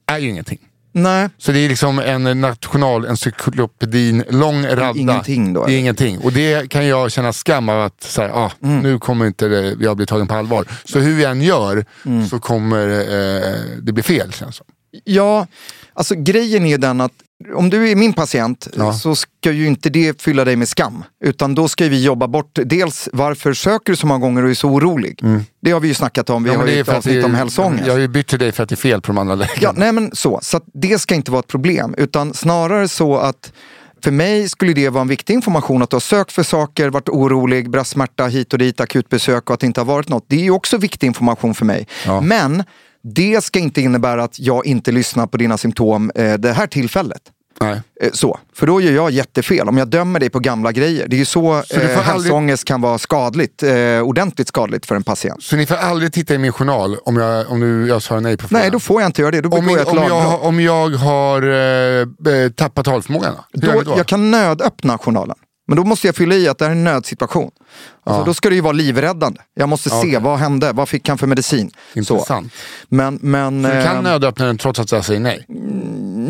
är 0.06 0.18
ju 0.18 0.28
ingenting. 0.28 0.58
Nej, 1.02 1.28
Så 1.38 1.52
det 1.52 1.58
är 1.58 1.68
liksom 1.68 1.98
en 1.98 2.40
nationalencyklopedin, 2.40 4.24
lång 4.30 4.66
radda. 4.66 4.98
ingenting 5.00 5.52
då, 5.52 5.66
Det 5.66 5.72
är 5.72 5.78
ingenting. 5.78 6.18
Och 6.18 6.32
det 6.32 6.68
kan 6.70 6.86
jag 6.86 7.12
känna 7.12 7.32
skam 7.32 7.68
av 7.68 7.80
att 7.82 8.02
så 8.02 8.22
här, 8.22 8.28
ah, 8.28 8.52
Mm. 8.62 8.78
nu 8.80 8.98
kommer 8.98 9.26
inte 9.26 9.48
det, 9.48 9.76
jag 9.80 9.96
bli 9.96 10.06
tagen 10.06 10.26
på 10.26 10.34
allvar. 10.34 10.64
Så 10.84 10.98
hur 10.98 11.20
jag 11.22 11.30
än 11.30 11.42
gör 11.42 11.84
Mm. 12.06 12.26
så 12.28 12.38
kommer 12.38 12.88
eh, 12.88 13.54
det 13.82 13.92
bli 13.92 14.02
fel 14.02 14.32
känns 14.32 14.50
det 14.50 14.52
som. 14.56 14.66
Ja, 15.04 15.46
alltså 15.98 16.14
grejen 16.14 16.64
är 16.64 16.68
ju 16.70 16.76
den 16.76 17.00
att 17.00 17.12
om 17.54 17.70
du 17.70 17.90
är 17.90 17.96
min 17.96 18.12
patient 18.12 18.68
Ja. 18.76 18.92
så 18.92 19.14
ska 19.14 19.52
ju 19.52 19.66
inte 19.66 19.90
det 19.90 20.22
fylla 20.22 20.44
dig 20.44 20.56
med 20.56 20.68
skam. 20.68 21.04
Utan 21.24 21.54
då 21.54 21.68
ska 21.68 21.88
vi 21.88 22.04
jobba 22.04 22.28
bort 22.28 22.58
dels 22.64 23.08
varför 23.12 23.52
söker 23.54 23.92
du 23.92 23.96
så 23.96 24.06
många 24.06 24.20
gånger 24.20 24.44
och 24.44 24.50
är 24.50 24.54
så 24.54 24.68
orolig. 24.68 25.20
Det 25.62 25.70
har 25.70 25.80
vi 25.80 25.88
ju 25.88 25.94
snackat 25.94 26.30
om, 26.30 26.44
vi 26.44 26.50
Mm. 26.50 26.60
Ja, 26.60 26.66
har 26.66 26.74
ju 26.74 26.80
ett 26.80 26.88
avsnitt 26.88 27.24
om 27.24 27.34
hälsoångest. 27.34 27.86
Jag 27.86 27.94
har 27.94 28.00
ju 28.00 28.08
bytt 28.08 28.26
till 28.26 28.38
dig 28.38 28.52
för 28.52 28.62
att 28.62 28.68
det 28.68 28.74
är 28.74 28.76
fel 28.76 29.00
på 29.00 29.06
de 29.06 29.18
andra 29.18 29.34
läkarna. 29.34 29.58
Ja, 29.62 29.72
nej 29.76 29.92
men 29.92 30.10
så. 30.12 30.38
Så 30.42 30.60
det 30.74 30.98
ska 30.98 31.14
inte 31.14 31.30
vara 31.30 31.40
ett 31.40 31.46
problem. 31.46 31.94
Utan 31.98 32.34
snarare 32.34 32.88
så 32.88 33.16
att 33.16 33.52
för 34.04 34.10
mig 34.10 34.48
skulle 34.48 34.72
det 34.72 34.88
vara 34.88 35.02
en 35.02 35.08
viktig 35.08 35.34
information 35.34 35.82
att 35.82 35.90
du 35.90 35.94
har 35.96 36.00
sökt 36.00 36.32
för 36.32 36.42
saker, 36.42 36.90
varit 36.90 37.08
orolig, 37.08 37.70
bröstsmärta 37.70 38.26
hit 38.26 38.52
och 38.52 38.58
dit, 38.58 38.80
akutbesök 38.80 39.50
och 39.50 39.54
att 39.54 39.60
det 39.60 39.66
inte 39.66 39.80
har 39.80 39.86
varit 39.86 40.08
något. 40.08 40.24
Det 40.26 40.36
är 40.36 40.42
ju 40.42 40.50
också 40.50 40.76
viktig 40.76 41.06
information 41.06 41.54
för 41.54 41.64
mig. 41.64 41.86
Ja. 42.06 42.20
Men 42.20 42.64
det 43.02 43.44
ska 43.44 43.58
inte 43.58 43.80
innebära 43.80 44.22
att 44.24 44.38
jag 44.38 44.66
inte 44.66 44.92
lyssnar 44.92 45.26
på 45.26 45.36
dina 45.36 45.58
symptom 45.58 46.10
eh, 46.14 46.34
det 46.34 46.52
här 46.52 46.66
tillfället. 46.66 47.22
Nej. 47.60 47.80
Eh, 48.02 48.10
Så, 48.12 48.38
för 48.54 48.66
då 48.66 48.80
gör 48.80 48.92
jag 48.92 49.10
jättefel 49.10 49.68
om 49.68 49.78
jag 49.78 49.88
dömer 49.88 50.20
dig 50.20 50.30
på 50.30 50.38
gamla 50.40 50.72
grejer. 50.72 51.08
Det 51.08 51.16
är 51.16 51.18
ju 51.18 51.24
så, 51.24 51.62
Så 51.66 51.74
eh, 51.74 51.80
aldrig- 51.82 51.98
hälsoångest 52.06 52.64
kan 52.64 52.80
vara 52.80 52.98
skadligt, 52.98 53.62
eh, 53.62 54.00
ordentligt 54.02 54.48
skadligt 54.48 54.86
för 54.86 54.94
en 54.94 55.02
patient. 55.02 55.42
Så 55.42 55.56
ni 55.56 55.66
får 55.66 55.74
aldrig 55.74 56.12
titta 56.12 56.34
i 56.34 56.38
min 56.38 56.52
journal 56.52 56.96
om 57.04 57.16
jag, 57.16 57.50
om 57.50 57.86
jag 57.86 58.02
svarar 58.02 58.20
nej 58.20 58.36
på 58.36 58.48
frågan? 58.48 58.62
Nej, 58.62 58.70
då 58.70 58.80
får 58.80 59.00
jag 59.00 59.08
inte 59.08 59.20
göra 59.22 59.30
det. 59.30 59.40
Då 59.40 59.48
om, 59.48 59.68
jag 59.68 59.80
ett 59.80 59.88
om, 59.88 59.96
jag, 59.96 60.42
om 60.44 60.60
jag 60.60 60.88
har 60.90 61.42
eh, 61.42 62.34
eh, 62.34 62.50
tappat 62.56 62.84
talförmågan 62.84 63.34
då? 63.52 63.72
Då, 63.84 63.94
jag 63.96 64.06
kan 64.06 64.30
nödöppna 64.30 64.98
journalen. 64.98 65.36
Men 65.68 65.76
då 65.76 65.84
måste 65.84 66.06
jag 66.08 66.16
fylla 66.16 66.34
i 66.34 66.48
att 66.48 66.58
det 66.58 66.64
här 66.64 66.72
är 66.72 66.76
en 66.76 66.84
nödsituation. 66.84 67.50
Alltså, 68.04 68.20
Ja. 68.20 68.24
Då 68.26 68.34
ska 68.34 68.48
det 68.48 68.54
ju 68.54 68.60
vara 68.60 68.72
livräddande. 68.72 69.40
Jag 69.54 69.68
måste 69.68 69.88
Ja, 69.88 70.02
se, 70.02 70.18
vad 70.18 70.38
hände? 70.38 70.72
Vad 70.72 70.88
fick 70.88 71.08
han 71.08 71.18
för 71.18 71.26
medicin? 71.26 71.70
Så. 71.92 71.98
Intressant. 71.98 72.52
Men, 72.88 73.18
men, 73.22 73.62
Så 73.64 73.68
du 73.74 73.82
kan 73.82 73.96
eh, 73.96 74.02
nödöppna 74.02 74.46
den 74.46 74.58
trots 74.58 74.78
att 74.80 74.92
jag 74.92 75.04
säger 75.04 75.20
nej? 75.20 75.46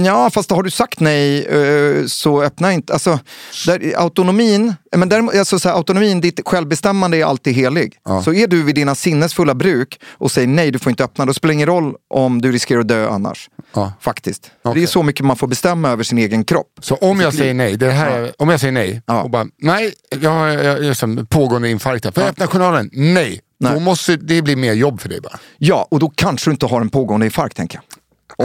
Ja, 0.07 0.31
fast 0.31 0.51
har 0.51 0.63
du 0.63 0.71
sagt 0.71 1.01
nej 1.01 1.47
eh, 1.47 2.07
så 2.07 2.43
öppna 2.43 2.73
inte. 2.73 2.93
Alltså, 2.93 3.19
där, 3.67 3.93
autonomin, 3.97 4.75
men 4.97 5.09
däremot, 5.09 5.35
alltså, 5.35 5.59
så 5.59 5.69
här, 5.69 5.77
autonomin, 5.77 6.21
ditt 6.21 6.41
självbestämmande 6.45 7.17
är 7.17 7.25
alltid 7.25 7.55
helig. 7.55 7.95
Så 8.25 8.33
är 8.33 8.47
du 8.47 8.63
vid 8.63 8.75
dina 8.75 8.95
sinnesfulla 8.95 9.55
bruk 9.55 10.01
och 10.13 10.31
säger 10.31 10.49
nej, 10.49 10.71
du 10.71 10.79
får 10.79 10.91
inte 10.91 11.05
öppna, 11.05 11.27
då 11.27 11.35
spelar 11.35 11.51
det 11.51 11.55
ingen 11.55 11.67
roll 11.69 11.95
om 12.11 12.41
du 12.43 12.53
riskerar 12.53 12.81
att 12.81 12.89
dö 12.89 13.09
annars. 13.09 13.51
Faktiskt. 14.01 14.51
Det 14.75 14.83
är 14.83 14.87
så 14.87 15.03
mycket 15.03 15.25
man 15.27 15.37
får 15.37 15.47
bestämma 15.47 15.89
över 15.91 16.05
sin 16.05 16.19
egen 16.19 16.45
kropp. 16.45 16.67
Så 16.81 16.95
om 16.95 17.21
jag 17.21 17.35
säger 17.35 17.55
nej, 17.55 17.77
det 17.77 17.91
här, 17.91 18.19
är- 18.19 18.33
om 18.39 18.49
jag 18.49 18.61
säger 18.61 18.73
nej 18.73 19.03
och 19.07 19.31
bara 19.31 19.47
nej, 19.63 19.93
jag 20.21 20.55
jag, 20.65 20.85
jag, 20.85 20.97
som 20.97 21.27
pågående 21.29 21.69
infarkt 21.71 22.05
här. 22.05 22.13
Får 22.13 22.23
jag 22.23 22.31
öppna 22.31 22.47
journalen? 22.47 22.91
Nej. 22.93 23.41
Då 23.61 23.81
måste 23.81 24.17
det 24.17 24.43
bli 24.43 24.57
mer 24.57 24.73
jobb 24.73 25.01
för 25.01 25.09
dig 25.09 25.21
bara. 25.21 25.39
Ja, 25.59 25.89
och 25.91 25.99
då 26.01 26.09
kanske 26.15 26.51
du 26.51 26.53
inte 26.53 26.67
har 26.67 26.81
en 26.81 26.89
pågående 26.91 27.27
infarkt, 27.27 27.57
tänker 27.57 27.77
jag. 27.79 27.85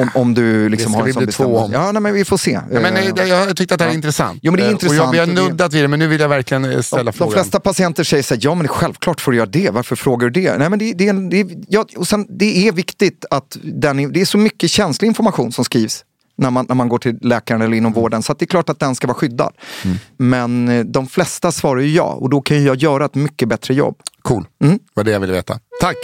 Om, 0.02 0.10
om 0.16 0.34
du 0.34 0.70
liksom 0.70 0.92
ska 0.92 1.02
har 1.02 1.08
en 1.08 1.14
sån 1.14 1.26
bestämmelse. 1.26 1.74
Ja, 1.74 1.92
nej, 1.92 2.02
men 2.02 2.14
vi 2.14 2.26
får 2.26 2.38
se. 2.38 2.52
Ja, 2.52 2.62
men, 2.82 2.94
nej, 2.94 3.08
Eh, 3.08 3.14
det- 3.14 3.28
jag 3.28 3.58
tyckte 3.58 3.74
att 3.74 3.78
det 3.78 3.84
här 3.84 3.92
är 3.92 3.96
intressant. 3.96 4.40
Jo, 4.44 4.52
men 4.52 4.58
det 4.60 4.64
är 4.66 4.68
Eh, 4.68 4.72
intressant. 4.72 5.00
Och 5.00 5.06
jag, 5.06 5.12
vi 5.12 5.20
har 5.20 5.26
det- 5.28 5.50
nuddat 5.50 5.74
vid 5.74 5.84
det, 5.84 5.88
men 5.88 6.00
nu 6.00 6.08
vill 6.08 6.22
jag 6.22 6.30
verkligen 6.30 6.66
eh, 6.66 6.82
ställa 6.82 7.04
De 7.12 7.18
frågan. 7.18 7.34
flesta 7.34 7.60
patienter 7.60 8.04
säger 8.04 8.24
så 8.24 8.34
här, 8.34 8.42
ja 8.44 8.56
men 8.56 8.68
självklart 8.68 9.22
får 9.22 9.32
du 9.32 9.38
göra 9.38 9.50
det, 9.50 9.70
varför 9.70 9.96
frågar 9.96 10.30
du 10.30 10.42
det? 10.42 10.58
Nej, 10.58 10.70
men 10.70 10.80
det, 10.80 10.94
det, 10.94 11.08
är- 11.08 11.30
det, 11.44 11.66
ja, 11.68 11.86
och 11.98 12.08
sen, 12.08 12.26
det 12.30 12.68
är 12.68 12.72
viktigt 12.72 13.26
att 13.30 13.58
den, 13.64 14.14
det 14.14 14.22
är 14.22 14.26
så 14.26 14.38
mycket 14.38 14.72
känslig 14.72 15.08
information 15.08 15.52
som 15.52 15.66
skrivs 15.66 16.04
när 16.38 16.52
man, 16.52 16.66
när 16.70 16.76
man 16.76 16.90
går 16.90 16.98
till 16.98 17.18
läkaren 17.22 17.62
eller 17.62 17.78
inom 17.78 17.94
vården, 17.94 18.24
så 18.24 18.34
det 18.34 18.46
är 18.46 18.48
klart 18.48 18.70
att 18.70 18.80
den 18.80 18.96
ska 18.96 19.08
vara 19.08 19.18
skyddad. 19.18 19.54
Mm. 19.86 19.98
Men 20.18 20.70
eh, 20.70 20.86
de 20.86 21.08
flesta 21.08 21.52
svarar 21.52 21.82
ju 21.82 21.92
ja 21.92 22.04
och 22.04 22.30
då 22.30 22.42
kan 22.42 22.64
jag 22.64 22.76
göra 22.76 23.06
ett 23.06 23.16
mycket 23.16 23.48
bättre 23.50 23.74
jobb. 23.74 23.96
Cool, 24.22 24.46
Mm. 24.64 24.80
var 24.94 25.04
det 25.04 25.12
jag 25.12 25.20
ville 25.20 25.34
veta. 25.34 25.60
Tack! 25.82 25.96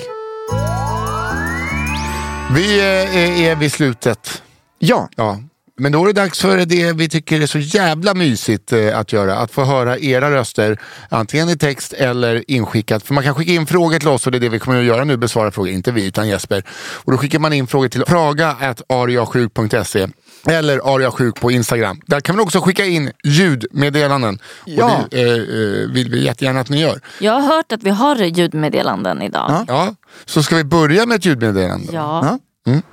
Vi 2.56 2.80
eh, 2.80 2.86
är, 3.18 3.52
är 3.52 3.56
vid 3.56 3.72
slutet. 3.72 4.42
Ja. 4.80 5.10
ja. 5.16 5.40
Men 5.82 5.92
då 5.92 6.04
är 6.04 6.08
det 6.08 6.14
dags 6.14 6.40
för 6.40 6.58
det 6.66 6.94
vi 6.94 7.10
tycker 7.10 7.42
är 7.42 7.46
så 7.48 7.60
jävla 7.60 8.14
mysigt 8.14 8.74
eh, 8.74 9.00
att 9.00 9.14
göra. 9.14 9.36
Att 9.38 9.52
få 9.52 9.64
höra 9.64 10.00
era 10.00 10.32
röster, 10.32 10.80
antingen 11.10 11.50
i 11.50 11.58
text 11.58 11.94
eller 11.94 12.52
inskickat. 12.52 13.04
För 13.04 13.14
man 13.14 13.24
kan 13.24 13.36
skicka 13.36 13.52
in 13.52 13.66
frågor 13.66 14.00
till 14.00 14.08
oss 14.08 14.26
och 14.26 14.32
det 14.32 14.38
är 14.38 14.40
det 14.40 14.50
vi 14.50 14.60
kommer 14.60 14.80
att 14.80 14.86
göra 14.86 15.04
nu, 15.04 15.18
besvara 15.18 15.52
frågor. 15.52 15.72
Inte 15.72 15.92
vi, 15.92 16.06
utan 16.08 16.28
Jesper. 16.28 16.64
Och 16.94 17.12
då 17.12 17.18
skickar 17.18 17.40
man 17.40 17.54
in 17.54 17.68
frågor 17.68 17.88
till 17.88 18.02
praga.ariasjuk.se 18.04 20.08
eller 20.48 20.96
ariasjuk 20.96 21.36
på 21.42 21.52
Instagram. 21.52 22.02
Där 22.06 22.20
kan 22.20 22.36
man 22.36 22.44
också 22.44 22.60
skicka 22.60 22.86
in 22.86 23.12
ljudmeddelanden. 23.24 24.40
Ja. 24.66 24.86
Och 24.86 25.10
det 25.10 25.22
eh, 25.22 25.82
eh, 25.84 25.90
vill 25.90 26.10
vi 26.12 26.26
jättegärna 26.26 26.60
att 26.60 26.70
ni 26.70 26.82
gör. 26.82 27.02
Jag 27.20 27.34
har 27.34 27.56
hört 27.56 27.72
att 27.72 27.84
vi 27.84 27.90
har 27.90 28.16
ljudmeddelanden 28.16 29.22
idag. 29.22 29.66
Ja, 29.68 29.96
så 30.26 30.44
ska 30.44 30.56
vi 30.56 30.64
börja 30.64 31.06
med 31.06 31.16
ett 31.16 31.26
ljudmeddelande? 31.26 31.94
Ja. 31.94 32.40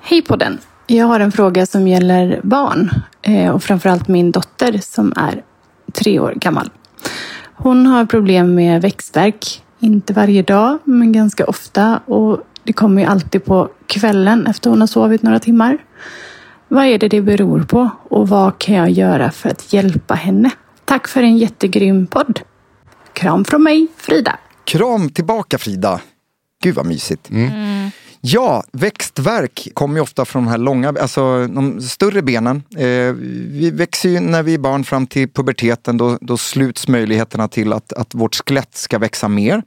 Hej 0.00 0.22
på 0.22 0.36
den. 0.36 0.58
Jag 0.86 1.06
har 1.06 1.20
en 1.20 1.32
fråga 1.32 1.66
som 1.66 1.88
gäller 1.88 2.40
barn 2.42 2.90
eh, 3.22 3.50
och 3.50 3.62
framförallt 3.62 4.08
min 4.08 4.32
dotter 4.32 4.78
som 4.82 5.12
är 5.16 5.42
tre 5.92 6.20
år 6.20 6.32
gammal. 6.36 6.70
Hon 7.54 7.86
har 7.86 8.04
problem 8.04 8.54
med 8.54 8.82
växtvärk. 8.82 9.62
Inte 9.78 10.12
varje 10.12 10.42
dag, 10.42 10.78
men 10.84 11.12
ganska 11.12 11.44
ofta. 11.44 12.00
Och 12.06 12.40
det 12.64 12.72
kommer 12.72 13.02
ju 13.02 13.08
alltid 13.08 13.44
på 13.44 13.68
kvällen 13.86 14.46
efter 14.46 14.70
hon 14.70 14.80
har 14.80 14.86
sovit 14.86 15.22
några 15.22 15.38
timmar. 15.38 15.78
Vad 16.68 16.84
är 16.84 16.98
det 16.98 17.08
det 17.08 17.20
beror 17.20 17.62
på 17.62 17.90
och 18.10 18.28
vad 18.28 18.58
kan 18.58 18.74
jag 18.74 18.90
göra 18.90 19.30
för 19.30 19.48
att 19.48 19.72
hjälpa 19.72 20.14
henne? 20.14 20.50
Tack 20.84 21.08
för 21.08 21.22
en 21.22 21.38
jättegrym 21.38 22.06
podd. 22.06 22.40
Kram 23.12 23.44
från 23.44 23.62
mig, 23.62 23.86
Frida. 23.96 24.38
Kram 24.64 25.10
tillbaka 25.10 25.58
Frida. 25.58 26.00
Gud 26.62 26.74
vad 26.74 26.86
mysigt. 26.86 27.30
Ja, 28.20 28.64
växtverk 28.72 29.68
kommer 29.74 29.94
ju 29.94 30.00
ofta 30.00 30.24
från 30.24 30.44
de 30.44 30.50
här 30.50 30.58
långa, 30.58 30.94
alltså 31.00 31.46
de 31.46 31.80
större 31.80 32.22
benen. 32.22 32.62
Eh, 32.76 33.12
vi 33.50 33.70
växer 33.74 34.08
ju 34.08 34.20
när 34.20 34.42
vi 34.42 34.54
är 34.54 34.58
barn 34.58 34.84
fram 34.84 35.06
till 35.06 35.28
puberteten, 35.28 35.96
då, 35.96 36.18
då 36.20 36.36
sluts 36.36 36.88
möjligheterna 36.88 37.48
till 37.48 37.72
att, 37.72 37.92
att 37.92 38.14
vårt 38.14 38.34
skelett 38.34 38.76
ska 38.76 38.98
växa 38.98 39.28
mer. 39.28 39.62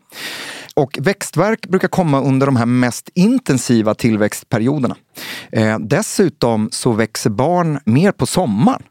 Och 0.80 0.98
växtverk 1.02 1.68
brukar 1.68 1.88
komma 1.88 2.22
under 2.22 2.46
de 2.46 2.56
här 2.56 2.66
mest 2.66 3.10
intensiva 3.16 3.96
tillväxtperioderna. 3.96 4.96
Eh, 5.52 5.80
dessutom 5.80 6.70
så 6.72 6.92
växer 6.92 7.30
barn 7.30 7.80
mer 7.86 8.12
på 8.12 8.26
sommaren. 8.26 8.82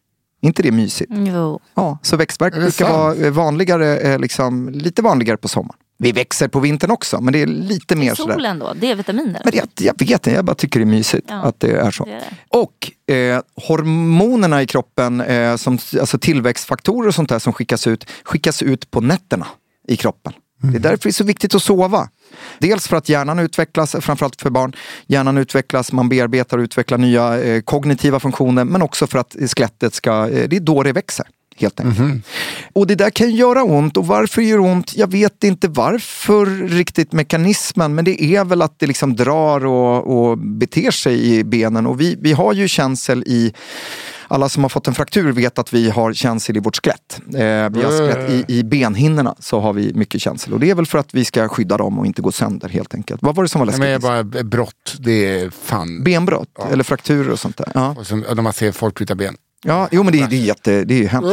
inte 0.43 0.62
det 0.62 0.72
mysigt? 0.72 1.12
Jo. 1.14 1.61
Ja, 1.74 1.99
så 2.03 2.16
växtverk 2.16 2.55
brukar 2.55 2.70
sant? 2.70 2.91
vara 2.91 3.14
eh, 3.14 3.30
vanligare, 3.30 3.97
eh, 3.99 4.18
liksom, 4.18 4.68
lite 4.68 5.03
vanligare 5.03 5.36
på 5.36 5.49
sommaren. 5.49 5.78
Vi 5.99 6.12
växer 6.12 6.49
på 6.49 6.61
vintern 6.61 6.91
också, 6.91 7.20
men 7.20 7.32
det 7.32 7.43
är 7.43 7.47
lite 7.47 7.97
mer 7.97 8.14
sådär. 8.14 8.34
Solen 8.34 8.59
då, 8.59 8.72
D-vitaminer. 8.74 9.41
Men 9.45 9.53
det, 9.53 9.80
jag 9.84 9.99
vet 9.99 10.11
inte, 10.11 10.30
jag 10.30 10.45
bara 10.45 10.55
tycker 10.55 10.80
det 10.80 10.84
är 10.84 10.86
mysigt 10.86 11.26
Ja, 11.28 11.43
att 11.43 11.61
det 11.61 11.70
är 11.70 11.91
så. 11.91 12.05
det 12.05 12.12
är 12.12 12.20
det. 12.20 12.59
Och 12.59 13.14
eh, 13.14 13.41
hormonerna 13.68 14.62
i 14.62 14.66
kroppen, 14.66 15.20
eh, 15.20 15.57
som, 15.57 15.78
alltså 16.01 16.18
tillväxtfaktorer 16.18 17.09
och 17.09 17.14
sånt 17.14 17.28
där 17.28 17.39
som 17.39 17.53
skickas 17.53 17.86
ut, 17.86 18.11
skickas 18.24 18.62
ut 18.62 18.91
på 18.91 19.01
nätterna 19.01 19.47
i 19.89 19.97
kroppen. 19.97 20.32
Det 20.61 20.76
är 20.76 20.80
därför 20.80 21.02
det 21.02 21.11
är 21.11 21.12
så 21.12 21.24
viktigt 21.24 21.54
att 21.54 21.62
sova. 21.62 22.09
Dels 22.59 22.88
för 22.88 22.96
att 22.96 23.09
hjärnan 23.09 23.38
utvecklas, 23.38 23.96
framförallt 24.00 24.42
för 24.42 24.50
barn. 24.50 24.72
Hjärnan 25.06 25.38
utvecklas, 25.38 25.92
man 25.92 26.09
bearbetar 26.09 26.59
och 26.59 26.62
utvecklar 26.62 26.98
nya 26.98 27.42
eh, 27.42 27.61
kognitiva 27.61 28.20
funktioner. 28.20 28.64
Men 28.64 28.82
också 28.82 29.06
för 29.06 29.18
att 29.18 29.36
skelettet 29.56 29.94
ska, 29.94 30.28
eh, 30.28 30.48
det 30.48 30.56
är 30.56 30.61
då 30.61 30.82
det 30.82 30.92
växer. 30.92 31.26
Helt 31.61 31.80
enkelt. 31.80 32.24
Och 32.72 32.86
det 32.86 32.94
där 32.94 33.11
kan 33.11 33.30
göra 33.30 33.62
ont 33.62 33.96
och 33.96 34.06
varför 34.06 34.42
det 34.42 34.48
gör 34.48 34.59
ont, 34.59 34.96
jag 34.96 35.12
vet 35.12 35.44
inte 35.44 35.68
varför 35.68 36.46
riktigt 36.68 37.12
mekanismen 37.12 37.94
men 37.94 38.04
det 38.04 38.22
är 38.22 38.44
väl 38.44 38.62
att 38.62 38.78
det 38.78 38.86
liksom 38.86 39.16
drar 39.16 39.66
och, 39.66 40.28
och 40.30 40.38
beter 40.38 40.90
sig 40.90 41.34
i 41.34 41.44
benen 41.44 41.86
och 41.86 42.00
vi, 42.00 42.16
vi 42.20 42.32
har 42.32 42.52
ju 42.52 42.68
känsel 42.68 43.24
i 43.26 43.52
alla 44.29 44.49
som 44.49 44.64
har 44.64 44.68
fått 44.68 44.89
en 44.89 44.95
fraktur 44.95 45.33
vet 45.33 45.59
att 45.59 45.74
vi 45.74 45.91
har 45.91 46.12
känsel 46.12 46.57
i 46.57 46.61
vårt 46.61 46.76
skelett. 46.76 47.20
Eh, 47.26 47.35
vi 47.35 47.83
har 47.83 47.99
skelett 47.99 48.31
i, 48.31 48.45
I 48.59 48.64
benhinnorna 48.64 49.35
så 49.39 49.61
har 49.61 49.72
vi 49.72 49.95
mycket 49.95 50.20
känsel 50.20 50.53
och 50.53 50.61
det 50.61 50.70
är 50.70 50.74
väl 50.74 50.87
för 50.87 50.99
att 50.99 51.14
vi 51.14 51.24
ska 51.24 51.49
skydda 51.49 51.76
dem 51.76 51.99
och 51.99 52.07
inte 52.07 52.22
gå 52.22 52.33
sönder 52.33 52.68
helt 52.68 52.95
enkelt. 52.95 53.22
Vad 53.22 53.35
var 53.35 53.43
det 53.43 53.49
som 53.49 53.59
var 53.59 53.66
Nej, 53.66 53.79
läskigt? 53.79 54.03
men 54.03 54.16
jag 54.16 54.26
bara, 54.26 54.43
brott, 54.43 54.97
det 54.99 55.41
är 55.41 55.51
fan... 55.51 56.05
Benbrott 56.05 56.49
eller 56.72 56.85
frakturer 56.85 57.31
och 57.31 57.39
sånt 57.39 57.57
där. 57.57 57.72
Ja. 57.74 57.95
Och 57.99 58.07
som, 58.07 58.20
när 58.20 58.43
man 58.43 58.53
ser 58.53 58.72
folk 58.72 58.95
bryta 58.95 59.14
ben. 59.14 59.37
Ja, 59.64 59.89
jo 59.91 60.03
men 60.03 60.12
det, 60.12 60.26
det 60.26 60.37
är 60.37 60.41
jätte, 60.41 60.85
det 60.85 60.95
är 60.95 60.99
ju 60.99 61.07
hemskt. 61.07 61.31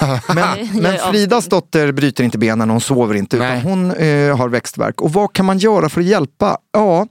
Men, 0.34 0.68
men 0.74 0.86
är 0.86 1.10
Fridas 1.10 1.46
dotter 1.46 1.92
bryter 1.92 2.24
inte 2.24 2.38
benen, 2.38 2.70
hon 2.70 2.80
sover 2.80 3.14
inte, 3.14 3.36
utan 3.36 3.60
hon 3.60 3.90
eh, 3.90 4.36
har 4.36 4.48
växtverk. 4.48 5.00
Och 5.00 5.12
vad 5.12 5.32
kan 5.32 5.46
man 5.46 5.58
göra 5.58 5.88
för 5.88 6.00
att 6.00 6.06
hjälpa? 6.06 6.58
Ja, 6.72 7.06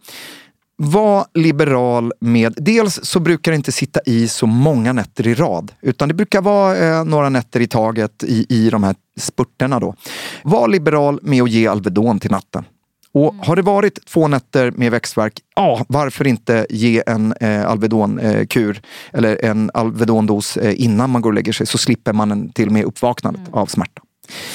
var 0.82 1.26
liberal 1.34 2.14
med, 2.20 2.54
dels 2.58 3.00
så 3.04 3.20
brukar 3.20 3.52
det 3.52 3.56
inte 3.56 3.72
sitta 3.72 4.00
i 4.06 4.28
så 4.28 4.46
många 4.46 4.94
nätter 4.94 5.28
i 5.28 5.34
rad, 5.34 5.72
utan 5.82 6.08
det 6.08 6.14
brukar 6.14 6.42
vara 6.42 6.78
eh, 6.78 7.06
några 7.06 7.30
nätter 7.30 7.60
i 7.60 7.68
taget 7.68 8.24
i, 8.24 8.46
i 8.50 8.70
de 8.70 8.84
här 8.84 8.96
spurterna 9.20 9.80
då. 9.80 9.96
Var 10.44 10.68
liberal 10.68 11.20
med 11.24 11.44
att 11.44 11.50
ge 11.50 11.68
Alvedon 11.68 12.20
till 12.20 12.32
natten. 12.32 12.66
Och 13.12 13.36
har 13.36 13.56
det 13.56 13.62
varit 13.62 14.06
två 14.06 14.28
nätter 14.28 14.72
med 14.72 14.92
växtverk, 14.92 15.40
ja, 15.56 15.86
varför 15.88 16.28
inte 16.28 16.68
ge 16.70 17.04
en 17.08 17.34
eh, 17.42 17.70
Alvedon-kur 17.70 18.82
eller 19.14 19.46
en 19.46 19.72
Alvedon-dos 19.74 20.58
eh, 20.58 20.82
innan 20.82 21.10
man 21.10 21.22
går 21.22 21.30
och 21.30 21.34
lägger 21.34 21.54
sig 21.54 21.68
så 21.68 21.78
slipper 21.78 22.14
man 22.14 22.32
en, 22.32 22.52
till 22.52 22.68
och 22.68 22.74
med 22.74 22.84
uppvaknandet 22.84 23.42
av 23.52 23.66
smärta. 23.66 24.02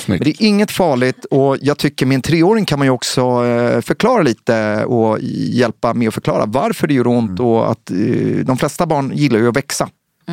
Men 0.06 0.18
det 0.18 0.30
är 0.30 0.42
inget 0.42 0.70
farligt 0.70 1.24
och 1.24 1.56
jag 1.62 1.78
tycker 1.78 2.06
med 2.06 2.14
en 2.14 2.22
treåring 2.22 2.64
kan 2.64 2.78
man 2.78 2.86
ju 2.86 2.90
också 2.90 3.20
eh, 3.46 3.80
förklara 3.80 4.22
lite 4.22 4.84
och 4.84 5.18
hjälpa 5.20 5.94
med 5.94 6.08
att 6.08 6.14
förklara 6.14 6.44
varför 6.46 6.86
det 6.86 6.94
gör 6.94 7.06
ont 7.06 7.40
och 7.40 7.70
att 7.70 7.90
eh, 7.90 7.96
de 8.44 8.56
flesta 8.58 8.86
barn 8.86 9.12
gillar 9.14 9.38
ju 9.38 9.48
att 9.48 9.56
växa 9.56 9.88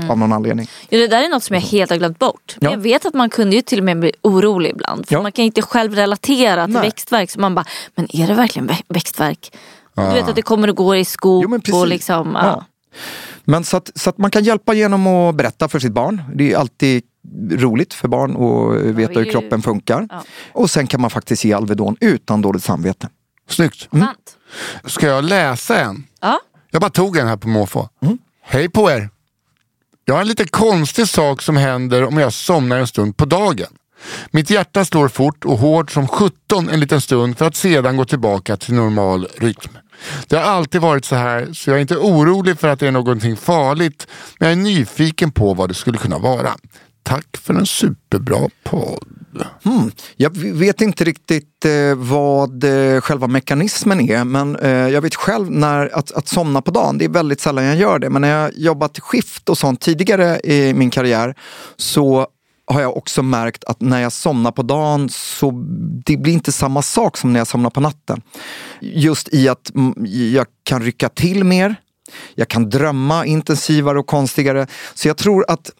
av 0.09 0.17
någon 0.17 0.33
anledning. 0.33 0.67
Ja, 0.89 0.97
det 0.99 1.07
där 1.07 1.23
är 1.23 1.29
något 1.29 1.43
som 1.43 1.53
jag 1.53 1.61
helt 1.61 1.89
har 1.91 1.97
glömt 1.97 2.19
bort. 2.19 2.55
Men 2.59 2.69
Ja. 2.71 2.75
Jag 2.77 2.81
vet 2.83 3.05
att 3.05 3.13
man 3.13 3.29
kunde 3.29 3.55
ju 3.55 3.61
till 3.61 3.79
och 3.79 3.85
med 3.85 3.99
bli 3.99 4.11
orolig 4.21 4.69
ibland. 4.69 5.07
För 5.07 5.15
Ja. 5.15 5.21
man 5.21 5.31
kan 5.31 5.45
inte 5.45 5.61
själv 5.61 5.95
relatera 5.95 6.65
till 6.65 6.73
Nej. 6.73 6.81
växtverk. 6.81 7.31
Så 7.31 7.39
man 7.39 7.55
bara, 7.55 7.65
men 7.95 8.15
är 8.15 8.27
det 8.27 8.33
verkligen 8.33 8.69
vä- 8.69 8.83
växtverk? 8.87 9.51
Ja. 9.95 10.03
Du 10.07 10.13
vet 10.13 10.29
att 10.29 10.35
det 10.35 10.41
kommer 10.41 10.67
att 10.67 10.75
gå 10.75 10.95
i 10.95 11.05
skop 11.05 11.45
precis. 11.51 11.73
och 11.75 11.87
liksom... 11.87 12.31
Ja. 12.41 12.45
Ja. 12.45 12.65
Men 13.43 13.63
så 13.63 13.77
att, 13.77 13.91
så 13.95 14.09
att 14.09 14.17
man 14.17 14.31
kan 14.31 14.43
hjälpa 14.43 14.73
genom 14.73 15.07
att 15.07 15.35
berätta 15.35 15.67
för 15.69 15.79
sitt 15.79 15.91
barn. 15.91 16.21
Det 16.35 16.51
är 16.53 16.57
alltid 16.57 17.03
roligt 17.51 17.93
för 17.93 18.07
barn 18.07 18.31
att 18.31 18.95
veta 18.95 19.19
hur 19.19 19.25
ju- 19.25 19.31
kroppen 19.31 19.61
funkar. 19.61 20.07
Ja. 20.09 20.23
Och 20.53 20.69
sen 20.69 20.87
kan 20.87 21.01
man 21.01 21.09
faktiskt 21.09 21.43
ge 21.43 21.53
Alvedon 21.53 21.95
utan 21.99 22.41
dåligt 22.41 22.63
samvete. 22.63 23.09
Snyggt. 23.49 23.87
Sant. 23.91 24.37
Ska 24.85 25.07
jag 25.07 25.23
läsa 25.23 25.79
en? 25.81 26.03
Ja. 26.21 26.39
Jag 26.71 26.81
bara 26.81 26.91
tog 26.91 27.17
en 27.17 27.27
här 27.27 27.37
på 27.37 27.47
måfå. 27.47 27.89
Mm. 28.01 28.17
Hej 28.43 28.69
på 28.69 28.91
er! 28.91 29.09
Jag 30.05 30.13
har 30.13 30.21
en 30.21 30.27
lite 30.27 30.47
konstig 30.47 31.07
sak 31.07 31.41
som 31.41 31.57
händer 31.57 32.03
om 32.03 32.17
jag 32.17 32.33
somnar 32.33 32.77
en 32.77 32.87
stund 32.87 33.17
på 33.17 33.25
dagen. 33.25 33.67
Mitt 34.31 34.49
hjärta 34.49 34.85
slår 34.85 35.07
fort 35.07 35.45
och 35.45 35.57
hårt 35.57 35.91
som 35.91 36.07
17 36.07 36.69
en 36.69 36.79
liten 36.79 37.01
stund 37.01 37.37
för 37.37 37.45
att 37.45 37.55
sedan 37.55 37.97
gå 37.97 38.05
tillbaka 38.05 38.57
till 38.57 38.73
normal 38.73 39.27
rytm. 39.37 39.77
Det 40.27 40.35
har 40.35 40.43
alltid 40.43 40.81
varit 40.81 41.05
så 41.05 41.15
här 41.15 41.53
så 41.53 41.69
jag 41.69 41.77
är 41.77 41.81
inte 41.81 41.97
orolig 41.97 42.59
för 42.59 42.67
att 42.67 42.79
det 42.79 42.87
är 42.87 42.91
någonting 42.91 43.37
farligt 43.37 44.07
men 44.39 44.49
jag 44.49 44.57
är 44.57 44.61
nyfiken 44.63 45.31
på 45.31 45.53
vad 45.53 45.69
det 45.69 45.73
skulle 45.73 45.97
kunna 45.97 46.17
vara. 46.17 46.55
Tack 47.03 47.37
för 47.37 47.53
en 47.53 47.65
superbra 47.65 48.49
podd. 48.63 49.21
Mm. 49.65 49.91
Jag 50.15 50.37
vet 50.37 50.81
inte 50.81 51.03
riktigt 51.03 51.65
eh, 51.65 51.95
vad 51.95 52.63
eh, 52.63 53.01
själva 53.01 53.27
mekanismen 53.27 54.09
är 54.09 54.23
men 54.23 54.55
eh, 54.55 54.69
jag 54.71 55.01
vet 55.01 55.15
själv 55.15 55.51
när 55.51 55.97
att, 55.97 56.11
att 56.11 56.27
somna 56.27 56.61
på 56.61 56.71
dagen, 56.71 56.97
det 56.97 57.05
är 57.05 57.09
väldigt 57.09 57.41
sällan 57.41 57.65
jag 57.65 57.75
gör 57.75 57.99
det. 57.99 58.09
Men 58.09 58.21
när 58.21 58.41
jag 58.41 58.51
jobbat 58.55 58.99
skift 58.99 59.49
och 59.49 59.57
sånt 59.57 59.81
tidigare 59.81 60.39
i 60.43 60.73
min 60.73 60.89
karriär 60.89 61.35
så 61.75 62.27
har 62.67 62.81
jag 62.81 62.97
också 62.97 63.23
märkt 63.23 63.63
att 63.63 63.81
när 63.81 64.01
jag 64.01 64.11
somnar 64.11 64.51
på 64.51 64.61
dagen 64.61 65.09
så 65.09 65.51
det 66.05 66.17
blir 66.17 66.33
inte 66.33 66.51
samma 66.51 66.81
sak 66.81 67.17
som 67.17 67.33
när 67.33 67.39
jag 67.39 67.47
somnar 67.47 67.69
på 67.69 67.81
natten. 67.81 68.21
Just 68.79 69.33
i 69.33 69.49
att 69.49 69.75
mm, 69.75 69.93
jag 70.33 70.45
kan 70.63 70.83
rycka 70.83 71.09
till 71.09 71.43
mer, 71.43 71.75
jag 72.35 72.47
kan 72.47 72.69
drömma 72.69 73.25
intensivare 73.25 73.99
och 73.99 74.07
konstigare. 74.07 74.67
Så 74.93 75.07
jag 75.07 75.17
tror 75.17 75.45
att 75.47 75.71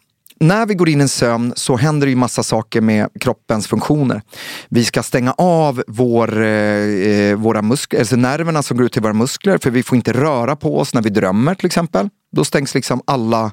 när 0.42 0.66
vi 0.66 0.74
går 0.74 0.88
in 0.88 1.00
i 1.00 1.02
en 1.02 1.08
sömn 1.08 1.52
så 1.56 1.76
händer 1.76 2.06
det 2.06 2.10
ju 2.10 2.16
massa 2.16 2.42
saker 2.42 2.80
med 2.80 3.08
kroppens 3.20 3.66
funktioner. 3.66 4.22
Vi 4.68 4.84
ska 4.84 5.02
stänga 5.02 5.32
av 5.32 5.82
vår, 5.86 6.42
eh, 6.42 7.34
våra 7.36 7.62
muskler, 7.62 8.00
alltså 8.00 8.16
nerverna 8.16 8.62
som 8.62 8.76
går 8.76 8.86
ut 8.86 8.92
till 8.92 9.02
våra 9.02 9.12
muskler 9.12 9.58
för 9.58 9.70
vi 9.70 9.82
får 9.82 9.96
inte 9.96 10.12
röra 10.12 10.56
på 10.56 10.78
oss 10.78 10.94
när 10.94 11.02
vi 11.02 11.10
drömmer 11.10 11.54
till 11.54 11.66
exempel. 11.66 12.08
Då 12.32 12.44
stängs 12.44 12.74
liksom 12.74 13.02
alla 13.04 13.50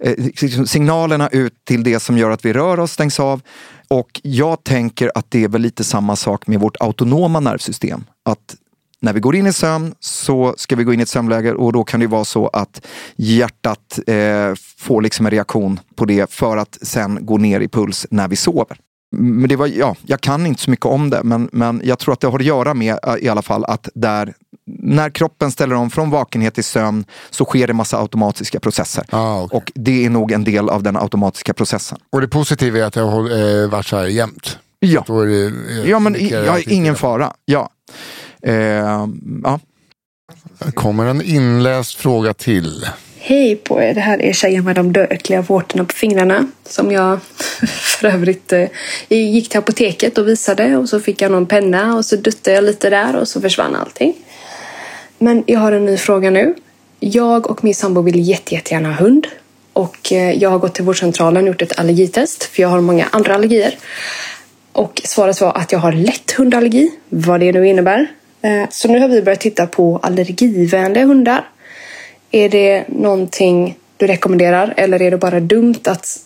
eh, 0.00 0.14
liksom 0.16 0.66
signalerna 0.66 1.28
ut 1.28 1.54
till 1.64 1.84
det 1.84 2.00
som 2.00 2.18
gör 2.18 2.30
att 2.30 2.44
vi 2.44 2.52
rör 2.52 2.80
oss 2.80 2.92
stängs 2.92 3.20
av. 3.20 3.40
Och 3.88 4.20
jag 4.22 4.64
tänker 4.64 5.10
att 5.14 5.26
det 5.28 5.44
är 5.44 5.48
väl 5.48 5.60
lite 5.60 5.84
samma 5.84 6.16
sak 6.16 6.46
med 6.46 6.60
vårt 6.60 6.76
autonoma 6.80 7.40
nervsystem. 7.40 8.04
Att 8.24 8.56
när 9.00 9.12
vi 9.12 9.20
går 9.20 9.36
in 9.36 9.46
i 9.46 9.52
sömn 9.52 9.94
så 10.00 10.54
ska 10.56 10.76
vi 10.76 10.84
gå 10.84 10.92
in 10.92 11.00
i 11.00 11.02
ett 11.02 11.08
sömnläge 11.08 11.52
och 11.52 11.72
då 11.72 11.84
kan 11.84 12.00
det 12.00 12.06
vara 12.06 12.24
så 12.24 12.48
att 12.48 12.86
hjärtat 13.16 13.98
eh, 14.06 14.52
får 14.78 15.02
liksom 15.02 15.26
en 15.26 15.30
reaktion 15.30 15.80
på 15.96 16.04
det 16.04 16.32
för 16.32 16.56
att 16.56 16.78
sen 16.82 17.26
gå 17.26 17.38
ner 17.38 17.60
i 17.60 17.68
puls 17.68 18.06
när 18.10 18.28
vi 18.28 18.36
sover. 18.36 18.78
Men 19.10 19.48
det 19.48 19.56
var, 19.56 19.66
ja, 19.66 19.96
jag 20.06 20.20
kan 20.20 20.46
inte 20.46 20.62
så 20.62 20.70
mycket 20.70 20.86
om 20.86 21.10
det 21.10 21.22
men, 21.22 21.48
men 21.52 21.80
jag 21.84 21.98
tror 21.98 22.12
att 22.12 22.20
det 22.20 22.26
har 22.26 22.38
att 22.38 22.44
göra 22.44 22.74
med 22.74 22.98
eh, 23.06 23.16
i 23.20 23.28
alla 23.28 23.42
fall 23.42 23.64
att 23.64 23.88
där 23.94 24.34
när 24.66 25.10
kroppen 25.10 25.50
ställer 25.50 25.74
om 25.74 25.90
från 25.90 26.10
vakenhet 26.10 26.54
till 26.54 26.64
sömn 26.64 27.04
så 27.30 27.44
sker 27.44 27.66
det 27.66 27.72
massa 27.72 28.00
automatiska 28.00 28.60
processer. 28.60 29.04
Ah, 29.10 29.42
okay. 29.42 29.56
Och 29.56 29.72
det 29.74 30.04
är 30.04 30.10
nog 30.10 30.32
en 30.32 30.44
del 30.44 30.68
av 30.68 30.82
den 30.82 30.96
automatiska 30.96 31.54
processen. 31.54 31.98
Och 32.12 32.20
det 32.20 32.28
positiva 32.28 32.78
är 32.78 32.82
att 32.82 32.94
det 32.94 33.00
har 33.00 33.62
eh, 33.62 33.68
varit 33.68 33.86
så 33.86 33.96
här 33.96 34.06
jämt? 34.06 34.58
Ja, 34.80 35.04
det, 35.08 35.46
eh, 35.46 35.90
ja 35.90 35.98
men 35.98 36.28
ja, 36.28 36.58
ingen 36.58 36.96
fara. 36.96 37.32
Ja. 37.44 37.70
Eh, 38.42 38.54
ja. 39.42 39.60
Här 40.60 40.70
kommer 40.70 41.06
en 41.06 41.22
inläst 41.22 41.94
fråga 41.94 42.34
till. 42.34 42.86
Hej 43.18 43.56
på 43.56 43.82
er, 43.82 43.94
det 43.94 44.00
här 44.00 44.22
är 44.22 44.32
tjejen 44.32 44.64
med 44.64 44.76
de 44.76 44.92
dökliga 44.92 45.42
vårtorna 45.42 45.84
på 45.84 45.92
fingrarna. 45.92 46.46
Som 46.64 46.92
jag 46.92 47.20
för 47.68 48.08
övrigt 48.08 48.52
eh, 48.52 48.68
jag 49.08 49.20
gick 49.20 49.48
till 49.48 49.58
apoteket 49.58 50.18
och 50.18 50.28
visade 50.28 50.76
och 50.76 50.88
så 50.88 51.00
fick 51.00 51.22
jag 51.22 51.30
någon 51.30 51.46
penna 51.46 51.96
och 51.96 52.04
så 52.04 52.16
duttade 52.16 52.54
jag 52.54 52.64
lite 52.64 52.90
där 52.90 53.16
och 53.16 53.28
så 53.28 53.40
försvann 53.40 53.76
allting. 53.76 54.14
Men 55.18 55.44
jag 55.46 55.60
har 55.60 55.72
en 55.72 55.84
ny 55.84 55.96
fråga 55.96 56.30
nu. 56.30 56.54
Jag 57.00 57.50
och 57.50 57.64
min 57.64 57.74
sambo 57.74 58.02
vill 58.02 58.28
jätte, 58.28 58.54
jättegärna 58.54 58.88
ha 58.88 59.04
hund. 59.04 59.26
Och 59.72 60.12
eh, 60.12 60.32
jag 60.32 60.50
har 60.50 60.58
gått 60.58 60.74
till 60.74 60.84
vårdcentralen 60.84 61.42
och 61.42 61.48
gjort 61.48 61.62
ett 61.62 61.78
allergitest 61.78 62.44
för 62.44 62.62
jag 62.62 62.68
har 62.68 62.80
många 62.80 63.06
andra 63.10 63.34
allergier. 63.34 63.78
Och 64.72 65.02
svaret 65.04 65.40
var 65.40 65.52
att 65.52 65.72
jag 65.72 65.78
har 65.78 65.92
lätt 65.92 66.30
hundallergi, 66.30 66.90
vad 67.08 67.40
det 67.40 67.52
nu 67.52 67.68
innebär. 67.68 68.06
Eh, 68.42 68.68
så 68.70 68.88
nu 68.88 69.00
har 69.00 69.08
vi 69.08 69.22
börjat 69.22 69.40
titta 69.40 69.66
på 69.66 70.00
allergivänliga 70.02 71.04
hundar. 71.04 71.48
Är 72.30 72.48
det 72.48 72.84
någonting 72.88 73.78
du 73.96 74.06
rekommenderar 74.06 74.74
eller 74.76 75.02
är 75.02 75.10
det 75.10 75.18
bara 75.18 75.40
dumt 75.40 75.80
att 75.84 76.18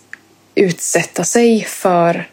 utsätta 0.55 1.25
sig 1.25 1.65
för 1.65 2.29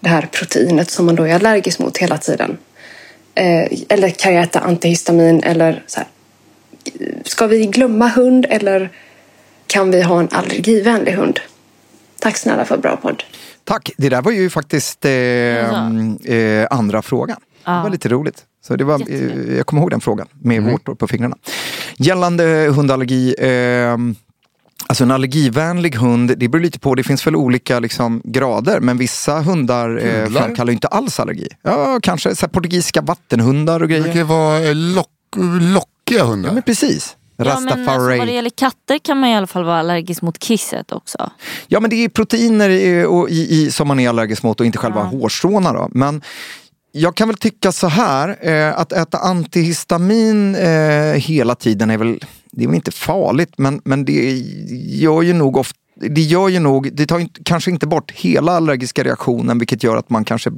det 0.00 0.08
här 0.08 0.28
proteinet 0.32 0.90
som 0.90 1.06
man 1.06 1.14
då 1.14 1.22
är 1.22 1.34
allergisk 1.34 1.78
mot 1.78 1.98
hela 1.98 2.18
tiden? 2.18 2.58
Eh, 3.34 3.72
eller 3.88 4.10
kan 4.10 4.34
jag 4.34 4.42
äta 4.42 4.60
antihistamin 4.60 5.42
eller 5.42 5.82
så 5.86 6.00
här. 6.00 6.08
Ska 7.24 7.46
vi 7.46 7.66
glömma 7.66 8.08
hund 8.08 8.46
eller 8.50 8.90
kan 9.66 9.90
vi 9.90 10.02
ha 10.02 10.20
en 10.20 10.28
allergivänlig 10.30 11.12
hund? 11.12 11.40
Tack 12.18 12.36
snälla 12.36 12.64
för 12.64 12.78
bra 12.78 12.96
podd. 12.96 13.22
Tack, 13.64 13.90
det 13.96 14.08
där 14.08 14.22
var 14.22 14.32
ju 14.32 14.50
faktiskt 14.50 15.04
eh, 15.04 15.12
eh, 15.12 16.66
andra 16.70 17.02
frågan. 17.02 17.40
Ja. 17.64 17.72
Det 17.72 17.82
var 17.82 17.90
lite 17.90 18.08
roligt. 18.08 18.44
Så 18.66 18.76
det 18.76 18.84
var, 18.84 19.10
eh, 19.10 19.56
jag 19.56 19.66
kommer 19.66 19.82
ihåg 19.82 19.90
den 19.90 20.00
frågan 20.00 20.26
med 20.32 20.56
mm. 20.56 20.70
vårtor 20.70 20.94
på 20.94 21.08
fingrarna. 21.08 21.36
Gällande 21.96 22.72
hundallergi. 22.74 23.34
Eh, 23.38 23.96
Alltså 24.88 25.04
en 25.04 25.10
allergivänlig 25.10 25.94
hund, 25.94 26.38
det 26.38 26.48
beror 26.48 26.62
lite 26.62 26.78
på, 26.78 26.94
det 26.94 27.02
finns 27.02 27.26
väl 27.26 27.36
olika 27.36 27.78
liksom, 27.78 28.22
grader 28.24 28.80
men 28.80 28.98
vissa 28.98 29.40
hundar 29.40 30.04
eh, 30.04 30.26
framkallar 30.26 30.72
inte 30.72 30.88
alls 30.88 31.20
allergi. 31.20 31.48
Ja, 31.62 31.98
kanske 32.02 32.36
så 32.36 32.46
här, 32.46 32.48
portugisiska 32.48 33.00
vattenhundar 33.00 33.82
och 33.82 33.88
grejer. 33.88 34.04
Det 34.04 34.12
kan 34.12 34.26
vara 34.26 34.64
eh, 34.64 34.74
lock, 34.74 35.08
lockiga 35.60 36.24
hundar. 36.24 36.48
Ja 36.48 36.54
men 36.54 36.62
precis. 36.62 37.16
Ja, 37.36 37.60
men 37.60 37.88
alltså, 37.88 38.18
vad 38.18 38.26
det 38.26 38.32
gäller 38.32 38.50
katter 38.50 38.98
kan 38.98 39.20
man 39.20 39.30
i 39.30 39.36
alla 39.36 39.46
fall 39.46 39.64
vara 39.64 39.78
allergisk 39.78 40.22
mot 40.22 40.38
kisset 40.38 40.92
också. 40.92 41.30
Ja 41.66 41.80
men 41.80 41.90
det 41.90 42.04
är 42.04 42.08
proteiner 42.08 42.70
i, 42.70 43.04
och, 43.04 43.30
i, 43.30 43.62
i, 43.62 43.70
som 43.70 43.88
man 43.88 44.00
är 44.00 44.08
allergisk 44.08 44.42
mot 44.42 44.60
och 44.60 44.66
inte 44.66 44.78
själva 44.78 45.00
ja. 45.00 45.18
hårstråna. 45.18 45.72
Då. 45.72 45.88
Men 45.92 46.22
jag 46.96 47.14
kan 47.14 47.28
väl 47.28 47.36
tycka 47.36 47.72
så 47.72 47.86
här, 47.86 48.48
eh, 48.48 48.78
att 48.78 48.92
äta 48.92 49.18
antihistamin 49.18 50.54
eh, 50.54 51.12
hela 51.12 51.54
tiden 51.54 51.90
är 51.90 51.98
väl, 51.98 52.24
det 52.52 52.64
är 52.64 52.66
väl 52.66 52.74
inte 52.74 52.92
farligt 52.92 53.52
men, 53.56 53.80
men 53.84 54.04
det 54.04 54.42
gör 54.86 55.22
ju 55.22 55.32
nog 55.32 55.56
ofta 55.56 55.78
det 56.00 56.20
gör 56.20 56.48
ju 56.48 56.58
nog, 56.58 56.92
det 56.92 57.06
tar 57.06 57.28
kanske 57.44 57.70
inte 57.70 57.86
bort 57.86 58.10
hela 58.10 58.52
allergiska 58.52 59.04
reaktionen 59.04 59.58
vilket 59.58 59.82
gör 59.82 59.96
att 59.96 60.10
man 60.10 60.24
kanske, 60.24 60.50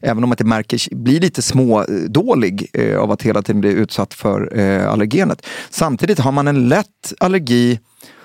även 0.00 0.24
om 0.24 0.28
man 0.28 0.32
inte 0.32 0.44
märker, 0.44 0.94
blir 0.94 1.20
lite 1.20 1.42
smådålig 1.42 2.70
eh, 2.72 2.98
av 2.98 3.10
att 3.10 3.22
hela 3.22 3.42
tiden 3.42 3.60
bli 3.60 3.70
utsatt 3.70 4.14
för 4.14 4.58
eh, 4.58 4.92
allergenet. 4.92 5.46
Samtidigt 5.70 6.18
har 6.18 6.32
man 6.32 6.48
en 6.48 6.68
lätt 6.68 7.12
allergi 7.18 7.78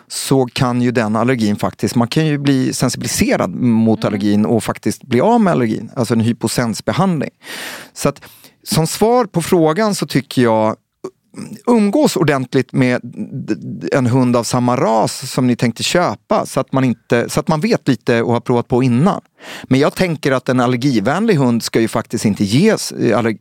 så 0.07 0.45
kan 0.53 0.81
ju 0.81 0.91
den 0.91 1.15
allergin 1.15 1.55
faktiskt, 1.55 1.95
man 1.95 2.07
kan 2.07 2.25
ju 2.25 2.37
bli 2.37 2.73
sensibiliserad 2.73 3.55
mot 3.55 4.03
mm. 4.03 4.07
allergin 4.07 4.45
och 4.45 4.63
faktiskt 4.63 5.03
bli 5.03 5.21
av 5.21 5.41
med 5.41 5.51
allergin, 5.51 5.91
alltså 5.95 6.13
en 6.13 6.19
hyposensbehandling. 6.19 7.31
Så 7.93 8.09
att 8.09 8.21
som 8.63 8.87
svar 8.87 9.25
på 9.25 9.41
frågan 9.41 9.95
så 9.95 10.07
tycker 10.07 10.41
jag 10.41 10.75
umgås 11.67 12.15
ordentligt 12.15 12.73
med 12.73 13.01
en 13.91 14.05
hund 14.05 14.35
av 14.35 14.43
samma 14.43 14.77
ras 14.77 15.31
som 15.31 15.47
ni 15.47 15.55
tänkte 15.55 15.83
köpa 15.83 16.45
så 16.45 16.59
att 16.59 16.71
man, 16.71 16.83
inte, 16.83 17.29
så 17.29 17.39
att 17.39 17.47
man 17.47 17.59
vet 17.59 17.87
lite 17.87 18.21
och 18.21 18.33
har 18.33 18.39
provat 18.39 18.67
på 18.67 18.83
innan. 18.83 19.21
Men 19.63 19.79
jag 19.79 19.95
tänker 19.95 20.31
att 20.31 20.49
en 20.49 20.59
allergivänlig 20.59 21.35
hund 21.35 21.63
ska 21.63 21.79
ju 21.79 21.87
faktiskt 21.87 22.25
inte 22.25 22.43
ges 22.43 22.93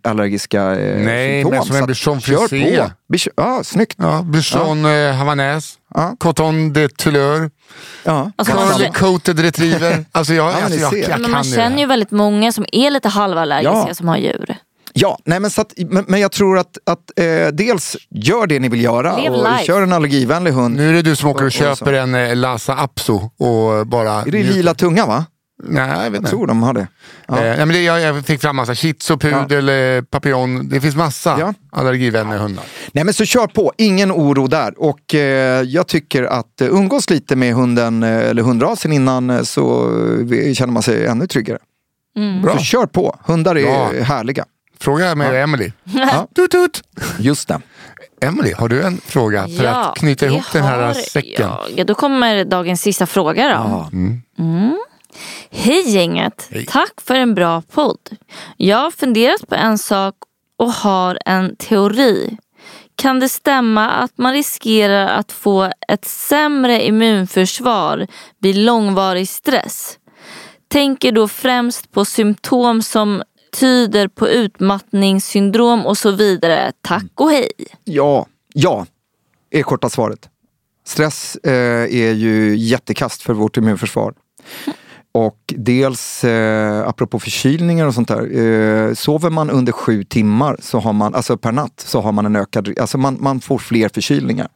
allergiska 0.02 0.62
eh, 0.62 1.04
Nej, 1.04 1.42
symptom. 1.42 1.58
men 1.58 1.64
som 1.64 1.76
en 1.76 1.86
bichon 1.86 2.20
frisé. 2.20 2.90
Ja, 3.36 3.60
snyggt. 3.64 3.96
Ja, 3.98 4.22
bichon 4.22 4.84
ja. 4.84 4.92
Eh, 4.92 5.14
havanäs, 5.14 5.78
ja. 5.94 6.16
coton 6.18 6.72
de 6.72 6.88
Tuleur, 6.88 7.50
ja. 8.04 8.30
alltså, 8.36 8.52
curly 8.52 8.90
coated 8.90 9.38
retriever. 9.38 10.04
Alltså 10.12 10.34
jag, 10.34 10.52
ja, 10.52 10.64
alltså 10.64 10.78
jag, 10.78 10.98
jag, 10.98 11.10
jag 11.10 11.20
men 11.20 11.30
man 11.30 11.44
känner 11.44 11.78
ju 11.78 11.86
väldigt 11.86 12.10
många 12.10 12.52
som 12.52 12.64
är 12.72 12.90
lite 12.90 13.08
halvallergiska 13.08 13.84
ja. 13.88 13.94
som 13.94 14.08
har 14.08 14.16
djur. 14.16 14.56
Ja, 14.96 15.18
nej 15.24 15.40
men, 15.40 15.50
så 15.50 15.60
att, 15.60 15.72
men, 15.76 16.04
men 16.08 16.20
jag 16.20 16.32
tror 16.32 16.58
att, 16.58 16.78
att 16.86 17.18
eh, 17.18 17.48
dels 17.52 17.96
gör 18.10 18.46
det 18.46 18.58
ni 18.58 18.68
vill 18.68 18.82
göra 18.82 19.16
Live 19.16 19.30
och 19.30 19.42
life. 19.42 19.64
kör 19.64 19.82
en 19.82 19.92
allergivänlig 19.92 20.50
hund. 20.50 20.76
Nu 20.76 20.88
är 20.88 20.92
det 20.92 21.02
du 21.02 21.16
som 21.16 21.30
åker 21.30 21.40
och, 21.40 21.46
och 21.46 21.52
köper 21.52 21.92
och 21.92 21.98
en 21.98 22.14
eh, 22.14 22.36
Lhasa 22.36 22.74
Apso 22.74 23.30
och 23.38 23.86
bara... 23.86 24.12
Är 24.12 24.30
det 24.30 24.42
lila 24.42 24.74
tunga 24.74 25.06
va? 25.06 25.24
Nej, 25.62 25.88
jag 25.88 25.98
vet 25.98 26.06
inte. 26.06 26.16
Jag 26.16 26.30
tror 26.30 26.46
de 26.46 26.62
har 26.62 26.72
det. 26.72 26.86
Ja. 27.28 27.44
Eh, 27.44 27.58
men 27.58 27.68
det 27.68 27.82
jag, 27.82 28.00
jag 28.00 28.26
fick 28.26 28.40
fram 28.40 28.56
massa 28.56 28.74
shih 28.74 28.94
pudel, 29.18 29.68
ja. 29.68 29.74
Eh, 29.74 30.02
papillon. 30.02 30.68
Det 30.68 30.80
finns 30.80 30.96
massa 30.96 31.36
ja. 31.40 31.54
allergivänliga 31.72 32.38
hundar. 32.38 32.64
Nej 32.92 33.04
men 33.04 33.14
så 33.14 33.24
kör 33.24 33.46
på, 33.46 33.72
ingen 33.76 34.12
oro 34.12 34.46
där. 34.46 34.74
Och 34.76 35.14
eh, 35.14 35.62
jag 35.62 35.86
tycker 35.86 36.22
att 36.22 36.60
eh, 36.60 36.68
umgås 36.68 37.10
lite 37.10 37.36
med 37.36 37.54
hunden 37.54 38.02
eh, 38.02 38.30
eller 38.30 38.42
hundrasen 38.42 38.92
innan 38.92 39.46
så 39.46 39.90
känner 40.54 40.72
man 40.72 40.82
sig 40.82 41.06
ännu 41.06 41.26
tryggare. 41.26 41.58
Mm. 42.16 42.42
Så 42.42 42.58
kör 42.58 42.86
på, 42.86 43.16
hundar 43.24 43.58
är 43.58 43.62
Bra. 43.62 44.04
härliga. 44.04 44.44
Fråga 44.80 45.14
med. 45.14 45.42
Emily. 45.42 45.72
Ja. 45.84 46.28
Tut, 46.36 46.50
tut. 46.50 46.82
Just 47.18 47.48
det. 47.48 47.60
Emily, 48.20 48.52
har 48.52 48.68
du 48.68 48.82
en 48.82 48.98
fråga 48.98 49.48
för 49.48 49.64
ja, 49.64 49.70
att 49.70 49.98
knyta 49.98 50.26
ihop 50.26 50.44
den 50.52 50.62
här 50.62 50.92
säcken? 50.92 51.50
Ja, 51.76 51.84
då 51.84 51.94
kommer 51.94 52.44
dagens 52.44 52.82
sista 52.82 53.06
fråga 53.06 53.42
då. 53.42 53.48
Ja. 53.48 53.88
Mm. 53.92 54.22
Mm. 54.38 54.78
Hej 55.50 55.90
gänget! 55.90 56.48
Hej. 56.50 56.66
Tack 56.66 57.00
för 57.00 57.14
en 57.14 57.34
bra 57.34 57.62
podd. 57.62 57.98
Jag 58.56 58.76
har 58.76 58.90
funderat 58.90 59.48
på 59.48 59.54
en 59.54 59.78
sak 59.78 60.14
och 60.58 60.72
har 60.72 61.18
en 61.26 61.56
teori. 61.56 62.36
kan 62.96 63.20
det 63.20 63.28
stämma 63.28 63.90
att 63.90 64.18
man 64.18 64.32
riskerar 64.32 65.06
att 65.06 65.32
få 65.32 65.70
ett 65.88 66.04
sämre 66.04 66.84
immunförsvar 66.86 68.06
vid 68.38 68.56
långvarig 68.56 69.28
stress? 69.28 69.98
Tänker 70.68 71.12
då 71.12 71.28
främst 71.28 71.92
på 71.92 72.04
symptom 72.04 72.82
som 72.82 73.22
tyder 73.54 74.08
på 74.08 74.28
utmattningssyndrom 74.28 75.86
och 75.86 75.98
så 75.98 76.10
vidare. 76.10 76.72
Tack 76.80 77.10
och 77.14 77.30
hej. 77.30 77.50
Ja, 77.84 78.26
ja, 78.54 78.86
är 79.50 79.62
korta 79.62 79.90
svaret. 79.90 80.28
Stress 80.86 81.36
eh, 81.36 81.52
är 81.94 82.12
ju 82.12 82.56
jättekast 82.56 83.22
för 83.22 83.34
vårt 83.34 83.56
immunförsvar. 83.56 84.14
Och 85.16 85.54
dels, 85.56 86.24
eh, 86.24 86.88
apropå 86.88 87.18
förkylningar 87.18 87.86
och 87.86 87.94
sånt 87.94 88.08
där, 88.08 88.38
eh, 88.38 88.94
sover 88.94 89.30
man 89.30 89.50
under 89.50 89.72
sju 89.72 90.04
timmar 90.04 90.56
så 90.60 90.78
har 90.80 90.92
man, 90.92 91.14
alltså 91.14 91.36
per 91.36 91.52
natt 91.52 91.84
så 91.86 92.00
har 92.00 92.12
man 92.12 92.26
en 92.26 92.36
ökad, 92.36 92.78
alltså 92.78 92.98
man, 92.98 93.16
man 93.20 93.40
får 93.40 93.58
fler 93.58 93.88
förkylningar. 93.94 94.48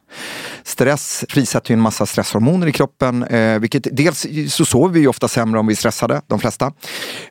Stress 0.63 1.25
frisätter 1.29 1.71
ju 1.71 1.73
en 1.73 1.81
massa 1.81 2.05
stresshormoner 2.05 2.67
i 2.67 2.71
kroppen, 2.71 3.23
eh, 3.23 3.59
vilket 3.59 3.87
dels 3.91 4.25
så 4.47 4.65
sover 4.65 4.93
vi 4.93 4.99
ju 4.99 5.07
ofta 5.07 5.27
sämre 5.27 5.59
om 5.59 5.67
vi 5.67 5.73
är 5.73 5.77
stressade, 5.77 6.21
de 6.27 6.39
flesta. 6.39 6.71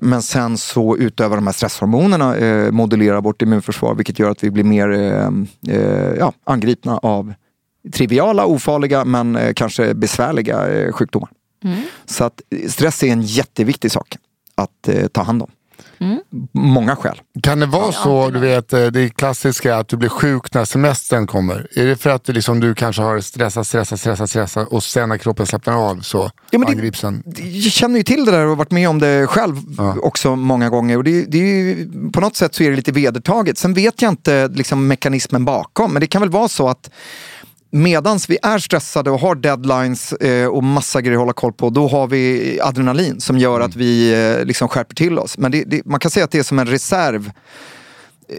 Men 0.01 0.23
sen 0.23 0.59
så 0.59 0.97
utövar 0.97 1.37
de 1.37 1.47
här 1.47 1.55
stresshormonerna 1.55 2.37
eh, 2.37 2.71
modulerar 2.71 3.21
vårt 3.21 3.43
immunförsvar, 3.43 3.95
vilket 3.95 4.19
gör 4.19 4.31
att 4.31 4.45
vi 4.45 4.51
blir 4.51 4.65
mer 4.65 4.91
eh, 4.91 5.31
eh, 5.77 6.15
ja, 6.19 6.33
angripna 6.45 6.99
av 6.99 7.35
triviala, 7.93 8.47
ofarliga 8.47 9.05
men 9.05 9.37
eh, 9.37 9.53
kanske 9.55 9.95
besvärliga 9.95 10.69
eh, 10.69 10.93
sjukdomar. 10.93 11.31
Mm. 11.65 11.83
Så 12.07 12.25
att 12.25 12.43
stress 12.69 13.03
är 13.03 13.07
en 13.07 13.23
jätteviktig 13.23 13.93
sak 13.93 14.17
att 14.55 14.89
eh, 14.89 15.07
ta 15.07 15.23
hand 15.23 15.43
om. 15.43 15.51
Mm. 16.01 16.19
Många 16.53 16.97
skäl. 16.97 17.21
Kan 17.43 17.61
det 17.61 17.67
vara 17.67 17.93
så, 17.93 18.31
du 18.31 18.39
vet, 18.39 18.73
eh, 18.73 18.87
det 18.87 19.09
klassiska 19.09 19.77
att 19.77 19.89
du 19.89 19.97
blir 19.97 20.09
sjuk 20.09 20.55
när 20.55 20.65
semestern 20.65 21.27
kommer? 21.27 21.67
Är 21.77 21.87
det 21.87 21.97
för 21.97 22.11
att 22.11 22.25
du, 22.25 22.33
liksom, 22.33 22.61
du 22.61 22.75
kanske 22.75 23.03
har 23.03 23.21
stressat, 23.21 23.67
stressat, 23.67 24.01
stressat, 24.01 24.31
stressat 24.31 24.69
och 24.69 24.85
sen 24.85 25.09
när 25.09 25.19
kroppen 25.19 25.47
slappnar 25.47 25.91
av 25.91 26.01
så 26.01 26.31
Ja, 26.51 26.59
men 26.59 26.69
angrips 26.69 27.01
den? 27.01 27.23
Jag 27.37 27.73
känner 27.73 27.97
ju 27.97 28.03
till 28.03 28.25
det 28.25 28.31
där 28.31 28.43
och 28.43 28.49
har 28.49 28.57
varit 28.57 28.71
med 28.71 28.89
om 28.89 28.99
det 28.99 29.27
själv 29.27 29.57
också 30.03 30.37
många 30.37 30.69
gånger. 30.69 30.97
Och 30.97 31.05
det, 31.05 31.25
det 31.25 31.39
är 31.39 31.43
ju, 31.43 31.89
på 32.13 32.21
något 32.21 32.37
sätt 32.37 32.55
så 32.55 32.63
är 32.63 32.71
det 32.71 32.77
lite 32.77 32.93
vedertaget. 32.93 33.59
Sen 33.59 33.75
vet 33.75 34.03
jag 34.03 34.13
inte 34.13 34.49
liksom, 34.49 34.87
mekanismen 34.87 35.45
bakom, 35.45 35.93
men 35.93 36.01
det 36.01 36.07
kan 36.07 36.21
väl 36.21 36.31
vara 36.31 36.49
så 36.49 36.69
att 36.69 36.91
Medans 37.71 38.31
vi 38.31 38.39
är 38.43 38.59
stressade 38.59 39.11
och 39.11 39.21
har 39.21 39.35
deadlines 39.35 40.13
eh, 40.13 40.47
och 40.47 40.65
massa 40.65 41.01
grejer 41.01 41.17
att 41.17 41.21
hålla 41.21 41.33
koll 41.33 41.53
på, 41.53 41.71
då 41.71 41.89
har 41.89 42.07
vi 42.07 42.59
adrenalin 42.63 43.21
som 43.21 43.39
gör 43.39 43.61
att 43.61 43.77
vi 43.77 44.13
eh, 44.13 44.45
liksom 44.45 44.69
skärper 44.69 44.95
till 44.95 45.19
oss. 45.19 45.39
Men 45.39 45.53
det, 45.53 45.65
det, 45.65 45.85
man 45.85 46.01
kan 46.01 46.11
säga 46.11 46.25
att 46.25 46.31
det 46.31 46.39
är 46.39 46.43
som 46.43 46.59
en 46.59 46.67
reserv. 46.67 47.27
Eh, 48.29 48.35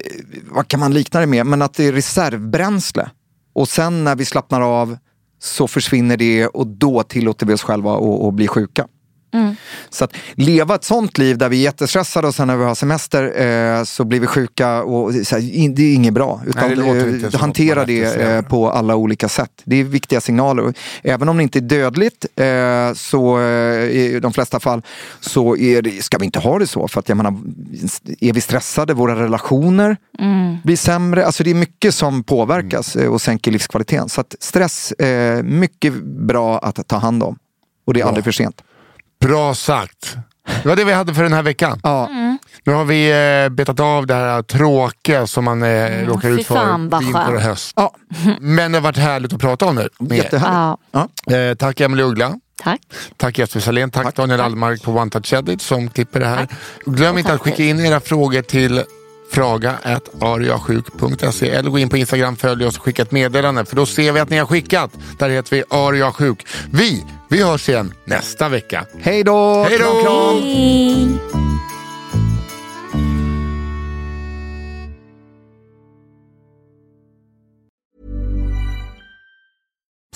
vad 0.51 0.68
kan 0.68 0.80
man 0.80 0.93
likna 0.93 1.19
det 1.19 1.26
med? 1.26 1.45
Men 1.45 1.61
att 1.61 1.73
det 1.73 1.88
är 1.88 1.93
reservbränsle. 1.93 3.10
Och 3.53 3.69
sen 3.69 4.03
när 4.03 4.15
vi 4.15 4.26
slappnar 4.26 4.61
av 4.61 4.97
så 5.41 5.68
försvinner 5.68 6.18
det 6.18 6.47
och 6.47 6.68
då 6.68 7.03
tillåter 7.03 7.45
vi 7.45 7.53
oss 7.53 7.64
själva 7.64 7.97
att 8.27 8.34
bli 8.34 8.47
sjuka. 8.47 8.88
Mm. 9.34 9.56
Så 9.89 10.03
att 10.03 10.14
leva 10.34 10.76
ett 10.76 10.84
sånt 10.84 11.18
liv 11.18 11.38
där 11.38 11.49
vi 11.49 11.57
är 11.57 11.61
jättestressade 11.64 12.27
och 12.27 12.35
sen 12.35 12.47
när 12.47 12.57
vi 12.57 12.64
har 12.64 12.76
semester 12.76 13.41
eh, 13.41 13.84
så 13.84 14.03
blir 14.06 14.19
vi 14.19 14.27
sjuka 14.27 14.84
och 14.84 15.14
så 15.14 15.35
här, 15.35 15.56
in- 15.56 15.76
det 15.76 15.81
är 15.84 15.93
inget 15.95 16.14
bra. 16.14 16.41
Utan 16.47 16.61
Nej, 16.68 16.76
det 16.76 16.81
låter 16.81 17.07
eh, 17.07 17.14
inte 17.14 17.31
som 17.31 17.39
hantera 17.39 17.85
det 17.85 18.15
eh, 18.22 18.41
på 18.41 18.69
alla 18.72 18.95
olika 18.95 19.30
sätt. 19.30 19.51
Det 19.64 19.76
är 19.76 19.84
viktiga 19.84 20.22
signaler. 20.22 20.73
Även 21.03 21.30
om 21.30 21.38
det 21.38 21.43
inte 21.43 21.60
är 21.60 21.61
dödligt 21.61 22.26
eh, 22.35 22.93
så 22.95 23.39
eh, 23.39 23.45
i 23.89 24.19
de 24.22 24.34
flesta 24.34 24.60
fall 24.60 24.81
så 25.19 25.57
är 25.57 25.81
det, 25.81 26.03
ska 26.03 26.18
vi 26.18 26.26
inte 26.26 26.39
ha 26.39 26.60
det 26.60 26.68
så. 26.68 26.88
För 26.88 26.99
att 26.99 27.10
jag 27.10 27.15
menar, 27.18 27.38
är 28.19 28.34
vi 28.34 28.41
stressade, 28.41 28.93
våra 28.93 29.15
relationer 29.23 29.97
Mm. 30.19 30.57
blir 30.64 30.76
sämre. 30.77 31.26
Alltså 31.26 31.43
det 31.43 31.49
är 31.49 31.56
mycket 31.56 31.95
som 31.95 32.23
påverkas 32.23 32.95
eh, 32.95 33.07
och 33.14 33.22
sänker 33.22 33.51
livskvaliteten. 33.51 34.10
Så 34.10 34.22
att 34.22 34.35
stress 34.39 34.93
är 34.99 35.43
mycket 35.43 35.93
bra 36.03 36.60
att 36.60 36.88
ta 36.88 36.97
hand 36.97 37.23
om. 37.23 37.38
Och 37.85 37.93
det 37.93 38.01
är 38.01 38.06
aldrig 38.06 38.23
för 38.23 38.31
sent. 38.31 38.61
Bra 39.20 39.56
sagt. 39.56 40.18
Det 40.64 40.70
var 40.70 40.76
det 40.76 40.84
vi 40.84 40.94
hade 40.94 41.14
för 41.14 41.24
den 41.24 41.34
här 41.34 41.44
veckan. 41.44 41.80
Mm. 41.84 42.38
Nu 42.64 42.74
har 42.74 42.86
vi 42.86 43.10
eh, 43.44 43.50
betat 43.50 43.80
av 43.80 44.08
det 44.08 44.14
här 44.14 44.41
tråkiga 44.41 45.28
som 45.28 45.46
man 45.46 45.64
eh, 45.64 46.08
råkar 46.08 46.28
Mm, 46.28 46.38
fy 46.38 46.41
ut 46.41 46.48
för 46.48 47.00
vinter 47.00 47.36
och 47.36 47.41
höst. 47.41 47.78
Men 48.40 48.72
det 48.72 48.78
har 48.78 48.84
varit 48.84 48.98
härligt 48.98 49.34
att 49.34 49.40
prata 49.40 49.66
om 49.66 49.76
det. 49.76 49.90
med 50.00 50.18
er. 50.18 50.30
Ja. 50.91 51.08
Eh, 51.36 51.56
tack 51.56 51.80
Emelie 51.80 52.06
Uggla. 52.06 52.34
Tack. 52.64 52.80
Tack 53.18 53.38
Jesper 53.38 53.60
Salén, 53.60 53.91
tack, 53.91 54.16
Daniel 54.16 54.41
Allmark 54.41 54.84
på 54.84 54.91
One 54.91 55.12
Touch 55.12 55.34
Edit 55.34 55.62
som 55.62 55.90
klipper 55.90 56.20
det 56.20 56.26
här. 56.26 56.48
Glöm 56.86 57.18
inte 57.18 57.34
att 57.34 57.41
skicka 57.41 57.64
in 57.64 57.80
era 57.80 58.00
frågor 58.00 58.41
till 58.41 58.84
fraga.ariasjuk.se 59.31 61.49
eller 61.49 61.69
gå 61.69 61.80
in 61.80 61.89
på 61.89 61.97
Instagram, 61.97 62.35
följ 62.35 62.65
oss 62.65 62.77
och 62.77 62.84
skicka 62.84 63.01
ett 63.01 63.11
meddelande 63.11 63.65
för 63.65 63.76
då 63.76 63.85
ser 63.85 64.11
vi 64.11 64.19
att 64.19 64.30
ni 64.30 64.38
har 64.38 64.45
skickat. 64.45 64.91
Där 65.19 65.30
heter 65.30 65.56
vi 65.56 65.64
ariasjuk. 65.69 66.47
Vi, 66.72 67.06
vi 67.30 67.43
hörs 67.43 67.69
igen 67.69 67.93
nästa 68.06 68.49
vecka. 68.49 68.85
Hej 68.99 69.23
då! 69.23 69.65
Hej 69.69 69.77
då! 69.77 69.85
Kram, 69.85 70.03
kram. 70.03 70.39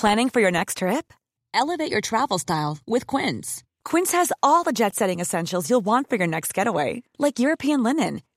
Planning 0.03 0.30
for 0.30 0.41
your 0.41 0.52
next 0.52 0.80
trip? 0.80 1.14
Elevate 1.53 1.90
your 1.90 2.02
travel 2.02 2.38
style 2.38 2.77
with 2.85 3.07
Quince. 3.07 3.64
Quince 3.85 4.11
has 4.11 4.34
all 4.41 4.64
the 4.64 4.73
jet 4.73 4.95
setting 4.95 5.22
essentials 5.22 5.69
you'll 5.69 5.85
want 5.85 6.10
for 6.10 6.18
your 6.18 6.27
next 6.27 6.53
getaway, 6.53 7.03
like 7.18 7.40
European 7.40 7.84
linen, 7.84 8.22